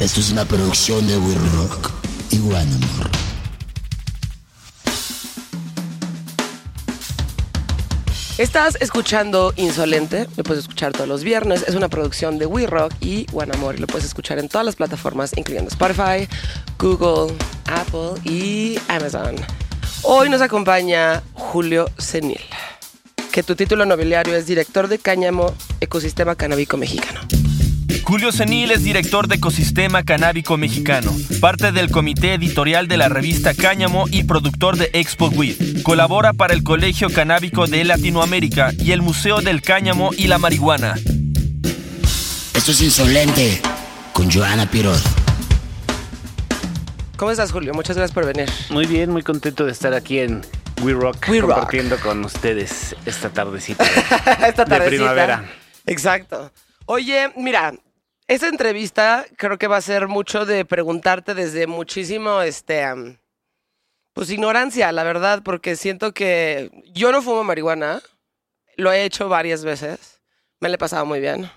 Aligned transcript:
Esto 0.00 0.20
es 0.20 0.30
una 0.30 0.44
producción 0.44 1.08
de 1.08 1.16
We 1.18 1.34
Rock 1.56 1.90
y 2.30 2.38
Guanamor. 2.38 3.10
Estás 8.38 8.76
escuchando 8.80 9.52
Insolente, 9.56 10.28
lo 10.36 10.44
puedes 10.44 10.62
escuchar 10.62 10.92
todos 10.92 11.08
los 11.08 11.24
viernes. 11.24 11.64
Es 11.66 11.74
una 11.74 11.88
producción 11.88 12.38
de 12.38 12.46
We 12.46 12.68
Rock 12.68 12.94
y 13.00 13.26
One 13.32 13.52
Amor 13.52 13.80
lo 13.80 13.88
puedes 13.88 14.04
escuchar 14.04 14.38
en 14.38 14.48
todas 14.48 14.64
las 14.64 14.76
plataformas, 14.76 15.36
incluyendo 15.36 15.68
Spotify, 15.68 16.28
Google, 16.78 17.34
Apple 17.66 18.20
y 18.22 18.78
Amazon. 18.86 19.34
Hoy 20.02 20.28
nos 20.28 20.40
acompaña 20.42 21.24
Julio 21.34 21.90
Senil, 21.98 22.38
que 23.32 23.42
tu 23.42 23.56
título 23.56 23.84
nobiliario 23.84 24.36
es 24.36 24.46
director 24.46 24.86
de 24.86 25.00
Cáñamo 25.00 25.52
Ecosistema 25.80 26.36
Canábico 26.36 26.76
Mexicano. 26.76 27.37
Julio 28.08 28.32
Senil 28.32 28.70
es 28.70 28.84
director 28.84 29.28
de 29.28 29.34
Ecosistema 29.34 30.02
Canábico 30.02 30.56
Mexicano, 30.56 31.14
parte 31.42 31.72
del 31.72 31.90
comité 31.90 32.32
editorial 32.32 32.88
de 32.88 32.96
la 32.96 33.10
revista 33.10 33.52
Cáñamo 33.52 34.06
y 34.10 34.24
productor 34.24 34.78
de 34.78 34.88
Expo 34.94 35.28
Weed. 35.28 35.82
Colabora 35.82 36.32
para 36.32 36.54
el 36.54 36.62
Colegio 36.62 37.10
Canábico 37.10 37.66
de 37.66 37.84
Latinoamérica 37.84 38.70
y 38.78 38.92
el 38.92 39.02
Museo 39.02 39.42
del 39.42 39.60
Cáñamo 39.60 40.12
y 40.16 40.26
la 40.26 40.38
Marihuana. 40.38 40.94
Esto 42.54 42.70
es 42.70 42.80
Insolente 42.80 43.60
con 44.14 44.32
Joana 44.32 44.64
Pirot. 44.70 45.02
¿Cómo 47.18 47.30
estás, 47.30 47.52
Julio? 47.52 47.74
Muchas 47.74 47.94
gracias 47.94 48.14
por 48.14 48.24
venir. 48.24 48.48
Muy 48.70 48.86
bien, 48.86 49.10
muy 49.10 49.22
contento 49.22 49.66
de 49.66 49.72
estar 49.72 49.92
aquí 49.92 50.20
en 50.20 50.40
We 50.80 50.94
Rock 50.94 51.26
We 51.28 51.40
Rock. 51.42 51.50
compartiendo 51.50 51.98
con 51.98 52.24
ustedes 52.24 52.96
esta 53.04 53.28
tardecita 53.28 53.84
Esta 54.46 54.64
de 54.64 54.70
tardecita. 54.70 54.88
primavera. 54.88 55.44
Exacto. 55.84 56.50
Oye, 56.86 57.30
mira, 57.36 57.74
esta 58.28 58.48
entrevista 58.48 59.26
creo 59.36 59.58
que 59.58 59.66
va 59.66 59.78
a 59.78 59.82
ser 59.82 60.06
mucho 60.06 60.46
de 60.46 60.64
preguntarte 60.64 61.34
desde 61.34 61.66
muchísimo, 61.66 62.42
este, 62.42 62.84
pues 64.12 64.30
ignorancia, 64.30 64.92
la 64.92 65.02
verdad, 65.02 65.42
porque 65.42 65.76
siento 65.76 66.12
que 66.12 66.70
yo 66.92 67.10
no 67.10 67.22
fumo 67.22 67.42
marihuana, 67.42 68.02
lo 68.76 68.92
he 68.92 69.04
hecho 69.04 69.28
varias 69.28 69.64
veces, 69.64 70.20
me 70.60 70.68
le 70.68 70.74
he 70.76 70.78
pasado 70.78 71.06
muy 71.06 71.20
bien. 71.20 71.50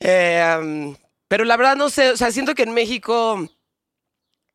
Eh, 0.00 0.94
pero 1.26 1.44
la 1.44 1.56
verdad 1.56 1.76
no 1.76 1.90
sé, 1.90 2.12
o 2.12 2.16
sea, 2.16 2.30
siento 2.30 2.54
que 2.54 2.62
en 2.62 2.72
México 2.72 3.48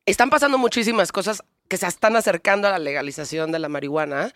están 0.06 0.30
pasando 0.30 0.58
muchísimas 0.58 1.12
cosas 1.12 1.44
que 1.68 1.76
se 1.76 1.86
están 1.86 2.16
acercando 2.16 2.68
a 2.68 2.72
la 2.72 2.78
legalización 2.78 3.52
de 3.52 3.58
la 3.58 3.68
marihuana. 3.68 4.32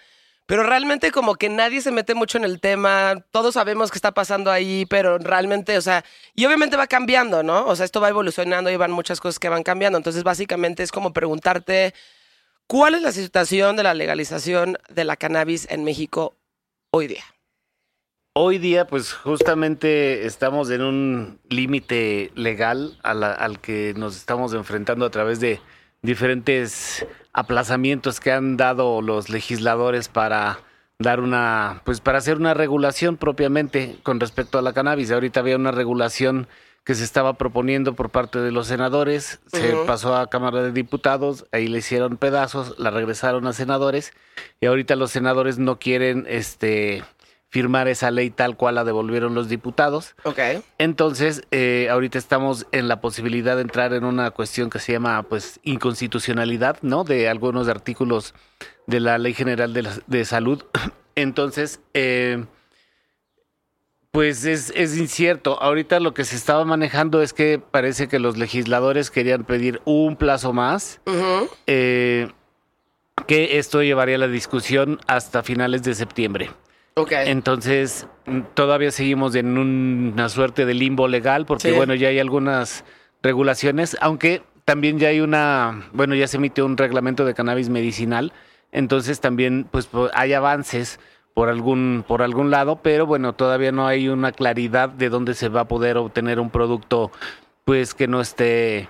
Pero 0.49 0.63
realmente 0.63 1.11
como 1.11 1.35
que 1.35 1.51
nadie 1.51 1.83
se 1.83 1.91
mete 1.93 2.15
mucho 2.15 2.39
en 2.39 2.45
el 2.45 2.59
tema, 2.59 3.23
todos 3.33 3.53
sabemos 3.53 3.91
qué 3.91 3.99
está 3.99 4.13
pasando 4.13 4.51
ahí, 4.51 4.87
pero 4.89 5.19
realmente, 5.19 5.77
o 5.77 5.83
sea, 5.83 6.07
y 6.35 6.47
obviamente 6.47 6.79
va 6.79 6.87
cambiando, 6.87 7.43
¿no? 7.43 7.67
O 7.67 7.77
sea, 7.77 7.85
esto 7.85 8.01
va 8.01 8.09
evolucionando 8.09 8.71
y 8.71 8.77
van 8.77 8.91
muchas 8.91 9.21
cosas 9.21 9.39
que 9.39 9.51
van 9.51 9.63
cambiando. 9.63 9.99
Entonces, 9.99 10.25
básicamente 10.25 10.83
es 10.83 10.91
como 10.91 11.13
preguntarte, 11.13 11.93
¿cuál 12.67 12.95
es 12.95 13.03
la 13.03 13.13
situación 13.13 13.77
de 13.77 13.83
la 13.83 13.93
legalización 13.93 14.79
de 14.89 15.05
la 15.05 15.17
cannabis 15.17 15.71
en 15.71 15.85
México 15.85 16.35
hoy 16.93 17.09
día? 17.09 17.25
Hoy 18.33 18.57
día, 18.57 18.87
pues 18.87 19.13
justamente 19.13 20.25
estamos 20.25 20.71
en 20.71 20.81
un 20.81 21.41
límite 21.51 22.33
legal 22.37 22.99
a 23.03 23.13
la- 23.13 23.35
al 23.35 23.61
que 23.61 23.93
nos 23.99 24.17
estamos 24.17 24.55
enfrentando 24.55 25.05
a 25.05 25.11
través 25.11 25.41
de 25.41 25.61
diferentes 26.01 27.05
aplazamientos 27.39 28.19
que 28.19 28.33
han 28.33 28.56
dado 28.56 29.00
los 29.00 29.31
legisladores 29.31 30.08
para 30.08 30.58
dar 30.98 31.20
una, 31.20 31.83
pues 31.84 32.00
para 32.00 32.19
hacer 32.19 32.36
una 32.36 32.53
regulación 32.53 33.17
propiamente 33.17 33.97
con 34.03 34.19
respecto 34.19 34.58
a 34.58 34.62
la 34.62 34.72
cannabis. 34.72 35.12
Ahorita 35.12 35.39
había 35.39 35.55
una 35.55 35.70
regulación 35.70 36.48
que 36.83 36.97
se 36.97 37.05
estaba 37.05 37.34
proponiendo 37.34 37.95
por 37.95 38.11
parte 38.11 38.41
de 38.41 38.50
los 38.50 38.67
senadores, 38.67 39.41
se 39.47 39.77
pasó 39.86 40.17
a 40.17 40.28
Cámara 40.30 40.62
de 40.62 40.72
Diputados, 40.72 41.47
ahí 41.53 41.69
le 41.69 41.78
hicieron 41.78 42.17
pedazos, 42.17 42.77
la 42.78 42.91
regresaron 42.91 43.47
a 43.47 43.52
senadores 43.52 44.12
y 44.61 44.67
ahorita 44.67 44.97
los 44.97 45.12
senadores 45.12 45.58
no 45.58 45.79
quieren 45.79 46.24
este 46.29 47.05
firmar 47.51 47.89
esa 47.89 48.11
ley 48.11 48.29
tal 48.31 48.57
cual 48.57 48.75
la 48.75 48.85
devolvieron 48.85 49.35
los 49.35 49.48
diputados. 49.48 50.14
Ok. 50.25 50.39
Entonces, 50.77 51.42
eh, 51.51 51.89
ahorita 51.91 52.19
estamos 52.19 52.67
en 52.73 52.89
la 52.89 53.01
posibilidad 53.01 53.57
de 53.57 53.63
entrar 53.63 53.92
en 53.95 54.05
una 54.05 54.31
cuestión 54.33 54.69
que 54.69 54.79
se 54.79 54.92
llama, 54.92 55.23
pues, 55.23 55.58
inconstitucionalidad, 55.63 56.77
¿no? 56.83 57.05
De 57.05 57.29
algunos 57.29 57.69
artículos 57.69 58.35
de 58.87 59.01
la 59.01 59.17
Ley 59.19 59.33
General 59.35 59.73
de, 59.73 59.83
la- 59.83 59.98
de 60.07 60.25
Salud. 60.27 60.63
Entonces, 61.14 61.81
eh, 61.95 62.45
pues 64.11 64.45
es, 64.45 64.73
es 64.75 64.97
incierto. 64.97 65.61
Ahorita 65.63 66.01
lo 66.01 66.14
que 66.14 66.25
se 66.25 66.37
estaba 66.37 66.64
manejando 66.64 67.23
es 67.23 67.33
que 67.33 67.58
parece 67.58 68.08
que 68.08 68.19
los 68.19 68.37
legisladores 68.37 69.11
querían 69.11 69.45
pedir 69.45 69.81
un 69.85 70.17
plazo 70.17 70.53
más, 70.53 71.01
eh, 71.67 72.29
que 73.27 73.58
esto 73.58 73.83
llevaría 73.83 74.17
la 74.19 74.29
discusión 74.29 74.98
hasta 75.07 75.42
finales 75.42 75.83
de 75.83 75.95
septiembre. 75.95 76.51
Entonces, 77.27 78.07
mm, 78.27 78.41
todavía 78.55 78.91
seguimos 78.91 79.35
en 79.35 79.59
un- 79.59 80.11
una 80.14 80.29
suerte 80.29 80.64
de 80.67 80.75
limbo 80.75 81.09
legal, 81.09 81.47
porque 81.47 81.70
Sí. 81.70 81.75
bueno, 81.75 81.95
ya 81.95 82.09
hay 82.09 82.19
algunas 82.19 82.85
regulaciones, 83.23 83.97
aunque 84.01 84.42
también 84.64 84.98
ya 84.98 85.08
hay 85.08 85.20
una, 85.20 85.89
bueno, 85.92 86.14
ya 86.14 86.27
se 86.29 86.37
emitió 86.37 86.64
un 86.67 86.77
reglamento 86.77 87.25
de 87.25 87.35
cannabis 87.35 87.69
medicinal, 87.69 88.33
entonces 88.73 89.20
también 89.20 89.67
pues 89.70 89.89
hay 90.14 90.33
avances 90.35 91.01
por 91.35 91.48
algún, 91.48 92.05
por 92.07 92.23
algún 92.23 92.51
lado, 92.51 92.81
pero 92.83 93.07
bueno, 93.07 93.33
todavía 93.35 93.73
no 93.73 93.87
hay 93.87 94.08
una 94.08 94.33
claridad 94.33 94.89
de 94.89 95.08
dónde 95.08 95.35
se 95.35 95.48
va 95.48 95.63
a 95.63 95.69
poder 95.69 95.97
obtener 95.97 96.41
un 96.41 96.51
producto 96.51 97.11
pues 97.64 97.95
que 97.95 98.08
no 98.08 98.20
esté 98.20 98.89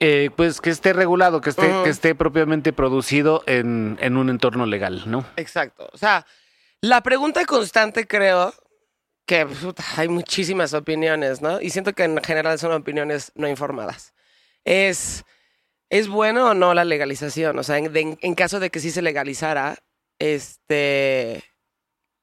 eh, 0.00 0.30
pues 0.36 0.60
que 0.60 0.70
esté 0.70 0.92
regulado, 0.92 1.40
que 1.40 1.50
esté, 1.50 1.72
que 1.82 1.90
esté 1.90 2.14
propiamente 2.14 2.72
producido 2.72 3.42
en, 3.46 3.96
en 4.00 4.16
un 4.16 4.30
entorno 4.30 4.64
legal, 4.64 5.02
¿no? 5.06 5.24
Exacto. 5.36 5.88
O 5.92 5.96
sea, 5.98 6.24
la 6.80 7.02
pregunta 7.02 7.44
constante 7.44 8.06
creo 8.06 8.52
que 9.26 9.46
hay 9.96 10.08
muchísimas 10.08 10.72
opiniones, 10.74 11.42
¿no? 11.42 11.60
Y 11.60 11.70
siento 11.70 11.92
que 11.92 12.04
en 12.04 12.22
general 12.22 12.58
son 12.58 12.72
opiniones 12.72 13.32
no 13.34 13.46
informadas. 13.48 14.14
Es, 14.64 15.24
¿es 15.90 16.08
bueno 16.08 16.50
o 16.50 16.54
no 16.54 16.72
la 16.74 16.84
legalización? 16.84 17.58
O 17.58 17.62
sea, 17.62 17.78
en, 17.78 18.34
caso 18.34 18.58
de 18.60 18.70
que 18.70 18.80
sí 18.80 18.90
se 18.90 19.02
legalizara, 19.02 19.76
este, 20.18 21.44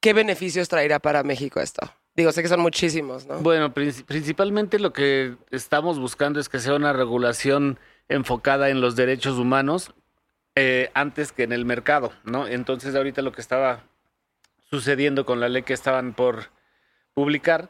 ¿qué 0.02 0.14
beneficios 0.14 0.68
traería 0.68 1.00
para 1.00 1.24
México 1.24 1.60
esto? 1.60 1.82
Digo, 2.16 2.32
sé 2.32 2.42
que 2.42 2.48
son 2.48 2.62
muchísimos, 2.62 3.26
¿no? 3.28 3.40
Bueno, 3.40 3.74
princi- 3.74 4.06
principalmente 4.06 4.80
lo 4.80 4.94
que 4.94 5.36
estamos 5.52 6.00
buscando 6.00 6.40
es 6.40 6.50
que 6.50 6.60
sea 6.60 6.76
una 6.76 6.94
regulación 6.94 7.78
enfocada 8.08 8.70
en 8.70 8.80
los 8.82 8.96
derechos 8.96 9.38
humanos 9.38 9.94
eh, 10.56 10.90
antes 10.94 11.32
que 11.34 11.44
en 11.44 11.52
el 11.52 11.66
mercado, 11.66 12.14
¿no? 12.24 12.48
Entonces 12.48 12.96
ahorita 12.96 13.22
lo 13.22 13.32
que 13.34 13.42
estaba 13.42 13.84
sucediendo 14.70 15.26
con 15.26 15.40
la 15.40 15.50
ley 15.50 15.64
que 15.64 15.74
estaban 15.74 16.14
por 16.14 16.50
publicar 17.14 17.70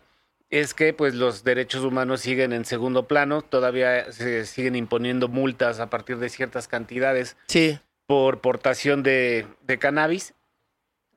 es 0.50 0.73
que 0.73 0.94
pues 0.94 1.16
los 1.16 1.44
derechos 1.44 1.83
humanos 1.83 2.22
siguen 2.22 2.53
en 2.53 2.66
segundo 2.66 3.07
plano, 3.07 3.41
todavía 3.41 4.11
se 4.11 4.45
siguen 4.45 4.75
imponiendo 4.75 5.28
multas 5.28 5.79
a 5.79 5.89
partir 5.89 6.17
de 6.17 6.29
ciertas 6.29 6.67
cantidades 6.67 7.35
Sí. 7.47 7.79
por 8.05 8.39
portación 8.41 9.01
de, 9.03 9.47
de 9.63 9.78
cannabis. 9.79 10.34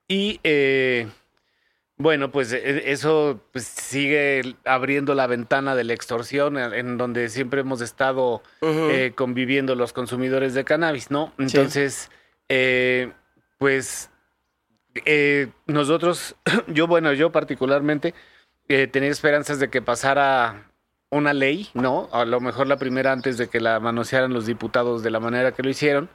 Y 0.08 0.40
eh, 0.44 1.06
bueno, 1.98 2.30
pues 2.32 2.52
e- 2.52 2.90
eso 2.90 3.40
pues, 3.52 3.64
sigue 3.66 4.56
abriendo 4.64 5.14
la 5.14 5.26
ventana 5.26 5.74
de 5.76 5.84
la 5.84 5.92
extorsión 5.92 6.56
en, 6.56 6.72
en 6.72 6.96
donde 6.96 7.28
siempre 7.28 7.60
hemos 7.60 7.82
estado 7.82 8.42
eh, 8.62 9.12
conviviendo 9.14 9.74
los 9.74 9.92
consumidores 9.92 10.54
de 10.54 10.64
cannabis, 10.64 11.10
¿no? 11.10 11.34
Entonces, 11.38 12.10
eh, 12.48 13.12
pues 13.58 14.10
eh, 15.04 15.48
nosotros, 15.66 16.36
yo 16.68 16.86
bueno, 16.86 17.12
yo 17.12 17.32
particularmente 17.32 18.14
eh, 18.68 18.86
tenía 18.86 19.10
esperanzas 19.10 19.58
de 19.58 19.70
que 19.70 19.82
pasara 19.82 20.70
una 21.10 21.32
ley, 21.32 21.68
¿no? 21.74 22.08
A 22.12 22.24
lo 22.24 22.40
mejor 22.40 22.66
la 22.66 22.76
primera 22.76 23.12
antes 23.12 23.38
de 23.38 23.48
que 23.48 23.60
la 23.60 23.80
manosearan 23.80 24.32
los 24.32 24.46
diputados 24.46 25.02
de 25.02 25.10
la 25.10 25.20
manera 25.20 25.52
que 25.52 25.62
lo 25.62 25.70
hicieron. 25.70 26.10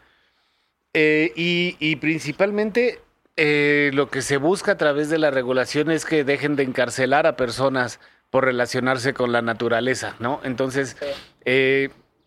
Eh, 0.94 1.32
y, 1.36 1.76
y 1.80 1.96
principalmente 1.96 3.02
lo 3.36 4.12
que 4.12 4.22
se 4.22 4.38
busca 4.38 4.74
a 4.74 4.78
través 4.78 5.10
de 5.10 5.18
la 5.18 5.32
regulación 5.32 5.90
es 5.90 6.06
que 6.06 6.24
dejen 6.24 6.56
de 6.56 6.62
encarcelar 6.62 7.26
a 7.26 7.36
personas 7.36 8.00
por 8.30 8.46
relacionarse 8.46 9.16
con 9.16 9.32
la 9.32 9.42
naturaleza, 9.42 10.16
¿no? 10.20 10.40
Entonces, 10.44 10.96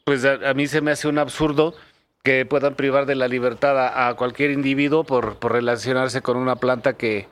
pues 0.04 0.24
a, 0.24 0.50
a 0.50 0.54
mí 0.54 0.66
se 0.66 0.80
me 0.80 0.90
hace 0.90 1.06
un 1.06 1.18
absurdo 1.18 1.76
que 2.26 2.44
puedan 2.44 2.74
privar 2.74 3.06
de 3.06 3.14
la 3.14 3.28
libertad 3.28 4.08
a, 4.08 4.12
cualquier 4.14 4.50
individuo 4.50 5.04
por, 5.04 5.38
por 5.38 5.52
relacionarse 5.52 6.22
con 6.22 6.36
una 6.36 6.56
planta 6.56 6.94
que, 6.94 7.28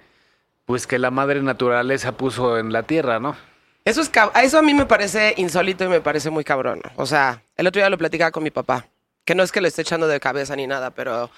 pues 0.67 0.87
que 0.87 1.01
la 1.01 1.11
madre 1.11 1.43
naturaleza 1.43 2.13
puso 2.13 2.59
en 2.61 2.73
la 2.73 2.85
tierra, 2.85 3.19
¿no? 3.19 3.37
Eso, 3.85 4.03
es 4.03 4.13
eso 4.41 4.59
a 4.59 4.63
mí 4.63 4.73
me 4.73 4.87
parece 4.87 5.35
insólito 5.37 5.83
y 5.83 5.89
me 5.89 6.01
parece 6.01 6.31
muy 6.31 6.45
cabrón. 6.45 6.81
O 6.95 7.07
sea, 7.07 7.43
el 7.57 7.67
otro 7.67 7.81
día 7.81 7.91
lo 7.91 7.99
platicaba 7.99 8.31
con 8.31 8.45
mi 8.45 8.53
papá, 8.53 8.87
que 9.25 9.35
no 9.35 9.43
es 9.43 9.51
que 9.51 9.61
le 9.61 9.67
esté 9.67 9.83
echando 9.83 10.07
de 10.07 10.21
cabeza 10.21 10.55
ni 10.55 10.69
nada, 10.69 10.93
pero 10.93 11.29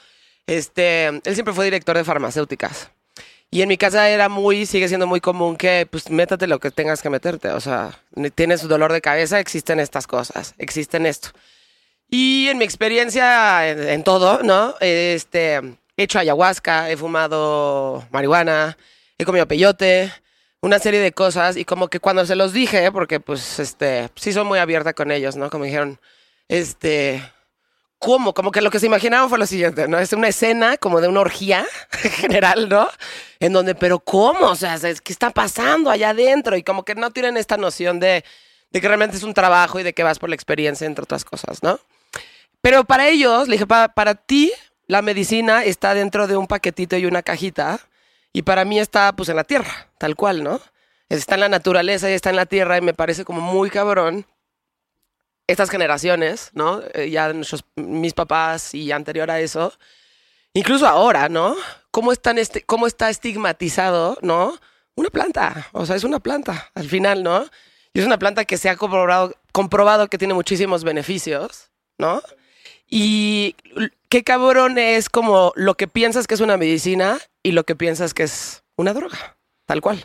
este, 0.46 1.06
él 1.06 1.22
siempre 1.34 1.54
fue 1.54 1.64
director 1.64 1.96
de 1.96 2.04
farmacéuticas. 2.04 2.90
Y 3.50 3.62
en 3.62 3.70
mi 3.70 3.78
casa 3.78 4.10
era 4.10 4.28
muy, 4.28 4.66
sigue 4.66 4.86
siendo 4.88 5.06
muy 5.06 5.22
común 5.22 5.56
que, 5.56 5.88
pues, 5.90 6.10
métate 6.10 6.46
lo 6.46 6.58
que 6.58 6.70
tengas 6.70 7.00
que 7.00 7.08
meterte. 7.08 7.48
O 7.52 7.60
sea, 7.60 7.98
tienes 8.34 8.68
dolor 8.68 8.92
de 8.92 9.00
cabeza, 9.00 9.40
existen 9.40 9.80
estas 9.80 10.06
cosas, 10.06 10.52
existen 10.58 11.06
esto. 11.06 11.30
Y 12.08 12.48
en 12.48 12.58
mi 12.58 12.64
experiencia 12.64 13.68
en, 13.68 14.04
todo, 14.04 14.42
¿no? 14.42 14.74
Este, 14.80 15.56
he 15.96 16.02
hecho 16.02 16.18
ayahuasca, 16.18 16.90
he 16.90 16.96
fumado 16.96 18.06
marihuana, 18.12 18.76
he 19.18 19.24
comido 19.24 19.48
peyote, 19.48 20.12
una 20.60 20.78
serie 20.78 21.00
de 21.00 21.12
cosas. 21.12 21.56
Y 21.56 21.64
como 21.64 21.88
que 21.88 22.00
cuando 22.00 22.24
se 22.26 22.36
los 22.36 22.52
dije, 22.52 22.92
porque, 22.92 23.20
pues, 23.20 23.58
este, 23.58 24.08
sí 24.14 24.32
soy 24.32 24.44
muy 24.44 24.58
abierta 24.58 24.94
con 24.94 25.10
ellos, 25.10 25.36
¿no? 25.36 25.50
Como 25.50 25.64
dijeron, 25.64 25.98
este, 26.48 27.22
¿Cómo? 27.98 28.34
Como 28.34 28.52
que 28.52 28.60
lo 28.60 28.70
que 28.70 28.78
se 28.78 28.86
imaginaron 28.86 29.30
fue 29.30 29.38
lo 29.38 29.46
siguiente, 29.46 29.88
¿no? 29.88 29.98
Es 29.98 30.12
una 30.12 30.28
escena 30.28 30.76
como 30.76 31.00
de 31.00 31.08
una 31.08 31.20
orgía 31.20 31.66
general, 31.90 32.68
¿no? 32.68 32.88
En 33.40 33.52
donde, 33.54 33.74
pero 33.74 33.98
¿cómo? 34.00 34.48
O 34.48 34.56
sea, 34.56 34.78
¿qué 34.78 35.12
está 35.12 35.30
pasando 35.30 35.90
allá 35.90 36.10
adentro? 36.10 36.56
Y 36.56 36.62
como 36.62 36.84
que 36.84 36.94
no 36.94 37.10
tienen 37.10 37.38
esta 37.38 37.56
noción 37.56 37.98
de 37.98 38.22
que 38.72 38.86
realmente 38.86 39.16
es 39.16 39.22
un 39.22 39.32
trabajo 39.32 39.80
y 39.80 39.82
de 39.82 39.94
que 39.94 40.02
vas 40.02 40.18
por 40.18 40.28
la 40.28 40.34
experiencia, 40.34 40.86
entre 40.86 41.04
otras 41.04 41.24
cosas, 41.24 41.62
¿no? 41.62 41.80
Pero 42.66 42.82
para 42.82 43.06
ellos, 43.06 43.46
le 43.46 43.52
dije, 43.52 43.66
para, 43.68 43.94
para 43.94 44.16
ti, 44.16 44.52
la 44.88 45.00
medicina 45.00 45.62
está 45.62 45.94
dentro 45.94 46.26
de 46.26 46.36
un 46.36 46.48
paquetito 46.48 46.96
y 46.96 47.06
una 47.06 47.22
cajita. 47.22 47.78
Y 48.32 48.42
para 48.42 48.64
mí 48.64 48.80
está, 48.80 49.12
pues, 49.14 49.28
en 49.28 49.36
la 49.36 49.44
tierra, 49.44 49.88
tal 49.98 50.16
cual, 50.16 50.42
¿no? 50.42 50.60
Está 51.08 51.34
en 51.34 51.42
la 51.42 51.48
naturaleza 51.48 52.10
y 52.10 52.14
está 52.14 52.30
en 52.30 52.34
la 52.34 52.46
tierra 52.46 52.76
y 52.76 52.80
me 52.80 52.92
parece 52.92 53.24
como 53.24 53.40
muy 53.40 53.70
cabrón 53.70 54.26
estas 55.46 55.70
generaciones, 55.70 56.50
¿no? 56.54 56.82
Eh, 56.92 57.08
ya 57.08 57.32
nuestros, 57.32 57.64
mis 57.76 58.14
papás 58.14 58.74
y 58.74 58.90
anterior 58.90 59.30
a 59.30 59.38
eso, 59.38 59.72
incluso 60.52 60.88
ahora, 60.88 61.28
¿no? 61.28 61.54
¿Cómo, 61.92 62.10
están 62.10 62.36
este, 62.36 62.62
¿Cómo 62.62 62.88
está 62.88 63.10
estigmatizado, 63.10 64.18
¿no? 64.22 64.58
Una 64.96 65.10
planta, 65.10 65.68
o 65.70 65.86
sea, 65.86 65.94
es 65.94 66.02
una 66.02 66.18
planta 66.18 66.72
al 66.74 66.88
final, 66.88 67.22
¿no? 67.22 67.46
Y 67.92 68.00
es 68.00 68.06
una 68.06 68.18
planta 68.18 68.44
que 68.44 68.58
se 68.58 68.68
ha 68.68 68.74
comprobado, 68.74 69.36
comprobado 69.52 70.08
que 70.08 70.18
tiene 70.18 70.34
muchísimos 70.34 70.82
beneficios, 70.82 71.70
¿no? 71.96 72.20
Y 72.88 73.56
qué 74.08 74.22
cabrón 74.22 74.78
es 74.78 75.08
como 75.08 75.52
lo 75.56 75.74
que 75.74 75.88
piensas 75.88 76.26
que 76.26 76.34
es 76.34 76.40
una 76.40 76.56
medicina 76.56 77.18
y 77.42 77.52
lo 77.52 77.64
que 77.64 77.76
piensas 77.76 78.14
que 78.14 78.24
es 78.24 78.62
una 78.76 78.92
droga, 78.94 79.36
tal 79.64 79.80
cual. 79.80 80.04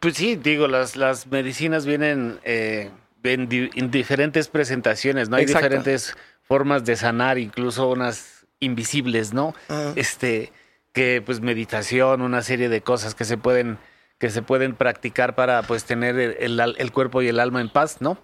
Pues 0.00 0.16
sí, 0.16 0.36
digo, 0.36 0.68
las, 0.68 0.96
las 0.96 1.26
medicinas 1.26 1.86
vienen... 1.86 2.40
Eh 2.44 2.90
en, 3.22 3.90
diferentes 3.90 4.48
presentaciones, 4.48 5.28
¿no? 5.28 5.36
Hay 5.36 5.46
diferentes 5.46 6.16
formas 6.42 6.84
de 6.84 6.96
sanar, 6.96 7.38
incluso 7.38 7.88
unas 7.88 8.46
invisibles, 8.60 9.32
¿no? 9.32 9.54
Este, 9.96 10.52
que 10.92 11.22
pues 11.24 11.40
meditación, 11.40 12.22
una 12.22 12.42
serie 12.42 12.68
de 12.68 12.80
cosas 12.80 13.14
que 13.14 13.24
se 13.24 13.36
pueden 13.36 13.78
que 14.18 14.30
se 14.30 14.42
pueden 14.42 14.74
practicar 14.74 15.36
para 15.36 15.62
pues 15.62 15.84
tener 15.84 16.18
el, 16.18 16.58
el, 16.58 16.92
cuerpo 16.92 17.22
y 17.22 17.28
el 17.28 17.38
alma 17.38 17.60
en 17.60 17.68
paz, 17.68 17.98
¿no? 18.00 18.18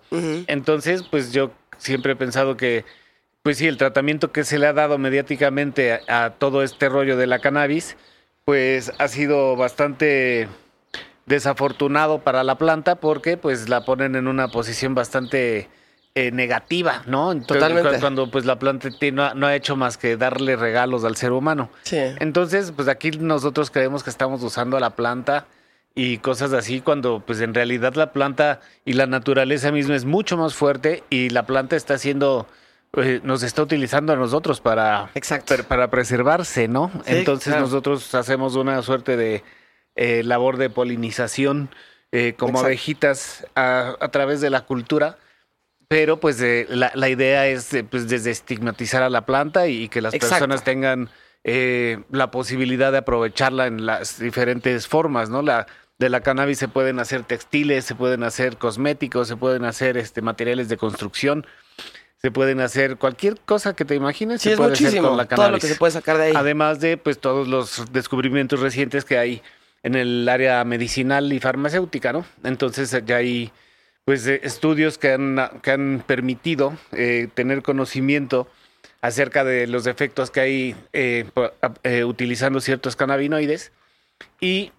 Entonces, 0.49 1.05
pues 1.05 1.33
yo 1.33 1.53
siempre 1.79 2.15
he 2.15 2.17
pensado 2.17 2.57
que, 2.57 2.85
pues 3.45 3.59
sí, 3.59 3.69
el 3.69 3.77
tratamiento 3.77 4.33
que 4.33 4.43
se 4.43 4.59
le 4.59 4.67
ha 4.67 4.73
dado 4.73 4.99
mediáticamente 4.99 6.01
a, 6.09 6.25
a 6.25 6.31
todo 6.31 6.65
este 6.65 6.89
rollo 6.89 7.17
de 7.17 7.29
la 7.29 7.39
cannabis, 7.39 7.97
pues 8.45 8.93
ha 8.99 9.07
sido 9.07 9.55
bastante 9.55 10.49
desafortunado 11.27 12.19
para 12.21 12.43
la 12.43 12.57
planta 12.57 12.97
porque 12.97 13.37
pues 13.37 13.69
la 13.69 13.85
ponen 13.85 14.17
en 14.17 14.27
una 14.27 14.49
posición 14.49 14.97
bastante 14.97 15.69
eh, 16.17 16.31
negativa, 16.31 17.03
¿no? 17.07 17.35
Totalmente. 17.41 17.99
Cuando 17.99 18.31
pues 18.31 18.45
la 18.45 18.59
planta 18.59 18.89
no, 19.13 19.35
no, 19.35 19.47
ha 19.47 19.57
hecho 19.57 19.75
más 19.75 19.99
que 19.99 20.17
darle 20.17 20.55
regalos 20.55 21.05
al 21.05 21.17
ser 21.17 21.33
humano. 21.33 21.71
Sí. 21.83 21.99
Entonces, 22.21 22.71
pues 22.71 22.89
aquí 22.89 23.11
nosotros 23.11 23.71
creemos 23.71 24.05
que 24.05 24.11
estamos 24.11 24.43
usando 24.43 24.77
a 24.77 24.81
la 24.81 24.91
planta 24.91 25.47
y 25.95 26.19
cosas 26.19 26.53
así 26.53 26.81
cuando 26.81 27.21
pues 27.25 27.41
en 27.41 27.53
realidad 27.53 27.95
la 27.95 28.13
planta 28.13 28.61
y 28.85 28.93
la 28.93 29.07
naturaleza 29.07 29.73
misma 29.73 29.97
es 29.97 30.05
mucho 30.05 30.37
más 30.37 30.55
fuerte 30.55 31.03
y 31.11 31.31
la 31.31 31.47
planta 31.47 31.75
está 31.75 31.95
haciendo 31.95 32.47
eh, 32.97 33.21
nos 33.23 33.43
está 33.43 33.63
utilizando 33.63 34.13
a 34.13 34.17
nosotros 34.17 34.61
para, 34.61 35.11
para 35.69 35.91
preservarse, 35.91 36.69
¿no? 36.69 36.91
Entonces 37.07 37.57
nosotros 37.59 38.15
hacemos 38.15 38.57
una 38.57 38.81
suerte 38.83 39.17
de 39.17 39.43
eh, 39.97 40.23
labor 40.23 40.57
de 40.57 40.71
polinización 40.71 41.71
eh, 42.13 42.35
como 42.37 42.61
abejitas 42.61 43.47
a, 43.55 43.97
través 44.13 44.41
de 44.41 44.51
la 44.51 44.63
cultura. 44.63 45.19
Pero 45.89 46.19
pues 46.19 46.43
la, 46.69 46.93
la, 46.95 47.09
idea 47.09 47.47
es 47.47 47.71
pues 47.91 48.09
desestigmatizar 48.09 49.03
a 49.03 49.11
la 49.11 49.27
planta 49.27 49.69
y, 49.69 49.89
que 49.89 50.01
las 50.01 50.17
personas 50.17 50.65
tengan 50.65 51.11
la 51.45 52.31
posibilidad 52.31 52.91
de 52.91 52.99
aprovecharla 52.99 53.67
en 53.67 53.85
las 53.85 54.19
diferentes 54.19 54.89
formas, 54.89 55.29
¿no? 55.29 55.43
La, 55.43 55.67
de 55.99 56.09
la 56.09 56.21
cannabis 56.21 56.59
se 56.59 56.69
pueden 56.69 56.99
hacer 56.99 57.23
textiles, 57.23 57.85
se 57.85 57.95
pueden 57.95 58.23
hacer 58.25 58.57
cosméticos, 58.57 59.29
se 59.29 59.37
pueden 59.37 59.65
hacer 59.65 59.97
este, 59.97 60.23
materiales 60.23 60.69
de 60.69 60.77
construcción 60.77 61.47
se 62.25 62.31
pueden 62.31 62.61
hacer 62.61 62.97
cualquier 62.97 63.39
cosa 63.39 63.77
que 63.77 63.85
te 63.85 63.95
imagines. 63.95 64.41
Sí, 64.41 64.49
se 64.49 64.53
es 64.53 64.57
puede 64.57 64.71
muchísimo, 64.71 65.09
con 65.09 65.19
la 65.19 65.27
todo 65.27 65.51
lo 65.51 65.59
que 65.59 65.67
se 65.67 65.75
puede 65.75 65.93
sacar 65.93 66.17
de 66.17 66.23
ahí. 66.23 66.33
Además 66.35 66.81
de 66.81 66.97
pues 66.97 67.19
todos 67.19 67.47
los 67.47 67.93
descubrimientos 67.93 68.61
recientes 68.61 69.05
que 69.05 69.19
hay 69.19 69.43
en 69.83 69.95
el 69.95 70.27
área 70.27 70.65
medicinal 70.65 71.31
y 71.35 71.39
farmacéutica, 71.39 72.15
¿no? 72.15 72.25
Entonces 72.43 72.99
ya 73.05 73.17
hay 73.17 73.53
pues 74.07 74.27
eh, 74.27 74.41
estudios 74.43 74.97
que 74.97 75.13
han, 75.13 75.39
que 75.61 75.73
han 75.73 76.03
permitido 76.07 76.73
eh, 76.93 77.29
tener 77.35 77.63
conocimiento 77.63 78.49
acerca 79.03 79.45
de 79.45 79.67
los 79.67 79.87
efectos 79.87 80.31
que 80.31 80.41
hay 80.41 80.77
eh, 80.95 81.27
utilizando 82.07 82.63
ciertos 82.63 82.97
cannabinoides 82.97 83.71
y 84.41 84.73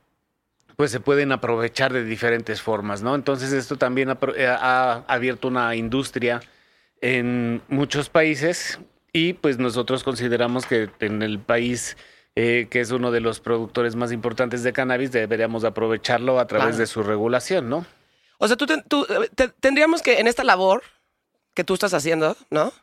pues 0.77 0.89
se 0.89 0.99
pueden 0.99 1.31
aprovechar 1.31 1.93
de 1.93 2.05
diferentes 2.05 2.59
formas, 2.63 3.03
¿no? 3.03 3.13
Entonces 3.13 3.53
esto 3.53 3.75
también 3.75 4.09
ha, 4.09 4.17
ha 4.39 5.03
abierto 5.05 5.47
una 5.47 5.75
industria 5.75 6.41
en 7.05 7.61
muchos 7.67 8.09
países 8.09 8.79
y 9.13 9.33
pues 9.33 9.59
nosotros 9.59 10.03
consideramos 10.03 10.65
que 10.65 10.89
en 11.01 11.21
el 11.21 11.37
país 11.37 11.97
eh, 12.35 12.67
que 12.71 12.81
es 12.81 12.89
uno 12.89 13.11
de 13.11 13.19
los 13.19 13.39
productores 13.39 13.95
más 13.95 14.11
importantes 14.11 14.63
de 14.63 14.73
cannabis, 14.73 15.11
deberíamos 15.11 15.63
aprovecharlo 15.65 16.39
a 16.39 16.47
través 16.47 16.77
de 16.77 16.87
su 16.87 17.03
regulación, 17.03 17.69
¿no? 17.69 17.85
O 18.39 18.47
sea, 18.47 18.57
tú, 18.57 18.65
tendríamos 19.59 20.01
que, 20.01 20.19
en 20.19 20.25
esta 20.25 20.43
labor 20.43 20.81
que 21.53 21.63
tú 21.63 21.75
estás 21.75 21.93
haciendo, 21.93 22.35
¿no? 22.49 22.73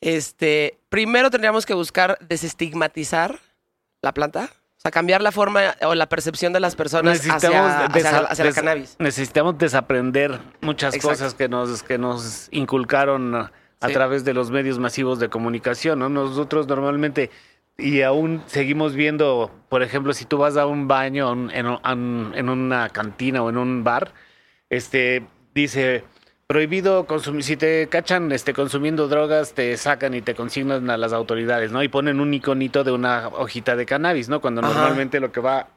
Este, 0.00 0.78
primero 0.88 1.30
tendríamos 1.30 1.66
que 1.66 1.74
buscar 1.74 2.18
desestigmatizar 2.26 3.38
la 4.00 4.14
planta. 4.14 4.48
O 4.78 4.80
sea, 4.80 4.90
cambiar 4.90 5.20
la 5.20 5.32
forma 5.32 5.76
o 5.82 5.94
la 5.94 6.08
percepción 6.08 6.52
de 6.52 6.60
las 6.60 6.76
personas 6.76 7.20
hacia, 7.20 7.84
hacia, 7.84 8.44
la 8.44 8.52
cannabis. 8.52 8.96
Necesitamos 8.98 9.58
desaprender 9.58 10.40
muchas 10.62 10.96
cosas 10.98 11.34
que 11.34 11.48
nos, 11.48 11.82
que 11.82 11.98
nos 11.98 12.48
inculcaron 12.50 13.50
a 13.80 13.88
través 13.88 14.24
de 14.24 14.34
los 14.34 14.50
medios 14.50 14.78
masivos 14.78 15.18
de 15.18 15.28
comunicación, 15.28 15.98
¿no? 15.98 16.08
Nosotros 16.08 16.66
normalmente 16.66 17.30
y 17.78 18.02
aún 18.02 18.42
seguimos 18.46 18.94
viendo, 18.94 19.50
por 19.68 19.82
ejemplo, 19.82 20.14
si 20.14 20.24
tú 20.24 20.38
vas 20.38 20.56
a 20.56 20.66
un 20.66 20.88
baño 20.88 21.32
en, 21.32 21.50
en, 21.54 22.48
una 22.48 22.88
cantina 22.88 23.42
o 23.42 23.50
en 23.50 23.58
un 23.58 23.84
bar, 23.84 24.12
este 24.70 25.26
dice 25.54 26.04
prohibido 26.46 27.06
consumir, 27.06 27.42
si 27.42 27.56
te 27.56 27.88
cachan 27.88 28.32
este, 28.32 28.54
consumiendo 28.54 29.08
drogas, 29.08 29.52
te 29.52 29.76
sacan 29.76 30.14
y 30.14 30.22
te 30.22 30.34
consignan 30.34 30.88
a 30.88 30.96
las 30.96 31.12
autoridades, 31.12 31.72
¿no? 31.72 31.82
Y 31.82 31.88
ponen 31.88 32.20
un 32.20 32.32
iconito 32.32 32.84
de 32.84 32.92
una 32.92 33.28
hojita 33.28 33.76
de 33.76 33.84
cannabis, 33.84 34.28
¿no? 34.28 34.40
Cuando 34.40 34.62
normalmente 34.62 35.20
lo 35.20 35.32
que 35.32 35.40
va 35.40 35.68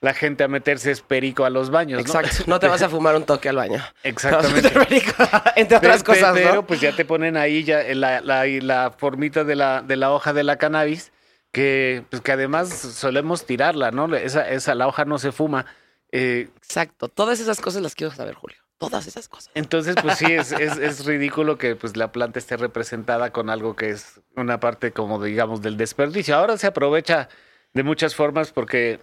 la 0.00 0.14
gente 0.14 0.44
a 0.44 0.48
meterse 0.48 0.90
es 0.90 1.00
perico 1.00 1.44
a 1.44 1.50
los 1.50 1.70
baños, 1.70 1.96
¿no? 1.96 2.00
Exacto. 2.00 2.44
No 2.46 2.60
te 2.60 2.68
vas 2.68 2.82
a 2.82 2.88
fumar 2.88 3.16
un 3.16 3.24
toque 3.24 3.48
al 3.48 3.56
baño. 3.56 3.82
Exactamente. 4.02 4.72
entre 5.56 5.76
otras 5.76 6.02
cosas, 6.02 6.32
Pero 6.34 6.66
pues 6.66 6.80
ya 6.80 6.94
te 6.94 7.04
ponen 7.04 7.36
ahí 7.36 7.64
ya 7.64 7.82
la, 7.94 8.20
la, 8.20 8.46
la 8.46 8.94
formita 8.96 9.44
de 9.44 9.56
la, 9.56 9.82
de 9.82 9.96
la 9.96 10.12
hoja 10.12 10.32
de 10.32 10.44
la 10.44 10.56
cannabis 10.56 11.12
que, 11.52 12.04
pues, 12.10 12.22
que 12.22 12.32
además 12.32 12.68
solemos 12.68 13.46
tirarla, 13.46 13.90
¿no? 13.90 14.14
Esa, 14.14 14.48
esa, 14.48 14.74
la 14.74 14.86
hoja 14.86 15.04
no 15.04 15.18
se 15.18 15.32
fuma. 15.32 15.66
Eh, 16.12 16.48
Exacto, 16.58 17.08
todas 17.08 17.40
esas 17.40 17.60
cosas 17.60 17.82
las 17.82 17.94
quiero 17.94 18.12
saber, 18.14 18.34
Julio. 18.34 18.58
Todas 18.78 19.08
esas 19.08 19.28
cosas. 19.28 19.50
Entonces, 19.54 19.96
pues 20.00 20.18
sí, 20.18 20.26
es, 20.26 20.52
es, 20.52 20.76
es, 20.78 21.04
ridículo 21.04 21.58
que 21.58 21.74
pues, 21.74 21.96
la 21.96 22.12
planta 22.12 22.38
esté 22.38 22.56
representada 22.56 23.32
con 23.32 23.50
algo 23.50 23.74
que 23.74 23.90
es 23.90 24.20
una 24.36 24.60
parte 24.60 24.92
como, 24.92 25.22
digamos, 25.22 25.62
del 25.62 25.76
desperdicio. 25.76 26.36
Ahora 26.36 26.56
se 26.56 26.68
aprovecha 26.68 27.28
de 27.74 27.82
muchas 27.82 28.14
formas 28.14 28.52
porque 28.52 29.00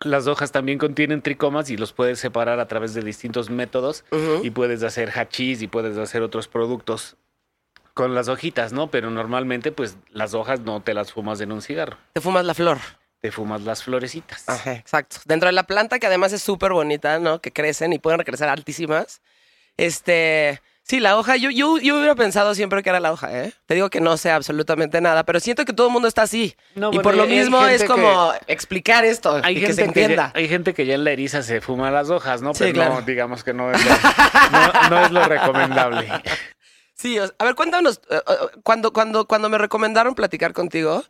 las 0.00 0.26
hojas 0.26 0.52
también 0.52 0.78
contienen 0.78 1.22
tricomas 1.22 1.70
y 1.70 1.76
los 1.76 1.92
puedes 1.92 2.18
separar 2.18 2.60
a 2.60 2.68
través 2.68 2.94
de 2.94 3.02
distintos 3.02 3.50
métodos 3.50 4.04
y 4.42 4.50
puedes 4.50 4.82
hacer 4.82 5.10
hachís 5.10 5.62
y 5.62 5.68
puedes 5.68 5.96
hacer 5.98 6.22
otros 6.22 6.48
productos 6.48 7.16
con 7.94 8.14
las 8.14 8.28
hojitas, 8.28 8.72
¿no? 8.72 8.92
Pero 8.92 9.10
normalmente, 9.10 9.72
pues, 9.72 9.96
las 10.10 10.32
hojas 10.34 10.60
no 10.60 10.80
te 10.80 10.94
las 10.94 11.12
fumas 11.12 11.40
en 11.40 11.50
un 11.50 11.62
cigarro. 11.62 11.96
Te 12.12 12.20
fumas 12.20 12.44
la 12.44 12.54
flor. 12.54 12.78
Te 13.20 13.32
fumas 13.32 13.62
las 13.62 13.82
florecitas. 13.82 14.48
Ajá, 14.48 14.74
exacto. 14.74 15.16
Dentro 15.24 15.48
de 15.48 15.52
la 15.52 15.64
planta, 15.64 15.98
que 15.98 16.06
además 16.06 16.32
es 16.32 16.40
súper 16.40 16.72
bonita, 16.72 17.18
¿no? 17.18 17.40
Que 17.40 17.52
crecen 17.52 17.92
y 17.92 17.98
pueden 17.98 18.20
crecer 18.20 18.48
altísimas. 18.48 19.20
Este, 19.76 20.60
Sí, 20.88 21.00
la 21.00 21.18
hoja, 21.18 21.36
yo, 21.36 21.50
yo, 21.50 21.76
yo 21.78 21.96
hubiera 21.96 22.14
pensado 22.14 22.54
siempre 22.54 22.82
que 22.82 22.88
era 22.88 22.98
la 22.98 23.12
hoja, 23.12 23.44
¿eh? 23.44 23.52
Te 23.66 23.74
digo 23.74 23.90
que 23.90 24.00
no 24.00 24.16
sé 24.16 24.30
absolutamente 24.30 25.02
nada, 25.02 25.22
pero 25.24 25.38
siento 25.38 25.66
que 25.66 25.74
todo 25.74 25.88
el 25.88 25.92
mundo 25.92 26.08
está 26.08 26.22
así. 26.22 26.56
No, 26.74 26.88
y 26.88 26.96
bueno, 26.96 27.02
por 27.02 27.14
lo 27.14 27.24
hay- 27.24 27.32
hay 27.32 27.38
mismo 27.40 27.62
es 27.66 27.82
gente 27.82 27.86
como 27.86 28.32
explicar 28.46 29.04
esto 29.04 29.38
Hay 29.44 29.58
y 29.58 29.60
que 29.60 29.74
se 29.74 29.82
que, 29.82 29.84
entienda. 29.88 30.32
ya, 30.34 30.38
hay 30.40 30.48
gente 30.48 30.72
que 30.72 30.86
ya 30.86 30.94
en 30.94 31.04
la 31.04 31.10
eriza 31.10 31.42
se 31.42 31.60
fuma 31.60 31.90
las 31.90 32.08
hojas, 32.08 32.40
¿no? 32.40 32.54
Sí, 32.54 32.60
Pero 32.60 32.72
claro. 32.72 32.94
no, 32.94 33.02
digamos 33.02 33.44
que 33.44 33.52
no 33.52 33.70
es 33.70 33.84
lo, 33.84 33.90
no, 34.50 34.88
no 34.90 35.04
es 35.04 35.10
lo 35.12 35.24
recomendable. 35.24 36.08
Sí, 36.94 37.16
o- 37.18 37.32
a 37.38 37.44
ver, 37.44 37.54
cuéntanos, 37.54 38.00
eh, 38.10 38.16
eh, 38.26 38.32
cuando, 38.64 38.92
cuando, 38.92 39.26
cuando 39.28 39.48
me 39.48 39.56
recomendaron 39.58 40.16
platicar 40.16 40.52
contigo, 40.52 41.04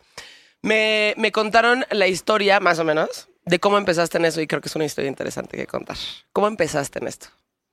me, 0.60 1.14
me 1.16 1.32
contaron 1.32 1.86
la 1.90 2.06
historia, 2.08 2.60
más 2.60 2.78
o 2.78 2.84
menos, 2.84 3.28
de 3.46 3.58
cómo 3.58 3.78
empezaste 3.78 4.18
en 4.18 4.26
eso 4.26 4.40
y 4.42 4.46
creo 4.46 4.60
que 4.60 4.68
es 4.68 4.76
una 4.76 4.84
historia 4.84 5.08
interesante 5.08 5.56
que 5.56 5.66
contar. 5.66 5.96
¿Cómo 6.34 6.46
empezaste 6.46 6.98
en 6.98 7.08
esto? 7.08 7.28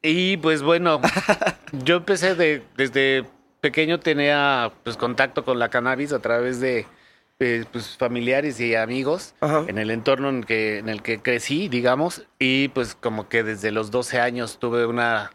Y 0.07 0.37
pues 0.37 0.61
bueno, 0.61 1.01
yo 1.83 1.97
empecé 1.97 2.35
de, 2.35 2.61
desde 2.77 3.25
pequeño 3.61 3.99
tenía 3.99 4.71
pues 4.83 4.97
contacto 4.97 5.43
con 5.43 5.57
la 5.57 5.69
cannabis 5.69 6.13
a 6.13 6.19
través 6.19 6.59
de 6.59 6.85
eh, 7.39 7.65
pues, 7.71 7.97
familiares 7.97 8.59
y 8.59 8.75
amigos 8.75 9.33
Ajá. 9.41 9.65
en 9.67 9.79
el 9.79 9.89
entorno 9.89 10.29
en, 10.29 10.43
que, 10.43 10.77
en 10.77 10.89
el 10.89 11.01
que 11.01 11.19
crecí, 11.21 11.67
digamos, 11.69 12.23
y 12.37 12.67
pues 12.69 12.93
como 12.93 13.27
que 13.27 13.43
desde 13.43 13.71
los 13.71 13.89
12 13.89 14.19
años 14.19 14.59
tuve 14.59 14.85
una, 14.85 15.31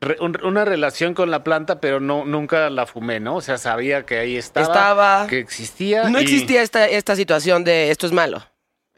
re- 0.00 0.16
un- 0.20 0.44
una 0.44 0.64
relación 0.64 1.14
con 1.14 1.30
la 1.30 1.44
planta, 1.44 1.80
pero 1.80 2.00
no 2.00 2.24
nunca 2.24 2.68
la 2.68 2.86
fumé, 2.86 3.20
¿no? 3.20 3.36
O 3.36 3.40
sea, 3.40 3.56
sabía 3.58 4.04
que 4.04 4.18
ahí 4.18 4.36
estaba, 4.36 4.66
Estaba- 4.66 5.26
que 5.28 5.38
existía. 5.38 6.08
No 6.08 6.18
y- 6.20 6.24
existía 6.24 6.62
esta, 6.62 6.88
esta 6.88 7.14
situación 7.14 7.62
de 7.62 7.90
esto 7.92 8.06
es 8.08 8.12
malo. 8.12 8.44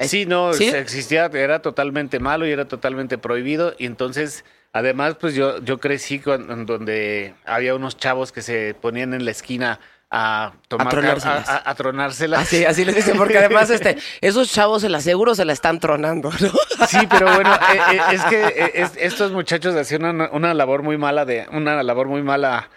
Sí, 0.00 0.24
no, 0.26 0.52
¿Sí? 0.54 0.68
existía, 0.68 1.26
era 1.26 1.60
totalmente 1.62 2.18
malo 2.18 2.44
y 2.46 2.50
era 2.50 2.66
totalmente 2.66 3.18
prohibido. 3.18 3.74
Y 3.78 3.86
entonces, 3.86 4.44
además, 4.72 5.16
pues 5.20 5.34
yo, 5.34 5.58
yo 5.62 5.78
crecí 5.78 6.18
con, 6.18 6.66
donde 6.66 7.34
había 7.44 7.74
unos 7.74 7.96
chavos 7.96 8.32
que 8.32 8.42
se 8.42 8.74
ponían 8.80 9.14
en 9.14 9.24
la 9.24 9.30
esquina 9.30 9.80
a 10.14 10.52
tomar 10.68 10.88
car- 10.88 11.00
tronárselas. 11.00 11.48
a, 11.48 11.56
a- 11.56 11.70
a 11.70 11.74
tronárselas. 11.74 12.40
Así, 12.42 12.64
así 12.66 12.84
les 12.84 12.94
dicen, 12.94 13.16
porque 13.16 13.38
además 13.38 13.70
este, 13.70 13.96
esos 14.20 14.52
chavos 14.52 14.82
se 14.82 14.90
la 14.90 15.00
seguro 15.00 15.34
se 15.34 15.44
la 15.46 15.54
están 15.54 15.80
tronando, 15.80 16.30
¿no? 16.30 16.86
Sí, 16.86 17.06
pero 17.08 17.32
bueno, 17.34 17.54
eh, 17.54 17.78
eh, 17.94 18.00
es 18.12 18.24
que 18.24 18.44
eh, 18.46 18.70
es- 18.74 18.96
estos 18.98 19.32
muchachos 19.32 19.74
hacían 19.74 20.04
una, 20.04 20.28
una 20.30 20.52
labor 20.52 20.82
muy 20.82 20.98
mala 20.98 21.24
de, 21.24 21.46
una 21.52 21.82
labor 21.82 22.08
muy 22.08 22.22
mala 22.22 22.68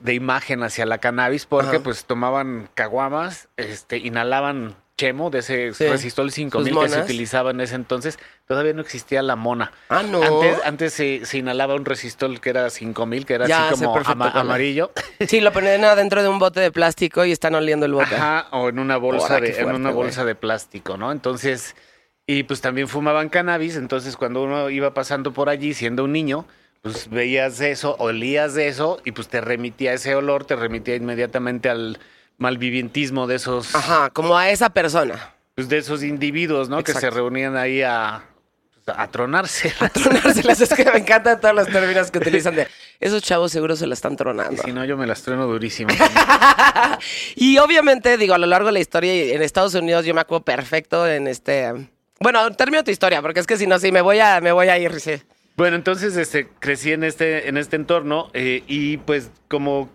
de 0.00 0.14
imagen 0.14 0.62
hacia 0.62 0.84
la 0.86 0.98
cannabis, 0.98 1.46
porque 1.46 1.76
Ajá. 1.76 1.82
pues 1.84 2.04
tomaban 2.04 2.68
caguamas, 2.74 3.48
este, 3.56 3.96
inhalaban 3.96 4.76
chemo 4.96 5.30
de 5.30 5.40
ese 5.40 5.74
Sí. 5.74 5.86
resistol 5.88 6.30
5000 6.30 6.72
Sus 6.72 6.82
que 6.84 6.88
se 6.88 7.00
utilizaba 7.00 7.50
en 7.50 7.60
ese 7.60 7.74
entonces, 7.74 8.18
todavía 8.46 8.72
no 8.74 8.80
existía 8.80 9.22
la 9.22 9.34
mona. 9.36 9.72
Ah, 9.88 10.02
no. 10.02 10.22
Antes, 10.22 10.58
antes 10.64 10.92
se, 10.92 11.24
se 11.26 11.38
inhalaba 11.38 11.74
un 11.74 11.84
resistol 11.84 12.40
que 12.40 12.50
era 12.50 12.70
5000, 12.70 13.26
que 13.26 13.34
era 13.34 13.46
Ya 13.48 13.68
así 13.70 13.82
como 13.84 13.98
ama- 14.04 14.30
amarillo. 14.30 14.92
Sí, 15.28 15.40
lo 15.40 15.52
ponen 15.52 15.84
adentro 15.84 16.22
de 16.22 16.28
un 16.28 16.38
bote 16.38 16.60
de 16.60 16.70
plástico 16.70 17.24
y 17.24 17.32
están 17.32 17.54
oliendo 17.54 17.86
el 17.86 17.92
bote. 17.94 18.14
Ajá, 18.14 18.46
o 18.52 18.68
en 18.68 18.78
una 18.78 18.96
bolsa 18.96 19.40
de, 19.40 19.58
en 19.58 19.72
una 19.72 19.90
bolsa 19.90 20.24
de 20.24 20.34
plástico, 20.34 20.96
¿no? 20.96 21.10
Entonces, 21.10 21.74
y 22.26 22.44
pues 22.44 22.60
también 22.60 22.86
fumaban 22.88 23.28
cannabis, 23.28 23.76
entonces 23.76 24.16
cuando 24.16 24.42
uno 24.44 24.70
iba 24.70 24.94
pasando 24.94 25.32
por 25.32 25.48
allí 25.48 25.74
siendo 25.74 26.04
un 26.04 26.12
niño, 26.12 26.46
pues 26.82 27.08
veías 27.10 27.60
eso, 27.60 27.96
olías 27.98 28.54
de 28.54 28.68
eso 28.68 29.00
y 29.04 29.12
pues 29.12 29.26
te 29.28 29.40
remitía 29.40 29.92
ese 29.94 30.14
olor, 30.14 30.44
te 30.44 30.54
remitía 30.54 30.94
inmediatamente 30.94 31.68
al 31.68 31.98
malvivientismo 32.38 33.26
de 33.26 33.36
esos 33.36 33.74
Ajá, 33.74 34.10
como 34.10 34.36
a 34.36 34.50
esa 34.50 34.70
persona. 34.70 35.34
pues, 35.54 35.68
de 35.68 35.78
esos 35.78 36.02
individuos, 36.02 36.68
¿no? 36.68 36.82
Que 36.82 36.92
se 36.92 37.10
reunían 37.10 37.56
ahí 37.56 37.82
a 37.82 38.24
pues, 38.84 38.96
a 38.98 39.06
tronarse. 39.08 39.72
Tronárselas, 39.92 40.60
es 40.60 40.68
que 40.74 40.84
me 40.84 40.98
encantan 40.98 41.40
todos 41.40 41.54
los 41.54 41.68
términos 41.68 42.10
que 42.10 42.18
utilizan 42.18 42.54
de 42.56 42.68
esos 43.00 43.22
chavos 43.22 43.50
seguro 43.52 43.76
se 43.76 43.86
la 43.86 43.94
están 43.94 44.12
Y 44.14 44.16
tronando. 44.16 44.62
si 44.62 44.72
no, 44.72 44.84
yo 44.84 44.96
me 44.96 45.06
las 45.06 45.22
trueno 45.22 45.46
durísimo. 45.46 45.90
Y 47.36 47.58
obviamente, 47.58 48.16
digo, 48.16 48.34
a 48.34 48.38
lo 48.38 48.46
largo 48.46 48.66
de 48.66 48.72
la 48.72 48.80
historia 48.80 49.14
y 49.14 49.32
en 49.32 49.42
Estados 49.42 49.74
Unidos 49.74 50.04
yo 50.06 50.14
me 50.14 50.20
acuerdo 50.20 50.44
perfecto 50.44 51.06
en 51.06 51.26
este... 51.26 51.72
Bueno, 52.20 52.50
termino 52.52 52.82
tu 52.84 52.90
historia, 52.90 53.20
porque 53.20 53.40
es 53.40 53.46
que 53.46 53.56
si 53.56 53.66
no, 53.66 53.78
sí, 53.78 53.92
me 53.92 54.00
voy 54.00 54.18
a, 54.20 54.40
me 54.40 54.52
voy 54.52 54.68
a 54.68 54.78
ir, 54.78 54.98
sí. 55.00 55.20
Bueno, 55.56 55.76
entonces 55.76 56.16
este, 56.16 56.48
crecí 56.60 56.92
en 56.92 57.04
este, 57.04 57.48
en 57.48 57.56
este 57.58 57.76
entorno 57.76 58.30
eh, 58.32 58.62
y 58.66 58.96
pues 58.98 59.30
como 59.48 59.90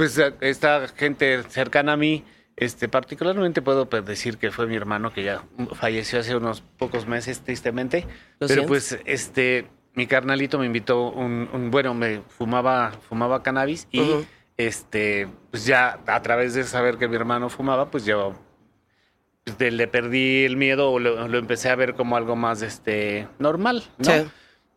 pues 0.00 0.18
a- 0.18 0.32
esta 0.40 0.88
gente 0.88 1.42
cercana 1.50 1.92
a 1.92 1.96
mí, 1.98 2.24
este, 2.56 2.88
particularmente 2.88 3.60
puedo 3.60 3.88
pues, 3.90 4.02
decir 4.06 4.38
que 4.38 4.50
fue 4.50 4.66
mi 4.66 4.74
hermano 4.74 5.12
que 5.12 5.22
ya 5.24 5.42
falleció 5.74 6.20
hace 6.20 6.34
unos 6.34 6.62
pocos 6.62 7.06
meses 7.06 7.40
tristemente, 7.40 8.06
pero 8.48 8.62
pues 8.66 8.98
este 9.04 9.66
mi 9.92 10.06
carnalito 10.06 10.58
me 10.58 10.64
invitó 10.64 11.08
un, 11.10 11.50
un- 11.52 11.70
bueno, 11.70 11.92
me 11.92 12.22
fumaba 12.28 12.92
fumaba 13.08 13.42
cannabis 13.42 13.88
y 13.92 14.00
este 14.56 15.28
pues 15.50 15.66
ya 15.66 15.98
a 16.06 16.22
través 16.22 16.54
de 16.54 16.64
saber 16.64 16.96
que 16.96 17.06
mi 17.06 17.16
hermano 17.16 17.50
fumaba, 17.50 17.90
pues 17.90 18.06
yo 18.06 18.34
pues, 19.44 19.58
de- 19.58 19.70
le 19.70 19.86
perdí 19.86 20.44
el 20.44 20.56
miedo 20.56 20.90
o 20.92 20.98
lo, 20.98 21.28
lo 21.28 21.38
empecé 21.38 21.68
a 21.68 21.74
ver 21.76 21.94
como 21.94 22.16
algo 22.16 22.36
más 22.36 22.62
este 22.62 23.28
normal, 23.38 23.84
¿no? 23.98 24.04
Sí. 24.04 24.28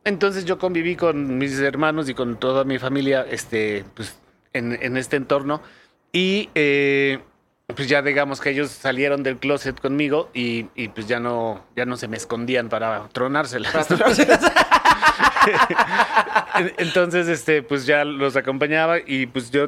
Entonces 0.05 0.43
yo 0.43 0.57
conviví 0.57 0.97
con 0.97 1.37
mis 1.37 1.57
hermanos 1.59 2.09
y 2.09 2.13
con 2.13 2.37
toda 2.37 2.65
mi 2.65 2.77
familia 2.77 3.25
este, 3.29 3.85
pues, 3.95 4.19
en, 4.53 4.77
en 4.81 4.97
este 4.97 5.15
entorno. 5.17 5.61
Y 6.11 6.49
eh, 6.55 7.19
pues 7.67 7.87
ya 7.87 8.01
digamos 8.01 8.39
que 8.41 8.51
ellos 8.51 8.69
salieron 8.71 9.23
del 9.23 9.37
closet 9.37 9.79
conmigo 9.79 10.29
y, 10.33 10.67
y, 10.75 10.89
pues 10.89 11.07
ya 11.07 11.19
no, 11.19 11.65
ya 11.75 11.85
no 11.85 11.97
se 11.97 12.07
me 12.07 12.17
escondían 12.17 12.69
para 12.69 13.07
tronárselas. 13.09 13.87
En- 16.55 16.73
Entonces, 16.77 17.27
este, 17.27 17.63
pues 17.63 17.85
ya 17.85 18.05
los 18.05 18.35
acompañaba 18.35 18.97
y 19.05 19.25
pues 19.25 19.51
yo 19.51 19.67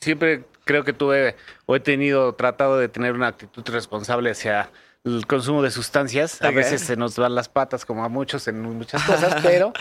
siempre 0.00 0.44
creo 0.64 0.84
que 0.84 0.92
tuve 0.92 1.36
o 1.66 1.76
he 1.76 1.80
tenido, 1.80 2.34
tratado 2.34 2.78
de 2.78 2.88
tener 2.88 3.12
una 3.12 3.28
actitud 3.28 3.64
responsable 3.72 4.30
hacia 4.30 4.70
el 5.04 5.26
consumo 5.26 5.62
de 5.62 5.70
sustancias. 5.70 6.42
A 6.42 6.48
Ok. 6.50 6.54
veces 6.56 6.80
se 6.82 6.96
nos 6.96 7.16
van 7.16 7.34
las 7.34 7.48
patas 7.48 7.84
como 7.84 8.04
a 8.04 8.08
muchos 8.08 8.46
en 8.48 8.60
muchas 8.62 9.02
cosas, 9.04 9.40
pero 9.42 9.72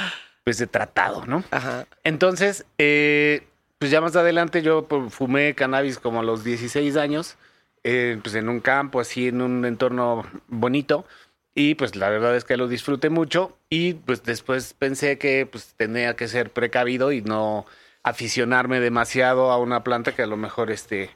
pues 0.43 0.61
he 0.61 0.67
tratado, 0.67 1.25
¿no? 1.25 1.43
Ajá. 1.51 1.85
Entonces, 2.03 2.65
eh, 2.77 3.47
pues 3.85 3.91
ya 3.91 4.01
más 4.01 4.15
adelante 4.15 4.63
yo 4.63 4.87
pues, 4.87 5.13
fumé 5.13 5.53
cannabis 5.53 5.99
como 5.99 6.21
a 6.21 6.23
los 6.23 6.43
16 6.43 6.97
años, 6.97 7.37
eh, 7.83 8.19
pues 8.23 8.33
en 8.33 8.49
un 8.49 8.59
campo, 8.59 8.99
así, 8.99 9.27
en 9.27 9.43
un 9.43 9.63
entorno 9.63 10.25
bonito. 10.47 11.05
Y 11.53 11.75
pues 11.75 11.95
la 11.95 12.09
verdad 12.09 12.35
es 12.35 12.45
que 12.45 12.57
lo 12.57 12.67
disfruté 12.67 13.11
mucho 13.11 13.55
y 13.69 13.93
pues 13.93 14.23
después 14.23 14.73
pensé 14.73 15.19
que 15.19 15.45
pues 15.45 15.75
tenía 15.77 16.15
que 16.15 16.27
ser 16.27 16.49
precavido 16.49 17.11
y 17.11 17.21
no 17.21 17.67
aficionarme 18.01 18.79
demasiado 18.79 19.51
a 19.51 19.59
una 19.59 19.83
planta 19.83 20.15
que 20.15 20.23
a 20.23 20.27
lo 20.27 20.35
mejor 20.35 20.71
este 20.71 21.11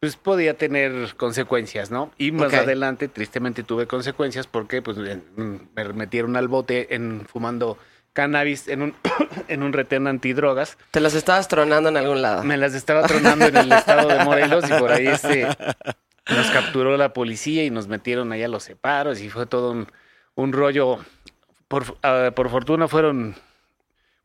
pues 0.00 0.16
podía 0.16 0.58
tener 0.58 1.14
consecuencias, 1.16 1.92
¿no? 1.92 2.10
Y 2.18 2.32
más 2.32 2.48
Ok. 2.48 2.54
adelante 2.54 3.06
tristemente 3.06 3.62
tuve 3.62 3.86
consecuencias 3.86 4.48
porque 4.48 4.82
pues 4.82 4.96
me 4.96 5.92
metieron 5.94 6.34
al 6.36 6.48
bote 6.48 6.92
en 6.92 7.24
fumando 7.24 7.78
cannabis 8.12 8.68
en 8.68 8.82
un 8.82 8.94
en 9.48 9.62
un 9.62 9.72
retén 9.72 10.06
antidrogas. 10.06 10.76
Te 10.90 11.00
las 11.00 11.14
estabas 11.14 11.48
tronando 11.48 11.88
en 11.88 11.96
algún 11.96 12.22
lado. 12.22 12.44
Me 12.44 12.56
las 12.56 12.74
estaba 12.74 13.02
tronando 13.06 13.46
en 13.46 13.56
el 13.56 13.72
estado 13.72 14.08
de 14.08 14.24
Morelos 14.24 14.64
y 14.68 14.72
por 14.74 14.90
ahí 14.92 15.06
este, 15.06 15.46
nos 16.28 16.50
capturó 16.50 16.96
la 16.96 17.12
policía 17.12 17.64
y 17.64 17.70
nos 17.70 17.86
metieron 17.88 18.32
allá 18.32 18.46
a 18.46 18.48
los 18.48 18.64
separos 18.64 19.20
y 19.20 19.30
fue 19.30 19.46
todo 19.46 19.72
un, 19.72 19.86
un 20.34 20.52
rollo. 20.52 20.98
Por, 21.68 21.96
ah, 22.02 22.32
por 22.34 22.50
fortuna 22.50 22.88
fueron 22.88 23.36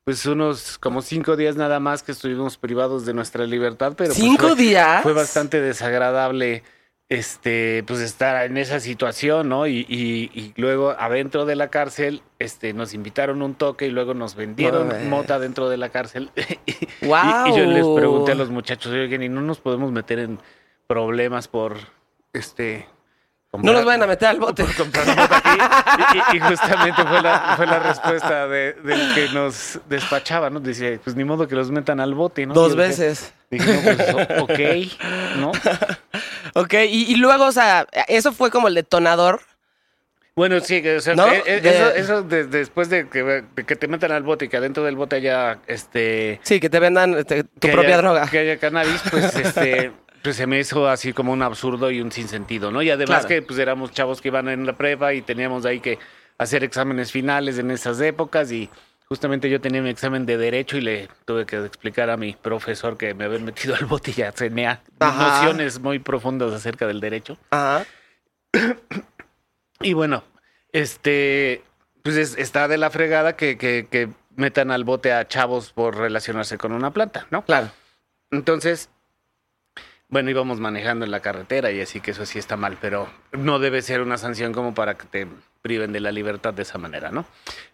pues 0.04 0.26
unos 0.26 0.78
como 0.80 1.02
cinco 1.02 1.36
días 1.36 1.56
nada 1.56 1.80
más 1.80 2.02
que 2.04 2.12
estuvimos 2.12 2.58
privados 2.58 3.06
de 3.06 3.14
nuestra 3.14 3.46
libertad, 3.46 3.94
pero 3.98 4.10
pues, 4.10 4.20
¿Cinco 4.20 4.48
fue- 4.50 4.56
días? 4.56 5.04
fue 5.04 5.14
bastante 5.14 5.62
desagradable 5.62 6.64
este 7.10 7.84
pues 7.86 8.00
estar 8.02 8.46
en 8.46 8.58
esa 8.58 8.80
situación, 8.80 9.50
¿no? 9.50 9.68
Y, 9.68 9.86
y- 9.88 10.32
y 10.34 10.54
luego 10.58 10.92
adentro 10.98 11.46
de 11.46 11.56
la 11.56 11.70
cárcel 11.70 12.24
este 12.40 12.74
nos 12.74 12.94
invitaron 12.96 13.42
un 13.44 13.54
toque 13.54 13.86
y 13.88 13.92
luego 13.92 14.14
nos 14.16 14.36
vendieron 14.36 15.10
mota 15.10 15.38
dentro 15.40 15.70
de 15.70 15.78
la 15.78 15.90
cárcel. 15.90 16.32
y, 16.66 17.06
¡Guau! 17.06 17.48
y 17.48 17.58
yo 17.58 17.66
les 17.66 17.86
pregunté 17.88 18.32
a 18.32 18.36
los 18.36 18.50
muchachos, 18.50 18.92
oigan, 18.92 19.22
¿y 19.22 19.30
no 19.30 19.42
nos 19.42 19.60
podemos 19.60 19.92
meter 19.92 20.20
en 20.20 20.40
problemas 20.88 21.48
por 21.48 21.78
este 22.34 22.88
No 23.64 23.74
nos 23.74 23.86
vayan 23.86 24.04
a 24.04 24.08
meter 24.08 24.28
al 24.30 24.40
bote. 24.40 24.64
por 24.66 24.76
comprar 24.76 25.08
mota 25.08 25.38
aquí? 25.38 25.60
Y, 26.14 26.36
y- 26.36 26.38
y 26.38 26.40
justamente 26.42 27.04
fue 27.04 27.22
la, 27.22 27.54
fue 27.56 27.66
la 27.68 27.80
respuesta 27.80 28.48
de- 28.48 28.74
del 28.74 29.14
que 29.16 29.30
nos 29.34 29.80
despachaba, 29.90 30.50
¿no? 30.50 30.60
Decía, 30.60 31.00
pues 31.04 31.16
ni 31.16 31.24
modo 31.24 31.48
que 31.48 31.56
los 31.56 31.72
metan 31.72 32.00
al 32.00 32.14
bote, 32.14 32.46
¿no? 32.46 32.54
Dos 32.54 32.74
Y 32.74 32.78
veces. 32.78 33.34
Dije, 33.52 33.74
no, 33.74 34.16
pues, 34.16 34.42
ok, 34.42 35.38
¿no? 35.38 35.52
Ok, 36.58 36.74
y, 36.90 37.16
luego, 37.18 37.46
o 37.48 37.52
sea, 37.52 37.86
eso 38.08 38.32
fue 38.32 38.50
como 38.50 38.68
el 38.70 38.76
detonador. 38.76 39.42
Bueno, 40.38 40.60
sí, 40.62 40.82
o 40.88 41.00
sea, 41.02 41.16
¿No? 41.16 41.28
eh, 41.28 41.44
eh, 41.46 41.62
De- 41.62 41.70
eso, 41.70 41.90
eso 41.92 42.24
de- 42.24 42.46
después 42.46 42.90
de 42.90 43.08
que, 43.10 43.44
que 43.66 43.76
te 43.76 43.88
metan 43.88 44.12
al 44.12 44.24
bote 44.24 44.46
y 44.46 44.48
que 44.50 44.58
adentro 44.58 44.84
del 44.84 44.96
bote 44.96 45.16
haya 45.18 45.60
este 45.68 46.40
Sí, 46.44 46.60
que 46.60 46.70
te 46.70 46.80
vendan 46.80 47.14
este, 47.18 47.44
tu 47.44 47.70
propia 47.70 47.82
haya- 47.90 47.98
droga. 47.98 48.28
Que 48.28 48.40
haya 48.40 48.58
cannabis, 48.58 49.02
pues 49.12 49.36
este 49.38 49.92
pues 50.26 50.36
se 50.38 50.48
me 50.48 50.60
hizo 50.60 50.88
así 50.90 51.14
como 51.14 51.32
un 51.32 51.44
absurdo 51.44 51.92
y 51.92 52.02
un 52.02 52.12
sinsentido, 52.12 52.72
¿no? 52.72 52.82
Y 52.82 52.90
además 52.90 53.26
Claro. 53.26 53.28
que 53.28 53.42
pues 53.44 53.60
éramos 53.60 53.92
chavos 53.92 54.22
que 54.22 54.30
iban 54.30 54.50
en 54.50 54.66
la 54.66 54.74
prepa 54.74 55.14
y 55.14 55.22
teníamos 55.22 55.66
ahí 55.66 55.80
que 55.80 56.00
hacer 56.40 56.64
exámenes 56.64 57.12
finales 57.12 57.60
en 57.60 57.70
esas 57.70 58.02
épocas 58.02 58.52
y 58.52 58.70
justamente 59.08 59.50
yo 59.52 59.62
tenía 59.62 59.84
mi 59.84 59.90
examen 59.92 60.26
de 60.26 60.38
derecho 60.38 60.78
y 60.78 60.82
le 60.82 61.10
tuve 61.26 61.46
que 61.46 61.64
explicar 61.64 62.10
a 62.10 62.18
mi 62.18 62.34
profesor 62.34 62.98
que 62.98 63.14
me 63.14 63.26
habían 63.26 63.46
metido 63.46 63.76
al 63.76 63.86
bote 63.86 64.10
y 64.12 64.14
ya 64.16 64.32
tenía 64.32 64.82
Ajá. 65.00 65.44
nociones 65.44 65.80
muy 65.80 66.00
profundas 66.00 66.52
acerca 66.54 66.88
del 66.88 67.00
derecho. 67.00 67.38
Ajá. 67.52 67.86
Y 69.82 69.94
bueno, 69.94 70.24
este, 70.72 71.64
pues 72.04 72.16
es- 72.18 72.38
está 72.38 72.68
de 72.68 72.78
la 72.78 72.90
fregada 72.90 73.36
que, 73.36 73.58
que, 73.60 73.88
que 73.92 74.10
metan 74.36 74.72
al 74.72 74.84
bote 74.86 75.14
a 75.14 75.28
chavos 75.28 75.72
por 75.72 75.96
relacionarse 75.98 76.58
con 76.58 76.72
una 76.72 76.92
planta, 76.92 77.28
¿no? 77.30 77.46
Claro. 77.46 77.70
Entonces, 78.32 78.90
bueno, 80.16 80.30
íbamos 80.30 80.62
manejando 80.62 81.04
en 81.04 81.12
la 81.12 81.20
carretera 81.20 81.74
y 81.74 81.82
así 81.82 82.00
que 82.00 82.12
eso 82.12 82.26
sí 82.26 82.40
está 82.40 82.56
mal, 82.56 82.78
pero 82.80 83.10
no 83.34 83.60
debe 83.60 83.82
ser 83.82 84.00
una 84.00 84.18
sanción 84.18 84.54
como 84.54 84.74
para 84.74 84.94
que 84.94 85.06
te 85.08 85.28
priven 85.62 85.92
de 85.92 86.00
la 86.00 86.14
libertad 86.14 86.54
de 86.54 86.62
esa 86.62 86.78
manera, 86.78 87.12
¿no? 87.12 87.26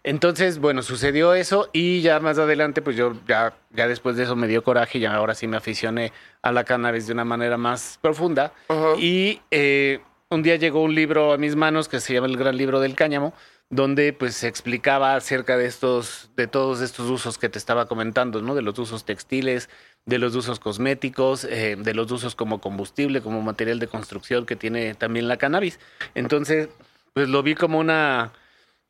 Entonces, 0.02 0.58
bueno, 0.58 0.82
sucedió 0.82 1.34
eso 1.34 1.70
y 1.72 2.00
ya 2.00 2.18
más 2.18 2.40
adelante, 2.40 2.82
pues 2.82 2.96
yo 2.96 3.14
ya, 3.28 3.54
ya 3.70 3.86
después 3.86 4.16
de 4.16 4.24
eso 4.24 4.34
me 4.34 4.48
dio 4.48 4.64
coraje 4.64 4.98
y 4.98 5.04
ahora 5.04 5.36
sí 5.36 5.46
me 5.46 5.56
aficioné 5.56 6.12
a 6.42 6.50
la 6.50 6.64
cannabis 6.64 7.06
de 7.06 7.12
una 7.12 7.24
manera 7.24 7.58
más 7.58 8.00
profunda. 8.02 8.52
Y 8.98 9.40
eh, 9.52 10.00
un 10.28 10.42
día 10.42 10.56
llegó 10.56 10.82
un 10.82 10.96
libro 10.96 11.32
a 11.32 11.38
mis 11.38 11.54
manos 11.54 11.88
que 11.88 12.00
se 12.00 12.12
llama 12.12 12.26
El 12.26 12.36
Gran 12.36 12.56
Libro 12.56 12.80
del 12.80 12.96
Cáñamo, 12.96 13.34
donde 13.70 14.12
pues 14.12 14.34
se 14.34 14.48
explicaba 14.48 15.14
acerca 15.14 15.56
de 15.56 15.66
estos, 15.66 16.30
de 16.36 16.46
todos 16.48 16.80
estos 16.80 17.08
usos 17.08 17.38
que 17.38 17.48
te 17.48 17.58
estaba 17.58 17.86
comentando, 17.86 18.42
¿no? 18.42 18.56
De 18.56 18.62
los 18.62 18.78
usos 18.78 19.04
textiles, 19.04 19.70
de 20.04 20.18
los 20.18 20.34
usos 20.34 20.58
cosméticos, 20.60 21.44
eh, 21.44 21.76
de 21.78 21.94
los 21.94 22.10
usos 22.10 22.34
como 22.34 22.60
combustible, 22.60 23.20
como 23.22 23.40
material 23.42 23.78
de 23.78 23.86
construcción 23.86 24.46
que 24.46 24.56
tiene 24.56 24.94
también 24.94 25.28
la 25.28 25.36
cannabis. 25.36 25.78
Entonces, 26.14 26.68
pues 27.14 27.28
lo 27.28 27.42
vi 27.42 27.54
como 27.54 27.78
una 27.78 28.32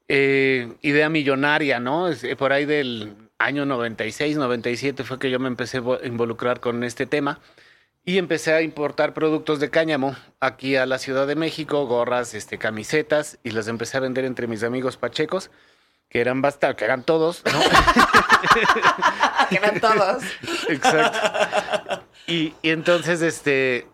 eh, 0.08 0.72
idea 0.82 1.08
millonaria, 1.08 1.80
¿no? 1.80 2.08
Eh, 2.10 2.36
Por 2.36 2.52
ahí 2.52 2.64
del 2.64 3.14
año 3.38 3.66
96, 3.66 4.36
97 4.36 5.04
fue 5.04 5.18
que 5.18 5.30
yo 5.30 5.38
me 5.38 5.48
empecé 5.48 5.78
a 5.78 5.82
vo- 5.82 6.00
involucrar 6.06 6.60
con 6.60 6.82
este 6.84 7.06
tema 7.06 7.40
y 8.04 8.18
empecé 8.18 8.52
a 8.52 8.62
importar 8.62 9.14
productos 9.14 9.60
de 9.60 9.70
cáñamo 9.70 10.16
aquí 10.40 10.76
a 10.76 10.86
la 10.86 10.98
Ciudad 10.98 11.26
de 11.26 11.34
México, 11.36 11.86
gorras, 11.86 12.34
este, 12.34 12.58
camisetas 12.58 13.38
y 13.44 13.50
las 13.50 13.68
empecé 13.68 13.96
a 13.96 14.00
vender 14.00 14.24
entre 14.24 14.46
mis 14.46 14.62
amigos 14.64 14.96
pachecos, 14.96 15.50
que 16.08 16.20
eran 16.20 16.40
bastante, 16.42 16.76
que 16.76 16.84
eran 16.84 17.04
todos, 17.04 17.42
¿no? 17.44 17.60
que 19.48 19.56
eran 19.56 19.80
todos. 19.80 20.22
Exacto. 20.68 22.02
Y, 22.26 22.54
y 22.62 22.70
entonces, 22.70 23.22
este, 23.22 23.86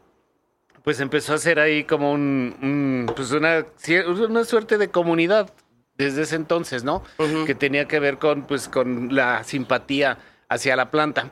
pues 0.85 1.01
empezó 1.01 1.35
a 1.35 1.39
ser 1.39 1.61
ahí 1.61 1.85
como 1.85 2.13
un, 2.13 2.57
un, 2.63 3.13
pues 3.15 3.31
una, 3.33 3.67
una 4.29 4.45
suerte 4.45 4.79
de 4.79 4.91
comunidad 4.91 5.53
desde 5.97 6.23
ese 6.23 6.37
entonces, 6.37 6.85
¿no? 6.85 7.03
Ujú. 7.19 7.45
Que 7.45 7.55
tenía 7.55 7.87
que 7.87 7.99
ver 8.01 8.19
con, 8.19 8.45
pues, 8.45 8.69
con 8.69 9.15
la 9.15 9.45
simpatía 9.45 10.19
hacia 10.49 10.77
la 10.77 10.91
planta. 10.91 11.31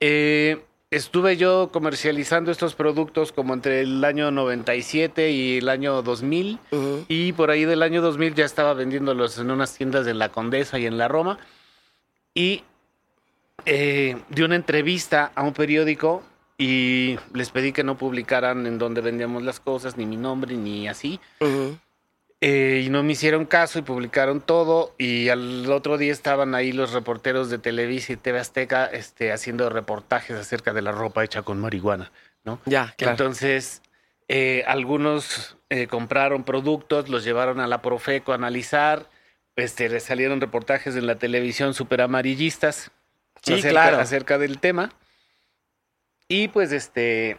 Eh, 0.00 0.64
estuve 0.90 1.36
yo 1.36 1.70
comercializando 1.72 2.50
estos 2.50 2.74
productos 2.74 3.32
como 3.32 3.54
entre 3.54 3.82
el 3.82 4.04
año 4.04 4.30
97 4.30 5.30
y 5.30 5.58
el 5.58 5.68
año 5.68 6.02
2000. 6.02 6.58
Ujú. 6.70 7.04
Y 7.08 7.32
por 7.32 7.50
ahí 7.50 7.64
del 7.64 7.82
año 7.82 8.02
2000 8.02 8.34
ya 8.34 8.44
estaba 8.44 8.74
vendiéndolos 8.74 9.38
en 9.38 9.50
unas 9.50 9.74
tiendas 9.74 10.04
de 10.04 10.14
la 10.14 10.30
Condesa 10.30 10.78
y 10.78 10.86
en 10.86 10.98
la 10.98 11.08
Roma. 11.08 11.38
Y 12.34 12.64
eh, 13.64 14.16
di 14.28 14.42
una 14.42 14.56
entrevista 14.56 15.32
a 15.34 15.42
un 15.42 15.52
periódico 15.52 16.22
y 16.58 17.16
les 17.34 17.50
pedí 17.50 17.72
que 17.72 17.84
no 17.84 17.96
publicaran 17.96 18.66
en 18.66 18.78
dónde 18.78 19.00
vendíamos 19.00 19.44
las 19.44 19.60
cosas, 19.60 19.96
ni 19.96 20.06
mi 20.06 20.16
nombre, 20.16 20.56
ni 20.56 20.88
así. 20.88 21.20
Eh, 22.40 22.82
y 22.84 22.88
no 22.88 23.02
me 23.02 23.12
hicieron 23.12 23.46
caso 23.46 23.78
y 23.78 23.82
publicaron 23.82 24.40
todo. 24.40 24.94
Y 24.98 25.28
al 25.28 25.70
otro 25.70 25.98
día 25.98 26.12
estaban 26.12 26.56
ahí 26.56 26.72
los 26.72 26.92
reporteros 26.92 27.48
de 27.48 27.58
Televisa 27.58 28.12
y 28.12 28.16
TV 28.16 28.40
Azteca 28.40 28.86
este, 28.86 29.32
haciendo 29.32 29.70
reportajes 29.70 30.36
acerca 30.36 30.72
de 30.72 30.82
la 30.82 30.90
ropa 30.90 31.24
hecha 31.24 31.42
con 31.42 31.60
marihuana, 31.60 32.10
¿no? 32.44 32.60
Ya, 32.64 32.94
claro. 32.96 33.12
Entonces, 33.12 33.82
eh, 34.26 34.64
algunos 34.66 35.56
eh, 35.70 35.86
compraron 35.86 36.42
productos, 36.42 37.08
los 37.08 37.22
llevaron 37.22 37.60
a 37.60 37.68
la 37.68 37.82
Profeco 37.82 38.32
a 38.32 38.34
analizar. 38.34 39.08
Este, 39.54 40.00
salieron 40.00 40.40
reportajes 40.40 40.96
en 40.96 41.06
la 41.06 41.16
televisión 41.16 41.74
súper 41.74 42.00
amarillistas 42.00 42.90
Sí, 43.42 43.54
acerca, 43.54 43.70
claro. 43.70 43.98
acerca 43.98 44.38
del 44.38 44.58
tema. 44.58 44.90
Y 46.28 46.48
pues 46.48 46.72
este, 46.72 47.38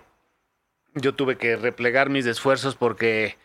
yo 0.95 1.13
tuve 1.13 1.37
que 1.37 1.55
replegar 1.55 2.09
mis 2.09 2.25
esfuerzos 2.25 2.75
porque 2.75 3.37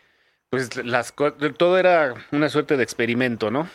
pues 0.49 0.75
las 0.83 1.13
todo 1.57 1.77
era 1.77 2.13
una 2.31 2.49
suerte 2.49 2.77
de 2.77 2.83
experimento, 2.83 3.51
¿no? 3.51 3.69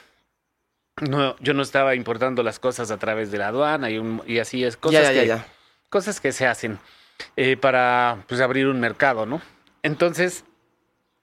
No, 1.09 1.37
yo 1.39 1.55
no 1.55 1.63
estaba 1.63 1.95
importando 1.95 2.43
las 2.43 2.59
cosas 2.59 2.91
a 2.91 2.99
través 2.99 3.31
de 3.31 3.39
la 3.39 3.49
aduana 3.49 3.91
y, 3.91 3.99
un- 3.99 4.23
y 4.27 4.39
así 4.39 4.65
es 4.65 4.77
cosas 4.77 5.03
ya, 5.05 5.13
ya, 5.13 5.21
que, 5.23 5.27
ya, 5.29 5.37
ya. 5.37 5.47
cosas 5.89 6.21
que 6.21 6.33
se 6.33 6.47
hacen 6.47 6.79
eh, 7.37 7.57
para 7.57 8.25
pues, 8.29 8.41
abrir 8.41 8.67
un 8.67 8.81
mercado, 8.81 9.25
¿no? 9.27 9.41
Entonces, 9.83 10.45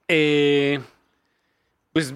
eh, 0.07 0.79
pues 1.93 2.13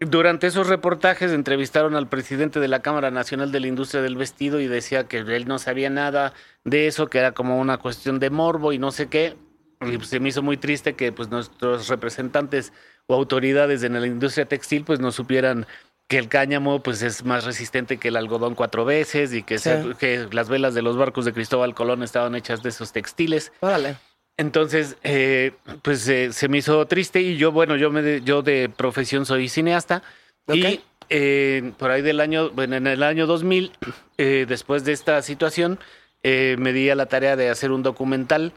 durante 0.00 0.46
esos 0.46 0.66
reportajes 0.68 1.32
entrevistaron 1.32 1.94
al 1.96 2.08
presidente 2.08 2.60
de 2.60 2.68
la 2.68 2.82
Cámara 2.82 3.10
Nacional 3.10 3.50
de 3.52 3.60
la 3.60 3.66
Industria 3.68 4.02
del 4.02 4.16
Vestido 4.16 4.60
y 4.60 4.66
decía 4.66 5.04
que 5.08 5.18
él 5.18 5.48
no 5.48 5.58
sabía 5.58 5.88
nada 5.90 6.32
de 6.64 6.86
eso, 6.86 7.08
que 7.08 7.18
era 7.18 7.32
como 7.32 7.58
una 7.58 7.78
cuestión 7.78 8.18
de 8.18 8.30
morbo 8.30 8.72
y 8.72 8.78
no 8.78 8.92
sé 8.92 9.06
qué. 9.08 9.36
Y 9.80 9.96
pues, 9.98 10.08
se 10.08 10.20
me 10.20 10.30
hizo 10.30 10.42
muy 10.42 10.56
triste 10.56 10.94
que 10.94 11.12
pues 11.12 11.28
nuestros 11.28 11.88
representantes 11.88 12.72
o 13.06 13.14
autoridades 13.14 13.82
en 13.82 13.98
la 14.00 14.06
industria 14.06 14.46
textil 14.46 14.84
pues 14.84 15.00
no 15.00 15.12
supieran 15.12 15.66
que 16.08 16.18
el 16.18 16.28
cáñamo 16.28 16.82
pues 16.82 17.02
es 17.02 17.24
más 17.24 17.44
resistente 17.44 17.98
que 17.98 18.08
el 18.08 18.16
algodón 18.16 18.54
cuatro 18.54 18.84
veces 18.84 19.32
y 19.34 19.42
que, 19.42 19.58
Sí. 19.58 19.70
se- 19.70 19.94
que 19.98 20.28
las 20.30 20.48
velas 20.48 20.72
de 20.74 20.82
los 20.82 20.96
barcos 20.96 21.24
de 21.24 21.32
Cristóbal 21.32 21.74
Colón 21.74 22.02
estaban 22.02 22.34
hechas 22.34 22.62
de 22.62 22.68
esos 22.70 22.92
textiles. 22.92 23.52
Órale. 23.60 23.96
Entonces, 24.38 24.96
eh, 25.02 25.52
pues 25.82 26.06
eh, 26.08 26.32
se 26.32 26.48
me 26.48 26.58
hizo 26.58 26.84
triste 26.86 27.20
y 27.22 27.36
yo, 27.36 27.52
bueno, 27.52 27.76
yo, 27.76 27.90
me 27.90 28.02
de, 28.02 28.20
yo 28.22 28.42
de 28.42 28.68
profesión 28.68 29.24
soy 29.24 29.48
cineasta 29.48 30.02
Ok. 30.46 30.56
y 30.56 30.80
eh, 31.08 31.72
por 31.78 31.90
ahí 31.90 32.02
del 32.02 32.20
año, 32.20 32.50
bueno, 32.50 32.76
en 32.76 32.86
el 32.86 33.02
año 33.02 33.26
2000, 33.26 33.72
eh, 34.18 34.44
después 34.48 34.84
de 34.84 34.92
esta 34.92 35.22
situación, 35.22 35.78
me 36.22 36.72
di 36.72 36.90
a 36.90 36.96
la 36.96 37.06
tarea 37.06 37.36
de 37.36 37.50
hacer 37.50 37.70
un 37.70 37.84
documental 37.84 38.52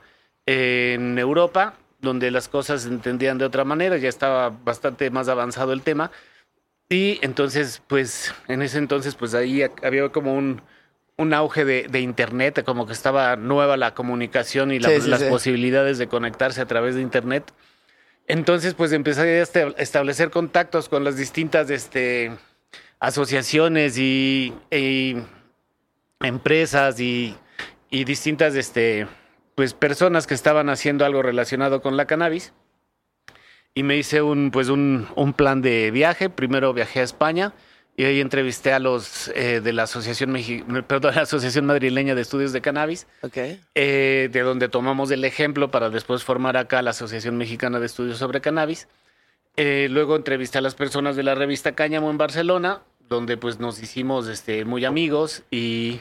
en 0.47 1.19
Europa 1.19 1.75
donde 2.01 2.31
las 2.31 2.47
cosas 2.47 2.81
se 2.81 2.89
entendían 2.89 3.37
de 3.37 3.45
otra 3.45 3.63
manera, 3.63 3.97
ya 3.97 4.09
estaba 4.09 4.49
bastante 4.49 5.11
más 5.11 5.27
avanzado 5.29 5.71
el 5.71 5.83
tema 5.83 6.09
y 6.89 7.19
entonces, 7.21 7.83
pues, 7.87 8.33
en 8.47 8.63
ese 8.63 8.79
entonces, 8.79 9.13
pues 9.13 9.35
ahí 9.35 9.61
ha- 9.61 9.69
había 9.83 10.09
como 10.09 10.33
un, 10.33 10.63
un 11.19 11.33
auge 11.33 11.65
de, 11.65 11.87
de 11.89 11.99
internet, 11.99 12.63
como 12.63 12.87
que 12.87 12.93
estaba 12.93 13.35
nueva 13.35 13.75
la 13.77 13.93
comunicación 13.93 14.71
y 14.71 14.79
la- 14.79 14.87
Sí, 14.89 15.01
sí, 15.01 15.09
las 15.09 15.19
sí. 15.21 15.27
posibilidades 15.29 15.97
de 15.97 16.07
conectarse 16.07 16.61
a 16.61 16.65
través 16.65 16.95
de 16.95 17.01
internet. 17.01 17.51
Entonces, 18.25 18.73
pues 18.73 18.93
empecé 18.93 19.21
a 19.21 19.41
este- 19.41 19.73
establecer 19.77 20.29
contactos 20.29 20.87
con 20.87 21.03
las 21.03 21.17
distintas 21.17 21.69
este, 21.69 22.31
asociaciones 23.01 23.97
y, 23.97 24.53
y 24.71 25.17
empresas 26.21 26.99
y, 26.99 27.35
y 27.89 28.03
distintas 28.05 28.55
este, 28.55 29.07
pues, 29.55 29.73
personas 29.73 30.25
que 30.25 30.33
estaban 30.35 30.69
haciendo 30.69 31.05
algo 31.05 31.21
relacionado 31.21 31.81
con 31.81 31.97
la 31.97 32.05
cannabis. 32.05 32.53
Y 33.73 33.83
me 33.83 33.97
hice 33.97 34.21
un, 34.21 34.51
pues 34.51 34.69
un, 34.69 35.07
un 35.15 35.33
plan 35.33 35.61
de 35.61 35.91
viaje. 35.91 36.29
Primero 36.29 36.73
viajé 36.73 37.01
a 37.01 37.03
España 37.03 37.53
y 37.99 38.05
ahí 38.05 38.21
entrevisté 38.21 38.71
a 38.71 38.79
los 38.79 39.27
eh, 39.35 39.59
de 39.59 39.73
la 39.73 39.83
Asociación, 39.83 40.31
Mexi- 40.31 40.63
perdón, 40.85 41.15
la 41.15 41.23
Asociación 41.23 41.65
Madrileña 41.65 42.15
de 42.15 42.21
Estudios 42.21 42.53
de 42.53 42.61
Cannabis 42.61 43.07
eh, 43.75 44.29
de 44.31 44.39
donde 44.39 44.69
tomamos 44.69 45.11
el 45.11 45.25
ejemplo 45.25 45.69
para 45.69 45.89
después 45.89 46.23
formar 46.23 46.55
acá 46.55 46.81
la 46.81 46.91
Asociación 46.91 47.37
Mexicana 47.37 47.77
de 47.81 47.85
Estudios 47.87 48.17
sobre 48.17 48.39
Cannabis. 48.39 48.87
Eh, 49.57 49.87
luego 49.91 50.15
entrevisté 50.15 50.59
a 50.59 50.61
las 50.61 50.75
personas 50.75 51.17
de 51.17 51.23
la 51.23 51.35
revista 51.35 51.73
Cáñamo 51.75 52.09
en 52.09 52.17
Barcelona, 52.17 52.83
donde 53.09 53.35
pues 53.35 53.59
nos 53.59 53.81
hicimos 53.83 54.29
este, 54.29 54.63
muy 54.63 54.85
amigos 54.85 55.43
y 55.51 55.99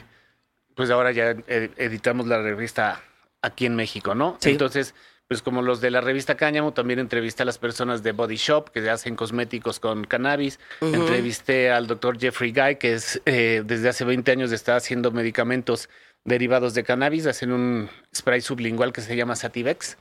pues 0.75 0.89
ahora 0.91 1.11
ya 1.11 1.35
editamos 1.47 2.27
la 2.27 2.41
revista 2.41 3.01
aquí 3.41 3.65
en 3.65 3.75
México, 3.75 4.15
¿no? 4.15 4.37
Sí. 4.39 4.51
Entonces, 4.51 4.95
pues 5.29 5.43
como 5.43 5.61
los 5.61 5.79
de 5.79 5.91
la 5.91 6.01
revista 6.01 6.35
Cáñamo, 6.35 6.73
también 6.73 6.99
entrevisté 6.99 7.43
a 7.43 7.45
las 7.45 7.59
personas 7.59 8.01
de 8.01 8.11
Body 8.13 8.35
Shop, 8.35 8.71
que 8.71 8.89
hacen 8.89 9.15
cosméticos 9.15 9.79
con 9.79 10.03
cannabis. 10.03 10.59
Entrevisté 10.81 11.69
al 11.69 11.85
doctor 11.85 12.19
Jeffrey 12.19 12.51
Guy, 12.51 12.77
que 12.77 12.93
es 12.93 13.21
eh, 13.27 13.61
desde 13.63 13.89
hace 13.89 14.03
20 14.05 14.31
años 14.31 14.51
está 14.51 14.75
haciendo 14.75 15.11
medicamentos 15.11 15.87
derivados 16.25 16.73
de 16.73 16.83
cannabis, 16.83 17.27
hacen 17.27 17.51
un 17.51 17.89
spray 18.13 18.41
sublingual 18.41 18.91
que 18.91 19.01
se 19.01 19.15
llama 19.15 19.35
Sativex. 19.35 19.97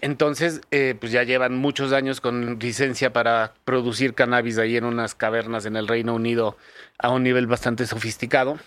Entonces, 0.00 0.60
eh, 0.70 0.94
pues 1.00 1.12
ya 1.12 1.22
llevan 1.22 1.56
muchos 1.56 1.92
años 1.92 2.20
con 2.20 2.58
licencia 2.58 3.12
para 3.12 3.54
producir 3.64 4.14
cannabis 4.14 4.58
ahí 4.58 4.76
en 4.76 4.84
unas 4.84 5.14
cavernas 5.14 5.64
en 5.64 5.76
el 5.76 5.88
Reino 5.88 6.14
Unido 6.14 6.58
a 6.98 7.08
un 7.10 7.22
nivel 7.22 7.46
bastante 7.46 7.86
sofisticado. 7.86 8.58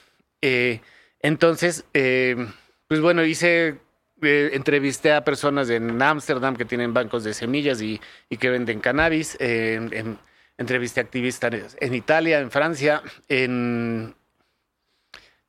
Eh, 0.42 0.82
entonces, 1.22 1.86
eh, 1.94 2.48
pues 2.88 3.02
bueno, 3.02 3.24
hice, 3.24 3.78
eh, 4.21 4.51
entrevisté 4.53 5.12
a 5.13 5.23
personas 5.23 5.69
en 5.69 6.01
Ámsterdam 6.01 6.55
que 6.55 6.65
tienen 6.65 6.93
bancos 6.93 7.23
de 7.23 7.34
semillas 7.34 7.81
y, 7.81 7.99
y 8.29 8.38
que 8.38 8.49
venden 8.49 8.79
cannabis. 8.79 9.38
eh, 9.39 9.75
en- 9.91 10.17
entrevisté 10.57 10.99
activistas 11.01 11.75
en 11.79 11.95
Italia, 11.95 12.39
en 12.39 12.51
Francia, 12.51 13.01
en 13.29 14.13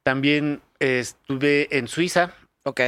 también 0.03 0.63
estuve 0.79 1.69
en 1.77 1.87
Suiza. 1.87 2.35
Ok. 2.65 2.81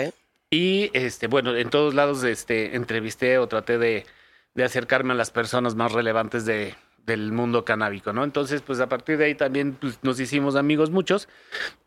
Y 0.50 0.90
este, 0.94 1.26
bueno, 1.26 1.54
en 1.54 1.68
todos 1.68 1.94
lados 1.94 2.24
este, 2.24 2.76
entrevisté 2.76 3.38
o 3.38 3.46
traté 3.46 3.76
de, 3.78 4.06
de 4.54 4.64
acercarme 4.64 5.12
a 5.12 5.16
las 5.16 5.30
personas 5.30 5.74
más 5.74 5.92
relevantes 5.92 6.46
de, 6.46 6.74
del 7.04 7.32
mundo 7.32 7.64
canábico, 7.64 8.12
¿no? 8.12 8.24
Entonces, 8.24 8.62
pues 8.62 8.80
a 8.80 8.88
partir 8.88 9.18
de 9.18 9.26
ahí 9.26 9.34
también 9.34 9.74
pues, 9.74 9.98
nos 10.02 10.18
hicimos 10.18 10.56
amigos 10.56 10.90
muchos. 10.90 11.28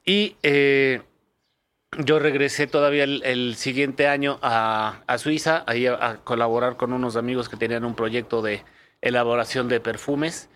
Y 0.06 0.36
eh, 0.44 1.02
yo 1.98 2.20
regresé 2.20 2.68
todavía 2.68 3.04
el, 3.06 3.56
siguiente 3.56 4.08
año 4.08 4.40
a, 4.42 5.02
a 5.08 5.18
Suiza, 5.18 5.64
ahí 5.68 5.88
a, 5.88 6.20
colaborar 6.24 6.78
con 6.78 6.94
unos 6.94 7.16
amigos 7.16 7.50
que 7.50 7.58
tenían 7.58 7.86
un 7.86 7.96
proyecto 7.96 8.42
de 8.42 8.64
elaboración 9.02 9.68
de 9.68 9.80
perfumes. 9.80 10.50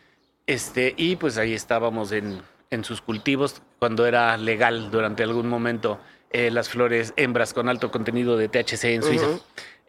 Este, 0.47 0.93
y 0.97 1.15
pues 1.15 1.37
ahí 1.37 1.53
estábamos 1.53 2.11
en, 2.11 2.41
en 2.69 2.83
sus 2.83 3.01
cultivos 3.01 3.61
cuando 3.79 4.05
era 4.05 4.35
legal 4.37 4.91
durante 4.91 5.23
algún 5.23 5.47
momento 5.47 5.99
eh, 6.31 6.51
las 6.51 6.69
flores 6.69 7.13
hembras 7.17 7.53
con 7.53 7.69
alto 7.69 7.91
contenido 7.91 8.37
de 8.37 8.47
THC 8.47 8.85
en 8.85 9.03
Suiza. 9.03 9.27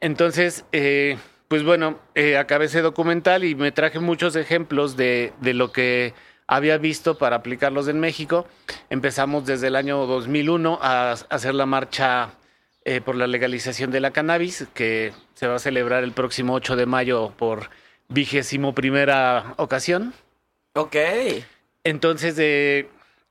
Entonces, 0.00 0.64
eh, 0.72 1.16
pues 1.48 1.62
bueno, 1.62 2.00
eh, 2.14 2.36
acabé 2.36 2.66
ese 2.66 2.82
documental 2.82 3.44
y 3.44 3.54
me 3.54 3.72
traje 3.72 4.00
muchos 4.00 4.34
ejemplos 4.36 4.96
de, 4.96 5.32
de, 5.40 5.54
lo 5.54 5.70
que 5.70 6.14
había 6.54 6.76
visto 6.76 7.16
para 7.16 7.36
aplicarlos 7.36 7.88
en 7.88 7.98
México. 7.98 8.46
Empezamos 8.90 9.46
desde 9.46 9.68
el 9.68 9.76
año 9.76 10.06
2001 10.06 10.78
a 10.82 11.12
hacer 11.12 11.54
la 11.54 11.64
marcha 11.64 12.34
eh, 12.84 13.00
por 13.00 13.16
la 13.16 13.26
legalización 13.26 13.90
de 13.90 14.00
la 14.00 14.10
cannabis, 14.10 14.66
que 14.74 15.14
se 15.34 15.46
va 15.46 15.56
a 15.56 15.58
celebrar 15.58 16.04
el 16.04 16.12
próximo 16.12 16.52
8 16.52 16.76
de 16.76 16.84
mayo 16.84 17.32
por 17.38 17.70
vigésimo 18.08 18.74
primera 18.74 19.54
ocasión. 19.56 20.12
Ok. 20.74 20.96
Entonces, 21.84 22.34
eh, 22.38 22.86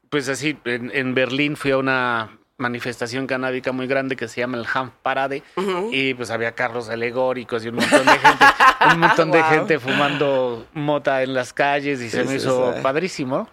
pues 0.10 0.28
así, 0.28 0.58
en, 0.66 0.90
en 0.92 1.14
Berlín 1.14 1.56
fui 1.56 1.72
a 1.72 1.78
una 1.78 2.40
manifestación 2.62 3.28
canábica 3.28 3.74
muy 3.74 3.88
grande 3.88 4.16
que 4.16 4.30
se 4.30 4.40
llama 4.40 4.58
el 4.58 4.66
Hanf 4.72 4.94
Parade. 5.02 5.44
Y 5.92 6.14
pues 6.14 6.32
había 6.32 6.54
carros 6.54 6.90
alegóricos 6.90 7.66
y 7.66 7.70
un 7.70 7.76
montón 7.76 8.06
de 8.06 8.12
gente, 8.12 8.46
un 8.94 9.00
montón 9.00 9.32
de 9.32 9.44
gente 9.50 9.80
fumando 9.80 10.66
mota 10.74 11.24
en 11.24 11.34
las 11.34 11.52
calles 11.52 12.02
y 12.02 12.10
se 12.10 12.24
me 12.24 12.36
hizo 12.36 12.74
padrísimo. 12.82 13.50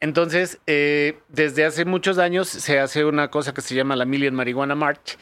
Entonces, 0.00 0.58
eh, 0.66 1.18
desde 1.28 1.64
hace 1.64 1.84
muchos 1.84 2.18
años 2.18 2.48
se 2.48 2.78
hace 2.78 3.04
una 3.04 3.30
cosa 3.30 3.52
que 3.52 3.60
se 3.60 3.74
llama 3.74 3.96
la 3.96 4.04
Million 4.04 4.34
Marihuana 4.34 4.74
March, 4.74 5.18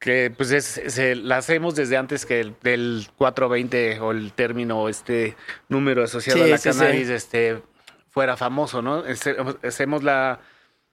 que 0.00 0.32
pues 0.36 0.50
es, 0.50 0.64
se, 0.88 1.14
la 1.14 1.36
hacemos 1.38 1.74
desde 1.76 1.96
antes 1.96 2.26
que 2.26 2.40
el, 2.40 2.54
del 2.62 3.06
420 3.16 4.00
o 4.00 4.10
el 4.10 4.32
término, 4.32 4.88
este 4.88 5.36
número 5.68 6.02
asociado 6.02 6.44
a 6.44 6.48
la 6.48 6.58
cannabis, 6.58 7.08
este 7.08 7.62
fuera 8.10 8.36
famoso, 8.36 8.82
¿no? 8.82 9.04
Este, 9.06 9.36
hacemos 9.62 10.02
la 10.02 10.40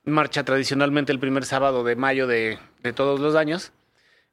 marcha 0.05 0.43
tradicionalmente 0.43 1.11
el 1.11 1.19
primer 1.19 1.45
sábado 1.45 1.83
de 1.83 1.95
mayo 1.95 2.27
de, 2.27 2.59
todos 2.95 3.19
los 3.19 3.35
años, 3.35 3.71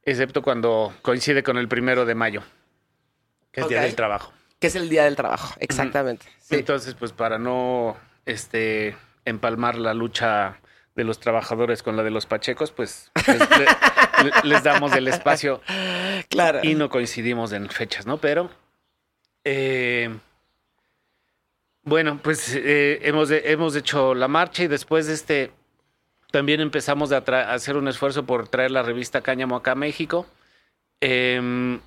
excepto 0.03 0.41
cuando 0.41 0.93
coincide 1.01 1.43
con 1.43 1.57
el 1.57 1.67
primero 1.67 2.05
de 2.05 2.15
mayo, 2.15 2.43
que 3.51 3.61
es 3.61 3.65
el 3.65 3.69
Día 3.69 3.81
del 3.81 3.95
Trabajo. 3.95 4.33
Que 4.59 4.67
es 4.67 4.75
el 4.75 4.89
Día 4.89 5.03
del 5.03 5.15
Trabajo, 5.15 5.55
exactamente. 5.59 6.25
Entonces, 6.49 6.93
pues 6.93 7.11
para 7.11 7.39
no 7.39 7.97
este, 8.25 8.95
empalmar 9.25 9.77
la 9.77 9.93
lucha 9.93 10.59
de 10.95 11.03
los 11.03 11.19
trabajadores 11.19 11.81
con 11.81 11.97
la 11.97 12.03
de 12.03 12.11
los 12.11 12.25
pachecos, 12.27 12.71
pues 12.71 13.11
les, 14.43 14.63
damos 14.63 14.93
el 14.93 15.07
espacio. 15.07 15.61
Claro. 16.29 16.59
Y 16.63 16.75
no 16.75 16.89
coincidimos 16.89 17.51
en 17.51 17.69
fechas, 17.69 18.05
¿no? 18.05 18.17
Pero... 18.17 18.49
Eh, 19.45 20.09
bueno, 21.83 22.19
pues 22.23 22.55
eh, 22.55 22.99
hemos, 23.03 23.29
hemos 23.29 23.75
hecho 23.75 24.15
la 24.15 24.29
marcha 24.29 24.63
y 24.63 24.67
después 24.67 25.07
de 25.07 25.13
este 25.13 25.51
también 26.33 26.61
empezamos 26.61 27.11
a, 27.11 27.17
hacer 27.53 27.77
un 27.77 27.87
esfuerzo 27.87 28.25
por 28.25 28.47
traer 28.47 28.71
la 28.71 28.81
revista 28.81 29.21
Cáñamo 29.21 29.55
acá 29.55 29.73
a 29.73 29.75
México. 29.75 30.25
Em, 30.99 31.79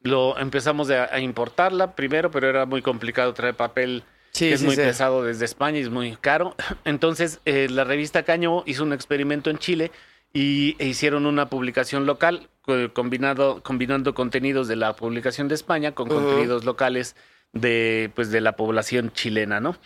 lo 0.00 0.38
empezamos 0.38 0.90
a, 0.90 1.18
importarla 1.18 1.96
primero, 1.96 2.30
pero 2.30 2.48
era 2.48 2.66
muy 2.66 2.82
complicado 2.82 3.34
traer 3.34 3.56
papel. 3.56 4.04
es 4.38 4.62
muy 4.62 4.76
pesado 4.76 5.24
desde 5.24 5.44
España 5.44 5.78
y 5.78 5.82
es 5.82 5.90
muy 5.90 6.14
caro. 6.20 6.54
Entonces, 6.84 7.40
eh, 7.46 7.66
la 7.68 7.82
revista 7.82 8.22
Cáñamo 8.22 8.62
hizo 8.64 8.84
un 8.84 8.92
experimento 8.92 9.50
en 9.50 9.58
Chile 9.58 9.90
y 10.32 10.76
e 10.78 10.86
hicieron 10.86 11.26
una 11.26 11.50
publicación 11.50 12.06
local 12.06 12.48
combinado, 12.92 13.60
combinando 13.64 14.14
contenidos 14.14 14.68
de 14.68 14.76
la 14.76 14.94
publicación 14.94 15.48
de 15.48 15.56
España 15.56 15.96
con 15.96 16.08
contenidos 16.08 16.64
locales 16.64 17.16
de, 17.52 18.12
pues, 18.14 18.30
de 18.30 18.40
la 18.40 18.54
población 18.54 19.10
chilena, 19.12 19.58
¿no? 19.58 19.76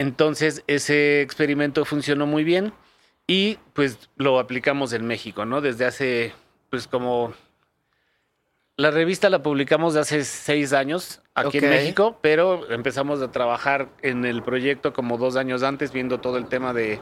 Entonces, 0.00 0.64
ese 0.66 1.20
experimento 1.20 1.84
funcionó 1.84 2.26
muy 2.26 2.42
bien 2.42 2.72
y 3.26 3.58
pues 3.74 4.08
lo 4.16 4.38
aplicamos 4.38 4.94
en 4.94 5.06
México, 5.06 5.44
¿no? 5.44 5.60
Desde 5.60 5.84
hace, 5.84 6.32
pues 6.70 6.86
como... 6.86 7.34
La 8.78 8.90
revista 8.90 9.28
la 9.28 9.42
publicamos 9.42 9.92
de 9.92 10.00
hace 10.00 10.24
seis 10.24 10.72
años 10.72 11.20
aquí 11.34 11.58
en 11.58 11.68
México, 11.68 12.18
pero 12.22 12.72
empezamos 12.72 13.20
a 13.20 13.30
trabajar 13.30 13.90
en 14.00 14.24
el 14.24 14.42
proyecto 14.42 14.94
como 14.94 15.18
dos 15.18 15.36
años 15.36 15.62
antes, 15.62 15.92
viendo 15.92 16.18
todo 16.18 16.38
el 16.38 16.46
tema 16.46 16.72
de 16.72 16.98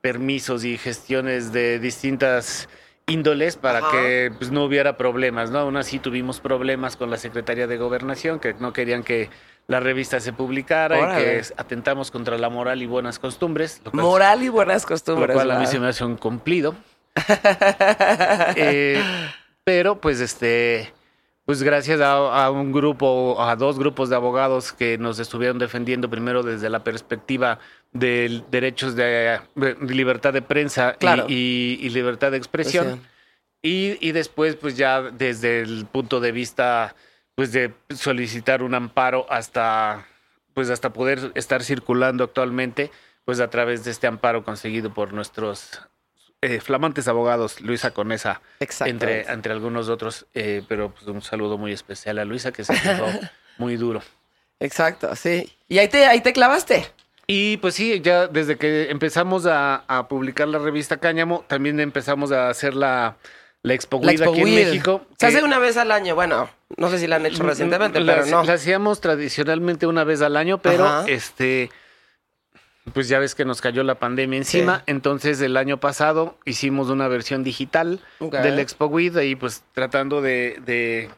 permisos 0.00 0.64
y 0.64 0.78
gestiones 0.78 1.52
de 1.52 1.78
distintas 1.78 2.70
índoles 3.06 3.56
para 3.56 3.90
que 3.90 4.32
pues, 4.38 4.50
no 4.50 4.64
hubiera 4.64 4.96
problemas, 4.96 5.50
¿no? 5.50 5.58
Aún 5.58 5.76
así 5.76 5.98
tuvimos 5.98 6.40
problemas 6.40 6.96
con 6.96 7.10
la 7.10 7.18
Secretaría 7.18 7.66
de 7.66 7.76
Gobernación, 7.76 8.40
que 8.40 8.54
no 8.54 8.72
querían 8.72 9.02
que 9.02 9.28
la 9.68 9.80
revista 9.80 10.18
se 10.18 10.32
publicara 10.32 10.98
y 10.98 11.22
que 11.22 11.42
atentamos 11.56 12.10
contra 12.10 12.38
la 12.38 12.48
moral 12.48 12.82
y 12.82 12.86
buenas 12.86 13.18
costumbres. 13.18 13.82
moral 13.92 14.42
y 14.42 14.48
buenas 14.48 14.86
costumbres. 14.86 15.28
Lo 15.28 15.34
cual 15.34 15.50
a 15.50 15.58
mí 15.58 15.66
se 15.66 15.78
me 15.78 15.88
hace 15.88 16.04
un 16.04 16.16
cumplido. 16.16 16.74
Eh, 18.56 19.02
pero 19.64 20.00
pues 20.00 20.20
este, 20.20 20.92
pues 21.44 21.62
gracias 21.62 22.00
a, 22.00 22.50
un 22.50 22.72
grupo, 22.72 23.36
a 23.42 23.56
dos 23.56 23.78
grupos 23.78 24.08
de 24.08 24.16
abogados 24.16 24.72
que 24.72 24.96
nos 24.98 25.18
estuvieron 25.18 25.58
defendiendo 25.58 26.08
primero 26.08 26.42
desde 26.42 26.70
la 26.70 26.84
perspectiva 26.84 27.58
de 27.92 28.42
derechos 28.50 28.96
de, 28.96 29.40
libertad 29.80 30.32
de 30.32 30.42
prensa 30.42 30.96
y, 31.28 31.88
libertad 31.90 32.30
de 32.30 32.38
expresión. 32.38 33.02
Y, 33.60 33.98
y 34.00 34.12
después 34.12 34.56
pues 34.56 34.76
ya 34.76 35.02
desde 35.02 35.60
el 35.60 35.86
punto 35.86 36.20
de 36.20 36.32
vista 36.32 36.94
pues 37.38 37.52
de 37.52 37.72
solicitar 37.94 38.64
un 38.64 38.74
amparo 38.74 39.24
hasta 39.30 40.08
pues 40.54 40.70
hasta 40.70 40.92
poder 40.92 41.30
estar 41.36 41.62
circulando 41.62 42.24
actualmente 42.24 42.90
pues 43.24 43.38
a 43.38 43.48
través 43.48 43.84
de 43.84 43.92
este 43.92 44.08
amparo 44.08 44.42
conseguido 44.42 44.92
por 44.92 45.12
nuestros 45.12 45.80
eh, 46.42 46.58
flamantes 46.58 47.06
abogados 47.06 47.60
Luisa 47.60 47.92
Conesa 47.92 48.42
entre 48.80 49.20
entre 49.30 49.52
algunos 49.52 49.88
otros. 49.88 50.26
Eh, 50.34 50.64
pero 50.66 50.90
pues 50.90 51.06
un 51.06 51.22
saludo 51.22 51.58
muy 51.58 51.70
especial 51.70 52.18
a 52.18 52.24
Luisa 52.24 52.50
que 52.50 52.64
se 52.64 52.74
quedó 52.74 53.06
muy 53.56 53.76
duro. 53.76 54.02
Exacto 54.58 55.14
sí. 55.14 55.48
Y 55.68 55.78
ahí 55.78 55.86
te 55.86 56.06
ahí 56.06 56.20
te 56.20 56.32
clavaste 56.32 56.86
y 57.28 57.58
pues 57.58 57.74
sí, 57.74 58.00
ya 58.00 58.26
desde 58.26 58.56
que 58.56 58.90
empezamos 58.90 59.46
a, 59.46 59.84
a 59.86 60.08
publicar 60.08 60.48
la 60.48 60.58
revista 60.58 60.96
Cáñamo, 60.96 61.44
también 61.46 61.78
empezamos 61.78 62.32
a 62.32 62.48
hacer 62.48 62.74
la, 62.74 63.16
la 63.68 63.74
Expo, 63.74 63.98
aquí 63.98 64.40
en 64.40 64.54
México. 64.54 65.06
Se 65.18 65.26
hace 65.26 65.42
una 65.42 65.58
vez 65.58 65.76
al 65.76 65.92
año, 65.92 66.14
bueno, 66.14 66.48
no 66.76 66.90
sé 66.90 66.98
si 66.98 67.06
la 67.06 67.16
han 67.16 67.26
hecho 67.26 67.44
mm, 67.44 67.46
recientemente, 67.46 68.00
pero 68.04 68.26
no. 68.26 68.44
La 68.44 68.54
hacíamos 68.54 69.00
tradicionalmente 69.00 69.86
una 69.86 70.04
vez 70.04 70.22
al 70.22 70.36
año, 70.36 70.58
pero 70.58 71.06
este, 71.06 71.70
pues 72.92 73.08
ya 73.08 73.18
ves 73.18 73.34
que 73.34 73.44
nos 73.44 73.60
cayó 73.60 73.82
la 73.84 73.96
pandemia 73.96 74.38
encima, 74.38 74.82
entonces 74.86 75.40
el 75.40 75.56
año 75.56 75.78
pasado 75.78 76.38
hicimos 76.44 76.88
una 76.88 77.08
versión 77.08 77.44
digital 77.44 78.00
del 78.20 78.58
Expo 78.58 78.86
With, 78.86 79.16
ahí 79.16 79.36
pues 79.36 79.62
tratando 79.72 80.20
de, 80.20 80.60
de 80.64 81.10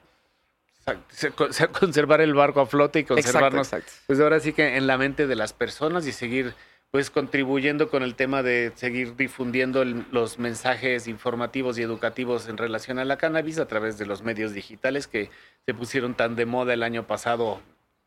conservar 1.80 2.20
el 2.20 2.34
barco 2.34 2.60
a 2.60 2.66
flote 2.66 3.00
y 3.00 3.04
conservarnos, 3.04 3.70
pues 4.06 4.20
ahora 4.20 4.40
sí 4.40 4.52
que 4.52 4.76
en 4.76 4.86
la 4.86 4.98
mente 4.98 5.26
de 5.26 5.36
las 5.36 5.52
personas 5.52 6.06
y 6.06 6.12
seguir 6.12 6.54
pues 6.90 7.11
contribuyendo 7.11 7.88
con 7.88 8.03
el 8.03 8.14
tema 8.14 8.42
de 8.42 8.72
seguir 8.74 9.14
difundiendo 9.16 9.85
los 9.85 10.38
mensajes 10.38 11.07
informativos 11.07 11.79
y 11.79 11.83
educativos 11.83 12.48
en 12.48 12.57
relación 12.57 12.98
a 12.98 13.05
la 13.05 13.16
cannabis 13.16 13.59
a 13.59 13.66
través 13.66 13.96
de 13.96 14.07
los 14.07 14.22
medios 14.22 14.53
digitales 14.55 15.07
que 15.07 15.31
se 15.66 15.74
pusieron 15.74 16.14
tan 16.14 16.35
de 16.35 16.46
moda 16.46 16.74
el 16.74 16.83
año 16.83 17.07
pasado 17.07 17.61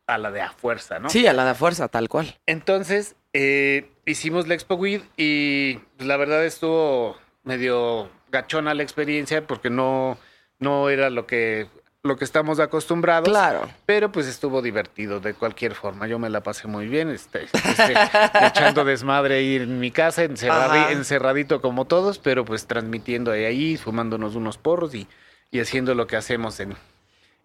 a 0.06 0.18
la 0.18 0.30
de 0.30 0.42
a 0.42 0.50
fuerza, 0.50 0.98
¿no? 0.98 1.08
Sí, 1.08 1.26
a 1.26 1.32
la 1.32 1.44
de 1.44 1.50
a 1.50 1.54
fuerza, 1.54 1.88
tal 1.88 2.10
cual. 2.10 2.36
Entonces, 2.44 3.16
eh, 3.32 3.90
hicimos 4.04 4.46
la 4.48 4.54
Expo 4.54 4.74
Weed 4.74 5.00
y 5.16 5.76
pues, 5.96 6.06
la 6.06 6.18
verdad 6.18 6.44
estuvo 6.44 7.16
medio 7.42 8.10
gachona 8.30 8.74
la 8.74 8.82
experiencia 8.82 9.46
porque 9.46 9.70
no, 9.70 10.18
no 10.58 10.90
era 10.90 11.08
lo 11.08 11.26
que 11.26 11.68
lo 12.04 12.16
que 12.16 12.24
estamos 12.24 12.60
acostumbrados. 12.60 13.30
Claro. 13.30 13.66
Pero 13.86 14.12
pues 14.12 14.26
estuvo 14.26 14.60
divertido 14.60 15.20
de 15.20 15.32
cualquier 15.32 15.74
forma. 15.74 16.06
Yo 16.06 16.18
me 16.18 16.28
la 16.28 16.42
pasé 16.42 16.68
muy 16.68 16.86
bien, 16.86 17.08
este, 17.08 17.44
este 17.44 17.94
echando 18.46 18.84
desmadre 18.84 19.36
ahí 19.36 19.56
en 19.56 19.80
mi 19.80 19.90
casa, 19.90 20.22
encerradito 20.22 21.62
como 21.62 21.86
todos, 21.86 22.18
pero 22.18 22.44
pues 22.44 22.66
transmitiendo 22.66 23.32
ahí, 23.32 23.78
fumándonos 23.78 24.34
unos 24.34 24.58
porros 24.58 24.94
y, 24.94 25.08
y 25.50 25.60
haciendo 25.60 25.94
lo 25.94 26.06
que 26.06 26.16
hacemos 26.16 26.60
en, 26.60 26.74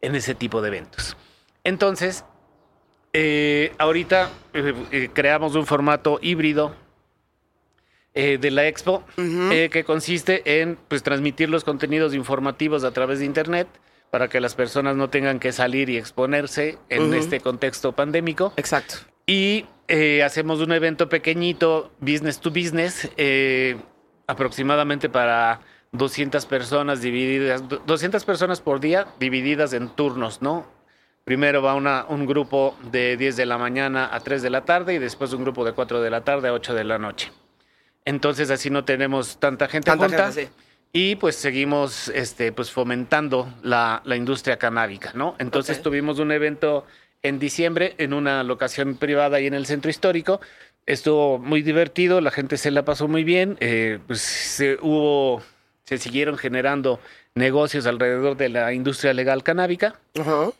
en 0.02 0.16
ese 0.16 0.36
tipo 0.36 0.62
de 0.62 0.68
eventos. 0.68 1.16
Entonces, 1.64 2.26
Eh, 3.12 3.74
ahorita 3.80 4.30
eh, 4.54 4.74
eh, 4.92 5.10
creamos 5.12 5.56
un 5.56 5.66
formato 5.66 6.20
híbrido 6.22 6.76
eh, 8.14 8.38
de 8.40 8.52
la 8.52 8.68
expo 8.68 9.04
que 9.16 9.84
consiste 9.84 10.62
en 10.62 10.78
pues, 10.88 11.02
transmitir 11.02 11.50
los 11.50 11.64
contenidos 11.64 12.14
informativos 12.14 12.84
a 12.84 12.92
través 12.92 13.18
de 13.18 13.26
Internet 13.26 13.68
para 14.12 14.28
que 14.28 14.40
las 14.42 14.56
personas 14.56 14.96
no 14.96 15.10
tengan 15.10 15.40
que 15.40 15.52
salir 15.52 15.90
y 15.90 15.98
exponerse 15.98 16.78
en 16.90 17.14
este 17.14 17.40
contexto 17.42 17.92
pandémico. 17.94 18.54
Exacto. 18.58 18.96
Y 19.26 19.66
eh, 19.88 20.24
hacemos 20.24 20.60
un 20.60 20.72
evento 20.72 21.10
pequeñito, 21.10 21.92
business 22.00 22.40
to 22.40 22.50
business, 22.50 23.10
eh, 23.18 23.78
aproximadamente 24.28 25.10
para 25.10 25.62
200 25.92 26.46
personas 26.46 27.02
divididas, 27.02 27.68
do- 27.68 27.82
200 27.86 28.24
personas 28.26 28.62
por 28.62 28.80
día 28.80 29.08
divididas 29.20 29.74
en 29.74 29.90
turnos, 29.90 30.42
¿no? 30.42 30.66
Primero 31.24 31.62
va 31.62 31.76
una, 31.76 32.06
un 32.10 32.26
grupo 32.26 32.76
de 32.92 33.16
10 33.18 33.36
de 33.36 33.46
la 33.46 33.58
mañana 33.60 34.10
a 34.12 34.20
3 34.20 34.42
de 34.42 34.50
la 34.50 34.66
tarde 34.66 34.96
y 34.96 34.98
después 34.98 35.32
un 35.34 35.44
grupo 35.44 35.64
de 35.64 35.74
4 35.74 36.02
de 36.02 36.10
la 36.10 36.22
tarde 36.22 36.48
a 36.50 36.54
8 36.54 36.74
de 36.74 36.84
la 36.84 36.98
noche. 36.98 37.32
Entonces 38.06 38.50
así 38.50 38.70
no 38.72 38.86
tenemos 38.86 39.38
tanta 39.40 39.68
gente 39.68 39.86
Tanta 39.92 40.08
junta. 40.08 40.32
gente, 40.32 40.46
sí. 40.48 40.50
Y 40.92 41.16
pues 41.18 41.36
seguimos 41.36 42.08
este, 42.10 42.52
pues 42.52 42.72
fomentando 42.72 43.54
la, 43.62 44.02
la 44.06 44.16
industria 44.16 44.58
canábica, 44.58 45.12
¿no? 45.14 45.36
Entonces 45.38 45.82
tuvimos 45.82 46.20
un 46.20 46.32
evento 46.32 46.86
en 47.22 47.38
diciembre 47.38 47.94
en 47.98 48.14
una 48.14 48.44
locación 48.44 48.96
privada 48.96 49.38
ahí 49.38 49.48
en 49.48 49.54
el 49.54 49.66
centro 49.66 49.92
histórico. 49.92 50.42
Estuvo 50.86 51.38
muy 51.38 51.62
divertido, 51.62 52.22
la 52.22 52.32
gente 52.32 52.58
se 52.58 52.72
la 52.72 52.84
pasó 52.86 53.08
muy 53.08 53.24
bien. 53.24 53.58
eh, 53.60 54.00
pues 54.08 54.22
se 54.22 54.80
hubo, 54.82 55.44
se 55.84 56.00
siguieron 56.00 56.38
generando 56.38 57.00
negocios 57.36 57.86
alrededor 57.86 58.38
de 58.38 58.50
la 58.50 58.74
industria 58.74 59.14
legal 59.14 59.44
canábica. 59.44 60.00
Ajá. 60.20 60.52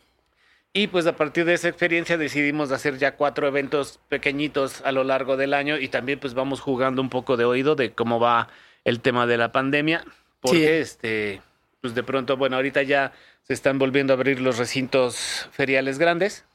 Y 0.72 0.88
pues 0.88 1.08
a 1.08 1.16
partir 1.16 1.46
de 1.46 1.56
esa 1.56 1.68
experiencia 1.68 2.18
decidimos 2.18 2.72
hacer 2.72 3.00
ya 3.00 3.16
cuatro 3.16 3.48
eventos 3.48 4.00
pequeñitos 4.08 4.82
a 4.86 4.92
lo 4.92 5.04
largo 5.04 5.36
del 5.36 5.56
año 5.56 5.80
y 5.80 5.88
también 5.88 6.20
pues 6.20 6.36
vamos 6.36 6.60
jugando 6.60 7.02
un 7.02 7.10
poco 7.10 7.38
de 7.38 7.46
oído 7.46 7.76
de 7.76 7.92
cómo 7.92 8.20
va 8.20 8.50
el 8.84 9.00
tema 9.00 9.26
de 9.26 9.38
la 9.38 9.52
pandemia. 9.52 10.04
Porque 10.42 10.58
Sí. 10.58 10.66
este, 10.66 11.42
pues 11.82 11.96
de 11.96 12.04
pronto, 12.04 12.38
bueno, 12.38 12.56
ahorita 12.56 12.84
ya 12.84 13.14
se 13.44 13.54
están 13.54 13.80
volviendo 13.80 14.14
a 14.14 14.16
abrir 14.16 14.40
los 14.42 14.58
recintos 14.58 15.50
feriales 15.52 15.98
grandes. 16.00 16.46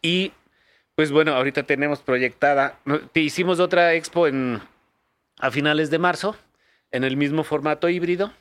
Y 0.00 0.32
pues 0.94 1.10
bueno, 1.10 1.34
ahorita 1.34 1.62
tenemos 1.62 2.00
proyectada, 2.00 2.78
hicimos 3.14 3.60
otra 3.60 3.94
expo 3.94 4.26
en, 4.26 4.60
a 5.38 5.50
finales 5.50 5.90
de 5.90 5.98
marzo 5.98 6.36
en 6.90 7.04
el 7.04 7.16
mismo 7.16 7.44
formato 7.44 7.88
híbrido 7.88 8.32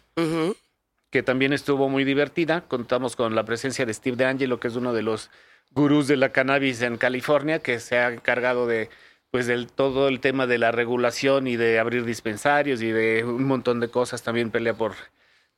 que 1.09 1.23
también 1.23 1.51
estuvo 1.53 1.89
muy 1.89 2.03
divertida. 2.03 2.61
Contamos 2.67 3.15
con 3.15 3.33
la 3.35 3.43
presencia 3.43 3.85
de 3.85 3.93
Steve 3.93 4.17
DeAngelo, 4.17 4.59
que 4.59 4.67
es 4.67 4.75
uno 4.75 4.93
de 4.93 5.01
los 5.01 5.29
gurús 5.71 6.07
de 6.07 6.17
la 6.17 6.31
cannabis 6.31 6.81
en 6.81 6.97
California, 6.97 7.59
que 7.59 7.79
se 7.79 7.97
ha 7.97 8.09
encargado 8.11 8.67
de 8.67 8.89
pues 9.31 9.47
del 9.47 9.67
todo 9.67 10.07
el 10.09 10.19
tema 10.19 10.45
de 10.45 10.57
la 10.57 10.71
regulación 10.71 11.47
y 11.47 11.55
de 11.55 11.79
abrir 11.79 12.03
dispensarios 12.05 12.81
y 12.81 12.91
de 12.91 13.23
un 13.23 13.45
montón 13.45 13.79
de 13.79 13.87
cosas. 13.89 14.23
También 14.23 14.51
pelea 14.51 14.73
por 14.73 14.93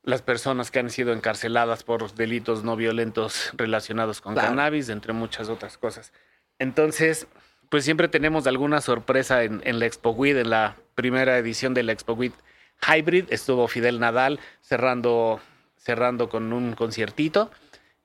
las 0.02 0.22
personas 0.22 0.70
que 0.70 0.78
han 0.78 0.90
sido 0.90 1.12
encarceladas 1.12 1.82
por 1.82 2.14
delitos 2.14 2.62
no 2.62 2.76
violentos 2.76 3.50
relacionados 3.54 4.20
con 4.20 4.34
Claro. 4.34 4.48
cannabis, 4.50 4.88
entre 4.90 5.12
muchas 5.12 5.48
otras 5.48 5.76
cosas. 5.76 6.12
Entonces, 6.58 7.26
pues 7.68 7.84
siempre 7.84 8.06
tenemos 8.08 8.46
alguna 8.46 8.80
sorpresa 8.80 9.42
en, 9.42 9.60
en 9.64 9.80
la 9.80 9.86
Expo 9.86 10.10
Weed, 10.10 10.36
en 10.36 10.50
la 10.50 10.76
primera 10.94 11.36
edición 11.38 11.74
de 11.74 11.82
la 11.82 11.92
Expo 11.92 12.12
Weed 12.12 12.32
Hybrid. 12.86 13.24
Estuvo 13.30 13.66
Fidel 13.66 13.98
Nadal 13.98 14.38
cerrando, 14.60 15.40
cerrando 15.76 16.28
con 16.28 16.52
un 16.52 16.74
conciertito. 16.74 17.50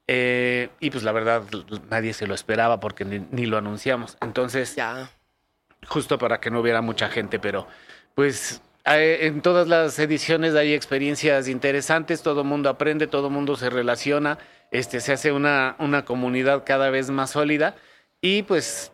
Eh, 0.07 0.69
y 0.79 0.89
pues 0.89 1.03
la 1.03 1.11
verdad, 1.11 1.43
nadie 1.91 2.13
se 2.13 2.25
lo 2.25 2.33
esperaba 2.33 2.79
porque 2.79 3.05
ni, 3.05 3.19
ni 3.29 3.45
lo 3.45 3.57
anunciamos. 3.59 4.17
Entonces, 4.21 4.75
Ya. 4.75 5.11
Justo 5.87 6.17
para 6.17 6.39
que 6.39 6.51
no 6.51 6.59
hubiera 6.59 6.81
mucha 6.81 7.09
gente, 7.09 7.39
pero 7.39 7.67
pues 8.15 8.61
en 8.85 9.41
todas 9.41 9.67
las 9.67 9.99
ediciones 9.99 10.55
hay 10.55 10.73
experiencias 10.73 11.47
interesantes, 11.47 12.23
todo 12.23 12.43
mundo 12.43 12.69
aprende, 12.69 13.07
todo 13.07 13.29
mundo 13.29 13.55
se 13.55 13.69
relaciona, 13.69 14.39
este, 14.71 14.99
se 14.99 15.13
hace 15.13 15.31
una, 15.31 15.75
una 15.79 16.05
comunidad 16.05 16.63
cada 16.65 16.89
vez 16.89 17.09
más 17.09 17.31
sólida 17.31 17.75
y 18.21 18.43
pues 18.43 18.91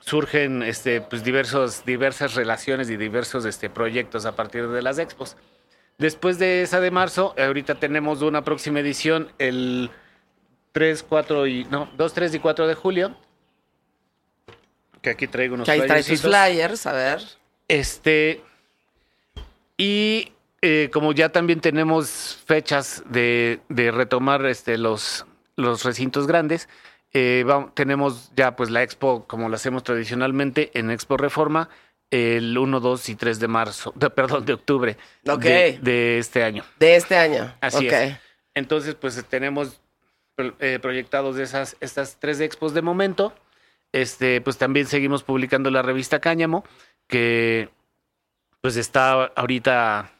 surgen 0.00 0.62
este, 0.62 1.00
pues, 1.00 1.24
diversos, 1.24 1.84
diversas 1.84 2.34
relaciones 2.34 2.90
y 2.90 2.96
diversos 2.96 3.44
este, 3.44 3.68
proyectos 3.68 4.26
a 4.26 4.36
partir 4.36 4.68
de 4.68 4.82
las 4.82 4.98
expos. 4.98 5.36
Después 5.98 6.38
de 6.38 6.62
esa 6.62 6.80
de 6.80 6.90
marzo, 6.92 7.34
ahorita 7.36 7.74
tenemos 7.74 8.22
una 8.22 8.42
próxima 8.44 8.80
edición 8.80 9.32
el 9.38 9.90
3, 10.72 11.02
4 11.02 11.46
y 11.48 11.64
no, 11.64 11.90
2, 11.96 12.12
3 12.12 12.34
y 12.36 12.38
4 12.38 12.68
de 12.68 12.74
julio. 12.74 13.16
Que 15.02 15.10
aquí 15.10 15.26
traigo 15.26 15.54
unos 15.54 15.64
Que 15.66 15.72
ahí 15.72 15.86
trae 15.86 16.02
sus 16.02 16.22
flyers, 16.22 16.86
a 16.86 16.92
ver. 16.92 17.22
Este. 17.68 18.42
Y 19.76 20.32
eh, 20.62 20.90
como 20.92 21.12
ya 21.12 21.28
también 21.30 21.60
tenemos 21.60 22.38
fechas 22.46 23.02
de, 23.08 23.60
de 23.68 23.90
retomar 23.90 24.44
este, 24.46 24.76
los, 24.78 25.24
los 25.56 25.84
recintos 25.84 26.26
grandes, 26.26 26.68
eh, 27.12 27.44
tenemos 27.74 28.32
ya 28.36 28.56
pues 28.56 28.70
la 28.70 28.82
expo 28.82 29.24
como 29.26 29.48
lo 29.48 29.54
hacemos 29.54 29.82
tradicionalmente 29.84 30.70
en 30.74 30.90
Expo 30.90 31.16
Reforma 31.16 31.68
el 32.10 32.56
1, 32.58 32.80
2 32.80 33.08
y 33.10 33.14
3 33.16 33.38
de 33.38 33.48
marzo, 33.48 33.92
de- 33.94 34.10
perdón, 34.10 34.44
de 34.46 34.54
octubre 34.54 34.96
Ok. 35.28 35.42
de, 35.42 35.78
de 35.80 36.18
este 36.18 36.42
año. 36.42 36.64
De 36.78 36.96
este 36.96 37.16
año. 37.16 37.54
Así 37.60 37.86
es. 37.86 38.16
Entonces, 38.54 38.94
pues 38.94 39.22
tenemos 39.28 39.80
eh, 40.58 40.78
proyectados 40.82 41.36
de 41.36 41.44
esas, 41.44 41.76
estas 41.80 42.16
tres 42.18 42.40
expos 42.40 42.74
de 42.74 42.82
momento. 42.82 43.32
Este, 43.92 44.40
pues 44.40 44.58
también 44.58 44.86
seguimos 44.86 45.22
publicando 45.22 45.70
la 45.70 45.82
revista 45.82 46.20
Cáñamo, 46.20 46.64
que 47.06 47.68
pues 48.60 48.76
está 48.76 49.24
ahorita 49.34 50.10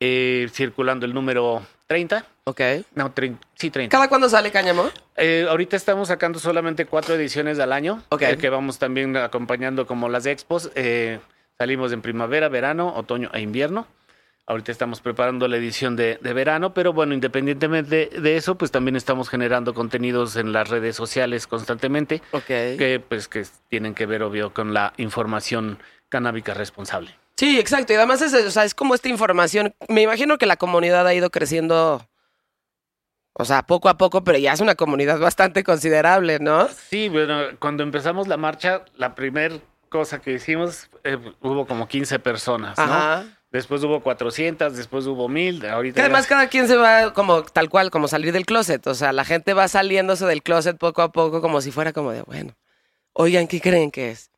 eh, 0.00 0.48
circulando 0.52 1.06
el 1.06 1.14
número 1.14 1.62
30. 1.86 2.24
Ok. 2.44 2.60
No, 2.94 3.14
trein- 3.14 3.38
sí, 3.54 3.70
30. 3.70 3.90
¿Cada 3.96 4.08
cuándo 4.08 4.28
sale 4.28 4.50
Cáñamo? 4.50 4.90
Eh, 5.16 5.46
ahorita 5.48 5.76
estamos 5.76 6.08
sacando 6.08 6.38
solamente 6.38 6.84
cuatro 6.86 7.14
ediciones 7.14 7.58
al 7.58 7.72
año, 7.72 8.02
Ok. 8.10 8.22
eh, 8.22 8.36
que 8.36 8.48
vamos 8.50 8.78
también 8.78 9.16
acompañando 9.16 9.86
como 9.86 10.08
las 10.08 10.26
expos. 10.26 10.70
Eh, 10.74 11.18
salimos 11.58 11.92
en 11.92 12.02
primavera, 12.02 12.48
verano, 12.48 12.92
otoño 12.96 13.30
e 13.32 13.40
invierno. 13.40 13.86
Ahorita 14.48 14.70
estamos 14.70 15.00
preparando 15.00 15.48
la 15.48 15.56
edición 15.56 15.96
de, 15.96 16.18
de 16.22 16.32
verano, 16.32 16.72
pero 16.72 16.92
bueno, 16.92 17.14
independientemente 17.14 18.08
de, 18.12 18.20
de 18.20 18.36
eso, 18.36 18.56
pues 18.56 18.70
también 18.70 18.94
estamos 18.94 19.28
generando 19.28 19.74
contenidos 19.74 20.36
en 20.36 20.52
las 20.52 20.68
redes 20.68 20.94
sociales 20.94 21.48
constantemente, 21.48 22.22
Ok. 22.30 22.44
que 22.46 23.02
pues 23.08 23.26
que 23.26 23.44
tienen 23.68 23.92
que 23.94 24.06
ver, 24.06 24.22
obvio, 24.22 24.54
con 24.54 24.72
la 24.72 24.92
información 24.98 25.80
canábica 26.08 26.54
responsable. 26.54 27.10
Sí, 27.36 27.58
exacto. 27.58 27.92
Y 27.92 27.96
además 27.96 28.22
es, 28.22 28.32
o 28.34 28.50
sea, 28.52 28.64
es 28.64 28.74
como 28.74 28.94
esta 28.94 29.08
información. 29.08 29.74
Me 29.88 30.02
imagino 30.02 30.38
que 30.38 30.46
la 30.46 30.56
comunidad 30.56 31.06
ha 31.08 31.12
ido 31.12 31.28
creciendo, 31.30 32.06
o 33.32 33.44
sea, 33.44 33.64
poco 33.64 33.88
a 33.88 33.98
poco, 33.98 34.22
pero 34.22 34.38
ya 34.38 34.52
es 34.52 34.60
una 34.60 34.76
comunidad 34.76 35.18
bastante 35.18 35.64
considerable, 35.64 36.38
¿no? 36.38 36.68
Sí, 36.68 37.08
bueno, 37.08 37.40
cuando 37.58 37.82
empezamos 37.82 38.28
la 38.28 38.36
marcha, 38.36 38.84
la 38.96 39.16
primera 39.16 39.56
cosa 39.88 40.20
que 40.20 40.32
hicimos, 40.34 40.88
eh, 41.04 41.18
hubo 41.40 41.66
como 41.66 41.88
15 41.88 42.20
personas, 42.20 42.78
¿no? 42.78 42.84
Ajá. 42.84 43.24
Después 43.52 43.82
hubo 43.84 44.02
400, 44.02 44.76
después 44.76 45.06
hubo 45.06 45.28
1000, 45.28 45.64
ahorita 45.66 45.94
Que 45.96 46.00
además 46.02 46.24
ya- 46.24 46.28
cada 46.30 46.48
quien 46.48 46.66
se 46.68 46.76
va 46.76 47.12
como 47.14 47.42
tal 47.44 47.68
cual, 47.70 47.90
como 47.90 48.08
salir 48.08 48.32
del 48.32 48.44
closet. 48.44 48.86
O 48.86 48.94
sea, 48.94 49.12
la 49.12 49.24
gente 49.24 49.54
va 49.54 49.68
saliéndose 49.68 50.26
del 50.26 50.42
closet 50.42 50.76
poco 50.76 51.02
a 51.02 51.12
poco 51.12 51.40
como 51.40 51.60
si 51.60 51.70
fuera 51.70 51.92
como 51.92 52.10
de, 52.12 52.22
bueno, 52.22 52.56
oigan, 53.12 53.46
¿qué 53.46 53.60
creen 53.60 53.90
que 53.90 54.10
es? 54.10 54.30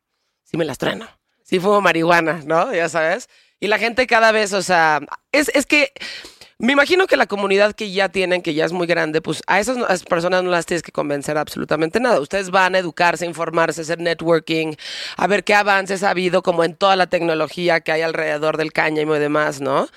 Si 0.43 0.57
me 0.57 0.65
las 0.65 0.77
trueno. 0.77 1.07
Si 1.43 1.59
fumo 1.59 1.81
marihuana, 1.81 2.41
¿no? 2.45 2.71
Ya 2.73 2.87
sabes. 2.89 3.27
Y 3.59 3.67
la 3.67 3.79
gente 3.79 4.05
cada 4.07 4.31
vez, 4.31 4.53
o 4.53 4.61
sea, 4.61 5.01
es, 5.31 5.49
es 5.55 5.65
que 5.65 5.91
me 6.59 6.73
imagino 6.73 7.07
que 7.07 7.15
la 7.15 7.25
comunidad 7.25 7.73
que 7.73 7.89
ya 7.91 8.09
tienen, 8.09 8.41
que 8.41 8.53
ya 8.53 8.65
es 8.65 8.73
muy 8.73 8.85
grande, 8.85 9.21
pues 9.21 9.41
a 9.47 9.61
esas, 9.61 10.03
personas 10.03 10.43
no 10.43 10.51
las 10.51 10.65
tienes 10.65 10.83
que 10.83 10.91
convencer 10.91 11.37
absolutamente 11.37 12.01
nada. 12.01 12.19
Ustedes 12.19 12.51
van 12.51 12.75
a 12.75 12.79
educarse, 12.79 13.25
informarse, 13.25 13.81
hacer 13.81 13.99
networking, 13.99 14.75
a 15.15 15.27
ver 15.27 15.45
qué 15.45 15.55
avances 15.55 16.03
ha 16.03 16.09
habido 16.09 16.43
como 16.43 16.65
en 16.65 16.75
toda 16.75 16.97
la 16.97 17.07
tecnología 17.07 17.79
que 17.79 17.93
hay 17.93 18.01
alrededor 18.01 18.57
del 18.57 18.73
cáñamo 18.73 19.15
y 19.15 19.19
demás, 19.19 19.61
¿no? 19.61 19.87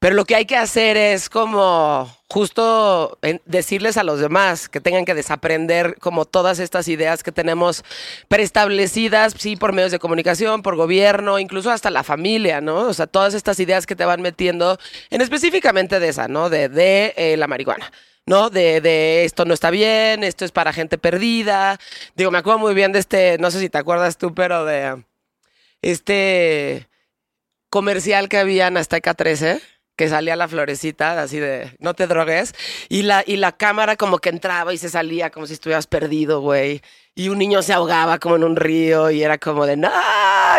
Pero 0.00 0.14
lo 0.14 0.24
que 0.24 0.36
hay 0.36 0.46
que 0.46 0.56
hacer 0.56 0.96
es 0.96 1.28
como 1.28 2.08
justo 2.28 3.18
decirles 3.46 3.96
a 3.96 4.04
los 4.04 4.20
demás 4.20 4.68
que 4.68 4.80
tengan 4.80 5.04
que 5.04 5.14
desaprender 5.14 5.96
como 5.98 6.24
todas 6.24 6.60
estas 6.60 6.86
ideas 6.86 7.24
que 7.24 7.32
tenemos 7.32 7.82
preestablecidas, 8.28 9.34
sí, 9.36 9.56
por 9.56 9.72
medios 9.72 9.90
de 9.90 9.98
comunicación, 9.98 10.62
por 10.62 10.76
gobierno, 10.76 11.40
incluso 11.40 11.72
hasta 11.72 11.90
la 11.90 12.04
familia, 12.04 12.60
¿no? 12.60 12.82
O 12.82 12.94
sea, 12.94 13.08
todas 13.08 13.34
estas 13.34 13.58
ideas 13.58 13.86
que 13.86 13.96
te 13.96 14.04
van 14.04 14.22
metiendo 14.22 14.78
en 15.10 15.20
específicamente 15.20 15.98
de 15.98 16.08
esa, 16.08 16.28
¿no? 16.28 16.48
De, 16.48 16.68
de 16.68 17.14
eh, 17.16 17.36
la 17.36 17.48
marihuana. 17.48 17.90
¿no? 18.24 18.50
De, 18.50 18.82
de 18.82 19.24
esto 19.24 19.46
no 19.46 19.54
está 19.54 19.70
bien, 19.70 20.22
esto 20.22 20.44
es 20.44 20.52
para 20.52 20.74
gente 20.74 20.98
perdida. 20.98 21.78
Digo, 22.14 22.30
me 22.30 22.38
acuerdo 22.38 22.58
muy 22.58 22.74
bien 22.74 22.92
de 22.92 22.98
este, 22.98 23.38
no 23.38 23.50
sé 23.50 23.58
si 23.58 23.70
te 23.70 23.78
acuerdas 23.78 24.18
tú, 24.18 24.34
pero 24.34 24.66
de 24.66 25.02
este 25.80 26.88
comercial 27.70 28.28
que 28.28 28.36
había 28.36 28.66
en 28.66 28.76
Azteca 28.76 29.14
13, 29.14 29.62
que 29.98 30.08
salía 30.08 30.36
la 30.36 30.46
florecita, 30.48 31.20
así 31.20 31.40
de 31.40 31.74
no 31.80 31.92
te 31.92 32.06
drogues, 32.06 32.54
y 32.88 33.02
la, 33.02 33.24
y 33.26 33.36
la 33.36 33.50
cámara 33.52 33.96
como 33.96 34.18
que 34.20 34.28
entraba 34.28 34.72
y 34.72 34.78
se 34.78 34.88
salía 34.88 35.30
como 35.30 35.46
si 35.48 35.54
estuvieras 35.54 35.88
perdido, 35.88 36.40
güey. 36.40 36.80
Y 37.16 37.30
un 37.30 37.38
niño 37.38 37.62
se 37.62 37.72
ahogaba 37.72 38.18
como 38.20 38.36
en 38.36 38.44
un 38.44 38.54
río 38.54 39.10
y 39.10 39.24
era 39.24 39.38
como 39.38 39.66
de, 39.66 39.76
no, 39.76 39.90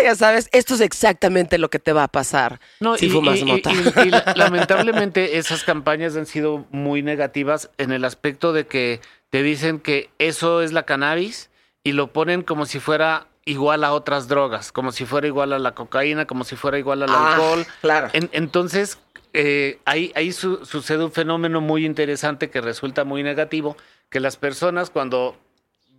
ya 0.04 0.13
sabes, 0.15 0.49
esto 0.52 0.75
es 0.75 0.82
exactamente 0.82 1.58
lo 1.58 1.69
que 1.69 1.80
te 1.80 1.93
va 1.93 2.04
a 2.04 2.08
pasar 2.10 2.60
si 2.97 3.06
y, 3.06 3.10
fumas 3.10 3.39
y- 3.39 3.45
mota. 3.45 3.71
y 3.71 4.12
lamentablemente 4.36 5.38
esas 5.38 5.63
campañas 5.63 6.17
han 6.17 6.25
sido 6.25 6.65
muy 6.71 7.02
negativas 7.02 7.69
en 7.78 7.93
el 7.93 8.04
aspecto 8.04 8.52
de 8.52 8.67
que 8.67 8.99
te 9.30 9.41
dicen 9.41 9.80
que 9.80 10.10
eso 10.19 10.62
es 10.62 10.73
la 10.73 10.84
cannabis 10.84 11.49
y 11.82 11.93
lo 11.93 12.12
ponen 12.12 12.41
como 12.41 12.65
si 12.65 12.82
fuera 12.82 13.28
igual 13.45 13.84
a 13.84 13.93
otras 13.93 14.28
drogas, 14.28 14.71
como 14.71 14.91
si 14.91 15.06
fuera 15.06 15.28
igual 15.28 15.54
a 15.54 15.60
la 15.60 15.73
cocaína, 15.73 16.25
como 16.25 16.43
si 16.43 16.56
fuera 16.56 16.78
igual 16.78 17.04
al 17.04 17.10
Ah, 17.10 17.32
alcohol. 17.34 17.65
claro. 17.82 18.10
En- 18.13 18.30
entonces, 18.34 18.99
eh, 19.34 19.80
ahí, 19.86 20.12
ahí 20.15 20.32
su- 20.32 20.65
sucede 20.65 21.04
un 21.04 21.12
fenómeno 21.12 21.62
muy 21.62 21.86
interesante 21.86 22.49
que 22.49 22.62
resulta 22.62 23.04
muy 23.04 23.23
negativo, 23.23 23.78
que 24.10 24.19
las 24.19 24.38
personas 24.38 24.89
cuando 24.89 25.38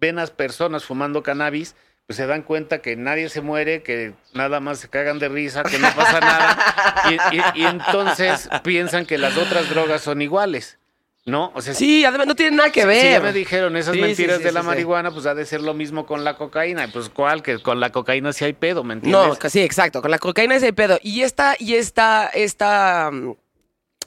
ven 0.00 0.18
a 0.18 0.26
personas 0.26 0.85
fumando 0.85 1.22
cannabis, 1.22 1.76
pues 2.07 2.16
se 2.16 2.26
dan 2.26 2.42
cuenta 2.42 2.79
que 2.83 2.96
nadie 2.96 3.29
se 3.29 3.40
muere, 3.40 3.83
que 3.85 4.14
nada 4.35 4.59
más 4.59 4.81
se 4.81 4.88
cagan 4.88 5.20
de 5.20 5.29
risa, 5.29 5.62
que 5.62 5.79
no 5.79 5.88
pasa 5.94 6.18
nada, 6.18 7.05
y, 7.33 7.37
y- 7.37 7.62
y 7.62 7.66
entonces 7.66 8.48
piensan 8.64 9.07
que 9.07 9.16
las 9.18 9.37
otras 9.37 9.70
drogas 9.70 10.00
son 10.03 10.20
iguales, 10.20 10.79
¿no? 11.26 11.52
O 11.54 11.61
sea, 11.61 11.74
Sí, 11.74 12.04
además 12.04 12.26
no 12.26 12.35
tiene 12.35 12.56
nada 12.56 12.70
que 12.70 12.85
ver. 12.85 13.02
Si 13.02 13.11
ya 13.11 13.20
me 13.20 13.33
dijeron 13.33 13.76
esas 13.76 13.92
Sí, 13.94 14.00
sí, 14.00 14.06
mentiras 14.06 14.38
sí, 14.38 14.42
de 14.44 14.48
sí, 14.48 14.54
la 14.54 14.61
sí. 14.62 14.66
marihuana, 14.66 15.11
pues 15.11 15.26
ha 15.26 15.35
de 15.35 15.44
ser 15.46 15.61
lo 15.61 15.74
mismo 15.74 16.06
con 16.06 16.24
la 16.24 16.37
cocaína. 16.37 16.88
Pues 16.92 17.09
cuál, 17.09 17.42
que 17.42 17.59
con 17.61 17.78
la 17.80 17.90
cocaína 17.90 18.33
sí 18.33 18.44
hay 18.44 18.52
pedo, 18.54 18.83
¿me 18.85 18.94
entiendes? 18.94 19.38
No, 19.42 19.50
sí, 19.50 19.61
exacto. 19.61 20.02
Con 20.02 20.11
la 20.11 20.18
cocaína 20.18 20.56
ese 20.56 20.72
pedo. 20.72 20.98
Y 21.02 21.22
esta, 21.22 21.54
y 21.59 21.74
esta, 21.74 22.26
esta, 22.28 23.11
mm, 23.12 23.35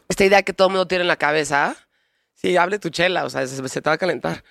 esta 0.10 0.26
idea 0.26 0.44
que 0.44 0.54
todo 0.54 0.68
el 0.68 0.74
mundo 0.74 0.88
tiene 0.88 1.04
en 1.04 1.08
la 1.08 1.18
cabeza, 1.18 1.76
sí, 2.34 2.58
hable 2.58 2.80
tu 2.80 2.90
chela, 2.90 3.26
o 3.26 3.30
sea, 3.30 3.46
se, 3.48 3.68
se 3.68 3.82
te 3.82 3.90
va 3.90 3.94
a 3.94 3.98
calentar. 3.98 4.44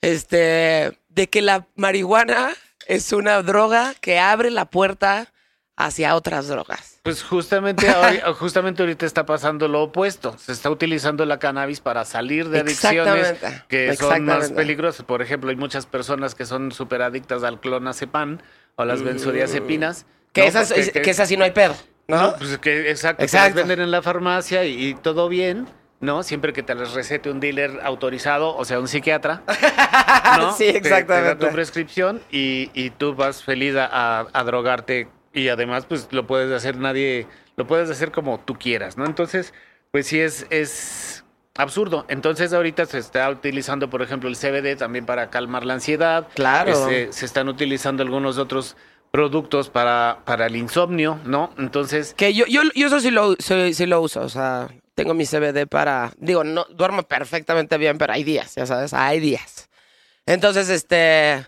Este, 0.00 0.98
de 1.08 1.28
que 1.28 1.42
la 1.42 1.66
marihuana 1.76 2.50
es 2.86 3.12
una 3.12 3.40
droga 3.42 3.94
que 4.00 4.18
abre 4.18 4.50
la 4.50 4.66
puerta 4.66 5.32
hacia 5.76 6.14
otras 6.16 6.48
drogas. 6.48 6.91
Pues 7.02 7.22
justamente, 7.24 7.88
ahora- 7.88 8.32
justamente 8.38 8.82
ahorita 8.82 9.04
está 9.06 9.26
pasando 9.26 9.66
lo 9.66 9.82
opuesto. 9.82 10.36
Se 10.38 10.52
está 10.52 10.70
utilizando 10.70 11.24
la 11.26 11.38
cannabis 11.38 11.80
para 11.80 12.04
salir 12.04 12.48
de 12.48 12.60
adicciones 12.60 13.30
Exactamente, 13.30 13.64
que 13.68 13.96
son 13.96 14.08
más 14.24 14.36
exactamente. 14.36 14.54
peligrosas. 14.54 15.04
Por 15.04 15.20
ejemplo, 15.20 15.50
hay 15.50 15.56
muchas 15.56 15.86
personas 15.86 16.34
que 16.36 16.46
son 16.46 16.70
súper 16.70 17.02
adictas 17.02 17.42
al 17.42 17.58
clonazepam 17.60 18.38
o 18.76 18.84
las 18.84 19.02
benzodiazepinas. 19.02 20.06
Que, 20.32 20.42
¿no? 20.42 20.46
esas, 20.46 20.72
Porque- 20.72 21.02
que, 21.02 21.10
esas 21.10 21.28
sí 21.28 21.36
no 21.36 21.44
hay 21.44 21.50
pedo, 21.50 21.74
¿no? 22.06 22.22
No, 22.22 22.36
pues 22.36 22.56
que 22.58 22.90
exacto, 22.90 23.18
que 23.18 23.24
Exacto. 23.24 23.46
las 23.48 23.54
venden 23.56 23.80
en 23.84 23.90
la 23.90 24.00
farmacia 24.00 24.64
y, 24.64 24.86
y 24.90 24.94
todo 24.94 25.28
bien, 25.28 25.66
¿no? 26.00 26.22
Siempre 26.22 26.52
que 26.52 26.62
te 26.62 26.74
las 26.76 26.92
recete 26.94 27.30
un 27.30 27.40
dealer 27.40 27.80
autorizado, 27.82 28.56
o 28.56 28.64
sea, 28.64 28.78
un 28.78 28.86
psiquiatra, 28.88 29.42
¿no? 30.38 30.52
Sí, 30.56 30.66
Te- 30.72 30.80
Te, 30.80 30.88
da 30.88 30.98
exactamente. 31.00 31.46
tu 31.46 31.52
prescripción 31.52 32.22
y, 32.30 32.70
y 32.74 32.90
tú 32.90 33.14
vas 33.16 33.42
feliz 33.42 33.74
a, 33.76 33.86
a- 34.20 34.26
a 34.32 34.44
drogarte 34.44 35.08
y 35.32 35.48
además, 35.48 35.86
pues 35.86 36.08
lo 36.10 36.26
puedes 36.26 36.52
hacer 36.52 36.76
nadie, 36.76 37.26
lo 37.56 37.66
puedes 37.66 37.90
hacer 37.90 38.12
como 38.12 38.40
tú 38.40 38.54
quieras, 38.54 38.96
¿no? 38.96 39.06
Entonces, 39.06 39.54
pues 39.90 40.06
sí 40.06 40.20
es, 40.20 40.46
es 40.50 41.24
absurdo. 41.54 42.04
Entonces 42.08 42.52
ahorita 42.52 42.86
se 42.86 42.98
está 42.98 43.28
utilizando, 43.30 43.90
por 43.90 44.02
ejemplo, 44.02 44.28
el 44.28 44.36
CBD 44.36 44.76
también 44.76 45.06
para 45.06 45.30
calmar 45.30 45.64
la 45.64 45.74
ansiedad. 45.74 46.28
Claro. 46.34 46.72
Este, 46.72 47.12
se 47.12 47.26
están 47.26 47.48
utilizando 47.48 48.02
algunos 48.02 48.38
otros 48.38 48.76
productos 49.10 49.68
para, 49.68 50.20
para 50.24 50.46
el 50.46 50.56
insomnio, 50.56 51.20
¿no? 51.24 51.52
Entonces, 51.58 52.14
Que 52.14 52.32
yo, 52.32 52.46
yo, 52.46 52.62
yo 52.74 52.86
eso 52.86 52.98
sí 53.00 53.10
lo, 53.10 53.34
sí, 53.38 53.74
sí 53.74 53.84
lo 53.84 54.00
uso, 54.00 54.22
o 54.22 54.28
sea, 54.30 54.68
tengo 54.94 55.12
mi 55.12 55.26
CBD 55.26 55.66
para, 55.68 56.12
digo, 56.16 56.44
no 56.44 56.64
duermo 56.70 57.02
perfectamente 57.02 57.76
bien, 57.76 57.98
pero 57.98 58.14
hay 58.14 58.24
días, 58.24 58.54
ya 58.54 58.64
sabes, 58.64 58.94
hay 58.94 59.20
días. 59.20 59.68
Entonces, 60.24 60.70
este, 60.70 61.46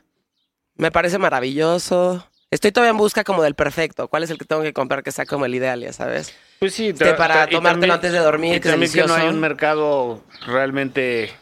me 0.77 0.90
parece 0.90 1.16
maravilloso. 1.18 2.29
Estoy 2.50 2.70
todavía 2.72 2.90
en 2.92 2.96
busca 2.98 3.24
como 3.24 3.42
del 3.42 3.54
perfecto. 3.54 4.09
¿Cuál 4.09 4.22
es 4.22 4.30
el 4.30 4.38
que 4.38 4.44
tengo 4.44 4.62
que 4.62 4.72
comprar 4.72 5.02
que 5.02 5.11
sea 5.12 5.26
como 5.26 5.44
el 5.46 5.54
ideal, 5.54 5.80
ya 5.80 5.92
sabes? 5.92 6.35
Pues 6.61 6.72
sí, 6.74 6.88
Este, 6.88 7.14
para 7.14 7.46
tomártelo 7.48 7.94
antes 7.94 8.12
de 8.12 8.18
dormir, 8.18 8.54
y 8.57 8.61
que 8.61 8.68
es 8.68 8.72
también 8.72 8.92
que 8.92 8.98
no 8.98 9.04
hay 9.04 9.09
delicioso. 9.11 9.35
un 9.35 9.40
mercado 9.40 10.24
realmente 10.46 11.33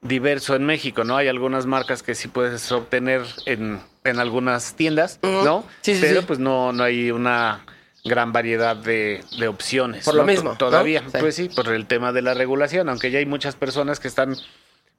diverso 0.00 0.54
en 0.56 0.64
México, 0.66 1.04
¿no? 1.04 1.16
Hay 1.16 1.28
algunas 1.28 1.66
marcas 1.66 2.02
que 2.02 2.14
sí 2.14 2.28
puedes 2.28 2.70
obtener 2.72 3.22
en, 3.44 3.80
en 4.04 4.18
algunas 4.18 4.74
tiendas. 4.74 5.18
¿no? 5.22 5.64
Sí, 5.82 5.94
sí, 5.94 6.00
Pero 6.00 6.20
sí. 6.20 6.26
pues 6.26 6.38
no, 6.38 6.72
no 6.72 6.82
hay 6.84 7.10
una 7.10 7.64
gran 8.04 8.32
variedad 8.32 8.76
de, 8.76 9.22
de 9.38 9.48
opciones. 9.48 10.04
Por 10.04 10.14
lo 10.14 10.24
mismo. 10.24 10.56
Todavía, 10.56 11.02
pues 11.18 11.34
sí, 11.36 11.48
por 11.48 11.68
el 11.72 11.86
tema 11.86 12.12
de 12.12 12.22
la 12.22 12.34
regulación, 12.34 12.88
aunque 12.88 13.10
ya 13.10 13.18
hay 13.18 13.26
muchas 13.26 13.56
personas 13.56 13.98
que 14.00 14.08
están 14.08 14.36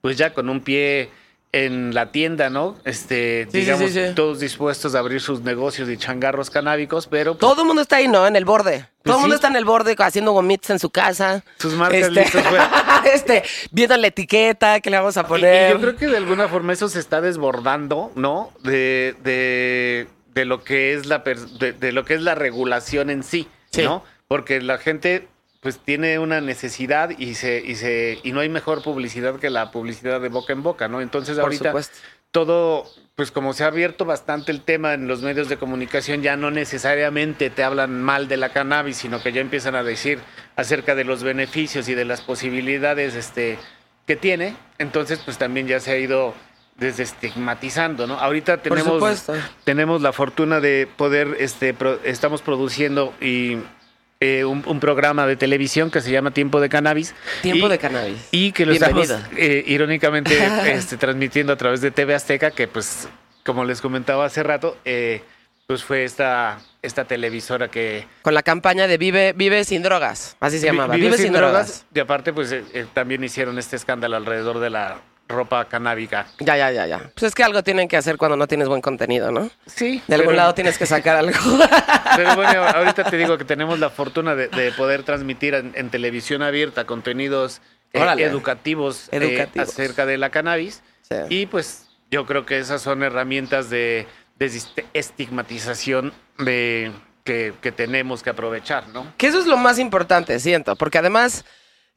pues 0.00 0.16
ya 0.16 0.32
con 0.34 0.48
un 0.48 0.60
pie 0.60 1.10
en 1.52 1.94
la 1.94 2.12
tienda, 2.12 2.50
¿no? 2.50 2.76
Este, 2.84 3.48
Sí, 3.50 3.60
digamos, 3.60 3.90
sí, 3.90 4.06
sí. 4.08 4.14
todos 4.14 4.38
dispuestos 4.40 4.94
a 4.94 4.98
abrir 4.98 5.20
sus 5.20 5.40
negocios 5.40 5.88
y 5.88 5.96
changarros 5.96 6.50
canábicos, 6.50 7.06
pero 7.06 7.32
pues, 7.32 7.40
Todo 7.40 7.62
el 7.62 7.66
mundo 7.66 7.80
está 7.82 7.96
ahí, 7.96 8.08
¿no? 8.08 8.26
En 8.26 8.36
el 8.36 8.44
borde. 8.44 8.86
Todo 9.02 9.16
el 9.16 9.20
mundo 9.22 9.36
está 9.36 9.48
en 9.48 9.56
el 9.56 9.64
borde 9.64 9.94
haciendo 9.98 10.32
gomitas 10.32 10.68
en 10.70 10.78
su 10.78 10.90
casa. 10.90 11.42
sus 11.58 11.72
marcas 11.72 12.10
Este, 12.14 12.42
fuera. 12.42 13.02
este, 13.14 13.42
viendo 13.70 13.96
la 13.96 14.08
etiqueta 14.08 14.80
que 14.80 14.90
le 14.90 14.98
vamos 14.98 15.16
a 15.16 15.26
poner. 15.26 15.70
Y, 15.70 15.74
yo 15.74 15.80
creo 15.80 15.96
que 15.96 16.06
de 16.08 16.18
alguna 16.18 16.48
forma 16.48 16.74
eso 16.74 16.88
se 16.90 16.98
está 17.00 17.22
desbordando, 17.22 18.12
¿no? 18.14 18.52
De, 18.62 19.16
de, 19.22 20.08
de 20.34 20.44
lo 20.44 20.62
que 20.62 20.92
es 20.92 21.06
la 21.06 21.20
de, 21.20 21.72
de 21.72 21.92
lo 21.92 22.04
que 22.04 22.14
es 22.14 22.20
la 22.20 22.34
regulación 22.34 23.08
en 23.08 23.22
sí, 23.22 23.48
Sí. 23.70 23.82
¿no? 23.82 24.04
Porque 24.28 24.60
la 24.60 24.76
gente 24.76 25.26
pues 25.60 25.78
tiene 25.78 26.18
una 26.18 26.40
necesidad 26.40 27.10
y 27.18 27.34
se 27.34 27.58
y 27.64 27.74
se 27.74 28.18
y 28.22 28.32
no 28.32 28.40
hay 28.40 28.48
mejor 28.48 28.82
publicidad 28.82 29.36
que 29.40 29.50
la 29.50 29.70
publicidad 29.70 30.20
de 30.20 30.28
boca 30.28 30.52
en 30.52 30.62
boca, 30.62 30.86
¿no? 30.88 31.00
Entonces 31.00 31.34
Por 31.36 31.44
ahorita 31.44 31.70
supuesto. 31.70 31.96
todo 32.30 32.84
pues 33.16 33.32
como 33.32 33.52
se 33.52 33.64
ha 33.64 33.66
abierto 33.66 34.04
bastante 34.04 34.52
el 34.52 34.60
tema 34.62 34.94
en 34.94 35.08
los 35.08 35.22
medios 35.22 35.48
de 35.48 35.56
comunicación 35.56 36.22
ya 36.22 36.36
no 36.36 36.52
necesariamente 36.52 37.50
te 37.50 37.64
hablan 37.64 38.00
mal 38.00 38.28
de 38.28 38.36
la 38.36 38.50
cannabis, 38.50 38.98
sino 38.98 39.20
que 39.20 39.32
ya 39.32 39.40
empiezan 39.40 39.74
a 39.74 39.82
decir 39.82 40.20
acerca 40.54 40.94
de 40.94 41.02
los 41.02 41.24
beneficios 41.24 41.88
y 41.88 41.94
de 41.94 42.04
las 42.04 42.20
posibilidades 42.20 43.16
este 43.16 43.58
que 44.06 44.14
tiene, 44.14 44.54
entonces 44.78 45.18
pues 45.24 45.36
también 45.38 45.66
ya 45.66 45.80
se 45.80 45.90
ha 45.90 45.98
ido 45.98 46.32
desestigmatizando, 46.76 48.06
¿no? 48.06 48.14
Ahorita 48.14 48.58
tenemos 48.58 49.26
tenemos 49.64 50.02
la 50.02 50.12
fortuna 50.12 50.60
de 50.60 50.88
poder 50.96 51.36
este 51.40 51.74
pro- 51.74 51.98
estamos 52.04 52.42
produciendo 52.42 53.12
y 53.20 53.58
eh, 54.20 54.44
un, 54.44 54.64
un 54.66 54.80
programa 54.80 55.26
de 55.26 55.36
televisión 55.36 55.90
que 55.90 56.00
se 56.00 56.10
llama 56.10 56.32
Tiempo 56.32 56.60
de 56.60 56.68
Cannabis. 56.68 57.14
Tiempo 57.42 57.66
Y- 57.66 57.70
de 57.70 57.78
cannabis. 57.78 58.16
y 58.32 58.52
que 58.52 58.66
lo 58.66 58.72
estamos 58.72 59.06
Bienvenido. 59.06 59.28
eh, 59.36 59.62
irónicamente 59.66 60.36
este, 60.72 60.96
transmitiendo 60.96 61.52
a 61.52 61.56
través 61.56 61.80
de 61.80 61.90
TV 61.90 62.14
Azteca, 62.14 62.50
que 62.50 62.66
pues, 62.66 63.08
como 63.44 63.64
les 63.64 63.80
comentaba 63.80 64.24
hace 64.24 64.42
rato, 64.42 64.76
eh, 64.84 65.22
pues 65.68 65.84
fue 65.84 66.02
esta, 66.04 66.58
esta 66.82 67.04
televisora 67.04 67.68
que... 67.68 68.06
Con 68.22 68.34
la 68.34 68.42
campaña 68.42 68.86
de 68.88 68.98
Vive, 68.98 69.34
Vive 69.34 69.64
sin 69.64 69.82
drogas. 69.82 70.36
Así 70.40 70.58
se 70.58 70.66
llamaba. 70.66 70.94
vi- 70.96 71.02
Vive, 71.02 71.16
sin, 71.18 71.32
drogas. 71.32 71.84
Y 71.94 72.00
aparte, 72.00 72.32
pues 72.32 72.50
eh, 72.52 72.64
eh, 72.72 72.86
también 72.92 73.22
hicieron 73.22 73.58
este 73.58 73.76
escándalo 73.76 74.16
alrededor 74.16 74.58
de 74.58 74.70
la 74.70 74.96
ropa 75.28 75.66
canábica. 75.66 76.26
Ya, 76.40 76.56
ya, 76.56 76.70
ya, 76.72 76.86
ya. 76.86 77.10
Pues 77.14 77.24
es 77.24 77.34
que 77.34 77.44
algo 77.44 77.62
tienen 77.62 77.86
que 77.86 77.96
hacer 77.96 78.16
cuando 78.16 78.36
no 78.36 78.46
tienes 78.46 78.66
buen 78.68 78.80
contenido, 78.80 79.30
¿no? 79.30 79.50
Sí. 79.66 80.02
De 80.08 80.14
algún 80.14 80.28
pero- 80.28 80.36
lado 80.38 80.54
tienes 80.54 80.78
que 80.78 80.86
sacar 80.86 81.16
algo. 81.16 81.38
Pero 82.16 82.34
bueno, 82.34 82.64
ahorita 82.74 83.04
te 83.04 83.16
digo 83.18 83.36
que 83.38 83.44
tenemos 83.44 83.78
la 83.78 83.90
fortuna 83.90 84.34
de, 84.34 84.48
de 84.48 84.72
poder 84.72 85.02
transmitir 85.02 85.54
en, 85.54 85.72
en 85.74 85.90
televisión 85.90 86.42
abierta 86.42 86.84
contenidos 86.86 87.60
eh, 87.92 88.00
educativos, 88.18 89.08
eh, 89.12 89.16
Educativos. 89.18 89.68
acerca 89.68 90.06
de 90.06 90.16
la 90.18 90.30
cannabis. 90.30 90.82
Sí. 91.02 91.16
Y 91.28 91.46
pues 91.46 91.88
yo 92.10 92.26
creo 92.26 92.44
que 92.46 92.58
esas 92.58 92.80
son 92.82 93.02
herramientas 93.02 93.70
de, 93.70 94.06
estigmatización 94.94 96.12
de, 96.38 96.92
que, 97.24 97.54
que 97.60 97.72
tenemos 97.72 98.22
que 98.22 98.30
aprovechar, 98.30 98.88
¿no? 98.88 99.12
Que 99.16 99.26
eso 99.28 99.38
es 99.38 99.46
lo 99.46 99.56
más 99.56 99.78
importante, 99.78 100.38
siento, 100.40 100.76
porque 100.76 100.98
además, 100.98 101.44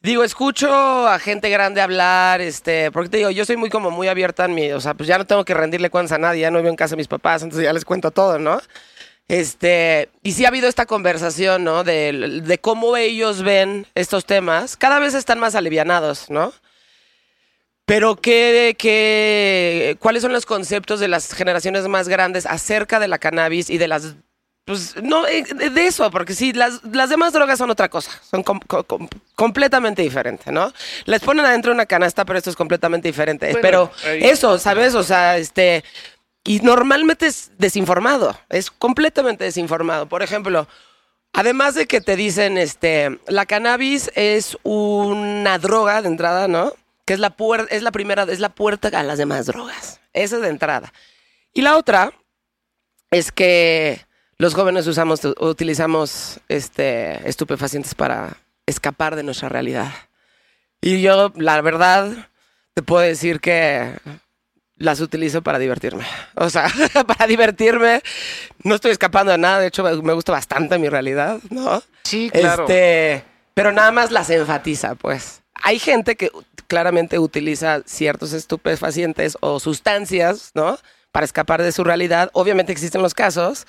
digo, 0.02 0.24
escucho 0.24 1.08
a 1.08 1.20
gente 1.20 1.50
grande 1.50 1.82
hablar, 1.82 2.42
este, 2.42 2.92
porque 2.92 3.10
te 3.10 3.18
digo, 3.18 3.30
yo 3.30 3.46
soy 3.46 3.58
muy 3.58 3.70
como 3.70 3.92
muy 3.92 4.08
abierta 4.08 4.46
en 4.46 4.56
mi, 4.56 4.72
o 4.72 4.80
sea, 4.82 4.94
pues 4.94 5.08
ya 5.08 5.18
no 5.18 5.26
tengo 5.26 5.46
que 5.46 5.54
rendirle 5.54 5.90
cuentas 5.90 6.14
a 6.14 6.18
nadie, 6.18 6.42
ya 6.42 6.52
no 6.52 6.60
vivo 6.60 6.70
en 6.70 6.76
casa 6.76 6.92
de 6.92 6.98
mis 6.98 7.08
papás, 7.08 7.44
entonces 7.44 7.66
ya 7.66 7.74
les 7.74 7.86
cuento 7.86 8.12
todo, 8.12 8.40
¿no? 8.40 8.60
Este, 9.28 10.10
y 10.24 10.34
sí 10.34 10.44
ha 10.44 10.50
habido 10.50 10.68
esta 10.68 10.86
conversación, 10.86 11.64
¿no? 11.64 11.84
De, 11.84 12.60
cómo 12.62 12.98
ellos 12.98 13.44
ven 13.44 13.88
estos 13.96 14.26
temas, 14.26 14.76
cada 14.76 15.00
vez 15.00 15.14
están 15.14 15.40
más 15.40 15.56
alivianados, 15.56 16.30
¿no? 16.30 16.52
Pero 17.86 18.16
¿qué, 18.16 18.76
qué, 18.78 19.98
¿cuáles 20.00 20.22
son 20.22 20.34
los 20.34 20.46
conceptos 20.46 21.00
de 21.00 21.08
las 21.08 21.34
generaciones 21.34 21.88
más 21.88 22.08
grandes 22.10 22.46
acerca 22.46 23.00
de 23.00 23.08
la 23.08 23.20
cannabis 23.20 23.70
y 23.70 23.78
de 23.78 23.88
las... 23.88 24.16
Pues 24.72 24.96
no, 25.04 25.28
eh, 25.28 25.44
de 25.44 25.86
eso, 25.88 26.10
porque 26.12 26.34
sí, 26.34 26.54
las, 26.54 26.84
las 26.84 27.10
demás 27.10 27.34
drogas 27.34 27.58
son 27.58 27.70
otra 27.70 27.90
cosa, 27.90 28.12
son 28.30 28.42
com- 28.44 28.60
com- 28.68 28.84
com- 28.84 29.08
completamente 29.36 30.02
diferentes, 30.02 30.48
¿no? 30.54 30.72
Les 31.06 31.22
ponen 31.22 31.46
adentro 31.46 31.72
una 31.72 31.86
canasta, 31.86 32.24
pero 32.26 32.38
esto 32.38 32.50
es 32.50 32.56
completamente 32.56 33.08
diferente. 33.08 33.48
Bueno, 33.52 33.62
pero 33.62 33.92
ahí- 34.06 34.24
eso, 34.24 34.58
¿sabes? 34.60 34.96
O 34.96 35.04
sea, 35.04 35.38
este... 35.38 35.84
Y 36.44 36.60
normalmente 36.62 37.28
es 37.28 37.52
desinformado, 37.58 38.36
es 38.50 38.72
completamente 38.72 39.44
desinformado. 39.44 40.08
Por 40.08 40.24
ejemplo, 40.24 40.68
Además 41.34 41.76
de 41.76 41.86
que 41.88 42.02
te 42.02 42.18
dicen, 42.18 42.58
este, 42.58 43.18
la 43.28 43.46
cannabis 43.46 44.12
es 44.16 44.58
una 44.64 45.58
droga 45.60 46.02
de 46.02 46.10
entrada, 46.10 46.50
¿no? 46.50 46.74
Que 47.06 47.14
es 47.14 47.20
la, 47.22 47.38
puer- 47.38 47.68
es 47.70 47.84
la 47.84 47.92
primera, 47.94 48.24
es 48.24 48.42
la 48.42 48.50
puerta 48.50 48.90
a 49.00 49.04
las 49.04 49.18
demás 49.18 49.46
drogas. 49.46 50.02
Esa 50.12 50.36
es 50.36 50.42
de 50.42 50.50
entrada. 50.50 50.92
Y 51.54 51.62
la 51.62 51.78
otra 51.78 52.12
es 53.12 53.32
que 53.32 54.06
los 54.42 54.56
jóvenes 54.56 54.88
usamos, 54.88 55.22
utilizamos 55.40 56.40
este, 56.50 57.30
estupefacientes 57.30 57.94
para 57.94 58.38
escapar 58.66 59.16
de 59.16 59.22
nuestra 59.22 59.50
realidad. 59.50 59.92
Y 60.82 61.04
yo, 61.04 61.32
la 61.36 61.62
verdad, 61.62 62.10
te 62.74 62.82
puedo 62.82 63.04
decir 63.04 63.40
que 63.40 63.94
las 64.78 65.00
utilizo 65.00 65.44
para 65.44 65.60
divertirme. 65.60 66.08
O 66.34 66.50
sea, 66.50 66.66
para 67.08 67.28
divertirme. 67.28 68.02
No 68.64 68.74
estoy 68.74 68.90
escapando 68.90 69.32
de 69.32 69.38
nada. 69.38 69.60
De 69.60 69.68
hecho, 69.68 69.84
me 70.02 70.14
gusta 70.14 70.32
bastante 70.32 70.80
mi 70.80 70.90
realidad, 70.90 71.38
¿no? 71.52 71.84
Sí, 72.04 72.32
claro. 72.32 72.64
Este, 72.64 73.24
pero 73.54 73.72
nada 73.72 73.92
más 73.92 74.10
las 74.10 74.32
enfatiza, 74.32 74.96
pues. 74.96 75.44
Hay 75.54 75.78
gente 75.78 76.16
que 76.16 76.32
claramente 76.66 77.20
utiliza 77.20 77.84
ciertos 77.86 78.34
estupefacientes 78.34 79.38
o 79.40 79.60
sustancias, 79.60 80.50
¿no? 80.56 80.80
Para 81.12 81.26
escapar 81.26 81.62
de 81.62 81.72
su 81.72 81.84
realidad. 81.84 82.32
Obviamente 82.34 82.72
existen 82.72 83.04
los 83.04 83.14
casos, 83.14 83.68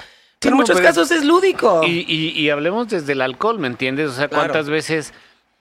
en 0.49 0.55
muchos 0.55 0.76
pero- 0.76 0.88
casos 0.88 1.11
es 1.11 1.24
lúdico. 1.24 1.82
Y, 1.84 2.05
y- 2.09 2.30
y 2.38 2.51
hablemos 2.51 2.88
desde 2.88 3.12
el 3.12 3.20
alcohol, 3.22 3.59
¿me 3.59 3.66
entiendes? 3.68 4.11
O 4.11 4.12
sea, 4.12 4.28
Claro. 4.28 4.45
cuántas 4.45 4.68
veces, 4.68 5.12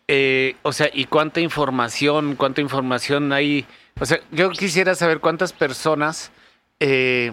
eh, 0.07 0.55
o 0.63 0.73
sea, 0.73 0.89
y 0.93 1.05
cuánta 1.05 1.39
información, 1.39 2.35
cuánta 2.35 2.61
información 2.61 3.31
hay. 3.33 3.65
O 3.99 4.05
sea, 4.05 4.19
yo 4.31 4.49
quisiera 4.51 4.95
saber 4.95 5.19
cuántas 5.19 5.53
personas 5.53 6.31
eh, 6.79 7.31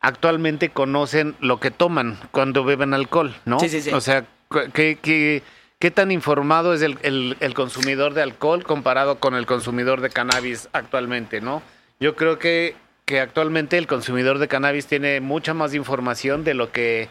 actualmente 0.00 0.70
conocen 0.70 1.34
lo 1.40 1.60
que 1.60 1.70
toman 1.70 2.18
cuando 2.30 2.64
beben 2.64 2.94
alcohol, 2.94 3.34
¿no? 3.44 3.58
Sí, 3.60 3.68
sí, 3.68 3.80
sí. 3.82 3.90
O 3.92 4.00
sea, 4.00 4.24
¿qué, 4.72 4.98
qué, 5.00 5.42
qué 5.78 5.90
tan 5.90 6.10
informado 6.10 6.72
es 6.74 6.82
el, 6.82 6.98
el- 7.02 7.36
el 7.40 7.54
consumidor 7.54 8.14
de 8.14 8.22
alcohol 8.22 8.64
comparado 8.64 9.18
con 9.18 9.34
el 9.34 9.46
consumidor 9.46 10.00
de 10.00 10.10
cannabis 10.10 10.68
actualmente, 10.72 11.40
¿no? 11.40 11.62
Yo 12.00 12.14
creo 12.16 12.38
que, 12.38 12.76
que 13.08 13.20
actualmente 13.20 13.78
el 13.78 13.86
consumidor 13.86 14.38
de 14.38 14.48
cannabis 14.48 14.86
tiene 14.86 15.20
mucha 15.20 15.54
más 15.54 15.72
información 15.74 16.44
de 16.44 16.52
lo 16.52 16.70
que 16.72 17.08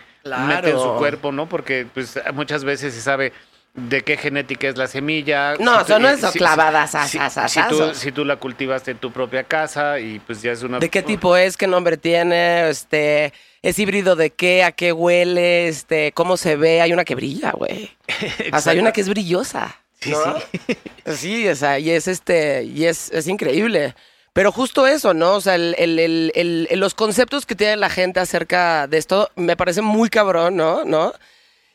mete 0.48 0.70
en 0.70 0.78
su 0.80 0.94
cuerpo, 0.98 1.32
¿no? 1.32 1.50
Porque 1.50 1.88
pues 1.92 2.20
muchas 2.36 2.64
veces 2.64 2.94
se 2.94 3.02
sabe 3.02 3.34
de 3.74 4.02
qué 4.04 4.16
genética 4.16 4.68
es 4.68 4.78
la 4.78 4.86
semilla. 4.86 5.56
No, 5.60 5.84
Si 5.86 5.94
tú- 5.94 6.08
eso 6.08 6.28
si- 6.28 6.34
si- 6.34 6.40
clavadas, 6.40 6.92
si, 7.10 7.18
as- 7.18 7.38
as- 7.40 7.52
si 7.52 7.60
tú, 7.68 7.94
si 7.96 8.12
tú 8.12 8.26
la 8.26 8.36
cultivaste 8.36 8.92
en 8.92 8.98
tu 9.00 9.12
propia 9.12 9.44
casa 9.44 10.00
y 10.00 10.20
pues 10.20 10.42
ya 10.44 10.52
es 10.52 10.62
una... 10.62 10.78
¿De 10.78 10.90
qué 10.90 11.02
tipo 11.02 11.36
es? 11.36 11.58
¿Qué 11.58 11.66
nombre 11.66 11.98
tiene? 11.98 12.70
Este, 12.70 13.34
¿Es 13.64 13.80
híbrido 13.80 14.16
de 14.16 14.30
qué? 14.30 14.64
¿A 14.64 14.72
qué 14.72 14.92
huele? 14.94 15.68
Este, 15.68 16.12
¿Cómo 16.12 16.38
se 16.38 16.56
ve? 16.58 16.80
Hay 16.82 16.94
una 16.94 17.06
que 17.06 17.16
brilla, 17.16 17.52
güey. 17.52 17.90
Sea, 18.62 18.72
hay 18.74 18.80
una 18.80 18.92
que 18.92 19.02
es 19.02 19.10
brillosa. 19.10 19.76
Sí, 20.00 20.12
¿no? 20.12 21.14
Sí, 21.16 21.48
o 21.48 21.56
sea, 21.56 21.80
y 21.80 21.90
es 21.90 22.08
este, 22.08 22.64
y 22.66 22.86
es, 22.86 23.12
es 23.12 23.28
increíble. 23.28 23.96
Pero 24.38 24.52
justo 24.52 24.86
eso, 24.86 25.16
¿no? 25.16 25.34
O 25.34 25.42
sea, 25.42 25.56
el- 25.56 25.74
el- 25.80 25.98
el- 25.98 26.32
el- 26.36 26.68
el- 26.70 26.80
los 26.80 26.94
conceptos 26.94 27.48
que 27.48 27.56
tiene 27.56 27.76
la 27.76 27.90
gente 27.90 28.20
acerca 28.20 28.86
de 28.86 29.00
esto 29.00 29.32
me 29.36 29.58
parece 29.58 29.82
muy 29.82 30.10
cabrón, 30.12 30.56
¿no? 30.56 30.86
¿No? 30.86 31.12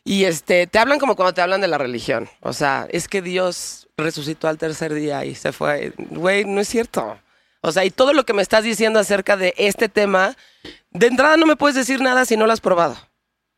Y 0.04 0.26
este, 0.26 0.68
te 0.68 0.78
hablan 0.78 1.00
como 1.00 1.16
cuando 1.16 1.34
te 1.34 1.40
hablan 1.40 1.60
de 1.60 1.66
la 1.66 1.76
religión. 1.76 2.28
O 2.40 2.52
sea, 2.52 2.86
es 2.90 3.08
que 3.08 3.20
Dios 3.20 3.88
resucitó 3.96 4.46
al 4.46 4.58
tercer 4.58 4.94
día 4.94 5.24
y 5.24 5.34
se 5.34 5.50
fue. 5.50 5.92
Güey, 5.98 6.44
no 6.44 6.60
es 6.60 6.68
cierto. 6.68 7.18
O 7.62 7.72
sea, 7.72 7.84
y 7.84 7.90
todo 7.90 8.12
lo 8.12 8.24
que 8.24 8.32
me 8.32 8.42
estás 8.42 8.62
diciendo 8.62 9.00
acerca 9.00 9.36
de 9.36 9.54
este 9.56 9.88
tema, 9.88 10.36
de 10.92 11.08
entrada 11.08 11.36
no 11.36 11.46
me 11.46 11.56
puedes 11.56 11.74
decir 11.74 12.00
nada 12.00 12.24
si 12.26 12.36
no 12.36 12.46
lo 12.46 12.52
has 12.52 12.60
probado. 12.60 12.96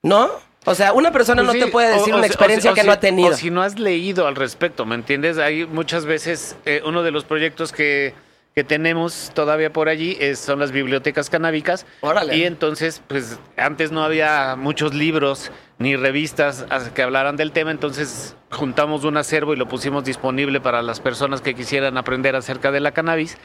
¿No? 0.03 0.31
O 0.65 0.75
sea, 0.75 0.95
una 0.95 1.13
persona 1.13 1.45
Pues 1.45 1.59
no 1.59 1.67
te 1.67 1.71
puede 1.71 1.93
decir 1.93 2.15
o 2.15 2.17
una 2.17 2.27
experiencia 2.27 2.73
o 2.73 2.75
que 2.75 2.85
no 2.85 2.93
ha 2.93 3.01
tenido. 3.01 3.29
O 3.35 3.37
si 3.37 3.51
no 3.51 3.61
has 3.61 3.79
leído 3.79 4.27
al 4.27 4.35
respecto, 4.35 4.87
¿me 4.87 4.95
entiendes? 4.95 5.37
Hay 5.37 5.67
muchas 5.67 6.07
veces, 6.07 6.57
eh, 6.65 6.81
uno 6.87 7.03
de 7.03 7.11
los 7.11 7.25
proyectos 7.25 7.71
que, 7.71 8.15
que 8.55 8.63
tenemos 8.63 9.33
todavía 9.35 9.73
por 9.73 9.89
allí 9.89 10.17
es, 10.21 10.39
son 10.39 10.61
las 10.61 10.71
bibliotecas 10.71 11.29
canábicas. 11.29 11.87
Órale. 12.03 12.37
Y 12.37 12.45
entonces, 12.45 13.03
pues 13.09 13.39
antes 13.57 13.91
no 13.91 14.05
había 14.05 14.55
muchos 14.57 14.95
libros 14.95 15.51
ni 15.79 15.97
revistas 15.97 16.65
as- 16.71 16.91
que 16.91 17.03
hablaran 17.03 17.35
del 17.37 17.51
tema, 17.51 17.73
entonces 17.73 18.37
juntamos 18.53 19.03
un 19.03 19.17
acervo 19.17 19.55
y 19.55 19.57
lo 19.57 19.67
pusimos 19.67 20.05
disponible 20.05 20.61
para 20.61 20.83
las 20.83 21.01
personas 21.01 21.41
que 21.41 21.55
quisieran 21.57 21.97
aprender 21.99 22.37
acerca 22.37 22.71
de 22.71 22.79
la 22.79 22.93
cannabis. 22.93 23.37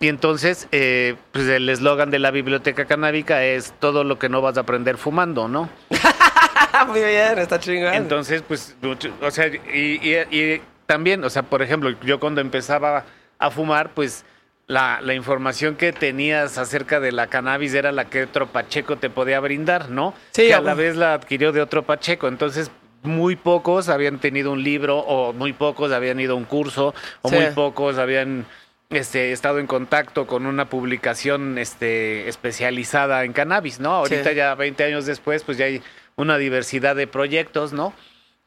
Y 0.00 0.08
entonces, 0.08 0.66
eh, 0.72 1.16
pues 1.32 1.46
el 1.48 1.68
eslogan 1.68 2.10
de 2.10 2.18
la 2.18 2.30
biblioteca 2.30 2.86
canábica 2.86 3.44
es 3.44 3.74
todo 3.78 4.02
lo 4.02 4.18
que 4.18 4.30
no 4.30 4.40
vas 4.40 4.56
a 4.56 4.60
aprender 4.60 4.96
fumando, 4.96 5.46
¿no? 5.48 5.68
Muy 6.86 7.00
bien, 7.00 7.38
está 7.38 7.60
chingón. 7.60 7.92
Entonces, 7.92 8.42
pues, 8.48 8.74
o 9.20 9.30
sea, 9.30 9.48
y, 9.48 10.00
y- 10.02 10.26
y 10.34 10.62
también, 10.86 11.22
o 11.24 11.28
sea, 11.28 11.42
por 11.42 11.60
ejemplo, 11.60 11.90
yo 12.02 12.18
cuando 12.18 12.40
empezaba 12.40 13.04
a 13.38 13.50
fumar, 13.50 13.90
pues 13.90 14.24
la, 14.68 15.00
la 15.02 15.14
información 15.14 15.76
que 15.76 15.92
tenías 15.92 16.58
acerca 16.58 17.00
de 17.00 17.10
la 17.10 17.26
cannabis 17.26 17.72
era 17.74 17.90
la 17.90 18.04
que 18.04 18.24
otro 18.24 18.46
Pacheco 18.48 18.96
te 18.96 19.08
podía 19.10 19.40
brindar, 19.40 19.88
¿no? 19.90 20.14
Sí, 20.32 20.48
que 20.48 20.54
a 20.54 20.60
la 20.60 20.74
vez 20.74 20.94
la 20.94 21.14
adquirió 21.14 21.52
de 21.52 21.62
otro 21.62 21.82
Pacheco. 21.84 22.28
Entonces, 22.28 22.70
muy 23.02 23.34
pocos 23.36 23.88
habían 23.88 24.18
tenido 24.18 24.52
un 24.52 24.62
libro, 24.62 24.98
o 24.98 25.32
muy 25.32 25.54
pocos 25.54 25.90
habían 25.90 26.20
ido 26.20 26.34
a 26.34 26.36
un 26.36 26.44
curso, 26.44 26.94
o 27.22 27.28
Sí. 27.30 27.34
muy 27.36 27.46
pocos 27.54 27.96
habían 27.96 28.44
este, 28.90 29.32
estado 29.32 29.58
en 29.58 29.66
contacto 29.66 30.26
con 30.26 30.44
una 30.46 30.66
publicación 30.68 31.56
este, 31.58 32.28
especializada 32.28 33.24
en 33.24 33.32
cannabis, 33.32 33.80
¿no? 33.80 33.92
Ahorita 33.94 34.30
Sí. 34.30 34.34
ya 34.36 34.54
20 34.54 34.84
años 34.84 35.06
después, 35.06 35.44
pues 35.44 35.56
ya 35.58 35.64
hay 35.66 35.82
una 36.16 36.36
diversidad 36.38 36.94
de 36.96 37.06
proyectos, 37.06 37.72
¿no? 37.72 37.94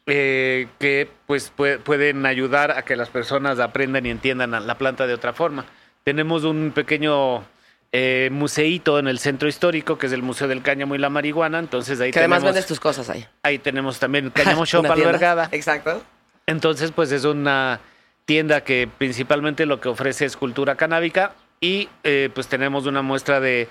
Eh, 0.07 0.67
que 0.79 1.07
pues 1.27 1.51
pue- 1.55 1.77
pueden 1.79 2.25
ayudar 2.25 2.71
a 2.71 2.81
que 2.83 2.95
las 2.95 3.09
personas 3.09 3.59
aprendan 3.59 4.05
y 4.05 4.09
entiendan 4.09 4.51
la 4.65 4.77
planta 4.77 5.05
de 5.07 5.13
otra 5.13 5.33
forma. 5.33 5.65
Tenemos 6.03 6.43
un 6.43 6.71
pequeño 6.73 7.43
eh, 7.91 8.29
museíto 8.31 8.97
en 8.99 9.07
el 9.07 9.19
centro 9.19 9.47
histórico, 9.47 9.97
que 9.97 10.07
es 10.07 10.13
el 10.13 10.23
Museo 10.23 10.47
del 10.47 10.61
Cáñamo 10.61 10.95
y 10.95 10.97
la 10.97 11.09
Marihuana, 11.09 11.59
entonces 11.59 11.99
ahí 11.99 12.11
que 12.11 12.19
además 12.19 12.39
tenemos, 12.39 12.53
vendes 12.55 12.67
tus 12.67 12.79
cosas 12.79 13.09
ahí. 13.09 13.25
ahí 13.43 13.59
tenemos 13.59 13.99
también 13.99 14.29
Cáñamo 14.33 14.65
Shop 14.65 14.85
albergada. 14.89 15.49
Exacto. 15.51 16.01
Entonces, 16.47 16.91
pues 16.91 17.11
es 17.11 17.23
una 17.25 17.79
tienda 18.25 18.61
que 18.61 18.89
principalmente 18.97 19.65
lo 19.65 19.79
que 19.79 19.89
ofrece 19.89 20.25
es 20.25 20.37
cultura 20.37 20.75
canábica 20.75 21.33
y 21.59 21.89
eh, 22.03 22.29
pues 22.33 22.47
tenemos 22.47 22.85
una 22.85 23.01
muestra 23.01 23.39
de 23.39 23.67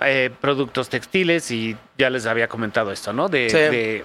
eh, 0.00 0.30
productos 0.40 0.88
textiles 0.88 1.50
y 1.50 1.76
ya 1.98 2.10
les 2.10 2.26
había 2.26 2.48
comentado 2.48 2.92
esto, 2.92 3.12
¿no? 3.12 3.28
De, 3.28 3.50
Sí. 3.50 3.56
de 3.56 4.04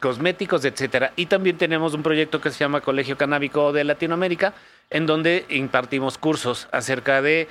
cosméticos, 0.00 0.64
etcétera. 0.64 1.12
Y 1.16 1.26
también 1.26 1.58
tenemos 1.58 1.94
un 1.94 2.02
proyecto 2.02 2.40
que 2.40 2.50
se 2.50 2.58
llama 2.58 2.80
Colegio 2.80 3.16
Canábico 3.16 3.72
de 3.72 3.84
Latinoamérica, 3.84 4.54
en 4.90 5.06
donde 5.06 5.44
impartimos 5.48 6.18
cursos 6.18 6.68
acerca 6.72 7.22
de 7.22 7.48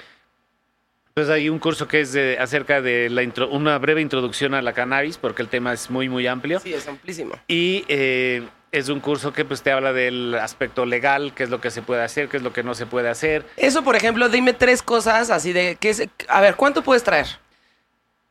pues 1.14 1.28
hay 1.30 1.50
un 1.50 1.60
curso 1.60 1.88
que 1.90 2.00
es 2.02 2.14
de- 2.14 2.38
acerca 2.40 2.82
de 2.82 3.10
la 3.10 3.22
intro- 3.22 3.50
una 3.50 3.78
breve 3.78 4.00
introducción 4.02 4.54
a 4.54 4.62
la 4.62 4.72
cannabis, 4.72 5.18
porque 5.18 5.42
el 5.42 5.50
tema 5.50 5.74
es 5.74 5.90
muy, 5.90 6.08
muy 6.08 6.26
amplio. 6.26 6.60
Sí, 6.62 6.74
es 6.74 6.88
amplísimo. 6.88 7.34
Y 7.50 7.84
eh, 7.90 8.48
es 8.72 8.88
un 8.88 9.02
curso 9.02 9.34
que 9.34 9.44
pues 9.44 9.62
te 9.62 9.74
habla 9.74 9.92
del 9.92 10.34
aspecto 10.36 10.86
legal, 10.86 11.34
qué 11.36 11.44
es 11.44 11.50
lo 11.50 11.60
que 11.60 11.70
se 11.70 11.82
puede 11.82 12.02
hacer, 12.02 12.30
qué 12.30 12.38
es 12.38 12.44
lo 12.44 12.54
que 12.54 12.64
no 12.64 12.76
se 12.76 12.86
puede 12.86 13.10
hacer. 13.10 13.46
Eso, 13.58 13.84
por 13.84 13.98
ejemplo, 13.98 14.30
dime 14.30 14.54
tres 14.54 14.82
cosas 14.82 15.30
así 15.32 15.52
de 15.52 15.76
que 15.76 15.90
es. 15.90 16.08
A 16.30 16.40
ver, 16.40 16.56
¿cuánto 16.56 16.82
puedes 16.82 17.04
traer? 17.04 17.28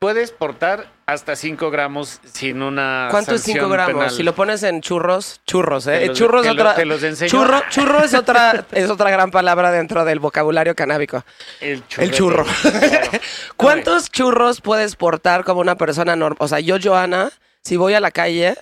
Puedes 0.01 0.31
portar 0.31 0.91
hasta 1.05 1.37
5 1.37 1.71
gramos 1.71 2.21
sin 2.25 2.63
una 2.63 3.09
¿Cuánto 3.11 3.35
es 3.35 3.43
5 3.43 3.53
sanción 3.61 3.71
gramos? 3.71 3.93
penal. 3.95 4.11
Si 4.11 4.23
lo 4.23 4.35
pones 4.35 4.63
en 4.63 4.81
churros, 4.81 5.43
churros, 5.47 5.85
Te 5.85 6.05
¿eh? 6.05 6.07
los- 6.07 6.17
churros 6.19 6.47
es 6.47 6.55
lo- 6.55 6.63
otra. 6.63 6.75
te 6.75 6.87
los 6.87 7.03
enseño. 7.03 7.29
Churro, 7.31 7.61
churro 7.69 8.03
es 8.03 8.15
otra, 8.15 8.65
es 8.73 8.89
otra 8.89 9.11
gran 9.11 9.31
palabra 9.31 9.71
dentro 9.71 10.07
del 10.07 10.19
vocabulario 10.19 10.75
canábico. 10.75 11.23
El, 11.61 11.85
El 11.99 12.13
churro. 12.13 12.47
claro. 12.63 13.11
¿Cuántos 13.59 14.11
churros 14.11 14.63
puedes 14.63 14.97
portar 14.97 15.45
como 15.45 15.61
una 15.61 15.75
persona 15.77 16.17
normal? 16.17 16.39
O 16.41 16.49
sea, 16.49 16.61
yo, 16.61 16.77
Joana, 16.83 17.31
si 17.63 17.77
voy 17.77 17.93
a 17.93 18.01
la 18.01 18.11
calle, 18.11 18.57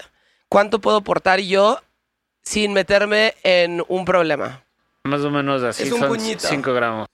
¿cuánto 0.49 0.81
puedo 0.81 1.03
portar 1.03 1.39
yo 1.39 1.81
sin 2.43 2.73
meterme 2.73 3.35
en 3.45 3.85
un 3.87 4.05
problema? 4.05 4.65
Más 5.05 5.21
o 5.21 5.31
menos 5.31 5.63
así, 5.63 5.85
Es 5.85 5.93
un 5.93 6.01
son 6.01 6.09
puñito. 6.09 6.49
5 6.49 6.73
gramos. 6.73 7.07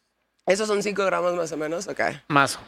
Esos 0.46 0.66
son 0.66 0.82
5 0.82 1.04
gramos 1.04 1.34
más 1.34 1.52
o 1.52 1.58
menos, 1.58 1.86
ok. 1.88 2.00
Más. 2.28 2.58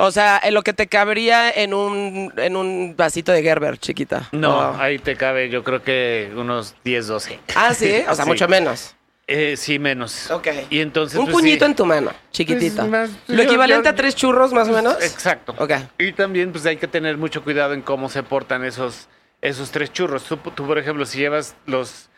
O 0.00 0.12
sea, 0.12 0.40
en 0.44 0.54
lo 0.54 0.62
que 0.62 0.72
te 0.72 0.86
cabería 0.86 1.50
en 1.50 1.74
un, 1.74 2.32
en 2.36 2.54
un 2.54 2.94
vasito 2.96 3.32
de 3.32 3.42
Gerber, 3.42 3.78
chiquita. 3.78 4.28
No, 4.30 4.70
Oh. 4.70 4.76
ahí 4.78 4.98
te 5.00 5.16
cabe 5.16 5.48
yo 5.50 5.64
creo 5.64 5.82
que 5.82 6.30
unos 6.36 6.76
10, 6.84 7.08
12. 7.08 7.40
Ah, 7.56 7.74
sí, 7.74 8.02
o 8.08 8.14
sea, 8.14 8.24
Sí. 8.24 8.30
mucho 8.30 8.46
menos. 8.48 8.94
Eh, 9.26 9.56
sí, 9.56 9.78
menos. 9.80 10.30
Ok. 10.30 10.46
Y 10.70 10.80
entonces... 10.80 11.18
Un 11.18 11.26
pues, 11.26 11.34
puñito 11.34 11.64
sí. 11.66 11.70
en 11.72 11.76
tu 11.76 11.84
mano, 11.84 12.12
chiquitito. 12.30 12.76
Pues, 12.76 12.88
más- 12.90 13.10
Lo 13.26 13.36
yo- 13.36 13.42
equivalente 13.42 13.84
yo- 13.88 13.90
a 13.90 13.94
tres 13.94 14.14
churros, 14.14 14.52
más 14.52 14.68
o 14.68 14.72
menos. 14.72 15.02
Exacto. 15.02 15.54
Ok. 15.58 15.72
Y 15.98 16.12
también 16.12 16.52
pues 16.52 16.64
hay 16.64 16.76
que 16.76 16.86
tener 16.88 17.16
mucho 17.18 17.42
cuidado 17.42 17.74
en 17.74 17.82
cómo 17.82 18.08
se 18.08 18.22
portan 18.22 18.64
esos, 18.64 19.08
esos 19.42 19.70
tres 19.72 19.92
churros. 19.92 20.22
Tú, 20.24 20.36
tú, 20.36 20.64
por 20.66 20.78
ejemplo, 20.78 21.04
si 21.06 21.18
llevas 21.18 21.56
los... 21.66 22.08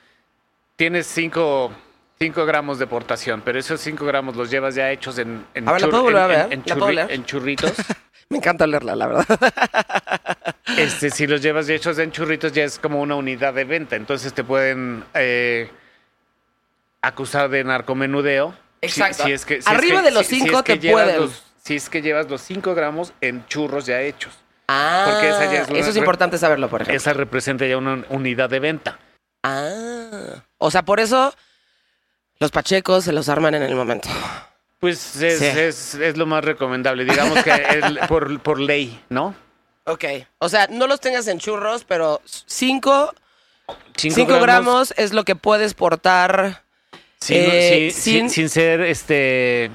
Tienes 0.77 1.07
cinco, 1.07 1.73
cinco 2.23 2.45
gramos 2.45 2.79
de 2.79 2.87
portación, 2.87 3.41
pero 3.43 3.59
esos 3.59 3.81
cinco 3.81 4.05
gramos 4.05 4.37
los 4.37 4.51
llevas 4.51 4.75
ya 4.75 4.91
hechos 4.91 5.17
en... 5.17 5.47
en 5.55 5.67
A 5.67 5.73
ver, 5.73 5.81
¿la 5.81 5.87
chur- 5.87 5.91
puedo 5.91 6.03
volver 6.03 6.31
en- 6.53 6.61
a 6.99 7.13
en- 7.15 7.25
churritos. 7.25 7.73
Me 8.29 8.37
encanta 8.37 8.67
leerla, 8.67 8.95
la 8.95 9.07
verdad. 9.07 9.27
este, 10.77 11.09
si 11.11 11.27
los 11.27 11.41
llevas 11.41 11.67
hechos 11.71 11.99
en 11.99 12.13
churritos 12.13 12.53
ya 12.53 12.65
es 12.65 12.79
como 12.79 13.01
una 13.01 13.15
unidad 13.15 13.55
de 13.55 13.65
venta. 13.65 13.97
Entonces 13.97 14.35
te 14.35 14.45
pueden 14.45 15.03
eh, 15.15 15.71
acusar 17.01 17.49
de 17.49 17.65
narcomenudeo. 17.65 18.55
Exacto. 18.83 19.25
si 19.25 19.33
es 19.33 19.47
que- 19.47 19.55
si 19.55 19.61
es 19.61 19.67
Arriba 19.67 20.01
que- 20.01 20.05
de 20.05 20.11
los 20.11 20.27
si- 20.27 20.35
si 20.37 20.41
cinco 20.43 20.59
es 20.59 20.63
que 20.65 20.77
te 20.77 20.91
pueden. 20.93 21.21
los- 21.23 21.43
si 21.63 21.77
es 21.77 21.89
que 21.89 22.03
llevas 22.03 22.29
los 22.29 22.41
5 22.43 22.75
gramos 22.75 23.13
en 23.23 23.47
churros 23.47 23.87
ya 23.87 24.01
hechos. 24.03 24.33
Ah, 24.69 25.07
Porque 25.11 25.29
esa 25.29 25.45
ya 25.53 25.63
es 25.63 25.69
una 25.71 25.79
eso 25.79 25.91
es 25.91 25.97
importante 25.97 26.37
saberlo, 26.39 26.69
por 26.69 26.83
ejemplo. 26.83 26.97
Esa 26.97 27.13
representa 27.15 27.67
ya 27.67 27.77
una 27.79 28.05
unidad 28.11 28.49
de 28.51 28.61
venta. 28.61 28.99
Ah. 29.43 30.43
O 30.59 30.71
sea, 30.71 30.83
por 30.85 31.01
eso 31.01 31.35
los 32.41 32.51
pachecos 32.51 33.05
se 33.05 33.13
los 33.13 33.29
arman 33.29 33.55
en 33.55 33.63
el 33.63 33.75
momento. 33.75 34.09
Pues 34.81 35.17
es, 35.17 35.39
Sí. 35.39 35.45
es- 35.47 35.95
es 35.95 36.17
lo 36.17 36.25
más 36.27 36.43
recomendable, 36.43 37.05
digamos 37.05 37.43
que 37.45 37.51
el- 37.53 37.99
por, 38.09 38.41
por 38.41 38.59
ley, 38.59 38.99
¿no? 39.11 39.35
Ok. 39.85 40.05
O 40.39 40.49
sea, 40.49 40.67
no 40.69 40.87
los 40.87 41.01
tengas 41.01 41.27
en 41.29 41.39
churros, 41.39 41.85
pero 41.85 42.21
5 42.47 43.15
Cinco 43.97 44.41
gramos 44.41 44.95
es 44.97 45.13
lo 45.13 45.25
que 45.25 45.37
puedes 45.37 45.75
portar. 45.75 46.63
sin, 47.21 47.37
eh, 47.39 47.91
sin- 47.95 48.31
sin 48.31 48.49
ser, 48.49 48.81
este, 48.81 49.71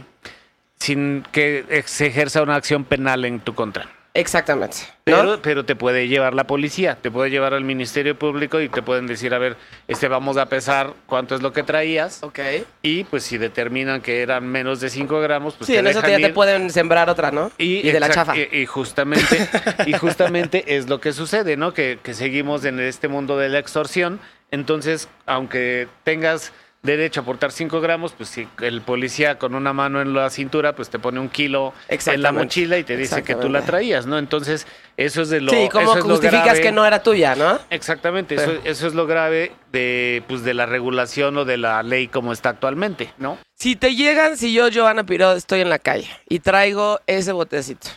sin 0.80 1.24
que 1.32 1.84
se 1.86 2.08
ejerza 2.08 2.42
una 2.42 2.56
acción 2.56 2.84
penal 2.84 3.24
en 3.26 3.40
tu 3.40 3.54
contra. 3.54 3.88
Exactamente. 4.16 4.78
¿no? 5.06 5.18
Pero, 5.18 5.42
pero 5.42 5.66
te 5.66 5.76
puede 5.76 6.08
llevar 6.08 6.34
la 6.34 6.48
policía, 6.48 6.98
te 7.00 7.12
puede 7.12 7.30
llevar 7.30 7.54
al 7.54 7.66
Ministerio 7.66 8.18
Público 8.18 8.62
y 8.62 8.70
te 8.70 8.82
pueden 8.82 9.08
decir, 9.08 9.34
a 9.34 9.38
ver, 9.38 9.58
este 9.90 10.08
vamos 10.08 10.38
a 10.38 10.48
pesar 10.48 10.94
cuánto 11.06 11.36
es 11.36 11.42
lo 11.42 11.52
que 11.52 11.64
traías. 11.64 12.24
Ok. 12.24 12.40
Y 12.82 13.04
pues 13.04 13.24
si 13.24 13.38
determinan 13.38 14.02
que 14.02 14.22
eran 14.22 14.48
menos 14.48 14.80
de 14.80 14.90
5 14.90 15.20
gramos, 15.20 15.56
pues 15.56 15.68
sí, 15.68 15.74
te 15.74 15.80
en 15.80 15.88
eso 15.88 16.02
ya 16.02 16.16
te 16.16 16.30
pueden 16.30 16.72
sembrar 16.72 17.10
otra, 17.10 17.32
¿no? 17.32 17.52
Y, 17.58 17.92
de 17.92 18.00
la 18.00 18.10
chafa. 18.10 18.38
Y, 18.38 18.48
y 18.54 18.66
justamente, 18.66 19.50
y 19.86 19.92
justamente 19.94 20.78
es 20.78 20.88
lo 20.88 21.02
que 21.02 21.12
sucede, 21.12 21.58
¿no? 21.58 21.74
Que, 21.74 22.00
que 22.02 22.14
seguimos 22.14 22.64
en 22.64 22.80
este 22.80 23.10
mundo 23.10 23.38
de 23.38 23.50
la 23.50 23.60
extorsión. 23.60 24.22
Entonces, 24.50 25.10
aunque 25.26 25.90
tengas 26.06 26.54
derecho 26.86 27.22
a 27.22 27.24
portar 27.24 27.52
5 27.52 27.82
gramos, 27.82 28.14
pues 28.14 28.30
si 28.30 28.48
el 28.62 28.82
policía 28.82 29.38
con 29.38 29.56
una 29.56 29.74
mano 29.74 30.02
en 30.02 30.14
la 30.14 30.30
cintura, 30.30 30.76
pues 30.76 30.90
te 30.90 31.00
pone 31.00 31.20
un 31.20 31.30
kilo 31.30 31.74
en 31.90 32.22
la 32.22 32.32
mochila 32.32 32.78
y 32.78 32.84
te 32.84 32.96
dice 32.96 33.24
que 33.24 33.36
tú 33.36 33.50
la 33.50 33.62
traías, 33.64 34.06
¿no? 34.06 34.18
Entonces, 34.18 34.68
eso 34.98 35.22
es 35.22 35.30
de 35.30 35.42
lo 35.42 35.52
sí, 35.52 35.68
¿cómo 35.72 35.96
justificas 36.02 36.60
que 36.60 36.72
no 36.72 36.86
era 36.86 37.04
tuya, 37.04 37.36
no? 37.36 37.60
Exactamente, 37.70 38.36
eso, 38.36 38.54
eso 38.64 38.88
es 38.88 38.94
lo 38.94 39.08
grave 39.08 39.52
de, 39.72 40.24
pues, 40.28 40.44
de 40.44 40.54
la 40.54 40.66
regulación 40.66 41.38
o 41.38 41.46
de 41.46 41.58
la 41.58 41.84
ley 41.84 42.08
como 42.08 42.32
está 42.32 42.50
actualmente, 42.50 43.14
¿no? 43.18 43.38
Si 43.56 43.76
te 43.76 43.96
llegan, 43.96 44.38
si 44.38 44.54
yo, 44.54 44.68
Joana 44.74 45.06
Piro, 45.06 45.34
estoy 45.34 45.62
en 45.62 45.70
la 45.70 45.80
calle 45.80 46.10
y 46.30 46.40
traigo 46.40 47.00
ese 47.08 47.32
botecito. 47.32 47.88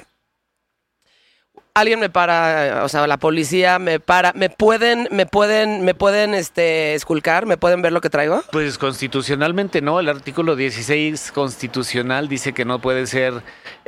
Alguien 1.80 2.00
me 2.00 2.10
para, 2.10 2.82
o 2.84 2.88
sea, 2.88 3.06
la 3.06 3.16
policía 3.18 3.78
me 3.78 4.00
para, 4.00 4.32
me 4.34 4.50
pueden, 4.50 5.08
me 5.10 5.26
pueden, 5.26 5.84
me 5.84 5.94
pueden, 5.94 6.34
este, 6.34 6.94
esculcar, 6.94 7.46
me 7.46 7.56
pueden 7.56 7.82
ver 7.82 7.92
lo 7.92 8.00
que 8.00 8.10
traigo. 8.10 8.42
Pues 8.52 8.78
constitucionalmente 8.78 9.80
no, 9.80 10.00
el 10.00 10.08
artículo 10.08 10.56
16 10.56 11.32
constitucional 11.32 12.28
dice 12.28 12.52
que 12.52 12.64
no 12.64 12.80
puede 12.80 13.06
ser 13.06 13.34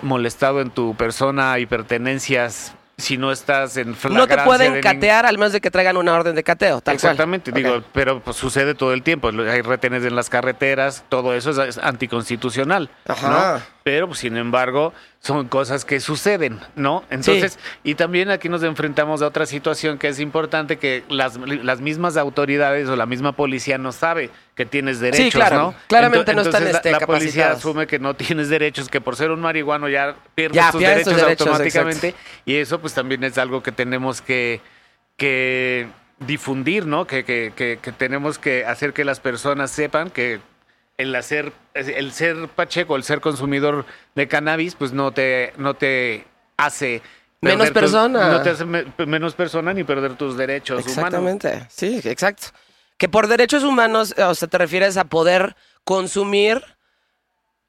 molestado 0.02 0.60
en 0.60 0.70
tu 0.70 0.94
persona 0.94 1.58
y 1.58 1.66
pertenencias 1.66 2.74
si 3.00 3.16
no 3.16 3.32
estás 3.32 3.76
en 3.76 3.96
No 4.10 4.26
te 4.26 4.38
pueden 4.38 4.80
catear 4.80 5.26
al 5.26 5.38
menos 5.38 5.52
de 5.52 5.60
que 5.60 5.70
traigan 5.70 5.96
una 5.96 6.14
orden 6.14 6.34
de 6.34 6.42
cateo, 6.42 6.80
tal. 6.80 6.94
Exactamente, 6.94 7.52
digo, 7.52 7.82
pero 7.92 8.20
pues, 8.20 8.36
sucede 8.36 8.74
todo 8.74 8.92
el 8.92 9.02
tiempo. 9.02 9.28
Hay 9.28 9.62
retenes 9.62 10.04
en 10.04 10.14
las 10.14 10.30
carreteras, 10.30 11.04
todo 11.08 11.34
eso 11.34 11.50
es, 11.50 11.58
es 11.58 11.78
anticonstitucional, 11.78 12.90
Ajá. 13.06 13.54
¿no? 13.58 13.62
Pero, 13.82 14.08
pues, 14.08 14.20
sin 14.20 14.36
embargo, 14.36 14.92
son 15.20 15.48
cosas 15.48 15.84
que 15.84 16.00
suceden, 16.00 16.60
¿no? 16.76 17.04
Entonces, 17.10 17.58
y 17.82 17.94
también 17.94 18.30
aquí 18.30 18.48
nos 18.48 18.62
enfrentamos 18.62 19.22
a 19.22 19.26
otra 19.26 19.46
situación 19.46 19.98
que 19.98 20.08
es 20.08 20.20
importante, 20.20 20.78
que 20.78 21.04
las, 21.08 21.36
las 21.36 21.80
mismas 21.80 22.16
autoridades 22.16 22.88
o 22.88 22.96
la 22.96 23.06
misma 23.06 23.32
policía 23.32 23.78
no 23.78 23.92
sabe 23.92 24.30
que 24.60 24.66
tienes 24.66 25.00
derechos, 25.00 25.32
claro. 25.32 25.56
¿no? 25.56 25.74
Claramente 25.86 26.34
no 26.34 26.42
están, 26.42 26.62
entonces, 26.66 26.76
este, 26.76 26.90
la, 26.90 27.06
policía 27.06 27.52
asume 27.52 27.86
que 27.86 27.98
no 27.98 28.12
tienes 28.12 28.50
derechos, 28.50 28.90
que 28.90 29.00
por 29.00 29.16
ser 29.16 29.30
un 29.30 29.40
marihuano 29.40 29.88
ya 29.88 30.14
pierdes 30.34 30.56
Ya, 30.56 30.70
tus 30.70 30.80
pierdes 30.80 31.04
tus 31.04 31.16
derechos, 31.16 31.46
automáticamente. 31.46 32.14
Y 32.44 32.56
eso, 32.56 32.78
pues, 32.78 32.92
también 32.92 33.24
es 33.24 33.38
algo 33.38 33.62
que 33.62 33.72
tenemos 33.72 34.20
que 34.20 34.60
que 35.16 35.86
difundir, 36.18 36.84
¿no? 36.86 37.06
Que, 37.06 37.24
que, 37.24 37.52
que, 37.56 37.78
que 37.80 37.92
tenemos 37.92 38.38
que 38.38 38.66
hacer 38.66 38.92
que 38.92 39.04
las 39.04 39.18
personas 39.20 39.70
sepan 39.70 40.10
que 40.10 40.40
el 40.98 41.14
hacer, 41.14 41.52
el 41.72 42.12
ser 42.12 42.48
pacheco, 42.48 42.96
el 42.96 43.02
ser 43.02 43.20
consumidor 43.22 43.86
de 44.14 44.28
cannabis, 44.28 44.74
pues 44.74 44.92
no 44.92 45.12
te, 45.12 45.54
no 45.56 45.72
te 45.72 46.26
hace 46.58 47.00
Menos 47.40 47.70
persona. 47.70 48.28
no 48.28 48.42
te 48.42 48.50
hace 48.50 48.66
me- 48.66 48.84
menos 49.06 49.34
persona 49.34 49.72
ni 49.72 49.84
perder 49.84 50.16
tus 50.16 50.36
derechos 50.36 50.80
humanos. 50.84 50.98
Exactamente, 50.98 51.66
sí, 51.70 52.00
exacto. 52.04 52.48
Que 53.00 53.08
por 53.08 53.28
derechos 53.28 53.64
humanos, 53.64 54.14
o 54.18 54.34
sea, 54.34 54.46
te 54.46 54.58
refieres 54.58 54.98
a 54.98 55.04
poder 55.04 55.56
consumir 55.84 56.62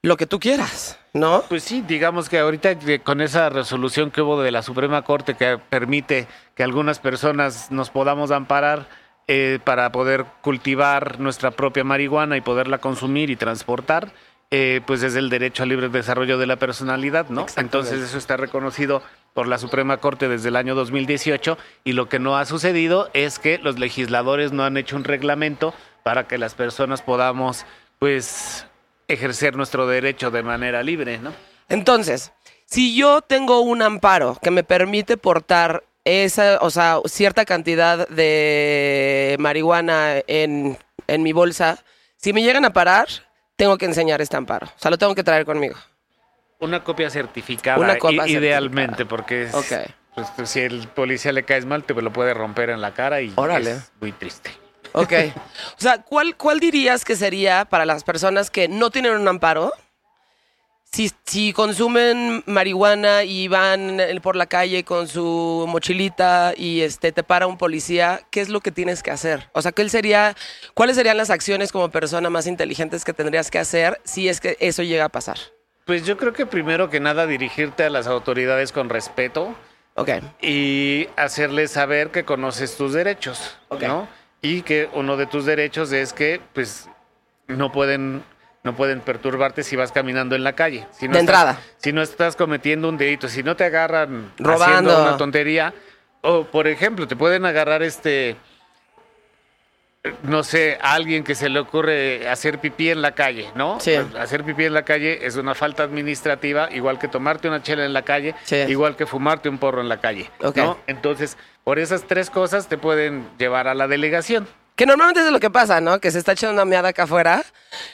lo 0.01 0.17
que 0.17 0.27
tú 0.27 0.41
quieras, 0.41 0.99
¿no? 1.13 1.45
Pues 1.47 1.63
sí, 1.63 1.81
digamos 1.87 2.27
que 2.27 2.37
ahorita 2.37 2.77
con 3.01 3.21
esa 3.21 3.49
resolución 3.49 4.11
que 4.11 4.21
hubo 4.21 4.41
de 4.41 4.51
la 4.51 4.61
Suprema 4.61 5.03
Corte 5.03 5.35
que 5.35 5.57
permite 5.57 6.27
que 6.53 6.63
algunas 6.63 6.99
personas 6.99 7.71
nos 7.71 7.91
podamos 7.91 8.31
amparar 8.31 8.89
eh, 9.29 9.59
para 9.63 9.89
poder 9.93 10.25
cultivar 10.41 11.17
nuestra 11.21 11.51
propia 11.51 11.85
marihuana 11.85 12.35
y 12.35 12.41
poderla 12.41 12.79
consumir 12.79 13.29
y 13.29 13.37
transportar, 13.37 14.11
eh, 14.53 14.81
pues 14.85 15.01
es 15.01 15.15
el 15.15 15.29
derecho 15.29 15.63
al 15.63 15.69
libre 15.69 15.87
desarrollo 15.87 16.37
de 16.37 16.45
la 16.45 16.57
personalidad, 16.57 17.29
¿no? 17.29 17.45
Entonces 17.55 18.01
eso 18.01 18.17
está 18.17 18.35
reconocido 18.35 19.01
por 19.33 19.47
la 19.47 19.57
Suprema 19.57 19.97
Corte 19.97 20.27
desde 20.27 20.49
el 20.49 20.57
año 20.57 20.75
2018 20.75 21.57
y 21.85 21.93
lo 21.93 22.09
que 22.09 22.19
no 22.19 22.37
ha 22.37 22.45
sucedido 22.45 23.09
es 23.13 23.39
que 23.39 23.59
los 23.59 23.79
legisladores 23.79 24.51
no 24.51 24.65
han 24.65 24.75
hecho 24.75 24.97
un 24.97 25.05
reglamento 25.05 25.73
para 26.03 26.27
que 26.27 26.37
las 26.37 26.53
personas 26.53 27.01
podamos, 27.01 27.65
pues, 27.97 28.67
ejercer 29.07 29.55
nuestro 29.55 29.87
derecho 29.87 30.31
de 30.31 30.43
manera 30.43 30.83
libre, 30.83 31.17
¿no? 31.19 31.31
Entonces, 31.69 32.33
si 32.65 32.93
yo 32.93 33.21
tengo 33.21 33.61
un 33.61 33.81
amparo 33.81 34.37
que 34.41 34.51
me 34.51 34.65
permite 34.65 35.15
portar 35.15 35.85
esa, 36.03 36.57
o 36.59 36.69
sea, 36.69 36.99
cierta 37.05 37.45
cantidad 37.45 38.05
de 38.09 39.37
marihuana 39.39 40.15
en, 40.27 40.77
en 41.07 41.23
mi 41.23 41.31
bolsa, 41.31 41.81
si 42.17 42.33
me 42.33 42.43
llegan 42.43 42.65
a 42.65 42.73
parar, 42.73 43.07
tengo 43.61 43.77
que 43.77 43.85
enseñar 43.85 44.19
este 44.21 44.35
amparo. 44.37 44.65
O 44.65 44.79
sea, 44.79 44.89
lo 44.89 44.97
tengo 44.97 45.13
que 45.13 45.23
traer 45.23 45.45
conmigo. 45.45 45.75
Una 46.61 46.83
copia 46.83 47.11
certificada, 47.11 47.77
Una 47.77 47.99
copia 47.99 48.25
i- 48.27 48.31
idealmente, 48.31 48.97
certificada. 49.05 49.07
porque 49.07 49.43
es- 49.43 49.85
pues, 50.15 50.27
pues, 50.35 50.49
si 50.49 50.61
el 50.61 50.87
policía 50.87 51.31
le 51.31 51.43
caes 51.43 51.67
mal, 51.67 51.83
te 51.83 51.93
lo 51.93 52.11
puede 52.11 52.33
romper 52.33 52.71
en 52.71 52.81
la 52.81 52.95
cara 52.95 53.21
y 53.21 53.31
Órale. 53.35 53.69
es 53.73 53.91
muy 54.01 54.13
triste. 54.13 54.49
Ok. 54.93 55.13
O 55.77 55.79
sea, 55.81 56.01
¿cuál, 56.01 56.35
¿cuál 56.37 56.59
dirías 56.59 57.05
que 57.05 57.15
sería 57.15 57.65
para 57.65 57.85
las 57.85 58.03
personas 58.03 58.49
que 58.49 58.67
no 58.67 58.89
tienen 58.89 59.11
un 59.13 59.27
amparo? 59.27 59.71
Si, 60.93 61.09
si 61.23 61.53
consumen 61.53 62.43
marihuana 62.47 63.23
y 63.23 63.47
van 63.47 64.01
por 64.21 64.35
la 64.35 64.45
calle 64.45 64.83
con 64.83 65.07
su 65.07 65.65
mochilita 65.69 66.53
y 66.57 66.81
este 66.81 67.13
te 67.13 67.23
para 67.23 67.47
un 67.47 67.57
policía, 67.57 68.19
¿qué 68.29 68.41
es 68.41 68.49
lo 68.49 68.59
que 68.59 68.73
tienes 68.73 69.01
que 69.01 69.09
hacer? 69.09 69.49
O 69.53 69.61
sea, 69.61 69.71
¿cuál 69.71 69.89
sería, 69.89 70.35
¿cuáles 70.73 70.97
serían 70.97 71.15
las 71.15 71.29
acciones 71.29 71.71
como 71.71 71.89
persona 71.91 72.29
más 72.29 72.45
inteligentes 72.45 73.05
que 73.05 73.13
tendrías 73.13 73.49
que 73.49 73.59
hacer 73.59 74.01
si 74.03 74.27
es 74.27 74.41
que 74.41 74.57
eso 74.59 74.83
llega 74.83 75.05
a 75.05 75.09
pasar? 75.09 75.37
Pues 75.85 76.05
yo 76.05 76.17
creo 76.17 76.33
que 76.33 76.45
primero 76.45 76.89
que 76.89 76.99
nada 76.99 77.25
dirigirte 77.25 77.85
a 77.85 77.89
las 77.89 78.07
autoridades 78.07 78.73
con 78.73 78.89
respeto 78.89 79.55
Ok. 79.95 80.09
y 80.41 81.07
hacerles 81.15 81.71
saber 81.71 82.11
que 82.11 82.25
conoces 82.25 82.75
tus 82.75 82.91
derechos. 82.91 83.57
¿no? 83.79 84.09
Y 84.41 84.63
que 84.63 84.89
uno 84.93 85.15
de 85.15 85.25
tus 85.25 85.45
derechos 85.45 85.93
es 85.93 86.11
que, 86.11 86.41
pues, 86.53 86.89
no 87.47 87.71
pueden 87.71 88.23
no 88.63 88.75
pueden 88.75 89.01
perturbarte 89.01 89.63
si 89.63 89.75
vas 89.75 89.91
caminando 89.91 90.35
en 90.35 90.43
la 90.43 90.53
calle. 90.53 90.87
Si 90.91 91.07
no 91.07 91.13
De 91.13 91.19
estás- 91.19 91.21
entrada. 91.21 91.59
Si 91.77 91.91
no 91.93 92.01
estás 92.01 92.35
cometiendo 92.35 92.89
un 92.89 92.97
delito, 92.97 93.27
si 93.27 93.41
no 93.43 93.55
te 93.55 93.63
agarran 93.63 94.31
Robando. 94.37 94.65
haciendo 94.65 95.01
una 95.01 95.17
tontería, 95.17 95.73
o 96.21 96.43
por 96.43 96.67
ejemplo, 96.67 97.07
te 97.07 97.15
pueden 97.15 97.45
agarrar 97.45 97.81
este 97.83 98.35
no 100.23 100.43
sé, 100.43 100.79
a 100.81 100.93
alguien 100.93 101.23
que 101.23 101.35
se 101.35 101.47
le 101.47 101.59
ocurre 101.59 102.27
hacer 102.27 102.57
pipí 102.57 102.89
en 102.89 103.03
la 103.03 103.11
calle, 103.11 103.51
¿no? 103.53 103.79
Sí. 103.79 103.93
Hacer 104.17 104.43
pipí 104.43 104.65
en 104.65 104.73
la 104.73 104.81
calle 104.83 105.27
es 105.27 105.35
una 105.35 105.53
falta 105.53 105.83
administrativa, 105.83 106.69
igual 106.71 106.97
que 106.97 107.07
tomarte 107.07 107.47
una 107.47 107.61
chela 107.61 107.85
en 107.85 107.93
la 107.93 108.01
calle, 108.01 108.33
Sí. 108.43 108.55
igual 108.67 108.95
que 108.95 109.05
fumarte 109.05 109.47
un 109.47 109.59
porro 109.59 109.79
en 109.79 109.89
la 109.89 110.01
calle. 110.01 110.27
¿no? 110.55 110.79
Entonces, 110.87 111.37
por 111.63 111.77
esas 111.77 112.07
tres 112.07 112.31
cosas 112.31 112.67
te 112.67 112.79
pueden 112.79 113.27
llevar 113.37 113.67
a 113.67 113.75
la 113.75 113.87
delegación. 113.87 114.47
Que 114.81 114.87
normalmente 114.87 115.23
es 115.23 115.31
lo 115.31 115.39
que 115.39 115.51
pasa, 115.51 115.79
¿no? 115.79 115.99
Que 115.99 116.09
se 116.09 116.17
está 116.17 116.31
echando 116.31 116.55
una 116.55 116.65
meada 116.65 116.89
acá 116.89 117.03
afuera 117.03 117.43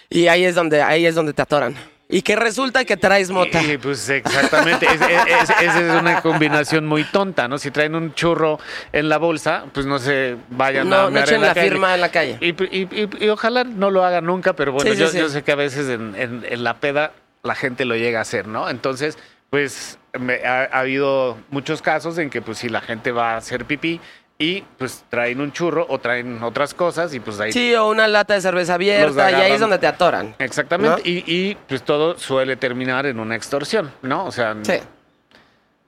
y 0.09 0.29
ahí 0.29 0.45
es 0.45 0.55
donde, 0.55 0.81
ahí 0.81 1.05
es 1.05 1.15
donde 1.15 1.33
te 1.33 1.41
atoran. 1.41 1.75
Y 2.07 2.21
que 2.21 2.37
resulta 2.37 2.85
que 2.85 2.95
traes 2.95 3.29
mota. 3.29 3.61
Y, 3.61 3.77
pues 3.77 4.07
exactamente, 4.07 4.85
es- 4.85 5.01
es- 5.01 5.49
es- 5.49 5.49
esa 5.49 5.79
es 5.95 5.99
una 6.01 6.21
combinación 6.21 6.85
muy 6.85 7.03
tonta, 7.03 7.49
¿no? 7.49 7.57
Si 7.57 7.71
traen 7.71 7.93
un 7.93 8.13
churro 8.13 8.57
en 8.93 9.09
la 9.09 9.17
bolsa, 9.17 9.65
pues 9.73 9.85
no 9.85 9.99
se 9.99 10.37
vayan 10.49 10.87
a 10.87 10.89
no, 10.89 11.09
no 11.09 11.19
echen 11.19 11.35
en 11.35 11.41
la, 11.41 11.53
firma 11.55 11.93
en 11.93 11.99
la 11.99 12.09
calle. 12.09 12.37
Y, 12.39 12.51
y- 12.73 12.87
y- 12.89 13.25
y 13.25 13.27
ojalá 13.27 13.65
no 13.65 13.91
lo 13.91 14.05
hagan 14.05 14.23
nunca, 14.25 14.53
pero 14.53 14.71
bueno, 14.71 14.89
Sí, 14.89 14.95
sí, 14.95 15.01
yo, 15.03 15.09
sí. 15.09 15.17
yo 15.17 15.27
sé 15.27 15.43
que 15.43 15.51
a 15.51 15.55
veces 15.55 15.89
en, 15.89 16.15
en- 16.15 16.45
en 16.47 16.63
la 16.63 16.75
peda 16.75 17.11
la 17.43 17.55
gente 17.55 17.83
lo 17.83 17.97
llega 17.97 18.19
a 18.19 18.21
hacer, 18.21 18.47
¿no? 18.47 18.69
Entonces, 18.69 19.17
pues 19.49 19.99
me- 20.17 20.45
ha, 20.45 20.69
ha 20.71 20.79
habido 20.79 21.37
muchos 21.49 21.81
casos 21.81 22.17
en 22.17 22.29
que 22.29 22.41
pues 22.41 22.59
si 22.59 22.69
la 22.69 22.79
gente 22.79 23.11
va 23.11 23.33
a 23.33 23.35
hacer 23.35 23.65
pipí 23.65 23.99
y 24.39 24.61
pues 24.77 25.03
traen 25.09 25.41
un 25.41 25.51
churro 25.51 25.85
o 25.89 25.99
traen 25.99 26.41
otras 26.43 26.73
cosas 26.73 27.13
y 27.13 27.19
pues 27.19 27.39
ahí 27.39 27.51
Sí, 27.51 27.73
o 27.73 27.89
una 27.89 28.07
lata 28.07 28.35
de 28.35 28.41
cerveza 28.41 28.75
abierta 28.75 29.31
y 29.31 29.33
ahí 29.33 29.51
es 29.53 29.59
donde 29.59 29.79
te 29.79 29.87
atoran. 29.87 30.35
Exactamente, 30.39 31.01
¿No? 31.01 31.01
y, 31.03 31.23
y, 31.25 31.55
pues 31.67 31.83
todo 31.83 32.17
suele 32.19 32.55
terminar 32.55 33.05
en 33.07 33.19
una 33.19 33.35
extorsión, 33.35 33.91
¿no? 34.03 34.25
O 34.25 34.31
sea, 34.31 34.55
Sí. 34.61 34.73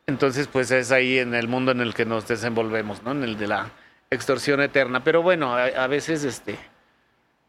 entonces 0.07 0.47
pues 0.47 0.71
es 0.71 0.91
ahí 0.91 1.19
en 1.19 1.35
el 1.35 1.47
mundo 1.47 1.71
en 1.71 1.81
el 1.81 1.93
que 1.93 2.05
nos 2.05 2.27
desenvolvemos, 2.27 3.03
¿no? 3.03 3.11
En 3.11 3.23
el 3.23 3.37
de 3.37 3.47
la 3.47 3.69
extorsión 4.09 4.61
eterna. 4.61 5.03
Pero 5.03 5.21
bueno, 5.21 5.55
a, 5.55 5.65
a 5.65 5.87
veces 5.87 6.23
este 6.23 6.57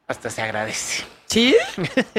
hasta 0.07 0.29
se 0.29 0.43
agradece. 0.43 1.05
¿Sí? 1.27 1.55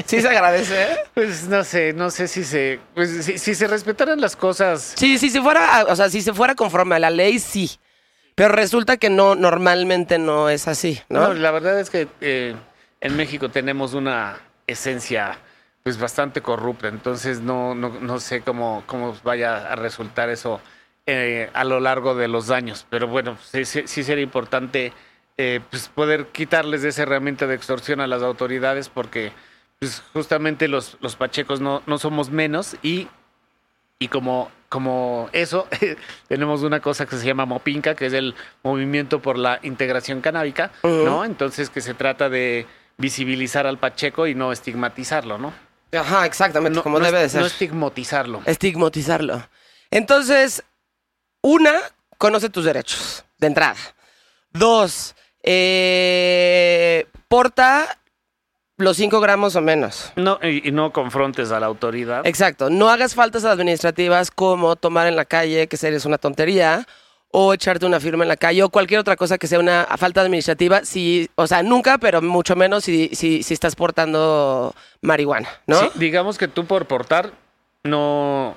Sí 0.05 0.21
se 0.21 0.27
agradece. 0.29 0.87
Pues 1.13 1.47
no 1.49 1.63
sé, 1.65 1.91
no 1.93 2.09
sé 2.09 2.27
si 2.29 2.43
se, 2.45 2.79
pues 2.95 3.25
si, 3.25 3.37
si 3.37 3.53
se 3.53 3.67
respetaran 3.67 4.19
las 4.21 4.35
cosas. 4.37 4.93
Sí, 4.95 5.17
sí, 5.17 5.29
si 5.29 5.39
fuera, 5.41 5.85
o 5.89 5.95
sea, 5.95 6.09
si 6.09 6.21
se 6.21 6.33
fuera 6.33 6.55
conforme 6.55 6.95
a 6.95 6.99
la 6.99 7.09
ley, 7.09 7.37
sí. 7.37 7.69
Pero 8.41 8.55
resulta 8.55 8.97
que 8.97 9.11
no, 9.11 9.35
normalmente 9.35 10.17
no 10.17 10.49
es 10.49 10.67
así, 10.67 10.99
¿no? 11.09 11.31
La 11.35 11.51
verdad 11.51 11.79
es 11.79 11.91
que 11.91 12.07
eh, 12.21 12.55
en 12.99 13.15
México 13.15 13.49
tenemos 13.49 13.93
una 13.93 14.39
esencia 14.65 15.37
pues 15.83 15.99
bastante 15.99 16.41
corrupta, 16.41 16.87
entonces 16.87 17.39
no, 17.41 17.75
no, 17.75 17.89
no 17.99 18.19
sé 18.19 18.41
cómo, 18.41 18.81
cómo 18.87 19.15
vaya 19.23 19.71
a 19.71 19.75
resultar 19.75 20.31
eso 20.31 20.59
eh, 21.05 21.51
a 21.53 21.63
lo 21.63 21.79
largo 21.79 22.15
de 22.15 22.27
los 22.27 22.49
años, 22.49 22.87
pero 22.89 23.07
bueno, 23.07 23.37
sí, 23.43 23.63
sí, 23.63 23.83
sí 23.85 24.03
sería 24.03 24.23
importante 24.23 24.91
eh, 25.37 25.59
pues 25.69 25.89
poder 25.89 26.25
quitarles 26.29 26.83
esa 26.83 27.03
herramienta 27.03 27.45
de 27.45 27.53
extorsión 27.53 28.01
a 28.01 28.07
las 28.07 28.23
autoridades 28.23 28.89
porque 28.89 29.33
pues 29.77 30.01
justamente 30.13 30.67
los, 30.67 30.97
los 30.99 31.15
pachecos 31.15 31.61
no, 31.61 31.83
no 31.85 31.99
somos 31.99 32.31
menos 32.31 32.75
y 32.81 33.07
y 33.99 34.07
como, 34.07 34.49
como 34.71 35.29
eso, 35.33 35.67
tenemos 36.29 36.63
una 36.63 36.79
cosa 36.79 37.05
que 37.05 37.17
se 37.17 37.25
llama 37.25 37.45
Mopinca, 37.45 37.93
que 37.93 38.05
es 38.05 38.13
el 38.13 38.35
movimiento 38.63 39.21
por 39.21 39.37
la 39.37 39.59
integración 39.63 40.21
canábica. 40.21 40.71
¿no? 40.81 41.25
Entonces 41.25 41.69
que 41.69 41.81
se 41.81 41.93
trata 41.93 42.29
de 42.29 42.65
visibilizar 42.97 43.67
al 43.67 43.79
pacheco 43.79 44.27
y 44.27 44.33
no 44.33 44.53
estigmatizarlo, 44.53 45.37
¿no? 45.37 45.53
Ajá, 45.91 46.25
exactamente, 46.25 46.77
No, 46.77 46.83
como 46.83 46.99
no 46.99 47.05
debe 47.05 47.19
de 47.19 47.27
ser. 47.27 47.41
No 47.41 47.47
estigmatizarlo. 47.47 48.43
Estigmatizarlo. 48.45 49.45
Entonces, 49.89 50.63
una, 51.41 51.77
conoce 52.17 52.49
tus 52.49 52.63
derechos, 52.63 53.25
de 53.39 53.47
entrada. 53.47 53.75
Dos, 54.53 55.15
eh, 55.43 57.07
porta 57.27 57.99
los 58.81 58.97
5 58.97 59.19
gramos 59.19 59.55
o 59.55 59.61
menos. 59.61 60.11
No, 60.15 60.39
y, 60.41 60.67
y 60.67 60.71
no 60.71 60.91
confrontes 60.91 61.51
a 61.51 61.59
la 61.59 61.67
autoridad. 61.67 62.25
Exacto. 62.25 62.69
No 62.69 62.89
hagas 62.89 63.15
faltas 63.15 63.45
administrativas 63.45 64.31
como 64.31 64.75
tomar 64.75 65.07
en 65.07 65.15
la 65.15 65.25
calle, 65.25 65.67
que 65.67 65.77
sería 65.77 65.99
una 66.05 66.17
tontería, 66.17 66.87
o 67.31 67.53
echarte 67.53 67.85
una 67.85 67.99
firma 67.99 68.23
en 68.23 68.29
la 68.29 68.37
calle, 68.37 68.61
o 68.63 68.69
cualquier 68.69 68.99
otra 68.99 69.15
cosa 69.15 69.37
que 69.37 69.47
sea 69.47 69.59
una 69.59 69.87
falta 69.97 70.21
administrativa. 70.21 70.83
Si, 70.83 71.29
o 71.35 71.47
sea, 71.47 71.63
nunca, 71.63 71.97
pero 71.97 72.21
mucho 72.21 72.55
menos 72.55 72.83
si, 72.83 73.09
si, 73.13 73.43
si 73.43 73.53
estás 73.53 73.75
portando 73.75 74.75
marihuana, 75.01 75.49
¿no? 75.65 75.79
Sí, 75.79 75.89
digamos 75.95 76.37
que 76.37 76.47
tú 76.47 76.65
por 76.65 76.87
portar 76.87 77.31
no, 77.83 78.55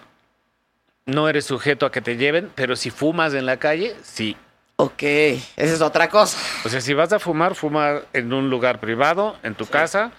no 1.06 1.28
eres 1.28 1.44
sujeto 1.44 1.86
a 1.86 1.92
que 1.92 2.00
te 2.00 2.16
lleven, 2.16 2.50
pero 2.54 2.76
si 2.76 2.90
fumas 2.90 3.34
en 3.34 3.46
la 3.46 3.58
calle, 3.58 3.94
sí. 4.02 4.36
Ok, 4.76 5.02
esa 5.02 5.44
es 5.56 5.80
otra 5.80 6.08
cosa. 6.08 6.36
O 6.64 6.68
sea, 6.68 6.80
si 6.80 6.94
vas 6.94 7.12
a 7.12 7.18
fumar, 7.18 7.54
fuma 7.54 8.00
en 8.12 8.32
un 8.32 8.50
lugar 8.50 8.80
privado, 8.80 9.36
en 9.42 9.54
tu 9.54 9.66
casa 9.66 10.10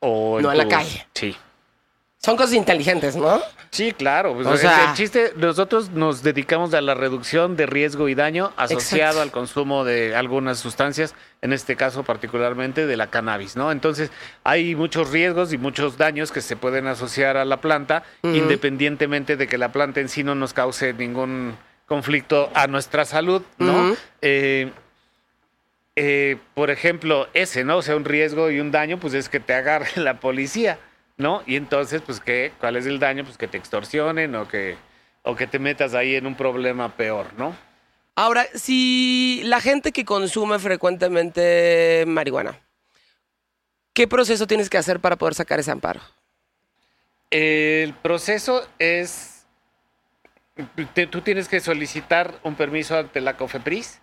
o 0.00 0.38
No 0.40 0.52
en 0.52 0.58
la 0.58 0.68
calle. 0.68 1.06
Sí. 1.14 1.34
Son 2.18 2.36
cosas 2.36 2.54
inteligentes, 2.54 3.14
¿no? 3.16 3.40
Sí, 3.70 3.92
claro. 3.92 4.34
pues, 4.34 4.46
O 4.46 4.56
sea- 4.56 4.90
el 4.90 4.96
chiste, 4.96 5.32
nosotros 5.36 5.90
nos 5.90 6.22
dedicamos 6.22 6.74
a 6.74 6.80
la 6.80 6.94
reducción 6.94 7.56
de 7.56 7.66
riesgo 7.66 8.08
y 8.08 8.14
daño 8.14 8.52
asociado 8.56 9.12
Exacto. 9.18 9.22
al 9.22 9.30
consumo 9.30 9.84
de 9.84 10.14
algunas 10.16 10.58
sustancias, 10.58 11.14
en 11.40 11.52
este 11.52 11.76
caso 11.76 12.02
particularmente 12.02 12.86
de 12.86 12.96
la 12.96 13.08
cannabis, 13.08 13.54
¿no? 13.56 13.70
Entonces, 13.70 14.10
hay 14.44 14.74
muchos 14.74 15.10
riesgos 15.10 15.52
y 15.52 15.58
muchos 15.58 15.98
daños 15.98 16.32
que 16.32 16.40
se 16.40 16.56
pueden 16.56 16.86
asociar 16.86 17.36
a 17.36 17.44
la 17.44 17.60
planta, 17.60 18.02
independientemente 18.22 19.36
de 19.36 19.46
que 19.46 19.58
la 19.58 19.72
planta 19.72 20.00
en 20.00 20.08
sí 20.08 20.22
no 20.24 20.34
nos 20.34 20.52
cause 20.52 20.92
ningún 20.94 21.56
conflicto 21.86 22.50
a 22.54 22.66
nuestra 22.66 23.04
salud, 23.04 23.42
¿no? 23.58 23.96
Eh, 24.20 24.70
eh, 25.94 26.36
por 26.54 26.70
ejemplo, 26.70 27.28
ese, 27.32 27.64
¿no? 27.64 27.78
O 27.78 27.82
sea, 27.82 27.96
un 27.96 28.04
riesgo 28.04 28.50
y 28.50 28.60
un 28.60 28.70
daño, 28.70 28.98
pues 28.98 29.14
es 29.14 29.28
que 29.28 29.40
te 29.40 29.54
agarre 29.54 29.88
la 29.96 30.20
policía, 30.20 30.78
¿no? 31.16 31.42
Y 31.46 31.56
entonces, 31.56 32.02
pues, 32.02 32.20
¿qué? 32.20 32.52
¿Cuál 32.60 32.76
es 32.76 32.86
el 32.86 32.98
daño? 32.98 33.24
Pues 33.24 33.38
que 33.38 33.48
te 33.48 33.56
extorsionen 33.56 34.34
o 34.34 34.46
que, 34.46 34.76
o 35.22 35.34
que 35.34 35.46
te 35.46 35.58
metas 35.58 35.94
ahí 35.94 36.16
en 36.16 36.26
un 36.26 36.34
problema 36.34 36.94
peor, 36.96 37.28
¿no? 37.38 37.56
Ahora, 38.18 38.46
si 38.54 39.42
la 39.44 39.60
gente 39.60 39.92
que 39.92 40.06
consume 40.06 40.58
frecuentemente 40.58 42.04
marihuana, 42.06 42.58
¿qué 43.92 44.08
proceso 44.08 44.46
tienes 44.46 44.70
que 44.70 44.78
hacer 44.78 45.00
para 45.00 45.16
poder 45.16 45.34
sacar 45.34 45.60
ese 45.60 45.70
amparo? 45.70 46.00
El 47.30 47.92
proceso 47.92 48.66
es, 48.78 49.35
te- 50.94 51.06
tú 51.06 51.20
tienes 51.20 51.48
que 51.48 51.60
solicitar 51.60 52.34
un 52.42 52.54
permiso 52.54 52.96
ante 52.98 53.20
la 53.20 53.36
COFEPRIS 53.36 54.00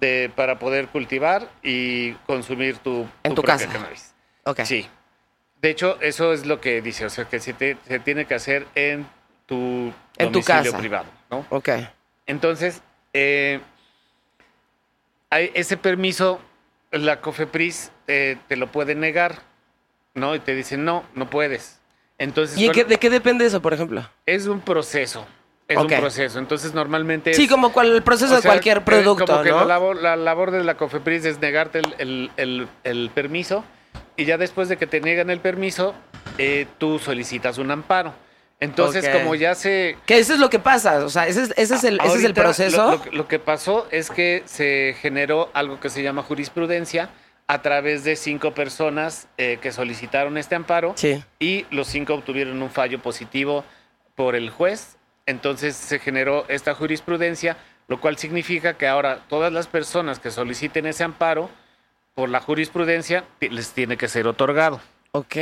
de, 0.00 0.30
para 0.34 0.58
poder 0.58 0.88
cultivar 0.88 1.48
y 1.62 2.12
consumir 2.26 2.78
tu, 2.78 3.06
En 3.22 3.34
tu 3.34 3.42
casa. 3.42 3.66
cannabis. 3.70 4.12
Sí. 4.64 4.86
De 5.62 5.70
hecho, 5.70 5.98
eso 6.02 6.32
es 6.34 6.44
lo 6.44 6.60
que 6.60 6.82
dice, 6.82 7.06
o 7.06 7.10
sea, 7.10 7.24
que 7.24 7.40
se, 7.40 7.54
te- 7.54 7.76
se 7.86 7.98
tiene 7.98 8.26
que 8.26 8.34
hacer 8.34 8.66
en 8.74 9.06
tu 9.46 9.92
En 10.18 10.30
tu 10.32 10.42
casa. 10.42 10.76
privado, 10.76 11.06
¿no? 11.30 11.46
Ok. 11.50 11.70
Entonces, 12.26 12.82
eh, 13.14 13.60
hay 15.30 15.50
ese 15.54 15.76
permiso, 15.76 16.40
la 16.90 17.20
COFEPRIS 17.20 17.90
eh, 18.06 18.36
te 18.48 18.56
lo 18.56 18.70
puede 18.70 18.94
negar, 18.94 19.40
¿no? 20.14 20.34
Y 20.34 20.38
te 20.40 20.54
dicen, 20.54 20.84
no, 20.84 21.04
no 21.14 21.30
puedes. 21.30 21.80
Entonces, 22.18 22.58
¿Y 22.58 22.70
qué- 22.70 22.84
de 22.84 22.98
qué 22.98 23.10
depende 23.10 23.46
eso, 23.46 23.60
por 23.62 23.72
ejemplo? 23.74 24.08
es 24.26 24.46
un 24.46 24.60
proceso. 24.60 25.26
Es 25.66 25.76
un 25.78 25.86
proceso. 25.88 26.38
Entonces, 26.38 26.74
normalmente. 26.74 27.30
es- 27.30 27.36
Sí, 27.36 27.48
como 27.48 27.72
cual, 27.72 27.90
el 27.94 28.02
proceso 28.02 28.34
o 28.34 28.36
de 28.36 28.42
cualquier 28.42 28.84
producto, 28.84 29.24
Como 29.26 29.42
que 29.42 29.50
¿no? 29.50 29.60
la, 29.60 29.64
labor, 29.64 29.96
la 29.96 30.16
labor 30.16 30.50
de 30.50 30.62
la 30.62 30.76
COFEPRIS 30.76 31.24
es 31.24 31.40
negarte 31.40 31.78
el, 31.80 31.94
el- 31.98 32.30
el- 32.36 32.68
el 32.84 33.10
permiso 33.14 33.64
y 34.16 34.24
ya 34.26 34.36
después 34.36 34.68
de 34.68 34.76
que 34.76 34.86
te 34.86 35.00
niegan 35.00 35.30
el 35.30 35.40
permiso, 35.40 35.94
eh, 36.38 36.66
tú 36.78 36.98
solicitas 36.98 37.56
un 37.58 37.70
amparo. 37.70 38.12
Entonces, 38.60 39.08
como 39.08 39.34
ya 39.34 39.54
se... 39.54 39.96
Que 40.06 40.18
eso 40.18 40.32
es 40.34 40.38
lo 40.38 40.48
que 40.48 40.58
pasa, 40.58 41.04
o 41.04 41.08
sea, 41.08 41.26
ese 41.26 41.42
es, 41.42 41.54
ese 41.56 41.74
es, 41.74 41.84
el, 41.84 41.98
ese 42.00 42.18
es 42.18 42.24
el 42.24 42.34
proceso. 42.34 42.76
Lo, 42.84 42.90
lo 42.92 43.02
que- 43.02 43.10
lo 43.10 43.28
que 43.28 43.38
pasó 43.38 43.86
es 43.90 44.10
que 44.10 44.42
se 44.46 44.94
generó 45.00 45.50
algo 45.54 45.80
que 45.80 45.90
se 45.90 46.02
llama 46.02 46.22
jurisprudencia 46.22 47.10
a 47.46 47.60
través 47.62 48.04
de 48.04 48.16
cinco 48.16 48.54
personas 48.54 49.28
eh, 49.38 49.58
que 49.60 49.72
solicitaron 49.72 50.38
este 50.38 50.54
amparo 50.54 50.92
Sí. 50.96 51.22
y 51.38 51.66
los 51.70 51.88
cinco 51.88 52.14
obtuvieron 52.14 52.62
un 52.62 52.70
fallo 52.70 53.00
positivo 53.02 53.64
por 54.14 54.34
el 54.36 54.50
juez. 54.50 54.96
Entonces 55.26 55.76
se 55.76 55.98
generó 55.98 56.44
esta 56.48 56.74
jurisprudencia, 56.74 57.56
lo 57.88 58.00
cual 58.00 58.18
significa 58.18 58.74
que 58.74 58.86
ahora 58.86 59.20
todas 59.28 59.52
las 59.52 59.66
personas 59.66 60.18
que 60.18 60.30
soliciten 60.30 60.86
ese 60.86 61.04
amparo 61.04 61.50
por 62.14 62.28
la 62.28 62.40
jurisprudencia 62.40 63.24
les 63.40 63.72
tiene 63.72 63.96
que 63.96 64.08
ser 64.08 64.26
otorgado. 64.26 64.80
Ok. 65.12 65.36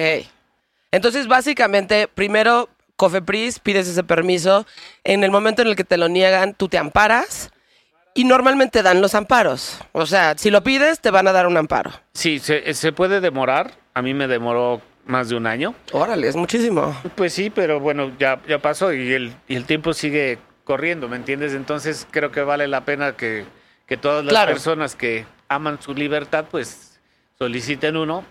Entonces, 0.91 1.27
básicamente, 1.27 2.09
primero, 2.09 2.69
Cofepris, 2.97 3.59
pides 3.59 3.89
ese 3.89 4.05
permiso. 4.05 4.67
En 5.05 5.25
el 5.25 5.31
momento 5.31 5.63
en 5.63 5.69
el 5.69 5.77
que 5.77 5.85
te 5.85 5.97
lo 5.97 6.09
niegan, 6.09 6.55
tú 6.55 6.69
te 6.69 6.79
amparas. 6.79 7.51
Y 8.15 8.25
normalmente 8.25 8.83
dan 8.83 9.01
los 9.01 9.15
amparos. 9.15 9.79
O 9.93 10.05
sea, 10.05 10.35
si 10.37 10.51
lo 10.51 10.63
pides, 10.63 11.01
te 11.01 11.11
van 11.11 11.27
a 11.29 11.33
dar 11.33 11.47
un 11.47 11.57
amparo. 11.57 11.93
Sí, 12.13 12.39
se, 12.39 12.75
se 12.75 12.93
puede 12.93 13.21
demorar. 13.21 13.73
A 13.95 14.03
mí 14.03 14.13
me 14.13 14.29
demoró 14.29 14.83
más 15.07 15.29
de 15.29 15.37
un 15.37 15.47
año. 15.47 15.75
Órale, 15.93 16.29
es 16.29 16.37
muchísimo. 16.37 16.95
Pues 17.17 17.33
sí, 17.33 17.51
pero 17.51 17.81
bueno, 17.81 18.13
ya, 18.19 18.41
ya 18.49 18.59
pasó 18.61 18.93
y 18.93 19.13
el, 19.13 19.33
y 19.49 19.57
el 19.57 19.65
tiempo 19.65 19.93
sigue 19.95 20.39
corriendo, 20.65 21.09
¿me 21.09 21.17
entiendes? 21.17 21.53
Entonces 21.55 22.07
creo 22.11 22.31
que 22.31 22.43
vale 22.43 22.69
la 22.69 22.85
pena 22.85 23.17
que, 23.17 23.45
que 23.87 23.97
todas 23.97 24.25
las 24.25 24.33
Claro. 24.33 24.53
personas 24.53 24.95
que 24.95 25.27
aman 25.49 25.81
su 25.83 25.93
libertad, 25.95 26.45
pues 26.51 27.01
soliciten 27.39 27.97
uno 27.97 28.25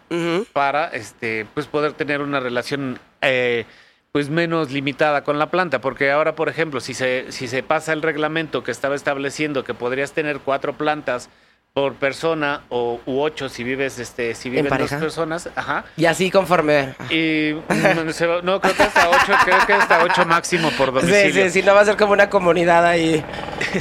para 0.53 0.88
este, 0.88 1.45
pues 1.53 1.67
poder 1.67 1.91
tener 1.93 2.22
una 2.22 2.39
relación 2.39 2.97
eh, 3.22 3.65
pues 4.13 4.30
menos 4.30 4.72
limitada 4.72 5.24
con 5.26 5.38
la 5.38 5.51
planta. 5.51 5.82
Porque 5.82 6.09
ahora, 6.11 6.36
por 6.36 6.47
ejemplo, 6.47 6.80
si 6.80 6.93
se, 6.93 7.32
si 7.34 7.47
se 7.49 7.63
pasa 7.63 7.91
el 7.91 8.01
reglamento 8.01 8.63
que 8.63 8.72
estaba 8.72 8.95
estableciendo 8.95 9.65
que 9.65 9.74
podrías 9.74 10.13
tener 10.13 10.39
cuatro 10.39 10.74
plantas 10.74 11.30
por 11.74 11.93
persona 11.95 12.63
o 12.67 12.99
u 13.05 13.22
ocho 13.22 13.47
si 13.47 13.63
vives 13.63 13.97
este 13.97 14.36
si 14.36 14.49
viven 14.49 14.67
dos 14.78 14.89
personas 14.91 15.47
ajá 15.55 15.86
Y 15.95 16.03
así 16.05 16.30
conforme. 16.30 16.95
y 17.09 17.53
mm, 17.53 18.43
no 18.43 18.59
creo 18.59 18.76
que 18.76 18.84
hasta 18.84 19.09
ocho 19.09 19.34
creo 19.45 19.65
que 19.65 19.74
hasta 19.74 20.03
ocho 20.03 20.26
máximo 20.26 20.69
por 20.72 20.89
Sí, 20.89 21.07
domicilio 21.07 21.45
sí, 21.45 21.49
sí, 21.51 21.63
no 21.63 21.74
va 21.74 21.80
a 21.82 21.86
ser 21.86 21.95
como 21.95 22.11
una 22.11 22.30
comunidad 22.30 22.86
ahí, 22.86 23.24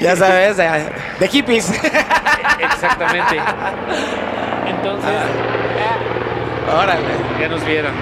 ya 0.01 0.14
sabes, 0.14 0.57
de, 0.57 0.68
de 1.18 1.28
hippies. 1.28 1.68
exactamente 2.61 3.41
entonces 4.68 5.11
Órale. 6.72 7.03
ya 7.41 7.49
nos 7.49 7.64
vieron 7.66 7.93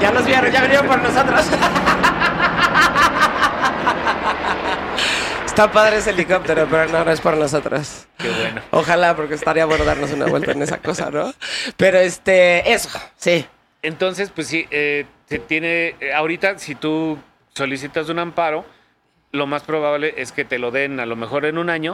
Ya 0.00 0.12
nos 0.12 0.24
vieron, 0.24 0.52
ya 0.52 0.60
vinieron 0.62 0.86
por 0.86 1.02
nosotros. 1.02 1.46
Está 5.52 5.70
padre 5.70 5.98
ese 5.98 6.08
helicóptero, 6.12 6.66
pero 6.70 6.90
no, 6.90 7.04
no 7.04 7.10
es 7.10 7.20
por 7.20 7.36
nosotros. 7.36 8.06
Qué 8.16 8.30
bueno. 8.30 8.62
Ojalá, 8.70 9.14
porque 9.14 9.34
estaría 9.34 9.66
bueno 9.66 9.84
darnos 9.84 10.10
una 10.10 10.24
vuelta 10.24 10.52
en 10.52 10.62
esa 10.62 10.78
cosa, 10.78 11.10
¿no? 11.10 11.34
Pero 11.76 11.98
este, 11.98 12.72
eso, 12.72 12.88
sí. 13.18 13.44
Entonces, 13.82 14.30
pues 14.34 14.46
sí, 14.46 14.66
eh, 14.70 15.04
se 15.28 15.38
tiene, 15.40 15.94
eh, 16.00 16.14
ahorita 16.14 16.58
si 16.58 16.74
tú 16.74 17.18
solicitas 17.54 18.08
un 18.08 18.18
amparo, 18.18 18.64
lo 19.30 19.46
más 19.46 19.62
probable 19.62 20.14
es 20.16 20.32
que 20.32 20.46
te 20.46 20.58
lo 20.58 20.70
den 20.70 21.00
a 21.00 21.04
lo 21.04 21.16
mejor 21.16 21.44
en 21.44 21.58
un 21.58 21.68
año 21.68 21.92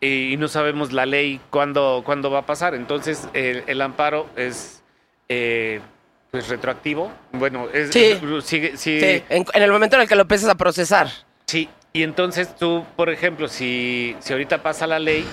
y, 0.00 0.34
no 0.38 0.48
sabemos 0.48 0.94
la 0.94 1.04
ley 1.04 1.38
cuándo, 1.50 2.00
cuándo 2.02 2.30
va 2.30 2.38
a 2.38 2.46
pasar. 2.46 2.74
Entonces, 2.74 3.28
el, 3.34 3.62
el 3.66 3.82
amparo 3.82 4.26
es 4.36 4.82
eh, 5.28 5.82
pues 6.30 6.48
retroactivo. 6.48 7.12
Bueno, 7.32 7.68
es, 7.74 7.90
Sí. 7.90 8.18
sigue, 8.42 8.78
sí, 8.78 9.00
Sí, 9.00 9.22
en, 9.28 9.44
en 9.52 9.62
el 9.62 9.70
momento 9.70 9.96
en 9.96 10.02
el 10.02 10.08
que 10.08 10.16
lo 10.16 10.22
empieces 10.22 10.48
a 10.48 10.54
procesar. 10.54 11.10
Sí, 11.46 11.68
y 11.98 12.02
entonces 12.02 12.54
tú, 12.56 12.84
por 12.96 13.10
ejemplo, 13.10 13.48
si, 13.48 14.16
si 14.20 14.32
ahorita 14.32 14.62
pasa 14.62 14.86
la 14.86 14.98
ley 14.98 15.26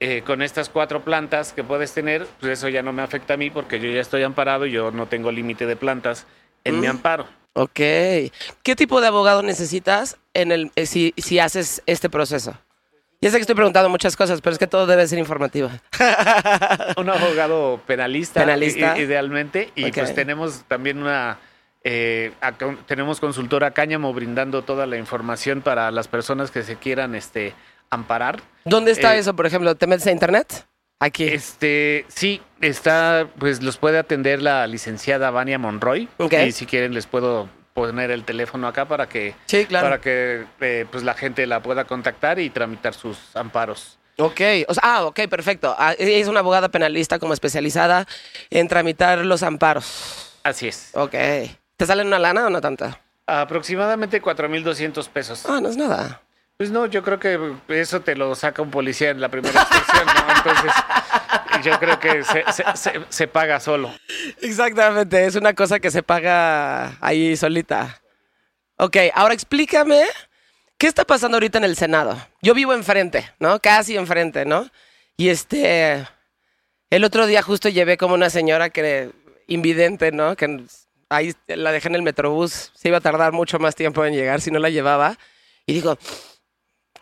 eh, 0.00 0.22
con 0.24 0.40
estas 0.42 0.68
cuatro 0.68 1.02
plantas 1.02 1.52
que 1.52 1.62
puedes 1.62 1.92
tener, 1.92 2.26
pues 2.40 2.52
eso 2.58 2.68
ya 2.68 2.82
no 2.82 2.92
me 2.92 3.02
afecta 3.02 3.34
a 3.34 3.36
mí 3.36 3.50
porque 3.50 3.78
yo 3.80 3.90
ya 3.90 4.00
estoy 4.00 4.22
amparado 4.22 4.66
y 4.66 4.72
yo 4.72 4.90
no 4.90 5.06
tengo 5.06 5.30
límite 5.30 5.66
de 5.66 5.76
plantas 5.76 6.26
en 6.64 6.80
mi 6.80 6.86
Mm. 6.86 6.90
amparo. 6.90 7.26
Ok. 7.52 7.74
¿Qué 7.74 8.76
tipo 8.76 9.00
de 9.00 9.08
abogado 9.08 9.42
necesitas 9.42 10.16
en 10.34 10.52
el, 10.52 10.70
eh, 10.76 10.86
si, 10.86 11.12
si 11.16 11.38
haces 11.38 11.82
este 11.86 12.08
proceso? 12.08 12.54
Ya 13.20 13.28
sé 13.30 13.36
que 13.36 13.42
estoy 13.42 13.56
preguntando 13.56 13.90
muchas 13.90 14.16
cosas, 14.16 14.40
pero 14.40 14.52
es 14.54 14.58
que 14.58 14.66
todo 14.66 14.86
debe 14.86 15.06
ser 15.06 15.18
informativo. 15.18 15.68
Un 16.96 17.10
abogado 17.10 17.80
penalista, 17.86 18.40
Penalista. 18.40 18.96
idealmente, 18.98 19.70
y 19.74 19.90
pues 19.92 20.14
tenemos 20.14 20.62
también 20.68 21.02
una... 21.02 21.38
eh, 21.84 22.32
acá- 22.40 22.76
tenemos 22.86 23.20
consultora 23.20 23.70
Cáñamo 23.72 24.12
brindando 24.12 24.62
toda 24.62 24.86
la 24.86 24.96
información 24.96 25.62
para 25.62 25.90
las 25.90 26.08
personas 26.08 26.50
que 26.50 26.62
se 26.62 26.76
quieran 26.76 27.14
este, 27.14 27.54
amparar. 27.90 28.40
¿Dónde 28.64 28.90
está 28.92 29.16
Eh, 29.16 29.18
eso, 29.20 29.34
por 29.34 29.46
ejemplo? 29.46 29.74
¿Te 29.74 29.86
metes 29.86 30.06
a 30.06 30.10
internet? 30.12 30.66
Aquí. 31.02 31.24
Este, 31.28 32.04
sí, 32.08 32.42
está, 32.60 33.26
pues 33.38 33.62
los 33.62 33.78
puede 33.78 33.98
atender 33.98 34.42
la 34.42 34.66
licenciada 34.66 35.30
Vania 35.30 35.58
Monroy. 35.58 36.08
Ok. 36.18 36.34
Y 36.46 36.52
si 36.52 36.66
quieren 36.66 36.92
les 36.92 37.06
puedo 37.06 37.48
poner 37.72 38.10
el 38.10 38.24
teléfono 38.24 38.66
acá 38.68 38.86
para 38.86 39.08
que, 39.08 39.34
sí, 39.46 39.64
claro. 39.64 39.86
para 39.86 40.00
que 40.02 40.44
eh, 40.60 40.84
pues 40.90 41.02
la 41.02 41.14
gente 41.14 41.46
la 41.46 41.62
pueda 41.62 41.84
contactar 41.84 42.38
y 42.38 42.50
tramitar 42.50 42.92
sus 42.92 43.34
amparos. 43.34 43.96
Ok, 44.18 44.40
o 44.68 44.74
sea, 44.74 44.82
ah, 44.84 45.04
ok, 45.06 45.20
perfecto. 45.30 45.74
Ah, 45.78 45.94
es 45.98 46.28
una 46.28 46.40
abogada 46.40 46.68
penalista 46.68 47.18
como 47.18 47.32
especializada 47.32 48.06
en 48.50 48.68
tramitar 48.68 49.24
los 49.24 49.42
amparos. 49.42 50.36
Así 50.42 50.68
es. 50.68 50.90
Ok. 50.92 51.14
¿Te 51.80 51.86
salen 51.86 52.08
una 52.08 52.18
lana 52.18 52.44
o 52.46 52.50
no 52.50 52.60
tanta? 52.60 53.00
Aproximadamente 53.26 54.20
4.200 54.20 55.08
pesos. 55.08 55.46
Ah, 55.48 55.60
no 55.62 55.70
es 55.70 55.78
nada. 55.78 56.20
Pues 56.58 56.70
no, 56.70 56.84
yo 56.84 57.02
creo 57.02 57.18
que 57.18 57.54
eso 57.68 58.02
te 58.02 58.14
lo 58.14 58.34
saca 58.34 58.60
un 58.60 58.70
policía 58.70 59.08
en 59.08 59.18
la 59.22 59.30
primera 59.30 59.62
extorsión, 59.62 60.04
¿no? 60.04 60.36
Entonces, 60.36 60.72
yo 61.64 61.78
creo 61.78 61.98
que 61.98 62.22
se, 62.22 62.44
se- 62.52 62.64
se- 62.76 63.00
se 63.08 63.26
paga 63.28 63.60
solo. 63.60 63.94
Exactamente, 64.42 65.24
es 65.24 65.36
una 65.36 65.54
cosa 65.54 65.80
que 65.80 65.90
se 65.90 66.02
paga 66.02 66.98
ahí 67.00 67.34
solita. 67.34 68.02
Ok, 68.76 68.98
ahora 69.14 69.32
explícame, 69.32 70.02
¿qué 70.76 70.86
está 70.86 71.06
pasando 71.06 71.36
ahorita 71.36 71.56
en 71.56 71.64
el 71.64 71.76
Senado? 71.76 72.14
Yo 72.42 72.52
vivo 72.52 72.74
enfrente, 72.74 73.26
¿no? 73.38 73.58
Casi 73.60 73.96
enfrente, 73.96 74.44
¿no? 74.44 74.68
Y 75.16 75.30
este, 75.30 76.06
el 76.90 77.04
otro 77.04 77.24
día 77.26 77.40
justo 77.40 77.70
llevé 77.70 77.96
como 77.96 78.12
una 78.12 78.28
señora 78.28 78.68
que, 78.68 79.12
invidente, 79.46 80.12
¿no? 80.12 80.36
Que 80.36 80.60
ahí 81.10 81.34
la 81.48 81.72
dejé 81.72 81.88
en 81.88 81.96
el 81.96 82.02
metrobús, 82.02 82.70
se 82.74 82.88
iba 82.88 82.98
a 82.98 83.00
tardar 83.02 83.32
mucho 83.32 83.58
más 83.58 83.74
tiempo 83.74 84.04
en 84.04 84.14
llegar 84.14 84.40
si 84.40 84.50
no 84.50 84.58
la 84.58 84.70
llevaba. 84.70 85.18
Y 85.66 85.74
digo, 85.74 85.98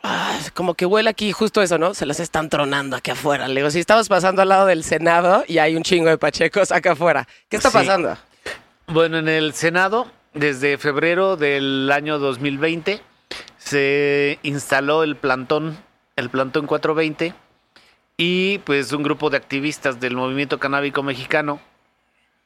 "Ah, 0.03 0.37
como 0.55 0.75
que 0.75 0.87
huele 0.87 1.11
aquí 1.11 1.31
justo 1.33 1.63
eso, 1.63 1.79
¿no? 1.79 1.95
Se 1.95 2.07
las 2.07 2.19
están 2.21 2.49
tronando 2.49 2.97
aquí 2.97 3.11
afuera. 3.11 3.47
Le 3.49 3.61
digo, 3.61 3.71
si 3.71 3.79
estamos 3.81 4.09
pasando 4.09 4.43
al 4.43 4.49
lado 4.49 4.67
del 4.67 4.83
Senado 4.85 5.45
y 5.47 5.59
hay 5.59 5.77
un 5.77 5.83
chingo 5.83 6.09
de 6.09 6.19
pachecos 6.19 6.73
acá 6.73 6.93
afuera. 6.93 7.27
¿Qué 7.49 7.57
está 7.57 7.71
Sí. 7.71 7.77
pasando? 7.79 8.17
Bueno, 8.87 9.19
en 9.19 9.29
el 9.29 9.53
Senado, 9.55 10.11
desde 10.35 10.79
febrero 10.79 11.37
del 11.37 11.91
año 11.93 12.19
2020, 12.19 13.01
se 13.59 14.39
instaló 14.43 15.03
el 15.03 15.17
plantón, 15.17 15.77
el 16.17 16.31
plantón 16.31 16.67
420, 16.67 17.35
y 18.17 18.59
pues 18.61 18.93
un 18.93 19.03
grupo 19.03 19.31
de 19.31 19.37
activistas 19.37 20.01
del 20.01 20.17
movimiento 20.17 20.59
canábico 20.59 21.03
mexicano, 21.03 21.61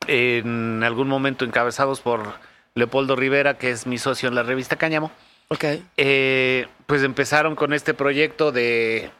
en 0.06 0.82
algún 0.84 1.08
momento 1.08 1.44
encabezados 1.44 2.00
por 2.00 2.34
Leopoldo 2.74 3.16
Rivera, 3.16 3.58
que 3.58 3.70
es 3.70 3.86
mi 3.86 3.98
socio 3.98 4.28
en 4.28 4.34
la 4.34 4.42
revista 4.42 4.76
Cáñamo, 4.76 5.10
Ok. 5.48 5.64
eh, 5.96 6.66
pues 6.86 7.02
empezaron 7.02 7.54
con 7.56 7.72
este 7.72 7.94
proyecto 7.94 8.52
de... 8.52 9.10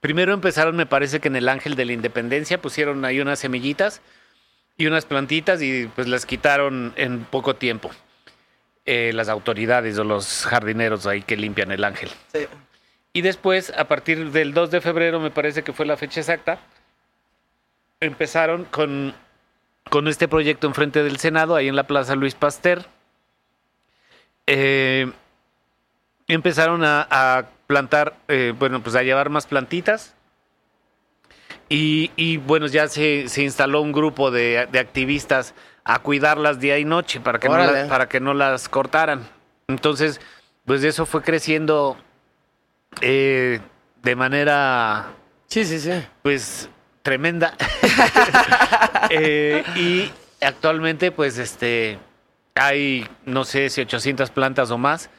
Primero 0.00 0.32
empezaron, 0.32 0.76
me 0.76 0.86
parece 0.86 1.20
que 1.20 1.28
en 1.28 1.36
el 1.36 1.48
Ángel 1.48 1.74
de 1.76 1.84
la 1.84 1.92
Independencia 1.92 2.60
pusieron 2.60 3.04
ahí 3.04 3.20
unas 3.20 3.38
semillitas 3.38 4.00
y 4.78 4.86
unas 4.86 5.04
plantitas 5.04 5.60
y 5.60 5.90
pues 5.94 6.08
las 6.08 6.24
quitaron 6.24 6.94
en 6.96 7.24
poco 7.24 7.54
tiempo. 7.56 7.90
Eh, 8.86 9.12
las 9.12 9.28
autoridades 9.28 9.98
o 9.98 10.04
los 10.04 10.46
jardineros 10.46 11.06
ahí 11.06 11.20
que 11.20 11.36
limpian 11.36 11.70
el 11.70 11.84
ángel. 11.84 12.08
Sí. 12.32 12.46
Y 13.12 13.20
después, 13.20 13.72
a 13.76 13.84
partir 13.88 14.30
del 14.30 14.54
2 14.54 14.70
de 14.70 14.80
febrero, 14.80 15.20
me 15.20 15.30
parece 15.30 15.62
que 15.62 15.72
fue 15.74 15.84
la 15.84 15.98
fecha 15.98 16.20
exacta, 16.20 16.58
empezaron 18.00 18.64
con, 18.64 19.14
con 19.88 20.08
este 20.08 20.28
proyecto 20.28 20.66
enfrente 20.66 21.02
del 21.02 21.18
Senado, 21.18 21.56
ahí 21.56 21.68
en 21.68 21.76
la 21.76 21.84
Plaza 21.86 22.14
Luis 22.14 22.34
Pasteur. 22.34 22.84
Eh, 24.46 25.10
empezaron 26.28 26.84
a, 26.84 27.06
a 27.10 27.46
plantar, 27.66 28.14
eh, 28.28 28.52
bueno, 28.58 28.82
pues 28.82 28.94
a 28.96 29.02
llevar 29.02 29.30
más 29.30 29.46
plantitas. 29.46 30.14
Y, 31.68 32.10
y, 32.16 32.36
bueno, 32.38 32.66
ya 32.66 32.88
se, 32.88 33.28
se 33.28 33.42
instaló 33.42 33.80
un 33.80 33.92
grupo 33.92 34.30
de, 34.30 34.66
de 34.72 34.78
activistas 34.80 35.54
a 35.84 36.00
cuidarlas 36.00 36.58
día 36.58 36.78
y 36.78 36.84
noche 36.84 37.20
para 37.20 37.38
que, 37.38 37.48
no, 37.48 37.54
Órale. 37.54 37.82
la- 37.84 37.88
para 37.88 38.08
que 38.08 38.18
no 38.20 38.34
las 38.34 38.68
cortaran. 38.68 39.26
Entonces, 39.68 40.20
pues 40.66 40.82
eso 40.82 41.06
fue 41.06 41.22
creciendo 41.22 41.96
eh, 43.00 43.60
de 44.02 44.16
manera 44.16 45.10
Sí, 45.46 45.64
sí, 45.64 45.78
sí. 45.78 45.92
pues 46.22 46.68
tremenda. 47.02 47.54
Eh, 49.12 49.64
y 49.74 50.12
actualmente 50.40 51.10
pues 51.10 51.36
este 51.38 51.98
hay 52.54 53.08
no 53.24 53.44
sé 53.44 53.68
si 53.68 53.80
800 53.80 54.30
plantas 54.30 54.70
o 54.70 54.78
más 54.78 55.10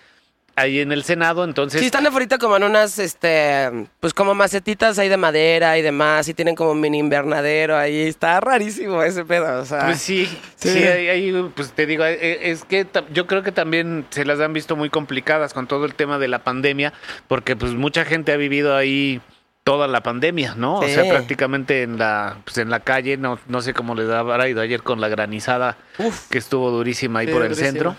ahí 0.56 0.80
en 0.80 0.92
el 0.92 1.04
Senado, 1.04 1.44
entonces 1.44 1.80
Sí, 1.80 1.86
están 1.88 2.06
ahorita 2.06 2.38
como 2.38 2.58
en 2.58 2.64
unas, 2.64 3.00
este, 3.00 3.88
pues 4.00 4.14
como 4.14 4.34
macetitas 4.34 5.00
ahí 5.00 5.10
de 5.10 5.18
madera 5.18 5.78
y 5.78 5.82
demás, 5.82 6.28
y 6.28 6.34
tienen 6.34 6.56
como 6.56 6.72
un 6.72 6.80
mini 6.82 7.00
invernadero 7.00 7.78
ahí. 7.78 8.08
Está 8.08 8.40
rarísimo 8.40 9.02
ese 9.02 9.26
pedo, 9.26 9.60
o 9.62 9.66
sea. 9.66 9.86
Pues 9.86 10.00
sí, 10.00 10.26
Sí. 10.56 10.70
sí, 10.70 10.84
ahí, 10.84 11.08
ahí, 11.08 11.52
pues 11.56 11.72
te 11.72 11.86
digo, 11.86 12.06
eh, 12.06 12.52
es 12.52 12.64
que 12.66 12.86
yo 13.14 13.28
creo 13.28 13.44
que 13.44 13.52
también 13.52 14.06
se 14.10 14.26
las 14.26 14.40
han 14.40 14.54
visto 14.54 14.76
muy 14.76 14.90
complicadas 14.90 15.54
con 15.54 15.68
todo 15.68 15.86
el 15.86 15.96
tema 15.96 16.20
de 16.20 16.28
la 16.28 16.40
pandemia, 16.40 16.94
porque 17.28 17.56
pues 17.56 17.74
mucha 17.74 18.04
gente 18.06 18.32
ha 18.34 18.38
vivido 18.38 18.76
ahí 18.76 19.22
toda 19.64 19.88
la 19.88 20.02
pandemia, 20.02 20.56
¿no? 20.56 20.80
Sí. 20.82 20.86
O 20.86 20.90
sea, 20.90 21.10
prácticamente 21.10 21.84
en 21.84 21.98
la, 22.00 22.38
pues 22.44 22.58
en 22.58 22.70
la 22.70 22.80
calle, 22.80 23.18
no, 23.18 23.40
no 23.48 23.62
sé 23.62 23.74
cómo 23.74 23.94
les 23.96 24.10
habrá 24.10 24.48
ido 24.50 24.62
ayer 24.62 24.82
con 24.82 25.00
la 25.02 25.08
granizada 25.08 25.78
Uf. 26.00 26.30
que 26.30 26.38
estuvo 26.40 26.72
durísima 26.72 27.20
ahí 27.20 27.28
por 27.28 27.44
el 27.44 27.50
durísimo. 27.50 27.68
centro. 27.72 27.96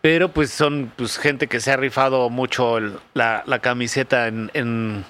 Pero 0.00 0.30
pues 0.30 0.50
son 0.50 0.92
pues 0.96 1.18
gente 1.18 1.46
que 1.46 1.60
se 1.60 1.70
ha 1.72 1.76
rifado 1.76 2.30
mucho 2.30 2.78
el- 2.78 2.98
la, 3.14 3.42
la 3.46 3.58
camiseta 3.58 4.26
en, 4.28 4.50
en, 4.54 5.04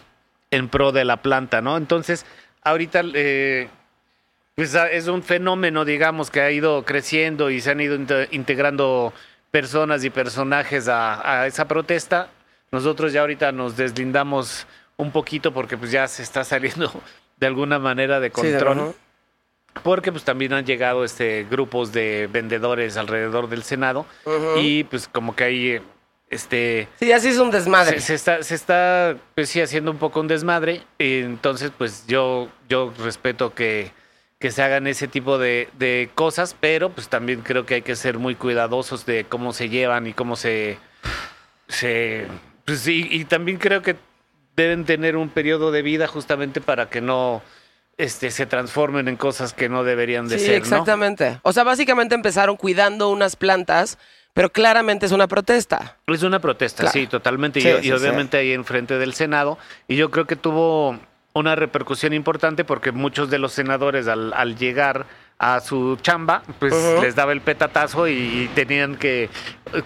en 0.50 0.68
pro 0.68 0.90
de 0.92 1.04
la 1.04 1.18
planta, 1.18 1.60
¿no? 1.60 1.76
Entonces, 1.76 2.26
ahorita 2.62 3.02
eh, 3.14 3.68
pues 4.56 4.74
ah, 4.74 4.88
es 4.90 5.06
un 5.06 5.22
fenómeno, 5.22 5.84
digamos, 5.84 6.30
que 6.30 6.40
ha 6.40 6.50
ido 6.50 6.84
creciendo 6.84 7.50
y 7.50 7.60
se 7.60 7.70
han 7.70 7.80
ido 7.80 7.94
inte- 7.96 8.28
integrando 8.32 9.12
personas 9.50 10.04
y 10.04 10.10
personajes 10.10 10.88
a, 10.88 11.40
a 11.42 11.46
esa 11.46 11.66
protesta. 11.68 12.28
Nosotros 12.72 13.12
ya 13.12 13.20
ahorita 13.20 13.52
nos 13.52 13.76
deslindamos 13.76 14.66
un 15.00 15.10
poquito 15.10 15.52
porque 15.52 15.76
pues 15.76 15.90
ya 15.90 16.06
se 16.08 16.22
está 16.22 16.44
saliendo 16.44 16.92
de 17.38 17.46
alguna 17.46 17.78
manera 17.78 18.20
de 18.20 18.30
Sí, 18.34 18.42
de 18.48 18.58
control. 18.58 18.94
Porque 19.82 20.10
pues 20.10 20.24
también 20.24 20.52
han 20.52 20.66
llegado 20.66 21.04
este 21.04 21.46
grupos 21.48 21.92
de 21.92 22.28
vendedores 22.30 22.96
alrededor 22.96 23.48
del 23.48 23.62
Senado 23.62 24.04
y 24.60 24.84
pues 24.84 25.06
como 25.08 25.36
que 25.36 25.44
ahí 25.44 25.80
este 26.28 26.88
Sí, 26.98 27.12
así 27.12 27.28
es 27.28 27.38
un 27.38 27.50
desmadre. 27.52 28.00
se, 28.00 28.06
se 28.08 28.14
está 28.14 28.42
se 28.42 28.54
está 28.56 29.16
pues 29.34 29.48
sí 29.48 29.60
haciendo 29.60 29.90
un 29.92 29.98
poco 29.98 30.20
un 30.20 30.26
desmadre 30.28 30.82
y 30.98 31.20
entonces 31.20 31.70
pues 31.76 32.04
yo 32.08 32.48
yo 32.68 32.92
respeto 32.98 33.54
que 33.54 33.92
que 34.40 34.50
se 34.50 34.62
hagan 34.62 34.86
ese 34.86 35.06
tipo 35.06 35.36
de, 35.38 35.68
de 35.78 36.08
cosas, 36.14 36.56
pero 36.58 36.88
pues 36.90 37.08
también 37.08 37.42
creo 37.42 37.66
que 37.66 37.74
hay 37.74 37.82
que 37.82 37.94
ser 37.94 38.18
muy 38.18 38.34
cuidadosos 38.34 39.04
de 39.06 39.24
cómo 39.28 39.52
se 39.52 39.68
llevan 39.68 40.06
y 40.06 40.14
cómo 40.14 40.34
se 40.34 40.78
se 41.68 42.26
pues 42.64 42.80
sí, 42.80 43.06
y 43.10 43.24
también 43.24 43.58
creo 43.58 43.82
que 43.82 43.96
deben 44.56 44.84
tener 44.84 45.16
un 45.16 45.28
periodo 45.28 45.70
de 45.72 45.82
vida 45.82 46.06
justamente 46.06 46.60
para 46.60 46.88
que 46.90 47.00
no 47.00 47.42
este, 47.96 48.30
se 48.30 48.46
transformen 48.46 49.08
en 49.08 49.16
cosas 49.16 49.52
que 49.52 49.68
no 49.68 49.84
deberían 49.84 50.28
de 50.28 50.38
sí, 50.38 50.46
ser, 50.46 50.52
¿no? 50.52 50.58
exactamente. 50.58 51.38
O 51.42 51.52
sea, 51.52 51.64
básicamente 51.64 52.14
empezaron 52.14 52.56
cuidando 52.56 53.10
unas 53.10 53.36
plantas, 53.36 53.98
pero 54.32 54.50
claramente 54.50 55.06
es 55.06 55.12
una 55.12 55.28
protesta. 55.28 55.96
Es 56.06 56.22
una 56.22 56.40
protesta, 56.40 56.84
Claro. 56.84 56.92
sí, 56.92 57.06
totalmente. 57.06 57.60
Sí, 57.60 57.68
y, 57.68 57.82
sí, 57.82 57.88
y 57.88 57.92
obviamente 57.92 58.38
ahí 58.38 58.52
enfrente 58.52 58.98
del 58.98 59.12
Senado. 59.14 59.58
Y 59.88 59.96
yo 59.96 60.10
creo 60.10 60.26
que 60.26 60.36
tuvo 60.36 60.98
una 61.32 61.54
repercusión 61.56 62.12
importante 62.12 62.64
porque 62.64 62.90
muchos 62.92 63.30
de 63.30 63.38
los 63.38 63.52
senadores 63.52 64.08
al, 64.08 64.32
al 64.32 64.56
llegar 64.56 65.06
a 65.42 65.58
su 65.60 65.96
chamba, 66.02 66.42
pues 66.58 66.74
les 67.00 67.14
daba 67.14 67.32
el 67.32 67.40
petatazo 67.40 68.06
y, 68.06 68.12
y 68.12 68.50
tenían 68.54 68.96
que, 68.96 69.30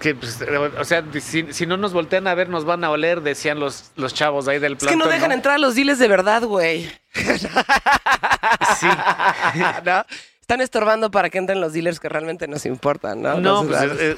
que, 0.00 0.16
pues, 0.16 0.44
o 0.78 0.84
sea, 0.84 1.04
si, 1.20 1.52
si 1.52 1.64
no 1.64 1.76
nos 1.76 1.92
voltean 1.92 2.26
a 2.26 2.34
ver, 2.34 2.48
nos 2.48 2.64
van 2.64 2.82
a 2.82 2.90
oler, 2.90 3.20
decían 3.20 3.60
los, 3.60 3.92
los 3.94 4.12
chavos 4.12 4.48
ahí 4.48 4.58
del 4.58 4.72
Es 4.72 4.84
que 4.84 4.96
no 4.96 5.06
dejan 5.06 5.30
entrar 5.30 5.54
a 5.54 5.58
los 5.58 5.76
diles 5.76 6.00
de 6.00 6.08
verdad, 6.08 6.42
güey. 6.42 6.90
Sí. 7.14 8.88
¿No? 9.84 10.04
Están 10.40 10.60
estorbando 10.60 11.10
para 11.12 11.30
que 11.30 11.38
entren 11.38 11.60
los 11.60 11.72
dealers 11.72 12.00
que 12.00 12.08
realmente 12.08 12.48
nos 12.48 12.66
importan, 12.66 13.22
¿no? 13.22 13.40
No, 13.40 13.64
pues 13.64 13.78
¿sabes? 13.78 13.98
eh, 14.00 14.10
eh, 14.10 14.14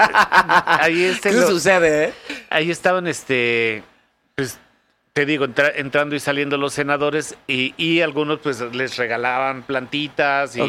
ahí, 0.67 1.05
este, 1.05 1.31
¿Qué 1.33 1.37
lo- 1.37 1.49
sucede, 1.49 2.05
eh? 2.07 2.15
ahí 2.51 2.71
estaban, 2.71 3.07
este, 3.07 3.85
pues, 4.35 4.59
te 5.17 5.25
digo, 5.25 5.47
entra- 5.47 5.73
entrando 5.75 6.15
y 6.15 6.21
saliendo 6.21 6.59
los 6.59 6.75
senadores 6.75 7.37
y, 7.47 7.73
y 7.83 8.03
algunos 8.03 8.39
pues 8.41 8.61
les 8.61 8.99
regalaban 8.99 9.63
plantitas 9.63 10.55
y, 10.57 10.61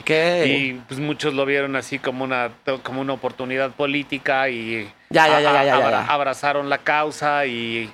y, 0.45 0.73
pues 0.87 1.01
muchos 1.01 1.33
lo 1.33 1.45
vieron 1.45 1.75
así 1.75 1.99
como 1.99 2.23
una, 2.23 2.51
como 2.81 3.01
una 3.01 3.11
oportunidad 3.11 3.71
política 3.71 4.47
y 4.47 4.89
Ya, 5.09 5.27
ya, 5.27 5.41
ya, 5.41 5.75
abra- 5.75 6.05
abrazaron 6.07 6.69
la 6.69 6.77
causa 6.77 7.45
y... 7.45 7.91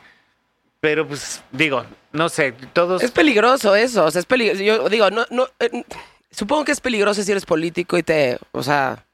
Pero 0.79 1.07
pues 1.07 1.41
digo, 1.51 1.83
no 2.11 2.29
sé, 2.29 2.51
todos... 2.71 3.01
Es 3.01 3.09
peligroso 3.09 3.75
eso, 3.75 4.05
o 4.05 4.11
sea, 4.11 4.19
es 4.19 4.27
peligroso. 4.27 4.61
Yo 4.61 4.87
digo, 4.89 5.09
no, 5.09 5.25
no, 5.31 5.47
eh, 5.59 5.83
supongo 6.29 6.65
que 6.65 6.71
es 6.73 6.81
peligroso 6.81 7.23
si 7.23 7.31
eres 7.31 7.47
político 7.47 7.97
y 7.97 8.03
te, 8.03 8.37
o 8.51 8.61
sea, 8.61 9.07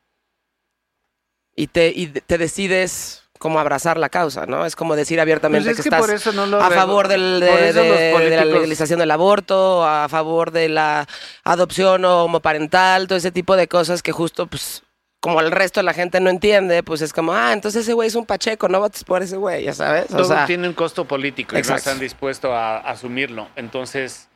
y 1.55 1.67
te, 1.67 1.87
y 1.95 2.07
te 2.07 2.37
decides 2.37 3.23
como 3.39 3.59
abrazar 3.59 3.97
la 3.97 4.09
causa, 4.09 4.45
¿no? 4.45 4.65
Es 4.65 4.75
como 4.75 4.95
decir 4.95 5.19
abiertamente 5.19 5.65
Pues 5.69 5.79
es 5.79 5.83
que, 5.83 5.89
que 5.89 5.95
estás 5.95 6.05
por 6.05 6.13
eso 6.15 6.31
no 6.33 6.45
lo 6.45 6.61
a 6.61 6.69
favor 6.69 7.07
del- 7.07 7.39
de, 7.39 7.47
por 7.49 7.59
eso 7.59 7.81
de- 7.81 8.11
los 8.11 8.21
de 8.21 8.35
la 8.35 8.45
legalización 8.45 8.99
del 8.99 9.09
aborto, 9.11 9.83
a 9.87 10.07
favor 10.09 10.51
de 10.51 10.69
la 10.69 11.07
adopción 11.45 12.05
homoparental, 12.05 13.07
todo 13.07 13.17
ese 13.17 13.31
tipo 13.31 13.55
de 13.55 13.67
cosas 13.67 14.03
que 14.03 14.11
justo, 14.11 14.45
pues, 14.47 14.83
como 15.21 15.39
el 15.41 15.51
resto 15.51 15.79
de 15.79 15.83
la 15.85 15.93
gente 15.93 16.19
no 16.19 16.29
entiende, 16.29 16.83
pues 16.83 17.01
es 17.01 17.11
como, 17.13 17.33
ah, 17.33 17.51
entonces 17.53 17.83
ese 17.83 17.93
güey 17.93 18.07
es 18.09 18.15
un 18.15 18.25
pacheco, 18.25 18.67
no 18.69 18.79
votes 18.79 19.03
por 19.05 19.23
ese 19.23 19.37
güey, 19.37 19.63
ya 19.63 19.73
sabes. 19.73 20.05
O 20.13 20.17
todo 20.17 20.25
sea, 20.25 20.45
tiene 20.45 20.67
un 20.67 20.73
costo 20.73 21.05
político 21.05 21.57
y 21.57 21.61
no 21.61 21.75
están 21.75 21.99
dispuestos 21.99 22.51
a, 22.51 22.77
a 22.77 22.91
asumirlo. 22.91 23.47
Entonces, 23.55 24.27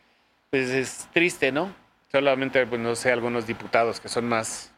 pues 0.50 0.70
es 0.70 1.08
triste, 1.14 1.52
¿no? 1.52 1.74
Solamente, 2.12 2.66
pues 2.68 2.80
no 2.80 2.96
sé, 2.96 3.12
algunos 3.12 3.48
diputados 3.48 4.00
que 4.00 4.08
son 4.08 4.26
más 4.30 4.72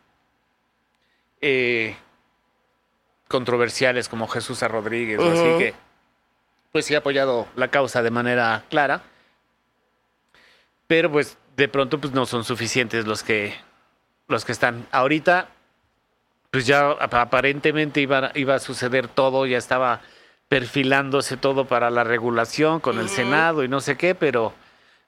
eh, 1.41 1.95
controversiales 3.27 4.07
como 4.09 4.27
Jesús 4.27 4.61
A. 4.63 4.67
Rodríguez, 4.67 5.19
así 5.19 5.57
que, 5.57 5.73
pues 6.71 6.85
sí 6.85 6.95
ha 6.95 6.99
apoyado 6.99 7.47
la 7.55 7.69
causa 7.69 8.01
de 8.03 8.11
manera 8.11 8.63
clara. 8.69 9.01
Pero 10.87 11.11
pues 11.11 11.37
de 11.57 11.67
pronto 11.67 11.99
pues 11.99 12.13
no 12.13 12.25
son 12.25 12.43
suficientes 12.43 13.05
los 13.07 13.23
que 13.23 13.55
los 14.27 14.43
que 14.45 14.51
están 14.51 14.85
ahorita 14.91 15.49
pues 16.51 16.65
ya 16.65 16.89
ap- 16.91 17.13
aparentemente 17.15 18.01
iba, 18.01 18.31
iba 18.35 18.55
a 18.55 18.59
suceder 18.59 19.07
todo, 19.07 19.45
ya 19.45 19.57
estaba 19.57 20.01
perfilándose 20.47 21.37
todo 21.37 21.65
para 21.65 21.89
la 21.89 22.03
regulación 22.03 22.79
con 22.79 22.99
el. 22.99 23.09
Senado 23.09 23.63
y 23.63 23.67
no 23.67 23.81
sé 23.81 23.97
qué, 23.97 24.15
pero 24.15 24.53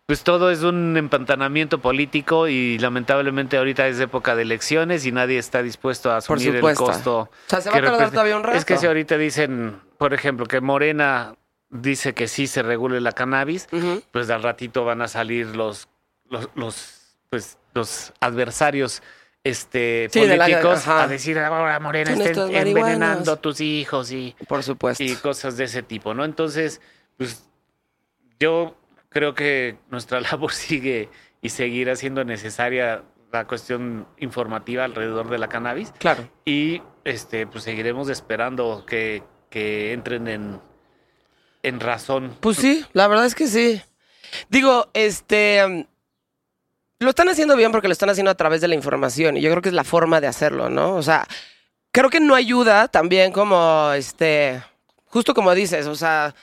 pues 0.07 0.23
todo 0.23 0.49
es 0.51 0.63
un 0.63 0.95
empantanamiento 0.95 1.79
político 1.81 2.47
y 2.47 2.79
lamentablemente 2.79 3.57
ahorita 3.57 3.87
es 3.87 3.99
época 3.99 4.37
de 4.37 4.43
elecciones 4.43 5.05
y 5.05 5.11
nadie 5.11 5.37
está 5.37 5.61
dispuesto 5.61 6.09
a 6.11 6.17
asumir 6.17 6.55
el 6.55 6.61
costo. 6.61 7.17
o 7.19 7.29
sea, 7.47 7.59
se 7.59 7.69
va 7.69 7.77
a 7.77 7.81
tardar 7.81 8.11
todavía 8.11 8.37
un 8.37 8.43
rato. 8.43 8.57
Es 8.57 8.63
que 8.63 8.77
si 8.77 8.87
ahorita 8.87 9.17
dicen, 9.17 9.81
por 9.97 10.13
ejemplo, 10.13 10.45
que 10.45 10.61
Morena 10.61 11.35
dice 11.69 12.13
que 12.13 12.29
sí 12.29 12.47
se 12.47 12.63
regule 12.63 13.01
la 13.01 13.11
cannabis, 13.11 13.67
pues 14.11 14.29
al 14.29 14.43
ratito 14.43 14.85
van 14.85 15.01
a 15.01 15.09
salir 15.09 15.47
los, 15.57 15.89
los, 16.29 16.47
los, 16.55 17.17
pues, 17.29 17.57
los 17.73 18.13
adversarios 18.21 19.03
este, 19.43 20.07
Sí, 20.09 20.21
de 20.21 20.37
la- 20.37 20.45
políticos 20.45 20.87
a 20.87 21.05
decir 21.07 21.37
ahora 21.37 21.81
Morena 21.81 22.11
estos 22.11 22.49
envenenando 22.49 22.81
marihuanos". 22.81 23.27
a 23.27 23.35
tus 23.41 23.59
hijos 23.59 24.11
y, 24.13 24.33
Por 24.47 24.63
supuesto. 24.63 25.03
y 25.03 25.15
cosas 25.17 25.57
de 25.57 25.65
ese 25.65 25.83
tipo, 25.83 26.13
¿no? 26.13 26.23
Entonces, 26.23 26.79
pues 27.17 27.43
yo 28.39 28.73
creo 29.09 29.33
que 29.33 29.77
nuestra 29.89 30.19
labor 30.31 30.51
sigue 30.53 31.09
y 31.41 31.49
seguirá 31.49 31.95
siendo 31.95 32.23
necesaria 32.23 33.03
la 33.31 33.45
cuestión 33.45 34.07
informativa 34.17 34.83
alrededor 34.85 35.29
de 35.29 35.37
la 35.37 35.49
cannabis 35.49 35.91
Claro. 35.99 36.29
y 36.45 36.81
este 37.03 37.45
pues 37.45 37.63
seguiremos 37.65 38.09
esperando 38.09 38.85
que, 38.85 39.21
que 39.49 39.91
entren 39.93 40.27
en, 40.27 40.61
en 41.63 41.79
razón. 41.79 42.35
Pues 42.39 42.57
sí, 42.57 42.85
la 42.93 43.07
verdad 43.07 43.25
es 43.25 43.35
que 43.35 43.47
sí. 43.47 43.81
Digo, 44.49 44.89
este. 44.93 45.63
um, 45.65 45.85
Lo 46.99 47.09
están 47.09 47.29
haciendo 47.29 47.55
bien 47.55 47.71
porque 47.71 47.87
lo 47.87 47.93
están 47.93 48.09
haciendo 48.09 48.31
a 48.31 48.35
través 48.35 48.61
de 48.61 48.67
la 48.67 48.75
información 48.75 49.37
y 49.37 49.41
yo 49.41 49.49
creo 49.51 49.61
que 49.61 49.69
es 49.69 49.75
la 49.75 49.83
forma 49.83 50.19
de 50.21 50.27
hacerlo, 50.27 50.69
¿no? 50.69 50.95
O 50.95 51.03
sea, 51.03 51.27
creo 51.91 52.09
que 52.09 52.19
no 52.19 52.33
ayuda 52.35 52.87
también 52.87 53.31
como, 53.31 53.91
este, 53.93 54.61
justo 55.05 55.33
como 55.33 55.53
dices, 55.53 55.85
o 55.87 55.95
sea, 55.95 56.33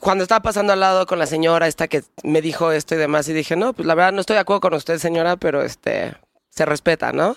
cuando 0.00 0.22
estaba 0.24 0.40
pasando 0.42 0.72
al 0.72 0.80
lado 0.80 1.06
con 1.06 1.18
la 1.18 1.26
señora 1.26 1.66
esta 1.66 1.86
que 1.88 2.02
me 2.22 2.40
dijo 2.42 2.72
esto 2.72 2.94
y 2.94 2.98
demás 2.98 3.28
y 3.28 3.32
dije, 3.32 3.56
no, 3.56 3.72
pues 3.72 3.86
la 3.86 3.94
verdad 3.94 4.12
no 4.12 4.20
estoy 4.20 4.34
de 4.34 4.40
acuerdo 4.40 4.60
con 4.60 4.74
usted, 4.74 4.98
señora, 4.98 5.36
pero 5.36 5.62
este, 5.62 6.14
se 6.48 6.64
respeta, 6.64 7.12
¿no? 7.12 7.36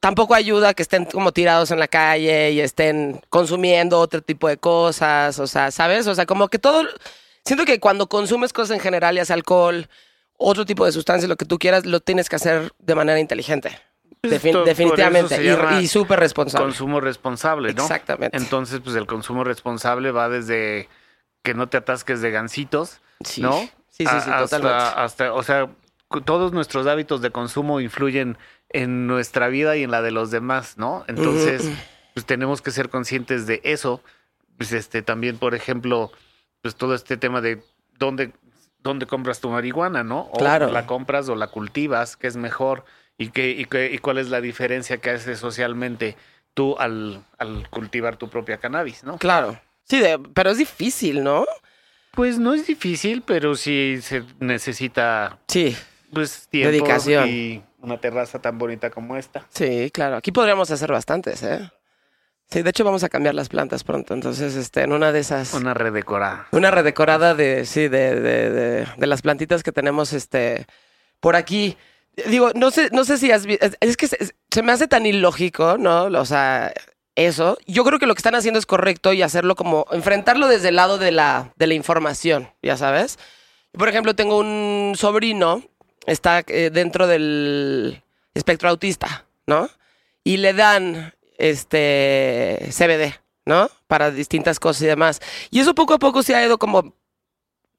Tampoco 0.00 0.34
ayuda 0.34 0.74
que 0.74 0.82
estén 0.82 1.04
como 1.04 1.32
tirados 1.32 1.70
en 1.70 1.78
la 1.78 1.88
calle 1.88 2.52
y 2.52 2.60
estén 2.60 3.20
consumiendo 3.28 3.98
otro 4.00 4.22
tipo 4.22 4.48
de 4.48 4.56
cosas, 4.56 5.38
o 5.38 5.46
sea, 5.46 5.70
¿sabes? 5.70 6.06
O 6.06 6.14
sea, 6.14 6.24
como 6.24 6.48
que 6.48 6.58
todo, 6.58 6.84
siento 7.44 7.64
que 7.64 7.80
cuando 7.80 8.08
consumes 8.08 8.52
cosas 8.52 8.76
en 8.76 8.80
general, 8.80 9.16
ya 9.16 9.24
sea 9.24 9.34
alcohol, 9.34 9.88
otro 10.36 10.64
tipo 10.64 10.84
de 10.86 10.92
sustancias, 10.92 11.28
lo 11.28 11.36
que 11.36 11.44
tú 11.44 11.58
quieras, 11.58 11.84
lo 11.84 11.98
tienes 12.00 12.28
que 12.28 12.36
hacer 12.36 12.72
de 12.78 12.94
manera 12.94 13.18
inteligente. 13.18 13.70
Defin- 14.22 14.46
esto- 14.46 14.58
por 14.60 14.66
definitivamente. 14.66 15.42
Y, 15.44 15.84
y 15.84 15.88
súper 15.88 16.20
responsable. 16.20 16.66
Consumo 16.66 17.00
responsable, 17.00 17.74
¿no? 17.74 17.82
Exactamente. 17.82 18.36
Entonces, 18.36 18.80
pues 18.82 18.94
el 18.96 19.06
consumo 19.06 19.42
responsable 19.44 20.10
va 20.12 20.28
desde 20.28 20.88
que 21.42 21.54
no 21.54 21.68
te 21.68 21.76
atasques 21.76 22.20
de 22.20 22.30
gansitos, 22.30 23.00
Sí. 23.24 23.42
¿no? 23.42 23.52
Sí, 23.90 24.06
sí, 24.06 24.06
sí, 24.06 24.30
hasta, 24.30 24.38
totalmente. 24.38 24.84
hasta, 25.00 25.32
o 25.32 25.42
sea, 25.42 25.68
todos 26.24 26.52
nuestros 26.52 26.86
hábitos 26.86 27.20
de 27.20 27.30
consumo 27.30 27.80
influyen 27.80 28.38
en 28.70 29.06
nuestra 29.06 29.48
vida 29.48 29.76
y 29.76 29.82
en 29.82 29.90
la 29.90 30.02
de 30.02 30.10
los 30.12 30.30
demás, 30.30 30.78
¿no? 30.78 31.04
Entonces, 31.08 31.64
Ujú. 31.64 31.74
pues 32.14 32.26
tenemos 32.26 32.62
que 32.62 32.70
ser 32.70 32.88
conscientes 32.90 33.46
de 33.46 33.60
eso. 33.64 34.02
Pues 34.56 34.72
este 34.72 35.02
también, 35.02 35.38
por 35.38 35.54
ejemplo, 35.54 36.12
pues 36.62 36.74
todo 36.76 36.94
este 36.94 37.16
tema 37.16 37.40
de 37.40 37.62
dónde 37.98 38.32
dónde 38.80 39.06
compras 39.06 39.40
tu 39.40 39.50
marihuana, 39.50 40.04
¿no? 40.04 40.20
O 40.32 40.38
Claro. 40.38 40.70
la 40.70 40.86
compras 40.86 41.28
o 41.28 41.34
la 41.34 41.48
cultivas, 41.48 42.16
que 42.16 42.28
es 42.28 42.36
mejor 42.36 42.84
y 43.18 43.30
qué 43.30 43.50
y, 43.50 43.64
qué- 43.64 43.90
y 43.92 43.98
cuál 43.98 44.18
es 44.18 44.28
la 44.30 44.40
diferencia 44.40 44.98
que 44.98 45.10
hace 45.10 45.34
socialmente 45.36 46.16
tú 46.54 46.76
al, 46.78 47.24
al 47.38 47.68
cultivar 47.70 48.16
tu 48.16 48.28
propia 48.30 48.58
cannabis, 48.58 49.02
¿no? 49.02 49.18
Claro. 49.18 49.60
Sí, 49.88 49.98
de- 50.00 50.18
pero 50.34 50.50
es 50.50 50.58
difícil, 50.58 51.22
¿no? 51.24 51.46
Pues 52.12 52.38
no 52.38 52.54
es 52.54 52.66
difícil, 52.66 53.22
pero 53.22 53.54
sí 53.54 53.98
se 54.02 54.24
necesita 54.40 55.38
Sí, 55.48 55.76
pues 56.12 56.48
tiempo 56.50 56.70
Dedicación. 56.72 57.28
y 57.28 57.62
una 57.80 58.00
terraza 58.00 58.40
tan 58.40 58.58
bonita 58.58 58.90
como 58.90 59.16
esta. 59.16 59.46
sí, 59.50 59.90
claro. 59.92 60.16
Aquí 60.16 60.32
podríamos 60.32 60.70
hacer 60.70 60.90
bastantes, 60.90 61.42
¿eh? 61.42 61.70
Sí, 62.50 62.62
de 62.62 62.70
hecho 62.70 62.82
vamos 62.82 63.04
a 63.04 63.08
cambiar 63.10 63.34
las 63.34 63.48
plantas 63.50 63.84
pronto. 63.84 64.14
Entonces, 64.14 64.56
este, 64.56 64.82
en 64.82 64.92
una 64.92 65.12
de 65.12 65.20
esas... 65.20 65.52
Una 65.52 65.74
redecorada. 65.74 66.48
Una 66.52 66.70
redecorada 66.70 67.34
de, 67.34 67.66
sí, 67.66 67.88
de, 67.88 68.18
de, 68.18 68.50
de, 68.50 68.86
de 68.96 69.06
las 69.06 69.20
plantitas 69.20 69.62
que 69.62 69.70
tenemos 69.70 70.14
este, 70.14 70.66
por 71.20 71.36
aquí. 71.36 71.76
Digo, 72.26 72.50
no 72.54 72.70
sé, 72.70 72.88
no 72.90 73.04
sé 73.04 73.18
si 73.18 73.30
has 73.30 73.44
visto, 73.44 73.66
es, 73.80 73.96
que 73.98 74.08
se, 74.08 74.16
se 74.50 74.62
me 74.62 74.72
hace 74.72 74.88
tan 74.88 75.04
ilógico, 75.04 75.76
¿no? 75.78 76.04
O 76.04 76.24
sea, 76.24 76.72
eso. 77.18 77.58
Yo 77.66 77.84
creo 77.84 77.98
que 77.98 78.06
lo 78.06 78.14
que 78.14 78.20
están 78.20 78.36
haciendo 78.36 78.58
es 78.58 78.66
correcto 78.66 79.12
y 79.12 79.22
hacerlo 79.22 79.56
como, 79.56 79.86
enfrentarlo 79.90 80.46
desde 80.46 80.68
el 80.68 80.76
lado 80.76 80.98
de 80.98 81.10
la, 81.10 81.52
de 81.56 81.66
la 81.66 81.74
información, 81.74 82.50
ya 82.62 82.76
sabes. 82.76 83.18
Por 83.72 83.88
ejemplo, 83.88 84.14
tengo 84.14 84.38
un 84.38 84.94
sobrino, 84.96 85.62
está 86.06 86.44
eh, 86.46 86.70
dentro 86.72 87.06
del 87.06 88.02
espectro 88.34 88.68
autista, 88.70 89.26
¿no? 89.46 89.68
Y 90.22 90.36
le 90.36 90.52
dan 90.52 91.12
este 91.38 92.68
CBD, 92.70 93.14
¿no? 93.44 93.68
Para 93.88 94.10
distintas 94.12 94.60
cosas 94.60 94.82
y 94.82 94.86
demás. 94.86 95.20
Y 95.50 95.58
eso 95.60 95.74
poco 95.74 95.94
a 95.94 95.98
poco 95.98 96.22
se 96.22 96.36
ha 96.36 96.44
ido 96.44 96.58
como 96.58 96.94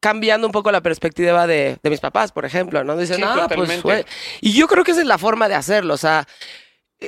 cambiando 0.02 0.48
un 0.48 0.54
poco 0.54 0.72
la 0.72 0.82
perspectiva 0.82 1.48
de, 1.48 1.78
de 1.82 1.90
mis 1.90 2.00
papás, 2.00 2.32
por 2.32 2.46
ejemplo, 2.46 2.84
¿no? 2.84 2.98
Dicen, 2.98 3.18
Sí, 3.18 3.24
ah, 3.26 3.34
pues, 3.36 3.44
totalmente. 3.50 3.82
güey". 3.82 4.06
Y 4.42 4.54
yo 4.54 4.68
creo 4.68 4.84
que 4.84 4.92
esa 4.92 5.02
es 5.02 5.08
la 5.08 5.18
forma 5.18 5.48
de 5.48 5.56
hacerlo, 5.56 5.94
o 5.94 5.98
sea, 5.98 6.26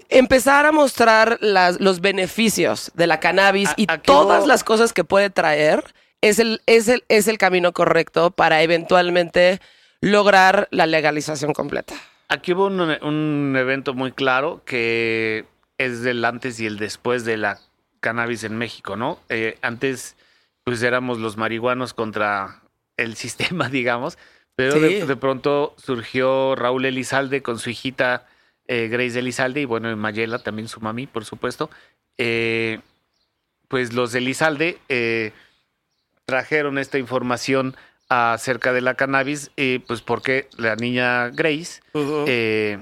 empezar 0.10 0.66
a 0.66 0.72
mostrar 0.72 1.38
las- 1.42 1.80
los 1.80 2.00
beneficios 2.02 2.92
de 2.96 3.08
la 3.08 3.20
cannabis 3.20 3.70
A- 3.70 3.74
y 3.78 3.88
todas 4.04 4.48
las 4.48 4.64
cosas 4.64 4.94
que 4.94 5.04
puede 5.04 5.30
traer 5.30 5.84
es 6.22 6.40
el, 6.40 6.62
es 6.66 6.88
el, 6.88 7.04
es 7.10 7.28
el 7.28 7.38
camino 7.38 7.72
correcto 7.74 8.32
para 8.32 8.62
eventualmente 8.62 9.60
lograr 10.02 10.68
la 10.72 10.86
legalización 10.88 11.54
completa. 11.54 11.94
Aquí 12.30 12.54
hubo 12.54 12.68
un, 12.68 12.80
un 12.80 13.56
evento 13.58 13.94
muy 13.94 14.12
claro 14.12 14.62
que 14.66 15.46
es 15.78 16.02
del 16.04 16.24
antes 16.24 16.60
y 16.60 16.66
el 16.68 16.78
después 16.78 17.26
de 17.26 17.38
la 17.38 17.60
cannabis 18.00 18.44
en 18.44 18.58
México, 18.58 18.96
¿no? 18.96 19.20
Eh, 19.30 19.58
antes, 19.62 20.16
pues 20.64 20.82
éramos 20.84 21.20
los 21.20 21.38
marihuanos 21.38 21.94
contra 21.94 22.62
el 22.98 23.16
sistema, 23.18 23.68
digamos, 23.70 24.18
pero 24.56 24.74
Sí. 24.74 24.80
de, 24.80 25.06
de 25.06 25.16
pronto 25.18 25.76
surgió 25.78 26.56
Raúl 26.56 26.86
Elizalde 26.86 27.42
con 27.42 27.60
su 27.60 27.70
hijita 27.72 28.26
eh, 28.74 28.88
Grace 28.90 29.20
Elizalde 29.20 29.62
y 29.62 29.66
bueno, 29.66 29.94
Mayela 29.98 30.40
también 30.40 30.68
su 30.70 30.80
mami, 30.80 31.06
por 31.08 31.26
supuesto. 31.26 31.70
Eh, 32.18 32.80
pues 33.68 33.92
los 33.94 34.16
Elizalde 34.16 34.78
eh, 34.90 35.32
trajeron 36.26 36.78
esta 36.78 36.98
información 36.98 37.76
acerca 38.10 38.74
de 38.74 38.82
la 38.82 38.96
cannabis, 38.96 39.52
pues 39.88 40.02
porque 40.02 40.48
la 40.58 40.76
niña 40.76 41.30
Grace 41.30 41.82
eh, 42.28 42.80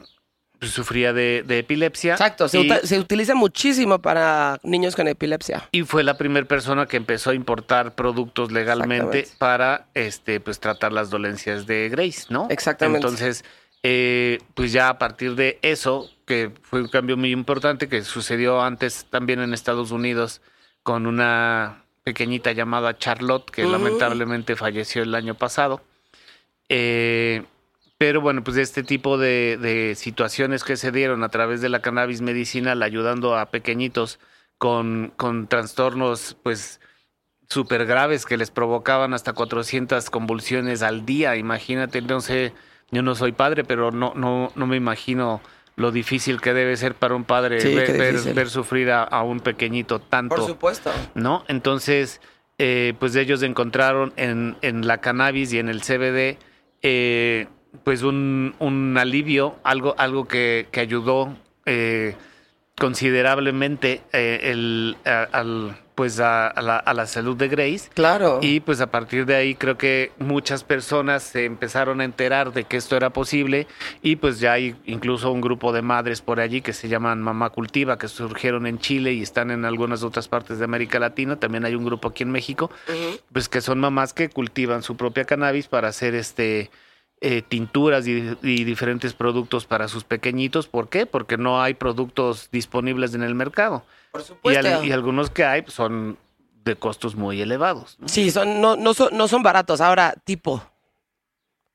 pues, 0.60 0.72
sufría 0.72 1.14
de, 1.14 1.44
de 1.46 1.60
epilepsia. 1.60 2.14
Exacto, 2.14 2.48
se, 2.50 2.60
y- 2.62 2.70
se 2.84 3.00
utiliza 3.00 3.36
muchísimo 3.36 4.00
para 4.00 4.60
niños 4.64 4.96
con 4.96 5.08
epilepsia. 5.08 5.68
y 5.72 5.84
fue 5.84 6.04
la 6.04 6.18
primera 6.18 6.48
persona 6.48 6.86
que 6.88 6.98
empezó 6.98 7.30
a 7.30 7.36
importar 7.36 7.94
productos 7.96 8.52
legalmente 8.52 9.28
para 9.38 9.88
este 9.94 10.40
pues 10.40 10.60
tratar 10.60 10.92
las 10.92 11.10
dolencias 11.12 11.66
de 11.68 11.90
Grace, 11.90 12.26
¿no? 12.30 12.48
Exactamente. 12.50 12.98
Entonces, 13.06 13.46
eh, 13.84 14.40
pues 14.54 14.72
ya 14.72 14.90
a 14.90 14.98
partir 14.98 15.36
de 15.36 15.60
eso, 15.62 16.10
que 16.26 16.52
fue 16.62 16.82
un 16.82 16.88
cambio 16.88 17.18
muy 17.18 17.32
importante 17.32 17.88
que 17.88 18.04
sucedió 18.04 18.62
antes 18.62 19.06
también 19.10 19.40
en 19.40 19.54
Estados 19.54 19.92
Unidos 19.92 20.42
con 20.84 21.08
una 21.08 21.84
pequeñita 22.04 22.52
llamada 22.52 22.98
Charlotte 22.98 23.50
que 23.50 23.64
lamentablemente 23.66 24.56
falleció 24.56 25.04
el 25.04 25.16
año 25.16 25.36
pasado. 25.36 25.82
Eh, 26.68 27.44
pero 27.98 28.22
bueno, 28.22 28.44
pues 28.44 28.58
este 28.58 28.84
tipo 28.84 29.18
de, 29.18 29.58
de 29.58 29.96
situaciones 29.96 30.64
que 30.64 30.78
se 30.78 30.92
dieron 30.92 31.24
a 31.24 31.30
través 31.30 31.62
de 31.62 31.70
la 31.70 31.82
cannabis 31.82 32.22
medicinal 32.22 32.82
ayudando 32.82 33.38
a 33.38 33.52
pequeñitos 33.52 34.20
con, 34.58 35.14
con 35.18 35.48
trastornos 35.48 36.38
pues 36.44 36.80
súper 37.50 37.86
graves 37.86 38.26
que 38.26 38.38
les 38.38 38.52
provocaban 38.52 39.14
hasta 39.14 39.34
400 39.34 40.10
convulsiones 40.10 40.84
al 40.84 41.06
día. 41.06 41.36
Imagínate, 41.36 42.02
no 42.02 42.22
sé, 42.22 42.54
yo 42.92 43.02
no 43.02 43.16
soy 43.16 43.32
padre, 43.32 43.64
pero 43.64 43.92
no, 43.92 44.14
no, 44.16 44.52
no 44.56 44.68
me 44.68 44.78
imagino 44.78 45.42
lo 45.76 45.92
difícil 45.92 46.42
que 46.42 46.54
debe 46.54 46.76
ser 46.76 46.94
para 46.94 47.16
un 47.16 47.24
padre 47.24 47.62
Sí, 47.62 47.74
ver, 47.74 48.50
sufrir 48.50 48.92
a, 48.92 49.04
a 49.04 49.24
un 49.24 49.40
pequeñito 49.40 50.00
tanto. 50.00 50.36
Por 50.36 50.46
supuesto. 50.46 50.92
¿no? 51.16 51.46
Entonces, 51.48 52.20
eh, 52.58 52.94
pues 53.00 53.16
ellos 53.16 53.42
encontraron 53.44 54.12
en, 54.18 54.58
en 54.62 54.86
la 54.86 54.98
cannabis 54.98 55.54
y 55.54 55.60
en 55.60 55.70
el 55.70 55.82
CBD, 55.82 56.38
eh, 56.82 57.48
pues 57.84 58.04
un, 58.04 58.56
un 58.60 58.98
alivio, 58.98 59.56
algo, 59.64 59.96
algo 59.98 60.26
que, 60.26 60.68
que 60.72 60.82
ayudó 60.82 61.34
eh, 61.66 62.16
considerablemente 62.78 64.02
eh, 64.12 64.40
el, 64.52 64.98
a, 65.06 65.24
al, 65.32 65.78
pues 66.00 66.22
a, 66.22 66.48
a 66.48 66.62
la, 66.62 66.78
a 66.78 66.94
la 66.94 67.06
salud 67.08 67.36
de 67.36 67.50
Grace. 67.50 67.90
Claro. 67.94 68.40
Y 68.42 68.62
pues 68.62 68.80
a 68.80 68.90
partir 68.90 69.26
de 69.26 69.36
ahí 69.36 69.54
creo 69.54 69.78
que 69.78 70.14
muchas 70.18 70.64
personas 70.64 71.24
se 71.24 71.44
empezaron 71.44 72.00
a 72.00 72.06
enterar 72.06 72.54
de 72.54 72.64
que 72.64 72.78
esto 72.78 72.96
era 72.96 73.10
posible 73.10 73.68
y 74.02 74.16
pues 74.16 74.40
ya 74.40 74.54
hay 74.54 74.78
incluso 74.86 75.30
un 75.30 75.42
grupo 75.42 75.74
de 75.74 75.82
madres 75.82 76.22
por 76.22 76.40
allí 76.40 76.62
que 76.62 76.72
se 76.72 76.88
llaman 76.88 77.22
Mamá 77.22 77.50
Cultiva 77.50 77.98
que 77.98 78.08
surgieron 78.08 78.66
en 78.66 78.80
Chile 78.80 79.12
y 79.12 79.22
están 79.22 79.52
en 79.52 79.66
algunas 79.66 80.02
otras 80.02 80.30
partes 80.30 80.58
de 80.58 80.64
América 80.64 81.00
Latina. 81.00 81.38
También 81.38 81.66
hay 81.66 81.76
un 81.76 81.84
grupo 81.84 82.08
aquí 82.08 82.24
en 82.24 82.32
México, 82.32 82.72
pues 83.34 83.50
que 83.50 83.60
son 83.60 83.82
mamás 83.82 84.14
que 84.14 84.30
cultivan 84.30 84.84
su 84.84 84.96
propia 84.96 85.26
cannabis 85.26 85.68
para 85.68 85.90
hacer 85.90 86.16
este 86.16 86.72
eh, 87.20 87.42
tinturas 87.42 88.08
y, 88.08 88.38
y 88.42 88.64
diferentes 88.64 89.14
productos 89.14 89.66
para 89.66 89.90
sus 89.90 90.06
pequeñitos. 90.06 90.70
¿Por 90.70 90.88
qué? 90.88 91.06
Porque 91.06 91.36
no 91.36 91.62
hay 91.62 91.74
productos 91.74 92.48
disponibles 92.54 93.16
en 93.16 93.24
el 93.24 93.36
mercado. 93.36 93.84
Por 94.12 94.22
Y, 94.22 94.24
supuesto. 94.24 94.68
al- 94.68 94.86
y 94.86 94.92
algunos 94.92 95.30
que 95.30 95.44
hay 95.46 95.62
pues, 95.62 95.74
son 95.74 96.18
de 96.64 96.76
costos 96.76 97.16
muy 97.16 97.42
elevados. 97.42 97.98
¿no? 98.00 98.08
Sí, 98.10 98.32
son, 98.32 98.62
no, 98.62 98.76
no, 98.76 98.94
son, 98.94 99.16
no 99.16 99.28
son 99.28 99.44
baratos. 99.44 99.82
Ahora, 99.82 100.14
tipo, 100.24 100.62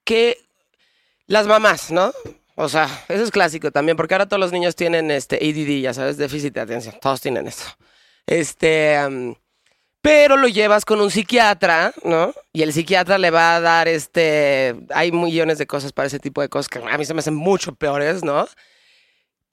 que 0.04 0.38
las 1.26 1.46
mamás, 1.46 1.90
¿no? 1.90 2.12
O 2.56 2.68
sea, 2.68 2.84
eso 3.08 3.24
es 3.24 3.30
clásico 3.30 3.70
también, 3.72 3.96
porque 3.96 4.14
ahora 4.14 4.26
todos 4.28 4.40
los 4.40 4.52
niños 4.52 4.76
tienen 4.76 5.10
este 5.10 5.36
ADD, 5.36 5.80
ya 5.82 5.94
sabes, 5.94 6.16
déficit 6.16 6.54
de 6.54 6.60
atención. 6.60 6.94
Todos 7.00 7.20
tienen 7.20 7.46
eso. 7.48 7.64
Este, 8.26 8.96
pero 10.00 10.36
lo 10.36 10.46
llevas 10.48 10.84
con 10.84 11.00
un 11.00 11.10
psiquiatra, 11.10 11.92
¿no? 12.04 12.32
Y 12.52 12.62
el 12.62 12.72
psiquiatra 12.72 13.18
le 13.18 13.30
va 13.30 13.56
a 13.56 13.60
dar 13.60 13.88
este. 13.88 14.76
Hay 14.94 15.10
millones 15.12 15.58
de 15.58 15.66
cosas 15.66 15.92
para 15.92 16.06
ese 16.06 16.18
tipo 16.20 16.42
de 16.42 16.48
cosas 16.48 16.68
que 16.68 16.78
a 16.78 16.98
mí 16.98 17.04
se 17.04 17.14
me 17.14 17.20
hacen 17.20 17.34
mucho 17.34 17.74
peores, 17.74 18.22
¿no? 18.22 18.46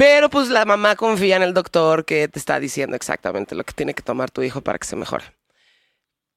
Pero 0.01 0.31
pues 0.31 0.49
la 0.49 0.65
mamá 0.65 0.95
confía 0.95 1.35
en 1.35 1.43
el 1.43 1.53
doctor 1.53 2.05
que 2.05 2.27
te 2.27 2.39
está 2.39 2.59
diciendo 2.59 2.95
exactamente 2.95 3.53
lo 3.53 3.63
que 3.63 3.73
tiene 3.73 3.93
que 3.93 4.01
tomar 4.01 4.31
tu 4.31 4.41
hijo 4.41 4.61
para 4.61 4.79
que 4.79 4.87
se 4.87 4.95
mejore. 4.95 5.25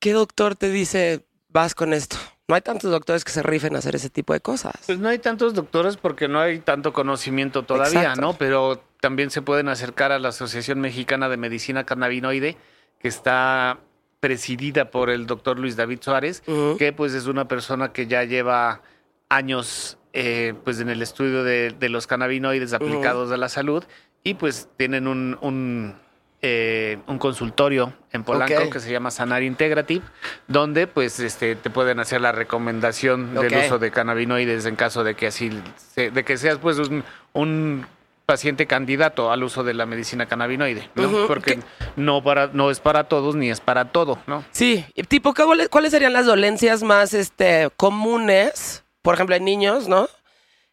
¿Qué 0.01 0.13
doctor 0.13 0.55
te 0.55 0.69
dice 0.69 1.25
vas 1.49 1.75
con 1.75 1.95
esto? 1.95 2.19
No 2.47 2.57
hay 2.57 2.61
tantos 2.61 2.91
doctores 2.91 3.25
que 3.25 3.33
se 3.33 3.43
rifen 3.43 3.75
a 3.75 3.79
hacer 3.79 3.97
ese 3.97 4.11
tipo 4.11 4.35
de 4.35 4.41
cosas. 4.41 4.75
Pues 4.85 4.99
no 4.99 5.09
hay 5.09 5.19
tantos 5.19 5.55
doctores 5.55 5.97
porque 5.97 6.29
no 6.29 6.41
hay 6.41 6.59
tanto 6.59 6.93
conocimiento 6.93 7.63
todavía, 7.63 8.01
Exacto. 8.01 8.21
¿no? 8.21 8.35
Pero 8.35 8.85
también 9.01 9.31
se 9.31 9.41
pueden 9.41 9.71
acercar 9.71 10.13
a 10.13 10.19
la 10.19 10.29
Asociación 10.29 10.79
Mexicana 10.81 11.31
de 11.31 11.39
Medicina 11.39 11.85
Cannabinoide, 11.85 12.59
que 12.99 13.09
está 13.09 13.79
presidida 14.21 14.91
por 14.91 15.09
el 15.09 15.25
doctor 15.25 15.59
Luis 15.59 15.75
David 15.75 16.01
Suárez, 16.03 16.43
que 16.77 16.93
pues 16.93 17.15
es 17.15 17.25
una 17.25 17.49
persona 17.49 17.95
que 17.95 18.09
ya 18.09 18.25
lleva 18.25 18.83
años 19.31 19.97
eh, 20.15 20.55
pues 20.65 20.81
en 20.81 20.89
el 20.89 21.03
estudio 21.03 21.45
de, 21.45 21.75
de 21.79 21.89
los 21.91 22.07
cannabinoides 22.07 22.73
aplicados 22.73 23.31
a 23.33 23.37
la 23.37 23.49
salud 23.51 23.85
y 24.23 24.35
pues 24.35 24.69
tienen 24.79 25.07
un, 25.07 25.37
un, 25.43 25.95
eh, 26.41 26.99
un 27.09 27.19
consultorio 27.19 27.93
en 28.13 28.23
Polanco 28.25 28.71
que 28.71 28.81
se 28.81 28.91
llama 28.93 29.11
Sanar 29.11 29.43
Integrative, 29.43 30.03
donde 30.47 30.87
pues 30.87 31.19
este 31.21 31.57
te 31.57 31.69
pueden 31.69 31.99
hacer 32.01 32.21
la 32.21 32.33
recomendación 32.33 33.35
del 33.35 33.55
uso 33.67 33.79
de 33.79 33.91
cannabinoides 33.91 34.65
en 34.67 34.77
caso 34.77 35.05
de 35.05 35.15
que 35.15 35.27
así 35.27 35.51
se- 35.77 36.11
de 36.11 36.25
que 36.25 36.37
seas 36.39 36.59
pues 36.59 36.79
un, 36.79 37.03
un 37.33 37.87
paciente 38.27 38.67
candidato 38.67 39.31
al 39.33 39.43
uso 39.43 39.65
de 39.65 39.75
la 39.75 39.85
medicina 39.85 40.27
cannabinoide. 40.27 40.89
Porque 41.27 41.57
¿Qué? 41.57 41.61
no 41.97 42.23
para 42.23 42.47
no 42.53 42.71
es 42.71 42.81
para 42.81 43.05
todos 43.05 43.35
ni 43.35 43.51
es 43.51 43.61
para 43.61 43.87
todo, 43.87 44.19
¿no? 44.27 44.45
Sí, 44.53 44.85
tipo, 45.09 45.35
¿cuáles, 45.35 45.69
cuáles 45.69 45.91
serían 45.91 46.13
las 46.15 46.25
dolencias 46.25 46.83
más 46.83 47.13
este, 47.15 47.69
comunes, 47.77 48.84
por 49.05 49.15
ejemplo, 49.15 49.37
en 49.37 49.45
niños, 49.45 49.87
¿no? 49.87 50.09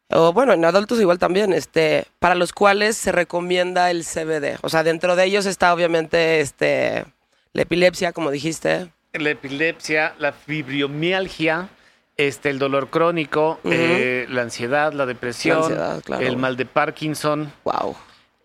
O 0.09 0.31
bueno, 0.31 0.53
en 0.53 0.63
adultos 0.63 1.01
igual 1.01 1.19
también, 1.19 1.51
este, 1.51 2.05
para 2.19 2.33
los 2.33 2.53
cuales 2.53 2.95
se 2.95 3.11
recomienda 3.11 3.91
el 3.91 4.05
CBD. 4.05 4.57
O 4.61 4.69
sea, 4.69 4.83
dentro 4.83 5.17
de 5.17 5.25
ellos 5.25 5.45
está 5.45 5.73
obviamente 5.73 6.39
este, 6.39 7.03
la 7.51 7.63
epilepsia, 7.63 8.13
como 8.13 8.31
dijiste. 8.31 8.87
la 9.11 9.29
epilepsia, 9.31 10.15
la 10.17 10.31
fibromialgia, 10.31 11.67
este, 12.15 12.49
el 12.49 12.57
dolor 12.57 12.89
crónico, 12.89 13.59
eh, 13.65 14.27
la 14.29 14.43
ansiedad, 14.43 14.93
la 14.93 15.05
depresión, 15.05 15.57
La 15.57 15.65
ansiedad, 15.65 16.01
claro. 16.01 16.25
el 16.25 16.37
mal 16.37 16.55
de 16.55 16.65
Parkinson. 16.65 17.51
Wow. 17.65 17.97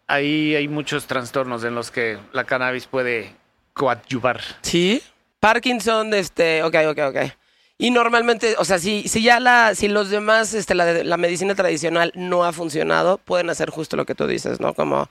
Ahí 0.08 0.56
hay 0.56 0.66
muchos 0.66 1.06
trastornos 1.06 1.62
en 1.62 1.76
los 1.76 1.92
que 1.92 2.18
la 2.32 2.42
cannabis 2.42 2.86
puede 2.86 3.34
coadyuvar. 3.72 4.40
Sí. 4.62 5.00
Parkinson, 5.38 6.12
este, 6.12 6.64
ok, 6.64 6.74
ok, 6.88 6.98
ok. 7.08 7.16
Y 7.78 7.90
normalmente, 7.90 8.54
o 8.58 8.64
sea, 8.64 8.78
si, 8.78 9.06
si 9.06 9.22
ya 9.22 9.38
la, 9.38 9.74
si 9.74 9.88
los 9.88 10.08
demás, 10.08 10.54
este, 10.54 10.74
la, 10.74 11.16
medicina 11.18 11.54
tradicional 11.54 12.10
no 12.14 12.44
ha 12.44 12.52
funcionado, 12.52 13.18
pueden 13.18 13.50
hacer 13.50 13.68
justo 13.70 13.96
lo 13.96 14.06
que 14.06 14.14
tú 14.14 14.26
dices, 14.26 14.60
¿no? 14.60 14.72
Como 14.72 15.10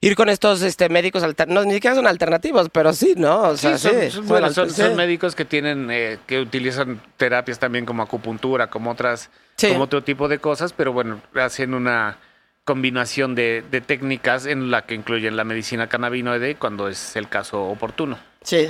ir 0.00 0.14
con 0.16 0.30
estos 0.30 0.62
este, 0.62 0.88
médicos 0.88 1.22
alternativos, 1.22 1.66
ni 1.66 1.74
siquiera 1.74 1.94
son 1.96 2.06
alternativos, 2.06 2.68
pero 2.72 2.94
sí, 2.94 3.12
¿no? 3.16 3.40
O 3.42 3.56
sea, 3.58 3.76
Sí, 3.76 3.88
son, 3.90 4.00
sí, 4.00 4.10
son- 4.10 4.26
bueno, 4.26 4.50
son, 4.52 4.70
sí. 4.70 4.76
son 4.80 4.96
médicos 4.96 5.34
que 5.34 5.44
tienen, 5.44 5.90
eh, 5.90 6.18
que 6.26 6.40
utilizan 6.40 7.02
terapias 7.18 7.58
también 7.58 7.84
como 7.84 8.02
acupuntura, 8.02 8.70
como 8.70 8.90
otras, 8.92 9.28
como 9.60 9.84
otro 9.84 10.02
tipo 10.02 10.28
de 10.28 10.38
cosas, 10.38 10.72
pero 10.72 10.94
bueno, 10.94 11.20
hacen 11.34 11.74
una 11.74 12.16
combinación 12.64 13.34
de, 13.34 13.62
de 13.70 13.80
técnicas 13.82 14.46
en 14.46 14.70
la 14.70 14.86
que 14.86 14.94
incluyen 14.94 15.36
la 15.36 15.44
medicina 15.44 15.88
cannabinoide 15.88 16.54
cuando 16.54 16.88
es 16.88 17.16
el 17.16 17.28
caso 17.28 17.64
oportuno. 17.64 18.18
Sí. 18.42 18.68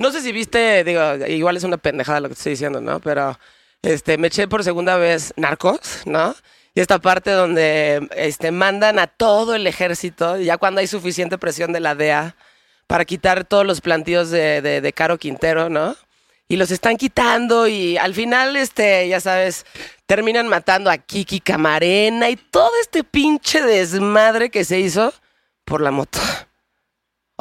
No 0.00 0.10
sé 0.10 0.22
si 0.22 0.32
viste, 0.32 0.82
digo, 0.82 1.02
igual 1.26 1.58
es 1.58 1.64
una 1.64 1.76
pendejada 1.76 2.20
lo 2.20 2.28
que 2.28 2.32
estoy 2.32 2.52
diciendo, 2.52 2.80
¿no? 2.80 3.00
Pero 3.00 3.38
este, 3.82 4.16
me 4.16 4.28
eché 4.28 4.48
por 4.48 4.64
segunda 4.64 4.96
vez 4.96 5.34
Narcos, 5.36 6.06
¿no? 6.06 6.34
Y 6.74 6.80
esta 6.80 7.00
parte 7.00 7.32
donde 7.32 8.08
este, 8.16 8.50
mandan 8.50 8.98
a 8.98 9.08
todo 9.08 9.54
el 9.54 9.66
ejército, 9.66 10.38
ya 10.38 10.56
cuando 10.56 10.80
hay 10.80 10.86
suficiente 10.86 11.36
presión 11.36 11.74
de 11.74 11.80
la 11.80 11.94
DEA, 11.94 12.34
para 12.86 13.04
quitar 13.04 13.44
todos 13.44 13.66
los 13.66 13.82
plantíos 13.82 14.30
de, 14.30 14.62
de, 14.62 14.80
de 14.80 14.92
Caro 14.94 15.18
Quintero, 15.18 15.68
¿no? 15.68 15.94
Y 16.48 16.56
los 16.56 16.70
están 16.70 16.96
quitando 16.96 17.68
y 17.68 17.98
al 17.98 18.14
final, 18.14 18.56
este, 18.56 19.06
ya 19.06 19.20
sabes, 19.20 19.66
terminan 20.06 20.48
matando 20.48 20.90
a 20.90 20.96
Kiki 20.96 21.40
Camarena 21.40 22.30
y 22.30 22.36
todo 22.36 22.72
este 22.80 23.04
pinche 23.04 23.60
desmadre 23.60 24.48
que 24.48 24.64
se 24.64 24.80
hizo 24.80 25.12
por 25.66 25.82
la 25.82 25.90
moto. 25.90 26.18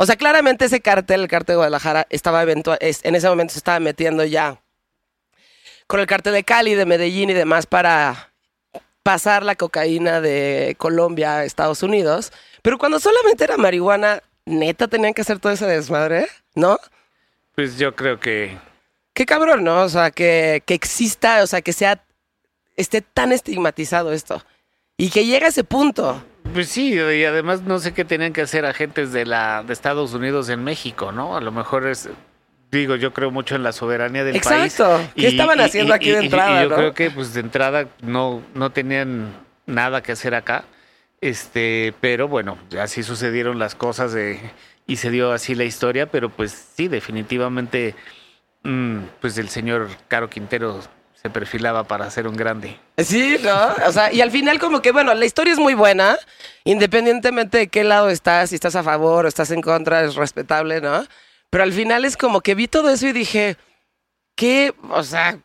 O 0.01 0.05
sea, 0.05 0.15
claramente 0.15 0.63
ese 0.63 0.79
cartel, 0.79 1.19
el 1.23 1.27
cartel 1.27 1.55
de 1.55 1.57
Guadalajara, 1.57 2.07
estaba 2.09 2.41
eventua- 2.41 2.77
es- 2.79 3.01
en 3.03 3.15
ese 3.15 3.27
momento 3.27 3.51
se 3.51 3.59
estaba 3.59 3.81
metiendo 3.81 4.23
ya 4.23 4.61
con 5.87 5.99
el 5.99 6.07
cartel 6.07 6.31
de 6.31 6.45
Cali, 6.45 6.73
de 6.73 6.85
Medellín 6.85 7.29
y 7.29 7.33
demás 7.33 7.65
para 7.65 8.31
pasar 9.03 9.43
la 9.43 9.55
cocaína 9.55 10.21
de 10.21 10.75
Colombia 10.77 11.39
a 11.39 11.43
Estados 11.43 11.83
Unidos. 11.83 12.31
Pero 12.61 12.77
cuando 12.77 13.01
solamente 13.01 13.43
era 13.43 13.57
marihuana, 13.57 14.23
neta 14.45 14.87
tenían 14.87 15.13
que 15.13 15.21
hacer 15.21 15.39
todo 15.39 15.51
ese 15.51 15.65
desmadre, 15.65 16.27
¿no? 16.55 16.79
Pues 17.55 17.77
yo 17.77 17.93
creo 17.93 18.21
que 18.21 18.57
Qué 19.13 19.25
cabrón, 19.25 19.65
¿no? 19.65 19.81
O 19.81 19.89
sea, 19.89 20.11
que, 20.11 20.63
que 20.65 20.73
exista, 20.75 21.43
o 21.43 21.47
sea, 21.47 21.61
que 21.61 21.73
sea, 21.73 22.01
esté 22.77 23.01
tan 23.01 23.33
estigmatizado 23.33 24.13
esto. 24.13 24.41
Y 24.95 25.09
que 25.09 25.25
llegue 25.25 25.43
a 25.45 25.49
ese 25.49 25.65
punto. 25.65 26.23
Pues 26.53 26.69
sí, 26.69 26.93
y 26.93 27.23
además 27.23 27.61
no 27.61 27.79
sé 27.79 27.93
qué 27.93 28.05
tenían 28.05 28.33
que 28.33 28.41
hacer 28.41 28.65
agentes 28.65 29.11
de 29.11 29.25
la 29.25 29.63
de 29.63 29.73
Estados 29.73 30.13
Unidos 30.13 30.49
en 30.49 30.63
México, 30.63 31.11
¿no? 31.11 31.37
A 31.37 31.41
lo 31.41 31.51
mejor 31.51 31.87
es 31.87 32.09
digo, 32.71 32.95
yo 32.95 33.13
creo 33.13 33.31
mucho 33.31 33.55
en 33.55 33.63
la 33.63 33.71
soberanía 33.71 34.23
del 34.23 34.39
país. 34.39 34.73
Exacto. 34.73 35.11
¿Qué 35.15 35.27
estaban 35.27 35.59
haciendo 35.59 35.93
aquí 35.93 36.11
de 36.11 36.19
entrada, 36.19 36.59
y 36.59 36.63
yo 36.63 36.69
no? 36.69 36.75
creo 36.75 36.93
que 36.93 37.11
pues 37.11 37.33
de 37.33 37.41
entrada 37.41 37.87
no 38.01 38.41
no 38.53 38.71
tenían 38.71 39.33
nada 39.65 40.01
que 40.01 40.11
hacer 40.11 40.35
acá. 40.35 40.65
Este, 41.21 41.93
pero 41.99 42.27
bueno, 42.27 42.57
así 42.79 43.03
sucedieron 43.03 43.59
las 43.59 43.75
cosas 43.75 44.13
de, 44.13 44.39
y 44.87 44.95
se 44.95 45.11
dio 45.11 45.33
así 45.33 45.53
la 45.53 45.65
historia, 45.65 46.05
pero 46.05 46.29
pues 46.29 46.51
sí, 46.75 46.87
definitivamente 46.87 47.93
mm, 48.63 48.99
pues 49.19 49.37
el 49.37 49.49
señor 49.49 49.89
Caro 50.07 50.29
Quintero 50.29 50.81
se 51.21 51.29
perfilaba 51.29 51.83
para 51.83 52.09
ser 52.11 52.27
un 52.27 52.35
grande. 52.35 52.79
Sí, 52.97 53.37
¿no? 53.43 53.75
O 53.87 53.91
sea, 53.91 54.11
y 54.13 54.21
al 54.21 54.31
final 54.31 54.57
como 54.59 54.81
que, 54.81 54.91
bueno, 54.91 55.13
la 55.13 55.25
historia 55.25 55.51
es 55.53 55.59
muy 55.59 55.73
buena, 55.73 56.17
independientemente 56.63 57.57
de 57.57 57.67
qué 57.67 57.83
lado 57.83 58.09
estás, 58.09 58.49
si 58.49 58.55
estás 58.55 58.75
a 58.75 58.83
favor 58.83 59.25
o 59.25 59.27
estás 59.27 59.51
en 59.51 59.61
contra, 59.61 60.03
es 60.03 60.15
respetable, 60.15 60.79
¿no? 60.81 61.05
Pero 61.49 61.63
al 61.63 61.73
final 61.73 62.05
es 62.05 62.15
como 62.15 62.41
que 62.41 62.55
vi 62.55 62.67
todo 62.67 62.89
eso 62.89 63.07
y 63.07 63.11
dije, 63.11 63.57
qué, 64.35 64.73
o 64.89 65.03
sea, 65.03 65.39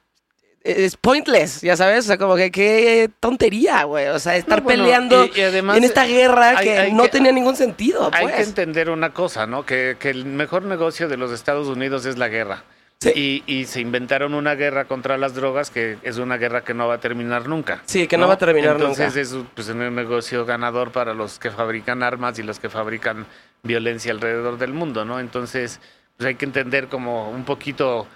es 0.62 0.96
pointless, 0.96 1.60
ya 1.62 1.76
sabes, 1.76 2.04
o 2.04 2.08
sea, 2.08 2.18
como 2.18 2.36
que 2.36 2.50
qué 2.52 3.10
tontería, 3.20 3.82
güey, 3.84 4.06
o 4.08 4.18
sea, 4.18 4.36
estar 4.36 4.58
No, 4.60 4.64
bueno, 4.64 4.84
peleando 4.84 5.24
y- 5.26 5.32
y 5.38 5.40
además, 5.42 5.76
en 5.76 5.84
esta 5.84 6.06
guerra 6.06 6.50
hay- 6.58 6.64
que 6.66 6.78
hay 6.78 6.92
no 6.92 7.02
que- 7.04 7.08
tenía 7.10 7.32
ningún 7.32 7.56
sentido, 7.56 8.10
Hay 8.12 8.24
pues. 8.26 8.36
que 8.36 8.42
entender 8.42 8.90
una 8.90 9.12
cosa, 9.12 9.46
¿no? 9.46 9.66
Que, 9.66 9.96
que 9.98 10.10
el 10.10 10.24
mejor 10.24 10.62
negocio 10.62 11.08
de 11.08 11.16
los 11.16 11.32
Estados 11.32 11.66
Unidos 11.68 12.06
es 12.06 12.16
la 12.16 12.28
guerra. 12.28 12.64
Sí. 13.12 13.42
Y, 13.46 13.52
y 13.61 13.64
se 13.66 13.80
inventaron 13.80 14.34
una 14.34 14.55
guerra 14.55 14.84
contra 14.86 15.16
las 15.16 15.34
drogas 15.34 15.70
que 15.70 15.98
es 16.02 16.18
una 16.18 16.36
guerra 16.36 16.62
que 16.64 16.74
no 16.74 16.88
va 16.88 16.94
a 16.94 16.98
terminar 17.00 17.48
nunca. 17.48 17.82
Sí, 17.86 18.07
que 18.07 18.16
no 18.18 18.26
va 18.28 18.34
a 18.34 18.38
terminar 18.38 18.76
Entonces 18.76 19.07
nunca. 19.09 19.20
es 19.20 19.32
un- 19.32 19.46
pues, 19.55 19.68
un 19.68 19.94
negocio 19.94 20.44
ganador 20.44 20.90
para 20.92 21.14
los 21.14 21.38
que 21.38 21.50
fabrican 21.50 22.02
armas 22.02 22.38
y 22.38 22.42
los 22.42 22.59
que 22.59 22.68
fabrican 22.68 23.26
violencia 23.62 24.12
alrededor 24.12 24.59
del 24.59 24.72
mundo, 24.72 25.05
¿no? 25.05 25.20
Entonces 25.20 25.80
pues 26.16 26.28
hay 26.28 26.34
que 26.36 26.44
entender 26.44 26.88
como 26.88 27.30
un 27.30 27.44
poquito 27.44 28.07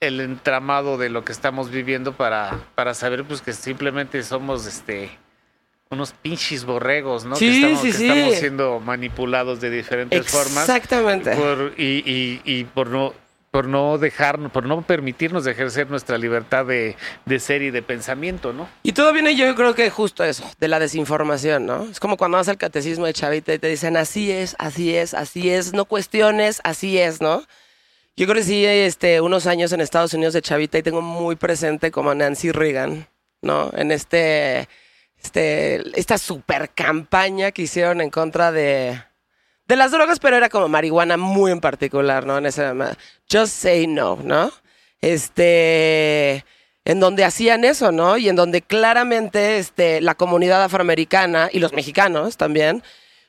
el 0.00 0.20
entramado 0.20 0.98
de 0.98 1.08
lo 1.08 1.24
que 1.24 1.32
estamos 1.32 1.70
viviendo 1.70 2.12
para, 2.12 2.58
para 2.74 2.92
saber 2.92 3.24
pues 3.24 3.40
que 3.40 3.52
simplemente 3.54 4.22
somos 4.22 4.66
este 4.66 5.10
unos 5.88 6.12
pinches 6.12 6.64
borregos, 6.64 7.24
¿no? 7.24 7.36
Sí, 7.36 7.48
que 7.48 7.56
estamos, 7.56 7.80
sí, 7.80 7.86
que 7.86 7.92
sí. 7.96 8.08
estamos 8.08 8.34
siendo 8.34 8.80
manipulados 8.80 9.60
de 9.60 9.70
diferentes 9.70 10.26
formas 10.28 10.68
Exactamente. 10.68 11.32
y, 11.76 12.02
y- 12.04 12.40
y 12.44 12.64
por 12.64 12.88
no 12.88 13.14
por 13.56 13.68
no 13.68 13.96
dejarnos, 13.96 14.52
por 14.52 14.66
no 14.66 14.82
permitirnos 14.82 15.46
ejercer 15.46 15.88
nuestra 15.88 16.18
libertad 16.18 16.66
de, 16.66 16.94
de 17.24 17.40
ser 17.40 17.62
y 17.62 17.70
de 17.70 17.80
pensamiento, 17.80 18.52
¿no? 18.52 18.68
Y 18.82 18.92
todo 18.92 19.14
viene, 19.14 19.34
yo 19.34 19.54
creo 19.54 19.74
que 19.74 19.88
justo 19.88 20.24
eso, 20.24 20.44
de 20.60 20.68
la 20.68 20.78
desinformación, 20.78 21.64
¿no? 21.64 21.84
Es 21.84 21.98
como 21.98 22.18
cuando 22.18 22.36
vas 22.36 22.48
al 22.48 22.58
catecismo 22.58 23.06
de 23.06 23.14
Chavita 23.14 23.54
y 23.54 23.58
te 23.58 23.66
dicen, 23.68 23.96
así 23.96 24.30
es, 24.30 24.56
así 24.58 24.94
es, 24.94 25.14
así 25.14 25.48
es, 25.48 25.72
no 25.72 25.86
cuestiones, 25.86 26.60
así 26.64 26.98
es, 26.98 27.22
¿no? 27.22 27.44
Yo 28.14 28.26
sí, 28.42 28.66
este, 28.66 29.22
unos 29.22 29.46
años 29.46 29.72
en 29.72 29.80
Estados 29.80 30.12
Unidos 30.12 30.34
de 30.34 30.42
Chavita 30.42 30.76
y 30.76 30.82
tengo 30.82 31.00
muy 31.00 31.36
presente 31.36 31.90
como 31.90 32.14
Nancy 32.14 32.52
Reagan, 32.52 33.08
¿no? 33.40 33.70
En 33.74 33.90
este, 33.90 34.68
este, 35.16 35.98
esta 35.98 36.18
super 36.18 36.68
campaña 36.74 37.52
que 37.52 37.62
hicieron 37.62 38.02
en 38.02 38.10
contra 38.10 38.52
de, 38.52 39.00
de 39.66 39.76
las 39.76 39.90
drogas, 39.90 40.18
pero 40.20 40.36
era 40.36 40.48
como 40.48 40.68
marihuana 40.68 41.16
muy 41.16 41.50
en 41.52 41.60
particular, 41.60 42.24
¿no? 42.26 42.38
En 42.38 42.46
ese, 42.46 42.72
just 43.30 43.52
say 43.52 43.86
no, 43.86 44.18
¿no? 44.22 44.52
Este, 45.00 46.44
en 46.84 47.00
donde 47.00 47.24
hacían 47.24 47.64
eso, 47.64 47.92
¿no? 47.92 48.16
Y 48.16 48.28
en 48.28 48.36
donde 48.36 48.62
claramente 48.62 49.58
este, 49.58 50.00
la 50.00 50.14
comunidad 50.14 50.62
afroamericana 50.62 51.50
y 51.52 51.58
los 51.58 51.72
mexicanos 51.72 52.36
también 52.36 52.82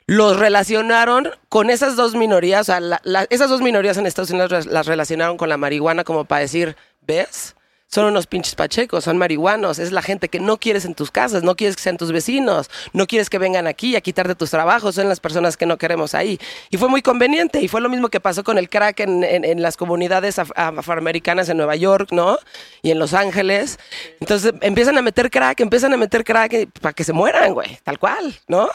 los 0.05 0.37
relacionaron 0.37 1.31
con 1.49 1.69
esas 1.69 1.97
dos 1.97 2.15
minorías, 2.15 2.69
o 2.69 2.79
sea, 2.79 3.01
esas 3.29 3.49
dos 3.49 3.61
minorías 3.61 3.97
en 3.97 4.05
Estados 4.05 4.31
Unidos 4.31 4.65
las 4.65 4.85
relacionaron 4.85 5.35
con 5.35 5.49
la 5.49 5.57
marihuana 5.57 6.05
como 6.05 6.23
para 6.23 6.41
decir, 6.41 6.77
¿ves? 7.01 7.56
Son 7.89 8.03
unos 8.05 8.27
pinches 8.27 8.53
pachecos, 8.53 9.05
son 9.05 9.17
marihuanos, 9.17 9.79
es 9.79 9.93
la 9.93 10.01
gente 10.01 10.27
que 10.27 10.41
no 10.41 10.57
quieres 10.57 10.83
en 10.83 10.93
tus 10.93 11.09
casas, 11.09 11.43
no 11.43 11.55
quieres 11.55 11.77
que 11.77 11.81
sean 11.81 11.95
tus 11.95 12.11
vecinos, 12.11 12.69
no 12.91 13.07
quieres 13.07 13.29
que 13.29 13.37
vengan 13.37 13.65
aquí 13.65 13.95
a 13.95 14.01
quitarte 14.01 14.35
tus 14.35 14.49
trabajos, 14.51 14.95
son 14.95 15.07
las 15.07 15.21
personas 15.21 15.55
que 15.55 15.65
no 15.65 15.77
queremos 15.77 16.13
ahí. 16.13 16.37
Y 16.69 16.75
fue 16.75 16.89
muy 16.89 17.01
conveniente, 17.01 17.61
y 17.61 17.69
fue 17.69 17.79
lo 17.79 17.87
mismo 17.87 18.09
que 18.09 18.19
pasó 18.19 18.43
con 18.43 18.57
el 18.57 18.69
crack 18.69 18.99
en, 18.99 19.23
en- 19.23 19.61
las 19.61 19.77
comunidades 19.77 20.37
af- 20.37 20.51
afroamericanas 20.55 21.47
en 21.47 21.55
Nueva 21.57 21.77
York, 21.77 22.09
¿no? 22.11 22.37
Y 22.81 22.91
en 22.91 22.99
Los 22.99 23.13
Ángeles. 23.13 23.79
Entonces 24.19 24.53
empiezan 24.61 24.97
a 24.97 25.01
meter 25.01 25.31
crack, 25.31 25.61
empiezan 25.61 25.93
a 25.93 25.97
meter 25.97 26.25
crack 26.25 26.53
eh, 26.53 26.67
para 26.81 26.91
que 26.93 27.05
se 27.05 27.13
mueran, 27.13 27.53
güey, 27.53 27.79
tal 27.83 27.97
cual, 27.99 28.35
¿no? 28.49 28.67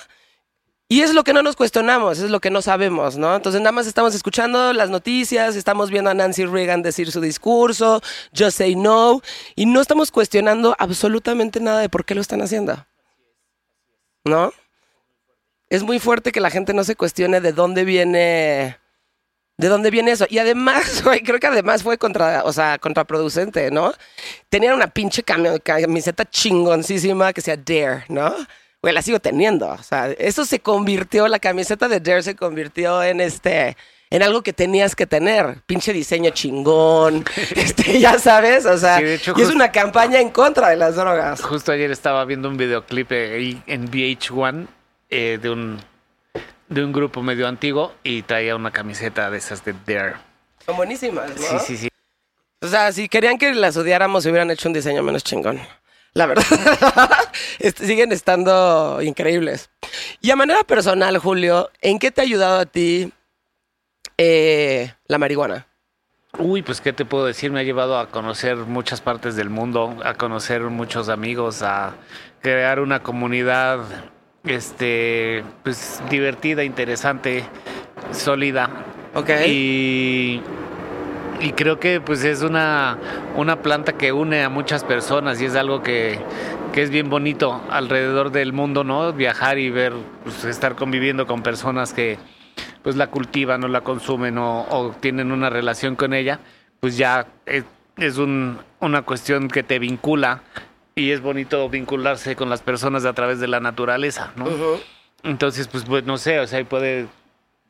Y 0.93 1.01
es 1.01 1.15
lo 1.15 1.25
que 1.25 1.33
no 1.33 1.43
nos 1.43 1.57
cuestionamos, 1.57 2.19
es 2.19 2.29
lo 2.29 2.39
que 2.39 2.51
no 2.51 2.61
sabemos, 2.61 3.17
¿no? 3.17 3.35
Entonces 3.35 3.63
nada 3.63 3.73
más 3.73 3.87
estamos 3.87 4.15
escuchando 4.15 4.75
las 4.75 4.91
noticias, 4.91 5.57
estamos 5.57 5.91
viendo 5.91 6.11
a 6.11 6.15
Nancy 6.15 6.45
Reagan 6.45 6.83
decir 6.83 7.11
su 7.11 7.23
discurso, 7.23 8.03
Just 8.37 8.59
Say 8.59 8.77
No, 8.77 9.23
y 9.55 9.65
no 9.65 9.81
estamos 9.81 10.11
cuestionando 10.11 10.77
absolutamente 10.79 11.61
nada 11.61 11.81
de 11.81 11.89
por 11.89 12.05
qué 12.05 12.15
lo 12.15 12.21
están 12.21 12.43
haciendo. 12.43 12.85
¿No? 14.27 14.53
Es 15.71 15.83
muy 15.83 15.99
fuerte 15.99 16.31
que 16.31 16.41
la 16.43 16.51
gente 16.51 16.75
no 16.75 16.85
se 16.85 16.95
cuestione 16.95 17.41
de 17.41 17.53
dónde 17.55 17.87
viene... 17.87 18.79
¿De 19.57 19.69
dónde 19.69 19.91
viene 19.91 20.11
eso? 20.11 20.27
Y 20.29 20.41
además, 20.41 21.03
creo 21.25 21.41
que 21.41 21.47
además 21.47 21.83
fue 21.83 21.97
contra, 21.97 22.45
o 22.45 22.53
sea, 22.53 22.79
contraproducente, 22.79 23.71
¿no? 23.71 23.95
Tenían 24.51 24.75
una 24.75 24.89
pinche 24.89 25.25
cami- 25.25 25.59
camiseta 25.63 26.27
chingoncísima 26.27 27.33
que 27.33 27.41
sea 27.41 27.57
Dare, 27.57 28.05
¿no? 28.11 28.35
Güey, 28.83 28.93
la 28.93 29.03
sigo 29.03 29.21
teniendo. 29.21 29.69
O 29.69 29.83
sea, 29.83 30.11
eso 30.11 30.45
se 30.45 30.59
convirtió, 30.59 31.29
la 31.29 31.39
camiseta 31.39 31.87
de 31.87 32.01
Dare 32.01 32.23
se 32.23 32.35
convirtió 32.35 33.01
en 33.03 33.21
este, 33.21 33.77
en 34.11 34.25
algo 34.25 34.43
que 34.43 34.53
tenías 34.53 34.97
que 34.97 35.07
tener. 35.07 35.63
Pinche 35.67 35.93
diseño 35.93 36.31
chingón. 36.31 37.25
este, 37.55 38.01
ya 38.01 38.19
sabes, 38.19 38.67
o 38.67 38.77
sea, 38.77 38.99
Sí, 38.99 39.05
de 39.05 39.15
hecho, 39.15 39.35
y 39.37 39.43
es 39.43 39.51
una 39.51 39.71
campaña 39.71 40.21
en 40.21 40.31
contra 40.31 40.71
de 40.71 40.77
las 40.77 40.97
drogas. 40.97 41.41
Justo 41.43 41.71
ayer 41.71 41.93
estaba 41.93 42.25
viendo 42.25 42.49
un 42.49 42.57
videoclip 42.57 43.13
eh, 43.13 43.35
ahí 43.37 43.63
en 43.69 43.89
VH1 43.89 44.67
eh, 45.11 45.39
de 45.41 45.51
un 45.51 45.81
de 46.69 46.85
un 46.85 46.93
grupo 46.93 47.23
medio 47.23 47.47
antiguo 47.47 47.93
y 48.03 48.23
traía 48.23 48.57
una 48.57 48.71
camiseta 48.71 49.31
de 49.31 49.39
esas 49.39 49.65
de 49.65 49.75
Dare. 49.87 50.15
Son 50.65 50.77
buenísimas, 50.77 51.29
¿no? 51.29 51.37
Sí, 51.37 51.57
sí, 51.67 51.77
sí. 51.77 51.89
O 52.63 52.67
sea, 52.67 52.91
si 52.93 53.09
querían 53.09 53.39
que 53.39 53.53
las 53.55 53.77
odiáramos, 53.77 54.25
hubieran 54.27 54.51
hecho 54.51 54.69
un 54.69 54.73
diseño 54.73 55.03
menos 55.03 55.23
chingón. 55.23 55.61
La 56.15 56.27
verdad. 56.27 56.45
Siguen 57.77 58.13
estando 58.13 59.01
increíbles. 59.03 59.71
Y 60.21 60.31
a 60.31 60.37
manera 60.37 60.63
personal, 60.65 61.19
Julio, 61.19 61.71
¿en 61.81 61.99
qué 61.99 62.11
te 62.11 62.21
ha 62.21 62.25
ayudado 62.25 62.61
a 62.61 62.67
ti 62.67 63.13
eh, 64.19 64.93
la 65.07 65.19
marihuana? 65.19 65.67
Uy, 66.39 66.63
pues 66.63 66.81
qué 66.81 66.93
te 66.93 67.05
puedo 67.05 67.27
decir, 67.27 67.51
me 67.51 67.61
ha 67.61 67.63
llevado 67.63 67.99
a 67.99 68.09
conocer 68.09 68.57
muchas 68.57 69.03
partes 69.03 69.37
del 69.37 69.51
mundo, 69.51 69.99
a 70.03 70.15
conocer 70.15 70.63
muchos 70.63 71.11
amigos, 71.11 71.63
a 71.63 71.95
crear 72.41 72.81
una 72.81 73.03
comunidad 73.03 73.81
este 74.45 75.45
pues 75.63 76.03
divertida, 76.11 76.65
interesante, 76.65 77.45
sólida. 78.13 78.71
Ok. 79.15 79.31
Y, 79.47 80.41
y 81.41 81.53
creo 81.53 81.79
que 81.81 82.01
pues 82.01 82.25
es 82.25 82.43
una, 82.43 82.99
una 83.37 83.63
planta 83.63 83.95
que 83.95 84.13
une 84.13 84.43
a 84.45 84.49
muchas 84.49 84.85
personas 84.85 85.41
y 85.41 85.47
es 85.47 85.57
algo 85.57 85.83
que, 85.83 86.19
que 86.73 86.83
es 86.83 86.91
bien 86.91 87.11
bonito 87.11 87.61
alrededor 87.71 88.31
del 88.31 88.53
mundo, 88.53 88.85
¿no? 88.85 89.13
Viajar 89.13 89.59
y 89.59 89.71
ver, 89.71 89.93
pues, 90.25 90.45
estar 90.45 90.75
conviviendo 90.77 91.27
con 91.27 91.43
personas 91.43 91.93
que 91.93 92.19
pues 92.83 92.97
la 92.97 93.09
cultivan 93.09 93.63
o 93.65 93.69
la 93.69 93.81
consumen 93.83 94.39
o, 94.39 94.67
o 94.69 94.91
tienen 95.01 95.31
una 95.33 95.49
relación 95.51 95.95
con 95.97 96.13
ella, 96.15 96.41
pues 96.81 96.97
ya 96.97 97.27
es, 97.47 97.65
es 97.97 98.19
un- 98.19 98.59
una 98.81 99.03
cuestión 99.03 99.49
que 99.49 99.63
te 99.63 99.79
vincula 99.79 100.43
y 100.95 101.11
es 101.13 101.21
bonito 101.21 101.69
vincularse 101.69 102.35
con 102.37 102.51
las 102.51 102.61
personas 102.61 103.05
a 103.05 103.13
través 103.13 103.39
de 103.41 103.47
la 103.49 103.61
naturaleza, 103.61 104.33
¿no? 104.37 104.47
Entonces, 105.23 105.69
pues, 105.69 105.85
pues, 105.85 106.05
no 106.05 106.19
sé, 106.19 106.41
o 106.41 106.47
sea, 106.49 106.63
puede, 106.65 107.07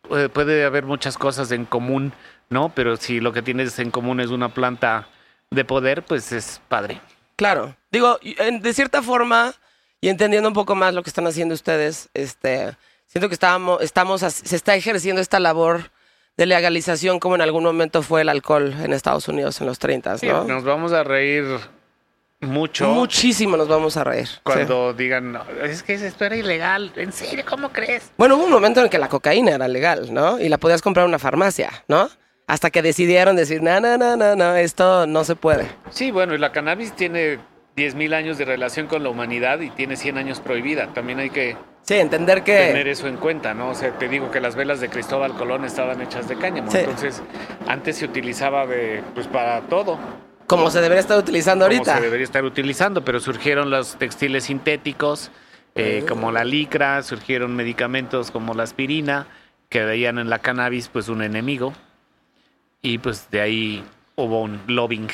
puede, 0.09 0.29
puede 0.31 0.65
haber 0.65 0.85
muchas 0.87 1.19
cosas 1.19 1.53
en 1.53 1.67
común, 1.67 2.13
¿no? 2.51 2.71
Pero 2.75 2.97
si 2.97 3.21
lo 3.21 3.33
que 3.33 3.43
tienes 3.43 3.79
en 3.79 3.91
común 3.91 4.21
es 4.21 4.29
una 4.31 4.49
planta 4.49 5.09
de 5.51 5.65
poder, 5.65 6.03
pues 6.03 6.33
es 6.33 6.61
padre. 6.69 7.01
Claro. 7.37 7.77
Digo, 7.91 8.19
de 8.23 8.75
cierta 8.75 9.03
forma, 9.03 9.55
y 10.01 10.09
entendiendo 10.09 10.49
un 10.49 10.55
poco 10.55 10.75
más 10.75 10.95
lo 10.95 11.03
que 11.03 11.11
están 11.11 11.27
haciendo 11.27 11.55
ustedes, 11.55 12.09
este, 12.15 12.77
siento 13.07 13.29
que 13.29 13.35
estábamos, 13.35 13.83
estamos, 13.83 14.21
se 14.23 14.57
está 14.57 14.75
ejerciendo 14.75 15.21
esta 15.21 15.41
labor 15.41 15.91
de 16.37 16.47
legalización 16.47 17.21
como 17.21 17.35
en 17.35 17.43
algún 17.43 17.65
momento 17.65 18.03
fue 18.03 18.23
el 18.23 18.29
alcohol 18.31 18.75
en 18.83 18.93
Estados 18.95 19.29
Unidos 19.29 19.61
en 19.61 19.67
los 19.67 19.79
30, 19.79 20.17
Sí, 20.19 20.29
¿no? 20.29 20.45
Nos 20.45 20.65
vamos 20.65 20.93
a 20.93 21.05
reír 21.05 21.45
mucho. 22.41 22.89
Muchísimo 22.89 23.57
nos 23.57 23.69
vamos 23.69 23.97
a 23.97 24.05
reír. 24.05 24.27
sí. 24.27 24.39
Cuando 24.43 24.93
digan, 24.95 25.31
"No, 25.33 25.45
es 25.63 25.83
que 25.83 25.95
esto 25.95 26.25
era 26.25 26.37
ilegal. 26.37 26.93
¿En 26.97 27.13
serio? 27.13 27.45
¿Cómo 27.49 27.71
crees? 27.71 28.11
Bueno, 28.17 28.37
hubo 28.37 28.45
un 28.45 28.51
momento 28.51 28.81
en 28.83 28.89
que 28.89 28.99
la 28.99 29.09
cocaína 29.09 29.53
era 29.53 29.69
legal, 29.69 30.13
¿no? 30.13 30.41
Y 30.41 30.49
la 30.49 30.59
podías 30.59 30.81
comprar 30.83 31.05
en 31.05 31.11
una 31.11 31.19
farmacia, 31.19 31.71
¿no? 31.89 32.09
Hasta 32.47 32.71
que 32.71 32.83
decidieron 32.83 33.37
decir, 33.37 33.63
no, 33.63 33.81
no, 33.81 33.97
no, 33.97 34.17
no, 34.17 34.37
no, 34.37 34.57
esto 34.57 35.07
no 35.07 35.25
se 35.25 35.37
puede. 35.37 35.67
Sí, 35.91 36.11
bueno, 36.11 36.35
y 36.35 36.39
la 36.39 36.53
cannabis 36.53 36.93
tiene 36.93 37.39
10.000 37.77 38.15
años 38.15 38.39
de 38.39 38.45
relación 38.45 38.87
con 38.87 39.03
la 39.03 39.09
humanidad 39.09 39.61
y 39.61 39.71
tiene 39.71 39.97
100 39.97 40.19
años 40.19 40.41
prohibida. 40.41 40.89
También 40.93 41.19
hay 41.21 41.31
que 41.31 41.57
Sí, 41.83 41.95
entender 41.95 42.43
tener 42.45 42.85
que... 42.85 42.91
eso 42.91 43.09
en 43.09 43.17
cuenta, 43.17 43.55
¿no? 43.55 43.71
O 43.71 43.75
sea, 43.75 43.91
te 43.99 44.09
digo 44.09 44.31
que 44.31 44.41
las 44.41 44.55
velas 44.55 44.81
de 44.81 44.89
Cristóbal 44.89 45.35
Colón 45.35 45.65
estaban 45.65 46.01
hechas 46.01 46.29
de 46.29 46.37
cáñamo. 46.37 46.71
Sí. 46.71 46.79
Entonces, 46.79 47.23
antes 47.67 47.97
se 47.97 48.05
utilizaba 48.05 48.67
de, 48.67 49.03
pues 49.15 49.27
para 49.27 49.61
todo. 49.63 49.99
Como 50.47 50.71
se 50.71 50.81
debería 50.81 51.01
estar 51.01 51.19
utilizando 51.19 51.65
como 51.65 51.75
ahorita. 51.77 51.97
se 51.97 52.03
debería 52.03 52.25
estar 52.25 52.45
utilizando, 52.45 53.05
pero 53.05 53.19
surgieron 53.21 53.71
los 53.71 53.97
textiles 53.97 54.45
sintéticos, 54.45 55.31
eh, 55.75 56.05
como 56.07 56.31
la 56.31 56.45
licra, 56.45 57.03
surgieron 57.03 57.57
medicamentos 57.57 58.31
como 58.31 58.55
la 58.55 58.63
aspirina, 58.63 59.27
que 59.69 59.83
veían 59.85 60.19
en 60.19 60.29
la 60.29 60.39
cannabis 60.39 60.89
pues 60.89 61.09
un 61.09 61.23
enemigo, 61.23 61.73
y 62.83 62.99
pues 62.99 63.31
de 63.31 63.41
ahí 63.41 63.85
hubo 64.17 64.43
un 64.43 64.61
lobbying 64.67 65.09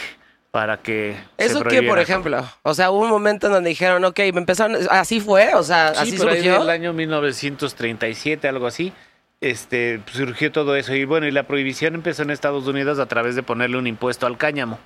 para 0.51 0.79
que 0.79 1.15
se 1.39 1.45
¿Eso 1.45 1.59
qué, 1.59 1.65
prohibiera. 1.65 1.89
por 1.89 1.99
ejemplo? 2.01 2.45
O 2.63 2.75
sea, 2.75 2.91
hubo 2.91 3.01
un 3.03 3.11
momento 3.11 3.47
en 3.47 3.53
donde 3.53 3.69
dijeron, 3.69 4.03
ok, 4.05 4.19
me 4.33 4.41
empezaron... 4.41 4.77
Así 4.91 5.21
fue, 5.21 5.55
o 5.55 5.63
sea, 5.63 5.95
Sí, 5.95 6.01
así 6.01 6.17
por 6.19 6.29
ahí 6.31 6.37
surgió. 6.37 6.59
del 6.61 6.71
año 6.71 6.93
1937, 6.95 8.49
algo 8.49 8.67
así, 8.67 8.93
este, 9.41 10.01
surgió 10.13 10.51
todo 10.51 10.75
eso. 10.77 10.95
Y 10.95 11.05
bueno, 11.05 11.27
y 11.27 11.31
la 11.31 11.45
prohibición 11.45 11.95
empezó 11.95 12.23
en 12.23 12.31
Estados 12.31 12.67
Unidos 12.67 12.99
a 12.99 13.07
través 13.07 13.37
de 13.37 13.43
ponerle 13.43 13.77
un 13.77 13.87
impuesto 13.87 14.27
al 14.27 14.39
cáñamo, 14.39 14.79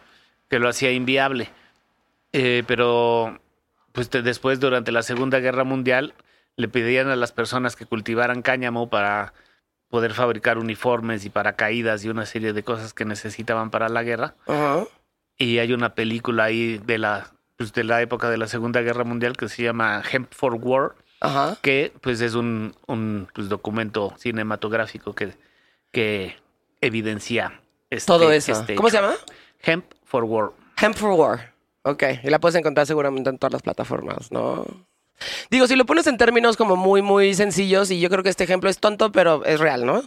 que 0.50 0.58
lo 0.58 0.68
hacía 0.68 0.90
inviable. 0.90 1.50
Eh, 2.32 2.64
pero, 2.66 3.38
pues 3.92 4.10
te- 4.10 4.22
después, 4.22 4.58
durante 4.60 4.90
la 4.92 5.02
Segunda 5.02 5.38
Guerra 5.38 5.64
Mundial, 5.64 6.14
le 6.56 6.68
pedían 6.68 7.08
a 7.08 7.16
las 7.16 7.32
personas 7.32 7.76
que 7.76 7.86
cultivaran 7.86 8.42
cáñamo 8.42 8.88
para 8.90 9.32
poder 9.92 10.14
fabricar 10.14 10.56
uniformes 10.56 11.26
y 11.26 11.28
paracaídas 11.28 12.02
y 12.02 12.08
una 12.08 12.24
serie 12.24 12.54
de 12.54 12.62
cosas 12.62 12.94
que 12.94 13.04
necesitaban 13.04 13.70
para 13.70 13.90
la 13.90 14.02
guerra. 14.02 14.34
Ajá. 14.46 14.84
Y 15.36 15.58
hay 15.58 15.74
una 15.74 15.94
película 15.94 16.44
ahí 16.44 16.78
de 16.78 16.96
la, 16.96 17.26
pues, 17.58 17.74
de 17.74 17.84
la 17.84 18.00
época 18.00 18.30
de 18.30 18.38
la 18.38 18.46
Segunda 18.46 18.80
Guerra 18.80 19.04
Mundial 19.04 19.36
que 19.36 19.50
se 19.50 19.62
llama 19.62 20.02
Hemp 20.10 20.32
for 20.32 20.54
War, 20.54 20.94
Ajá. 21.20 21.58
que 21.60 21.92
pues 22.00 22.22
es 22.22 22.34
un, 22.34 22.74
un, 22.86 23.28
pues, 23.34 23.50
documento 23.50 24.14
cinematográfico 24.16 25.12
que, 25.12 25.34
que 25.90 26.36
evidencia 26.80 27.60
este, 27.90 28.06
Todo 28.06 28.32
eso. 28.32 28.52
este 28.52 28.74
¿Cómo 28.76 28.88
se 28.88 28.96
llama? 28.96 29.12
Hemp 29.62 29.84
for 30.06 30.24
War. 30.24 30.52
Hemp 30.80 30.94
for 30.96 31.10
War. 31.10 31.52
Ok, 31.82 32.02
y 32.24 32.30
la 32.30 32.38
puedes 32.38 32.54
encontrar 32.56 32.86
seguramente 32.86 33.28
en 33.28 33.36
todas 33.36 33.52
las 33.52 33.60
plataformas, 33.62 34.32
¿no? 34.32 34.64
Digo, 35.50 35.66
si 35.66 35.76
lo 35.76 35.86
pones 35.86 36.06
en 36.06 36.16
términos 36.16 36.56
como 36.56 36.76
muy, 36.76 37.02
muy 37.02 37.34
sencillos, 37.34 37.90
y 37.90 38.00
yo 38.00 38.08
creo 38.10 38.22
que 38.22 38.30
este 38.30 38.44
ejemplo 38.44 38.70
es 38.70 38.78
tonto, 38.78 39.12
pero 39.12 39.44
es 39.44 39.60
real, 39.60 39.86
¿no? 39.86 40.02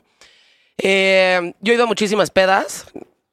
Eh, 0.78 1.54
yo 1.62 1.74
he 1.74 1.76
ido 1.76 1.86
a 1.86 1.88
muchísimas 1.88 2.32
pedas, 2.32 2.86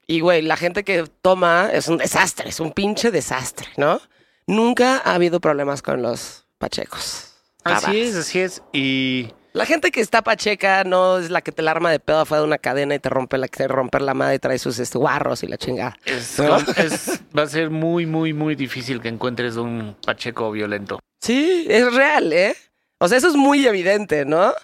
y 0.07 0.21
güey, 0.21 0.43
la 0.43 0.57
gente 0.57 0.85
que 0.85 1.05
toma 1.23 1.71
es 1.73 1.89
un 1.89 1.99
desastre, 1.99 2.49
es 2.49 2.61
un 2.61 2.73
pinche 2.73 3.11
desastre, 3.11 3.69
¿no? 3.77 4.01
Nunca 4.47 4.99
ha 4.99 5.15
habido 5.15 5.41
problemas 5.41 5.83
con 5.83 6.03
los 6.03 6.45
pachecos. 6.59 7.33
Así 7.65 8.01
es, 8.01 8.17
así 8.17 8.41
es. 8.41 8.63
Y 8.73 9.33
La 9.55 9.67
gente 9.67 9.91
que 9.91 10.01
está 10.01 10.23
pacheca 10.23 10.83
no 10.85 11.19
es 11.19 11.31
la 11.31 11.43
que 11.43 11.53
te 11.53 11.61
la 11.61 11.73
arma 11.73 11.91
de 11.91 12.01
pedo 12.01 12.21
afuera 12.21 12.41
de 12.41 12.47
una 12.47 12.57
cadena 12.59 12.95
y 12.95 12.99
te 12.99 13.11
rompe 13.11 13.37
la, 13.37 13.49
te 13.49 13.69
rompe 13.69 14.01
la 14.01 14.15
madre 14.15 14.37
y 14.37 14.39
trae 14.39 14.59
sus 14.59 14.79
este, 14.79 14.97
guarros 14.97 15.43
y 15.43 15.47
la 15.47 15.59
chingada. 15.59 15.97
es, 16.07 16.39
¿No? 16.39 16.57
es- 16.77 17.21
va 17.37 17.43
a 17.43 17.47
ser 17.47 17.69
muy, 17.71 18.07
muy, 18.07 18.33
muy 18.33 18.55
difícil 18.55 19.01
que 19.03 19.09
encuentres 19.09 19.57
un 19.57 19.95
pacheco 20.07 20.51
violento. 20.51 20.99
Sí, 21.21 21.67
es 21.69 21.93
real, 21.93 22.33
¿eh? 22.33 22.57
O 22.99 23.09
sea, 23.09 23.19
eso 23.19 23.29
es 23.29 23.35
muy 23.35 23.67
evidente, 23.67 24.25
¿no? 24.25 24.55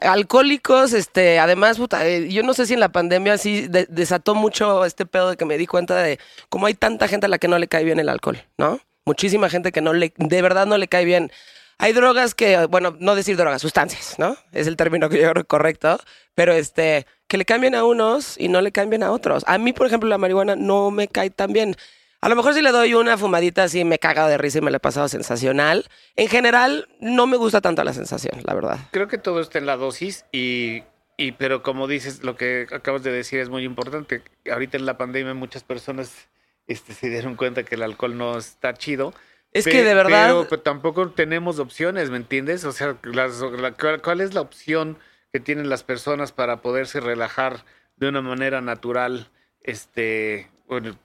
Alcohólicos, 0.00 0.92
este, 0.92 1.38
además, 1.38 1.78
puta, 1.78 2.06
eh, 2.06 2.28
yo 2.30 2.42
no 2.42 2.54
sé 2.54 2.66
si 2.66 2.74
en 2.74 2.80
la 2.80 2.90
pandemia 2.90 3.36
sí 3.38 3.66
de- 3.66 3.86
desató 3.88 4.34
mucho 4.34 4.84
este 4.84 5.06
pedo 5.06 5.30
de 5.30 5.36
que 5.36 5.44
me 5.44 5.58
di 5.58 5.66
cuenta 5.66 5.96
de 5.96 6.18
cómo 6.48 6.66
hay 6.66 6.74
tanta 6.74 7.08
gente 7.08 7.26
a 7.26 7.28
la 7.28 7.38
que 7.38 7.48
no 7.48 7.58
le 7.58 7.66
cae 7.66 7.82
bien 7.84 7.98
el 7.98 8.08
alcohol, 8.08 8.38
¿no? 8.58 8.78
Muchísima 9.06 9.48
gente 9.48 9.72
que 9.72 9.80
no 9.80 9.92
le, 9.94 10.12
de 10.16 10.42
verdad 10.42 10.66
no 10.66 10.76
le 10.78 10.86
cae 10.86 11.04
bien. 11.04 11.32
Hay 11.80 11.92
drogas 11.92 12.34
que, 12.34 12.66
bueno, 12.66 12.96
no 12.98 13.14
decir 13.14 13.36
drogas, 13.36 13.62
sustancias, 13.62 14.18
¿no? 14.18 14.36
Es 14.50 14.66
el 14.66 14.76
término 14.76 15.08
que 15.08 15.20
yo 15.20 15.30
creo 15.30 15.44
correcto, 15.46 16.00
pero 16.34 16.52
este, 16.52 17.06
que 17.28 17.38
le 17.38 17.44
cambien 17.44 17.76
a 17.76 17.84
unos 17.84 18.36
y 18.36 18.48
no 18.48 18.60
le 18.60 18.72
cambien 18.72 19.04
a 19.04 19.12
otros. 19.12 19.44
A 19.46 19.58
mí, 19.58 19.72
por 19.72 19.86
ejemplo, 19.86 20.08
la 20.08 20.18
marihuana 20.18 20.56
no 20.56 20.90
me 20.90 21.06
cae 21.06 21.30
tan 21.30 21.52
bien. 21.52 21.76
A 22.20 22.28
lo 22.28 22.34
mejor 22.34 22.54
si 22.54 22.62
le 22.62 22.72
doy 22.72 22.94
una 22.94 23.16
fumadita 23.16 23.62
así 23.62 23.84
me 23.84 23.94
he 23.94 23.98
cagado 24.00 24.28
de 24.28 24.38
risa 24.38 24.58
y 24.58 24.60
me 24.60 24.72
la 24.72 24.78
he 24.78 24.80
pasado 24.80 25.06
sensacional. 25.06 25.86
En 26.16 26.26
general, 26.28 26.88
no 27.00 27.28
me 27.28 27.36
gusta 27.36 27.60
tanto 27.60 27.84
la 27.84 27.92
sensación, 27.92 28.40
la 28.42 28.54
verdad. 28.54 28.78
Creo 28.90 29.06
que 29.06 29.18
todo 29.18 29.40
está 29.40 29.58
en 29.58 29.66
la 29.66 29.76
dosis 29.76 30.24
y, 30.32 30.82
y 31.16 31.32
pero 31.32 31.62
como 31.62 31.86
dices, 31.86 32.24
lo 32.24 32.34
que 32.34 32.66
acabas 32.72 33.04
de 33.04 33.12
decir 33.12 33.38
es 33.38 33.50
muy 33.50 33.62
importante. 33.62 34.22
Ahorita 34.50 34.76
en 34.76 34.84
la 34.84 34.98
pandemia 34.98 35.32
muchas 35.34 35.62
personas 35.62 36.28
este, 36.66 36.92
se 36.92 37.08
dieron 37.08 37.36
cuenta 37.36 37.62
que 37.62 37.76
el 37.76 37.84
alcohol 37.84 38.18
no 38.18 38.36
está 38.36 38.74
chido. 38.74 39.14
Es 39.52 39.64
Pe- 39.64 39.70
que 39.70 39.82
de 39.82 39.94
verdad... 39.94 40.26
Pero, 40.28 40.46
pero 40.48 40.62
tampoco 40.62 41.10
tenemos 41.10 41.58
opciones, 41.58 42.10
¿me 42.10 42.16
entiendes? 42.18 42.64
O 42.64 42.72
sea, 42.72 42.96
las- 43.02 43.40
la- 43.40 43.72
¿cuál, 43.72 44.02
cuál 44.02 44.20
es 44.20 44.34
la 44.34 44.40
opción 44.42 44.98
que 45.32 45.40
tienen 45.40 45.68
las 45.68 45.82
personas 45.84 46.32
para 46.32 46.60
poderse 46.62 47.00
relajar 47.00 47.64
de 47.96 48.08
una 48.08 48.20
manera 48.20 48.60
natural? 48.60 49.28
Este, 49.62 50.50
bueno, 50.66 50.96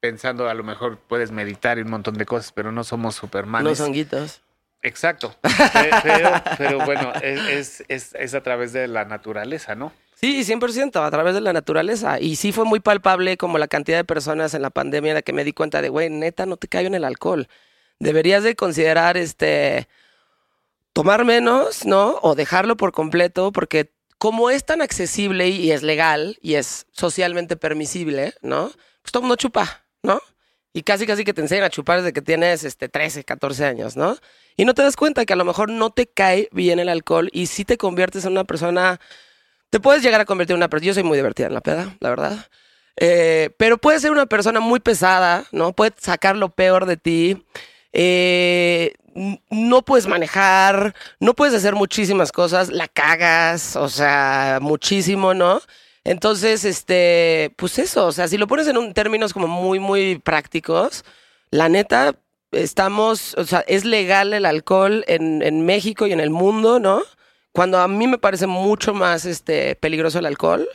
pensando 0.00 0.48
a 0.48 0.54
lo 0.54 0.64
mejor 0.64 0.98
puedes 0.98 1.30
meditar 1.30 1.78
y 1.78 1.82
un 1.82 1.90
montón 1.90 2.14
de 2.14 2.26
cosas, 2.26 2.52
pero 2.52 2.72
no 2.72 2.84
somos 2.84 3.14
supermanes. 3.16 3.78
Los 3.78 3.80
honguitos. 3.80 4.42
Exacto. 4.82 5.34
Pe- 5.42 5.90
Pero, 6.02 6.30
pero 6.56 6.84
bueno, 6.86 7.12
es, 7.22 7.40
es, 7.80 7.84
es, 7.88 8.14
es 8.14 8.34
a 8.34 8.42
través 8.42 8.72
de 8.72 8.88
la 8.88 9.04
naturaleza, 9.04 9.74
¿no? 9.74 9.92
Sí, 10.20 10.44
100%, 10.44 11.02
a 11.02 11.10
través 11.10 11.32
de 11.32 11.40
la 11.40 11.54
naturaleza. 11.54 12.20
Y 12.20 12.36
sí 12.36 12.52
fue 12.52 12.66
muy 12.66 12.80
palpable 12.80 13.38
como 13.38 13.56
la 13.56 13.68
cantidad 13.68 13.96
de 13.96 14.04
personas 14.04 14.52
en 14.52 14.60
la 14.60 14.68
pandemia 14.68 15.12
en 15.12 15.14
la 15.14 15.22
que 15.22 15.32
me 15.32 15.44
di 15.44 15.54
cuenta 15.54 15.80
de, 15.80 15.88
güey, 15.88 16.10
neta, 16.10 16.44
no 16.44 16.58
te 16.58 16.68
cae 16.68 16.84
en 16.84 16.94
el 16.94 17.04
alcohol. 17.04 17.48
Deberías 18.00 18.42
de 18.42 18.54
considerar, 18.54 19.16
este, 19.16 19.88
tomar 20.92 21.24
menos, 21.24 21.86
¿no? 21.86 22.18
O 22.20 22.34
dejarlo 22.34 22.76
por 22.76 22.92
completo, 22.92 23.50
porque 23.50 23.92
como 24.18 24.50
es 24.50 24.66
tan 24.66 24.82
accesible 24.82 25.48
y 25.48 25.72
es 25.72 25.82
legal 25.82 26.36
y 26.42 26.56
es 26.56 26.86
socialmente 26.92 27.56
permisible, 27.56 28.34
¿no? 28.42 28.72
Pues 29.00 29.12
todo 29.12 29.22
mundo 29.22 29.36
chupa, 29.36 29.86
¿no? 30.02 30.20
Y 30.74 30.82
casi, 30.82 31.06
casi 31.06 31.24
que 31.24 31.32
te 31.32 31.40
enseñan 31.40 31.64
a 31.64 31.70
chupar 31.70 32.00
desde 32.00 32.12
que 32.12 32.20
tienes 32.20 32.64
este, 32.64 32.90
13, 32.90 33.24
14 33.24 33.64
años, 33.64 33.96
¿no? 33.96 34.18
Y 34.58 34.66
no 34.66 34.74
te 34.74 34.82
das 34.82 34.96
cuenta 34.96 35.24
que 35.24 35.32
a 35.32 35.36
lo 35.36 35.46
mejor 35.46 35.70
no 35.70 35.88
te 35.88 36.06
cae 36.08 36.50
bien 36.52 36.78
el 36.78 36.90
alcohol 36.90 37.30
y 37.32 37.46
sí 37.46 37.64
te 37.64 37.78
conviertes 37.78 38.26
en 38.26 38.32
una 38.32 38.44
persona 38.44 39.00
te 39.70 39.80
puedes 39.80 40.02
llegar 40.02 40.20
a 40.20 40.24
convertir 40.24 40.54
en 40.54 40.58
una 40.58 40.68
persona. 40.68 40.88
Yo 40.88 40.94
soy 40.94 41.04
muy 41.04 41.16
divertida 41.16 41.46
en 41.46 41.54
la 41.54 41.60
peda, 41.60 41.96
la 42.00 42.10
verdad. 42.10 42.46
Eh, 42.96 43.50
pero 43.56 43.78
puedes 43.78 44.02
ser 44.02 44.10
una 44.10 44.26
persona 44.26 44.60
muy 44.60 44.80
pesada, 44.80 45.44
¿no? 45.52 45.72
Puedes 45.72 45.94
sacar 45.98 46.36
lo 46.36 46.50
peor 46.50 46.86
de 46.86 46.96
ti. 46.96 47.44
Eh, 47.92 48.94
no 49.50 49.82
puedes 49.82 50.06
manejar, 50.06 50.94
no 51.18 51.34
puedes 51.34 51.54
hacer 51.54 51.74
muchísimas 51.74 52.30
cosas, 52.32 52.68
la 52.68 52.88
cagas, 52.88 53.76
o 53.76 53.88
sea, 53.88 54.58
muchísimo, 54.60 55.34
¿no? 55.34 55.60
Entonces, 56.04 56.64
este, 56.64 57.52
pues 57.56 57.78
eso, 57.78 58.06
o 58.06 58.12
sea, 58.12 58.28
si 58.28 58.38
lo 58.38 58.46
pones 58.46 58.68
en 58.68 58.76
un, 58.76 58.94
términos 58.94 59.32
como 59.32 59.48
muy, 59.48 59.78
muy 59.78 60.18
prácticos, 60.18 61.04
la 61.50 61.68
neta, 61.68 62.14
estamos, 62.52 63.34
o 63.36 63.44
sea, 63.44 63.64
es 63.66 63.84
legal 63.84 64.32
el 64.32 64.46
alcohol 64.46 65.04
en 65.08 65.66
México 65.66 66.06
y 66.06 66.12
en 66.12 66.20
el 66.20 66.30
mundo, 66.30 66.78
¿no? 66.80 67.02
Cuando 67.52 67.78
a 67.80 67.88
mí 67.88 68.06
me 68.06 68.18
parece 68.18 68.46
mucho 68.46 68.94
más 68.94 69.24
este, 69.24 69.74
peligroso 69.76 70.18
el 70.18 70.26
alcohol 70.26 70.68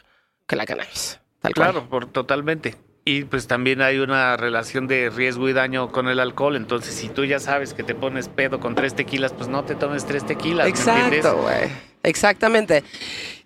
que 0.47 0.55
la 0.55 0.65
cannabis. 0.65 1.19
Tal 1.41 1.53
cual. 1.53 1.71
Claro, 1.71 1.89
por, 1.89 2.07
totalmente. 2.07 2.75
Y 3.07 3.23
pues 3.25 3.45
también 3.45 3.81
hay 3.81 3.99
una 3.99 4.35
relación 4.35 4.87
de 4.87 5.11
riesgo 5.11 5.47
y 5.47 5.53
daño 5.53 5.91
con 5.91 6.07
el 6.07 6.19
alcohol. 6.19 6.55
Entonces, 6.55 6.95
si 6.95 7.07
tú 7.07 7.23
ya 7.23 7.39
sabes 7.39 7.75
que 7.75 7.83
te 7.83 7.93
pones 7.93 8.29
pedo 8.29 8.59
con 8.59 8.73
tres 8.73 8.95
tequilas, 8.95 9.31
pues 9.31 9.47
no 9.47 9.63
te 9.63 9.75
tomes 9.75 10.05
tres 10.05 10.25
tequilas. 10.25 10.67
Exacto, 10.67 11.37
güey. 11.43 11.69
Exactamente. 12.01 12.83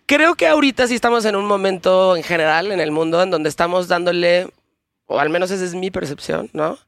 Creo 0.06 0.36
que 0.36 0.48
ahorita 0.48 0.88
sí 0.88 0.96
estamos 0.96 1.26
en 1.26 1.36
un 1.36 1.46
momento 1.46 2.16
en 2.16 2.24
general 2.24 2.72
en 2.72 2.80
el 2.80 2.92
mundo 2.92 3.22
en 3.22 3.32
donde 3.32 3.50
estamos 3.50 3.90
dándole, 3.90 4.48
o 5.06 5.20
al 5.20 5.30
menos 5.30 5.52
esa 5.52 5.66
es 5.66 5.76
mi 5.76 5.92
percepción, 5.92 6.50
¿no? 6.54 6.80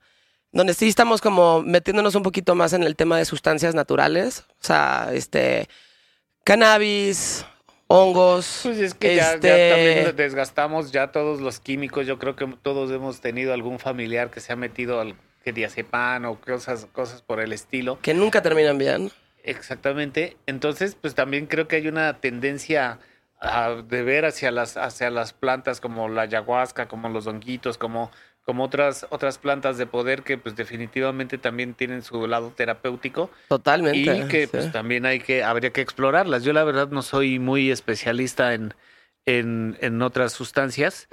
Donde 0.53 0.73
sí 0.73 0.87
estamos 0.87 1.21
como 1.21 1.61
metiéndonos 1.61 2.15
un 2.15 2.23
poquito 2.23 2.55
más 2.55 2.73
en 2.73 2.83
el 2.83 2.95
tema 2.95 3.17
de 3.17 3.25
sustancias 3.25 3.75
naturales. 3.75 4.45
O 4.49 4.63
sea, 4.63 5.09
este, 5.13 5.67
cannabis, 6.43 7.45
hongos. 7.87 8.61
Pues 8.63 8.77
es 8.79 8.93
que 8.93 9.15
ya, 9.15 9.39
ya 9.39 9.55
este, 9.55 9.69
también 9.69 10.15
desgastamos 10.15 10.91
ya 10.91 11.11
todos 11.11 11.41
los 11.41 11.59
químicos. 11.59 12.07
Yo 12.07 12.19
creo 12.19 12.35
que 12.35 12.47
todos 12.61 12.91
hemos 12.91 13.21
tenido 13.21 13.53
algún 13.53 13.79
familiar 13.79 14.29
que 14.29 14.39
se 14.39 14.53
ha 14.53 14.55
metido 14.55 14.99
al 14.99 15.15
que 15.43 15.53
diazepam 15.53 16.25
o 16.25 16.39
cosas, 16.39 16.87
cosas 16.91 17.21
por 17.21 17.39
el 17.39 17.53
estilo. 17.53 17.99
Que 18.01 18.13
nunca 18.13 18.41
terminan 18.41 18.77
bien. 18.77 19.11
Exactamente. 19.43 20.37
Entonces, 20.45 20.95
pues 20.99 21.15
también 21.15 21.47
creo 21.47 21.67
que 21.67 21.77
hay 21.77 21.87
una 21.87 22.19
tendencia 22.19 22.99
a, 23.39 23.71
de 23.71 24.03
ver 24.03 24.25
hacia 24.25 24.51
las, 24.51 24.77
hacia 24.77 25.09
las 25.09 25.33
plantas 25.33 25.81
como 25.81 26.07
la 26.09 26.23
ayahuasca, 26.23 26.87
como 26.87 27.09
los 27.09 27.25
honguitos, 27.25 27.77
como 27.77 28.11
como 28.43 28.63
otras, 28.63 29.05
otras 29.09 29.37
plantas 29.37 29.77
de 29.77 29.85
poder 29.85 30.23
que 30.23 30.37
pues 30.37 30.55
definitivamente 30.55 31.37
también 31.37 31.73
tienen 31.73 32.01
su 32.01 32.27
lado 32.27 32.51
terapéutico. 32.55 33.29
Totalmente. 33.47 33.99
Y 33.99 34.27
que 34.27 34.47
pues 34.47 34.71
también 34.71 35.05
hay 35.05 35.19
que, 35.19 35.43
habría 35.43 35.71
que 35.71 35.81
explorarlas. 35.81 36.43
Yo 36.43 36.53
la 36.53 36.63
verdad 36.63 36.89
no 36.89 37.01
soy 37.01 37.39
muy 37.39 37.71
especialista 37.71 38.53
en, 38.53 38.73
en, 39.25 39.77
en 39.81 40.01
otras 40.01 40.33
sustancias. 40.33 41.07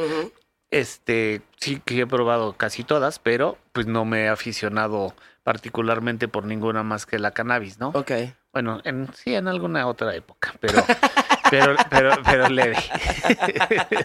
Este, 0.70 1.42
sí 1.58 1.80
que 1.84 2.00
he 2.00 2.06
probado 2.06 2.54
casi 2.54 2.84
todas, 2.84 3.18
pero 3.18 3.58
pues 3.72 3.86
no 3.86 4.04
me 4.04 4.24
he 4.24 4.28
aficionado 4.28 5.14
particularmente 5.42 6.28
por 6.28 6.44
ninguna 6.44 6.82
más 6.82 7.06
que 7.06 7.18
la 7.18 7.30
cannabis, 7.30 7.78
¿no? 7.78 7.88
Ok. 7.94 8.12
Bueno, 8.52 8.80
en, 8.84 9.08
sí, 9.14 9.34
en 9.34 9.48
alguna 9.48 9.86
otra 9.86 10.14
época, 10.14 10.54
pero, 10.60 10.82
pero, 11.50 11.76
pero, 11.88 12.10
pero 12.24 12.48
leve. 12.48 12.76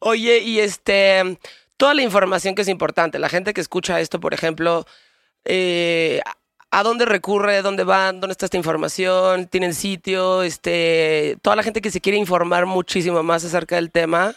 Oye, 0.00 0.38
y 0.38 0.60
este, 0.60 1.38
toda 1.76 1.94
la 1.94 2.02
información 2.02 2.54
que 2.54 2.62
es 2.62 2.68
importante, 2.68 3.18
la 3.18 3.28
gente 3.28 3.54
que 3.54 3.60
escucha 3.60 4.00
esto, 4.00 4.20
por 4.20 4.34
ejemplo, 4.34 4.84
eh, 5.44 6.20
¿a 6.70 6.82
dónde 6.82 7.04
recurre? 7.04 7.62
¿Dónde 7.62 7.84
van? 7.84 8.20
¿Dónde 8.20 8.32
está 8.32 8.46
esta 8.46 8.56
información? 8.56 9.46
¿Tienen 9.46 9.74
sitio? 9.74 10.42
Este, 10.42 11.38
toda 11.42 11.56
la 11.56 11.62
gente 11.62 11.80
que 11.80 11.90
se 11.90 12.00
quiere 12.00 12.18
informar 12.18 12.66
muchísimo 12.66 13.22
más 13.22 13.44
acerca 13.44 13.76
del 13.76 13.90
tema, 13.90 14.34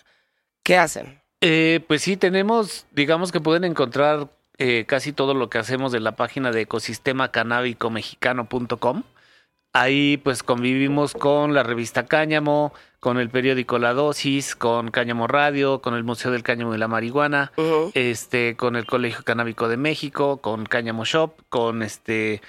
¿qué 0.63 0.77
hacen? 0.77 1.21
Eh, 1.41 1.79
pues 1.87 2.01
sí, 2.01 2.17
tenemos, 2.17 2.85
digamos 2.91 3.31
que 3.31 3.39
pueden 3.39 3.63
encontrar 3.63 4.27
eh, 4.57 4.83
casi 4.87 5.13
todo 5.13 5.33
lo 5.33 5.49
que 5.49 5.57
hacemos 5.57 5.93
de 5.93 6.01
la 6.01 6.17
página 6.17 6.51
de 6.51 6.61
ecosistemacanábicomexicano.com. 6.61 9.03
Ahí 9.71 10.17
pues 10.17 10.41
convivimos 10.43 11.13
con 11.13 11.53
la 11.53 11.63
revista 11.63 12.05
Cáñamo, 12.05 12.73
con 12.99 13.17
el 13.17 13.30
periódico 13.30 13.80
La 13.80 13.93
Dosis, 13.93 14.55
con 14.55 14.91
Cáñamo 14.91 15.27
Radio, 15.27 15.81
con 15.81 15.93
el 15.93 16.03
Museo 16.03 16.31
del 16.31 16.43
Cáñamo 16.43 16.76
y 16.76 16.77
la 16.77 16.88
Marihuana, 16.88 17.51
este, 17.93 18.55
con 18.55 18.76
el 18.76 18.85
Colegio 18.85 19.23
Canábico 19.23 19.67
de 19.69 19.77
México, 19.77 20.38
con 20.38 20.65
Cáñamo 20.65 21.05
Shop, 21.05 21.34
con 21.47 21.81
este, 21.81 22.41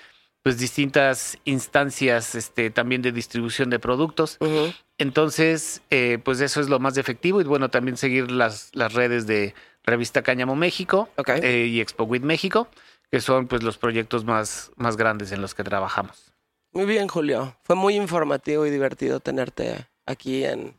pues 0.43 0.59
distintas 0.59 1.39
instancias, 1.45 2.35
este, 2.35 2.71
también 2.71 3.03
de 3.03 3.13
distribución 3.13 3.71
de 3.71 3.79
productos. 3.79 4.39
Ujú. 4.41 4.73
Entonces, 4.99 5.83
eh, 5.91 6.19
pues 6.23 6.41
eso 6.41 6.61
es 6.61 6.69
lo 6.69 6.81
más 6.81 6.99
efectivo 6.99 7.41
y 7.41 7.45
bueno, 7.45 7.71
también 7.71 7.97
seguir 7.97 8.31
las, 8.31 8.71
las 8.75 8.93
redes 8.93 9.27
de 9.27 9.55
Revista 9.85 10.23
Cáñamo 10.23 10.57
México 10.57 11.09
eh, 11.27 11.69
y 11.71 11.81
Expo 11.81 12.05
With 12.05 12.23
México, 12.23 12.69
que 13.11 13.21
son 13.21 13.47
pues 13.47 13.63
los 13.63 13.79
proyectos 13.79 14.25
más, 14.25 14.73
más 14.77 14.97
grandes 14.97 15.33
en 15.33 15.41
los 15.41 15.55
que 15.55 15.65
trabajamos. 15.65 16.33
Muy 16.73 16.87
bien, 16.87 17.09
Julio. 17.09 17.57
Fue 17.65 17.77
muy 17.77 17.97
informativo 17.97 18.67
y 18.67 18.71
divertido 18.71 19.21
tenerte 19.21 19.90
aquí 20.11 20.45
en 20.45 20.75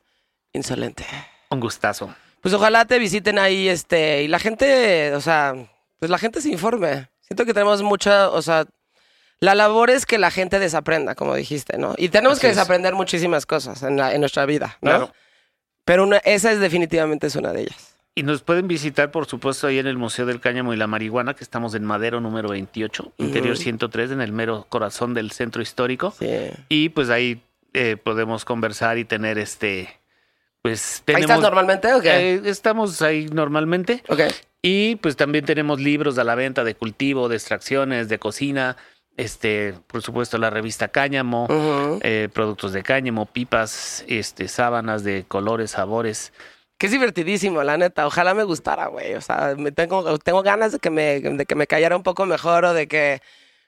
Insolente. 0.53 1.05
Un 1.49 1.59
gustazo. 1.59 2.13
Pues 2.41 2.53
ojalá 2.53 2.85
te 2.85 2.99
visiten 2.99 3.37
ahí, 3.39 3.67
este, 3.69 4.23
y 4.23 4.27
la 4.27 4.39
gente, 4.39 5.13
o 5.13 5.21
sea, 5.21 5.53
pues 5.99 6.09
la 6.09 6.17
gente 6.17 6.41
se 6.41 6.49
informe. 6.49 7.09
Siento 7.21 7.45
que 7.45 7.53
tenemos 7.53 7.81
mucha, 7.83 8.29
o 8.29 8.41
sea, 8.41 8.65
la 9.39 9.55
labor 9.55 9.89
es 9.89 10.05
que 10.05 10.17
la 10.17 10.31
gente 10.31 10.59
desaprenda, 10.59 11.15
como 11.15 11.35
dijiste, 11.35 11.77
¿no? 11.77 11.93
Y 11.97 12.09
tenemos 12.09 12.37
Así 12.37 12.41
que 12.41 12.49
es. 12.51 12.55
desaprender 12.55 12.93
muchísimas 12.95 13.45
cosas 13.45 13.81
en, 13.83 13.97
la- 13.97 14.13
en 14.13 14.19
nuestra 14.21 14.45
vida, 14.45 14.77
¿no? 14.81 14.89
Claro. 14.89 15.13
Pero 15.85 16.03
una- 16.03 16.17
esa 16.17 16.51
es 16.51 16.59
definitivamente 16.59 17.27
es 17.27 17.35
una 17.35 17.53
de 17.53 17.61
ellas. 17.61 17.95
Y 18.13 18.23
nos 18.23 18.41
pueden 18.41 18.67
visitar, 18.67 19.09
por 19.09 19.25
supuesto, 19.25 19.67
ahí 19.67 19.79
en 19.79 19.87
el 19.87 19.97
Museo 19.97 20.25
del 20.25 20.41
Cáñamo 20.41 20.73
y 20.73 20.77
la 20.77 20.85
Marihuana, 20.87 21.33
que 21.33 21.43
estamos 21.43 21.73
en 21.75 21.85
Madero 21.85 22.19
número 22.19 22.49
28, 22.49 23.13
interior 23.17 23.57
103, 23.57 24.11
en 24.11 24.21
el 24.21 24.31
mero 24.33 24.65
corazón 24.67 25.13
del 25.13 25.31
centro 25.31 25.61
histórico. 25.61 26.13
Sí. 26.19 26.27
Y 26.67 26.89
pues 26.89 27.09
ahí 27.09 27.41
eh, 27.73 27.97
podemos 28.01 28.45
conversar 28.45 28.97
y 28.97 29.05
tener 29.05 29.37
este, 29.37 29.99
pues 30.61 30.97
¿Ahí 30.99 31.03
tenemos... 31.05 31.29
estás 31.29 31.41
normalmente 31.41 31.93
o 31.93 32.01
qué? 32.01 32.33
Eh, 32.33 32.41
estamos 32.45 33.01
ahí 33.01 33.27
normalmente. 33.31 34.03
ok. 34.07 34.21
Y 34.63 34.97
pues 34.97 35.15
también 35.15 35.43
tenemos 35.43 35.79
libros 35.79 36.19
a 36.19 36.23
la 36.23 36.35
venta 36.35 36.63
de 36.63 36.75
cultivo, 36.75 37.29
de 37.29 37.35
extracciones, 37.35 38.09
de 38.09 38.19
cocina, 38.19 38.77
este, 39.17 39.73
por 39.87 40.01
supuesto 40.03 40.37
la 40.37 40.49
revista 40.49 40.87
Cáñamo, 40.89 41.47
eh, 42.01 42.29
productos 42.31 42.71
de 42.71 42.83
cáñamo, 42.83 43.25
pipas, 43.25 44.05
este, 44.07 44.47
sábanas 44.47 45.03
de 45.03 45.25
colores, 45.27 45.71
sabores. 45.71 46.31
Que 46.77 46.87
es 46.87 46.91
divertidísimo, 46.91 47.63
la 47.63 47.77
neta. 47.77 48.07
Ojalá 48.07 48.33
me 48.33 48.43
gustara, 48.43 48.87
güey. 48.87 49.15
O 49.15 49.21
sea, 49.21 49.55
me 49.57 49.71
tengo, 49.71 50.17
tengo 50.19 50.41
ganas 50.41 50.71
de 50.73 50.79
que 50.79 50.89
me, 50.89 51.19
de 51.19 51.45
que 51.45 51.55
me 51.55 51.67
cayera 51.67 51.95
un 51.95 52.03
poco 52.03 52.25
mejor 52.25 52.65
o 52.65 52.73
de 52.73 52.87
que 52.87 53.21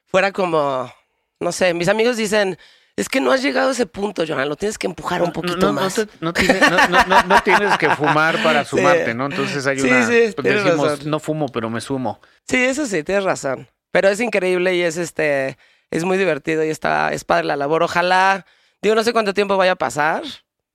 fuera 0.06 0.32
como, 0.32 0.92
no 1.40 1.52
sé, 1.52 1.74
mis 1.74 1.90
amigos 1.90 2.18
dicen, 2.18 2.58
es 2.96 3.10
que 3.10 3.20
no 3.22 3.32
has 3.32 3.42
llegado 3.42 3.70
a 3.70 3.72
ese 3.72 3.86
punto, 3.86 4.24
Johan, 4.28 4.48
lo 4.50 4.56
tienes 4.56 4.78
que 4.78 4.86
empujar 4.88 5.22
un 5.24 5.32
poquito 5.32 5.58
no, 5.58 5.68
no, 5.68 5.74
más. 5.74 5.96
te- 5.96 6.08
no 6.22 6.32
tiene- 6.34 6.60
no- 6.60 6.88
no- 6.90 7.06
no- 7.08 7.24
no 7.24 7.42
tienes 7.44 7.78
que 7.78 7.90
fumar 7.90 8.42
para 8.44 8.64
sumarte, 8.66 9.14
¿no? 9.14 9.26
Entonces 9.26 9.66
hay 9.66 9.80
Sí, 9.80 9.88
una... 9.88 10.06
sí, 10.06 10.14
decimos, 10.44 10.92
razón. 10.92 11.10
no 11.10 11.20
fumo, 11.20 11.48
pero 11.48 11.70
me 11.70 11.82
sumo. 11.82 12.20
Sí, 12.48 12.58
eso 12.64 12.86
sí, 12.86 13.04
tienes 13.04 13.24
razón. 13.24 13.68
Pero 13.92 14.10
es 14.10 14.20
increíble 14.20 14.76
y 14.76 14.82
es 14.82 14.98
este, 14.98 15.58
es 15.92 16.04
muy 16.04 16.18
divertido 16.18 16.64
y 16.64 16.70
está, 16.70 17.12
es 17.14 17.24
padre 17.24 17.46
la 17.46 17.56
labor. 17.56 17.84
Ojalá, 17.84 18.46
digo, 18.82 18.96
no 18.96 19.04
sé 19.04 19.14
cuánto 19.14 19.34
tiempo 19.34 19.58
vaya 19.58 19.74
a 19.74 19.76
pasar. 19.76 20.24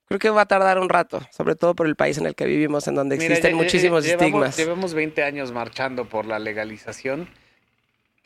Creo 0.07 0.19
que 0.19 0.31
va 0.31 0.43
a 0.43 0.47
tardar 0.47 0.79
un 0.79 0.89
rato, 0.89 1.21
sobre 1.37 1.55
todo 1.55 1.75
por 1.75 1.87
el 1.87 1.95
país 1.95 2.17
en 2.17 2.25
el 2.27 2.35
que 2.35 2.47
vivimos, 2.47 2.89
en 2.89 2.95
donde 2.95 3.17
Mira, 3.19 3.35
existen 3.35 3.55
muchísimos 3.57 4.05
llevamos, 4.05 4.23
estigmas. 4.25 4.57
Llevamos 4.57 4.95
20 4.95 5.23
años 5.23 5.53
marchando 5.53 6.09
por 6.09 6.25
la 6.25 6.39
legalización. 6.39 7.29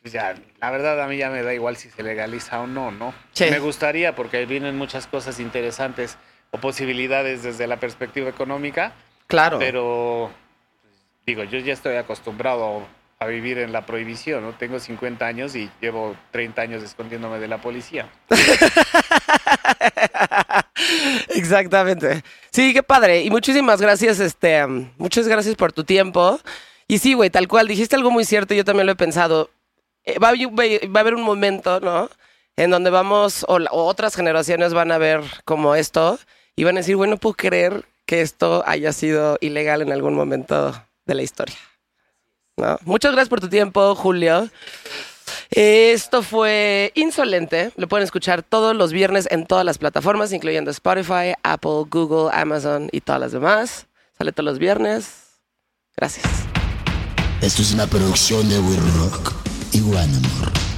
Pues 0.03 0.11
ya, 0.13 0.35
la 0.59 0.69
verdad 0.69 1.01
a 1.01 1.07
mí 1.07 1.15
ya 1.17 1.29
me 1.29 1.41
da 1.43 1.53
igual 1.53 1.77
si 1.77 1.89
se 1.89 2.03
legaliza 2.03 2.59
o 2.59 2.67
no, 2.67 2.91
¿no? 2.91 3.13
Sí. 3.31 3.45
Me 3.49 3.59
gustaría 3.59 4.13
porque 4.15 4.45
vienen 4.45 4.77
muchas 4.77 5.07
cosas 5.07 5.39
interesantes 5.39 6.17
o 6.51 6.57
posibilidades 6.59 7.41
desde 7.41 7.65
la 7.67 7.77
perspectiva 7.77 8.29
económica, 8.29 8.91
Claro. 9.27 9.57
pero 9.59 10.29
digo, 11.25 11.45
yo 11.45 11.57
ya 11.59 11.71
estoy 11.73 11.95
acostumbrado 11.95 12.85
a 13.17 13.25
vivir 13.27 13.57
en 13.59 13.71
la 13.71 13.85
prohibición, 13.85 14.43
¿no? 14.43 14.51
Tengo 14.51 14.77
50 14.77 15.25
años 15.25 15.55
y 15.55 15.69
llevo 15.79 16.17
30 16.31 16.61
años 16.61 16.83
escondiéndome 16.83 17.39
de 17.39 17.47
la 17.47 17.59
policía. 17.59 18.09
Exactamente. 21.29 22.23
Sí, 22.51 22.73
qué 22.73 22.83
padre. 22.83 23.21
Y 23.21 23.29
muchísimas 23.29 23.81
gracias, 23.81 24.19
este, 24.19 24.65
muchas 24.97 25.27
gracias 25.29 25.55
por 25.55 25.71
tu 25.71 25.83
tiempo. 25.85 26.39
Y 26.87 26.97
sí, 26.99 27.13
güey, 27.13 27.29
tal 27.29 27.47
cual, 27.47 27.67
dijiste 27.67 27.95
algo 27.95 28.11
muy 28.11 28.25
cierto, 28.25 28.53
yo 28.53 28.65
también 28.65 28.85
lo 28.85 28.91
he 28.91 28.97
pensado. 28.97 29.49
Eh, 30.05 30.19
va, 30.19 30.29
a 30.29 30.99
haber- 31.01 31.15
un 31.15 31.21
momento, 31.21 31.79
¿no? 31.79 32.09
En 32.55 32.69
donde 32.71 32.89
vamos, 32.89 33.45
o, 33.47 33.59
otras 33.71 34.15
generaciones 34.15 34.73
van 34.73 34.91
a 34.91 34.97
ver 34.97 35.21
como 35.45 35.75
esto 35.75 36.19
y 36.55 36.63
van 36.63 36.75
a 36.77 36.81
decir, 36.81 36.95
bueno, 36.95 37.11
no 37.11 37.17
puedo 37.17 37.35
creer 37.35 37.85
que 38.05 38.21
esto 38.21 38.63
haya 38.67 38.91
sido 38.93 39.37
ilegal 39.41 39.81
en 39.81 39.91
algún 39.91 40.13
momento 40.13 40.73
de 41.05 41.15
la 41.15 41.23
historia. 41.23 41.55
¿No? 42.57 42.77
Muchas 42.83 43.13
gracias 43.13 43.29
por 43.29 43.41
tu 43.41 43.49
tiempo, 43.49 43.95
Julio. 43.95 44.49
Esto 45.49 46.21
fue 46.21 46.91
Insolente. 46.95 47.71
Lo 47.77 47.87
pueden 47.87 48.03
escuchar 48.03 48.43
todos 48.43 48.75
los 48.75 48.91
viernes 48.91 49.27
en 49.31 49.45
todas 49.45 49.65
las 49.65 49.77
plataformas, 49.77 50.33
incluyendo 50.33 50.69
Spotify, 50.71 51.33
Apple, 51.43 51.85
Google, 51.89 52.29
Amazon 52.33 52.89
y 52.91 53.01
todas 53.01 53.21
las 53.21 53.31
demás. 53.31 53.87
Sale 54.17 54.31
todos 54.31 54.45
los 54.45 54.59
viernes. 54.59 55.23
Gracias. 55.95 56.25
Esto 57.41 57.61
es 57.61 57.73
una 57.73 57.87
producción 57.87 58.47
de 58.49 58.59
We 58.59 58.77
Rock 58.97 59.52
y 59.75 59.81
More. 59.81 60.72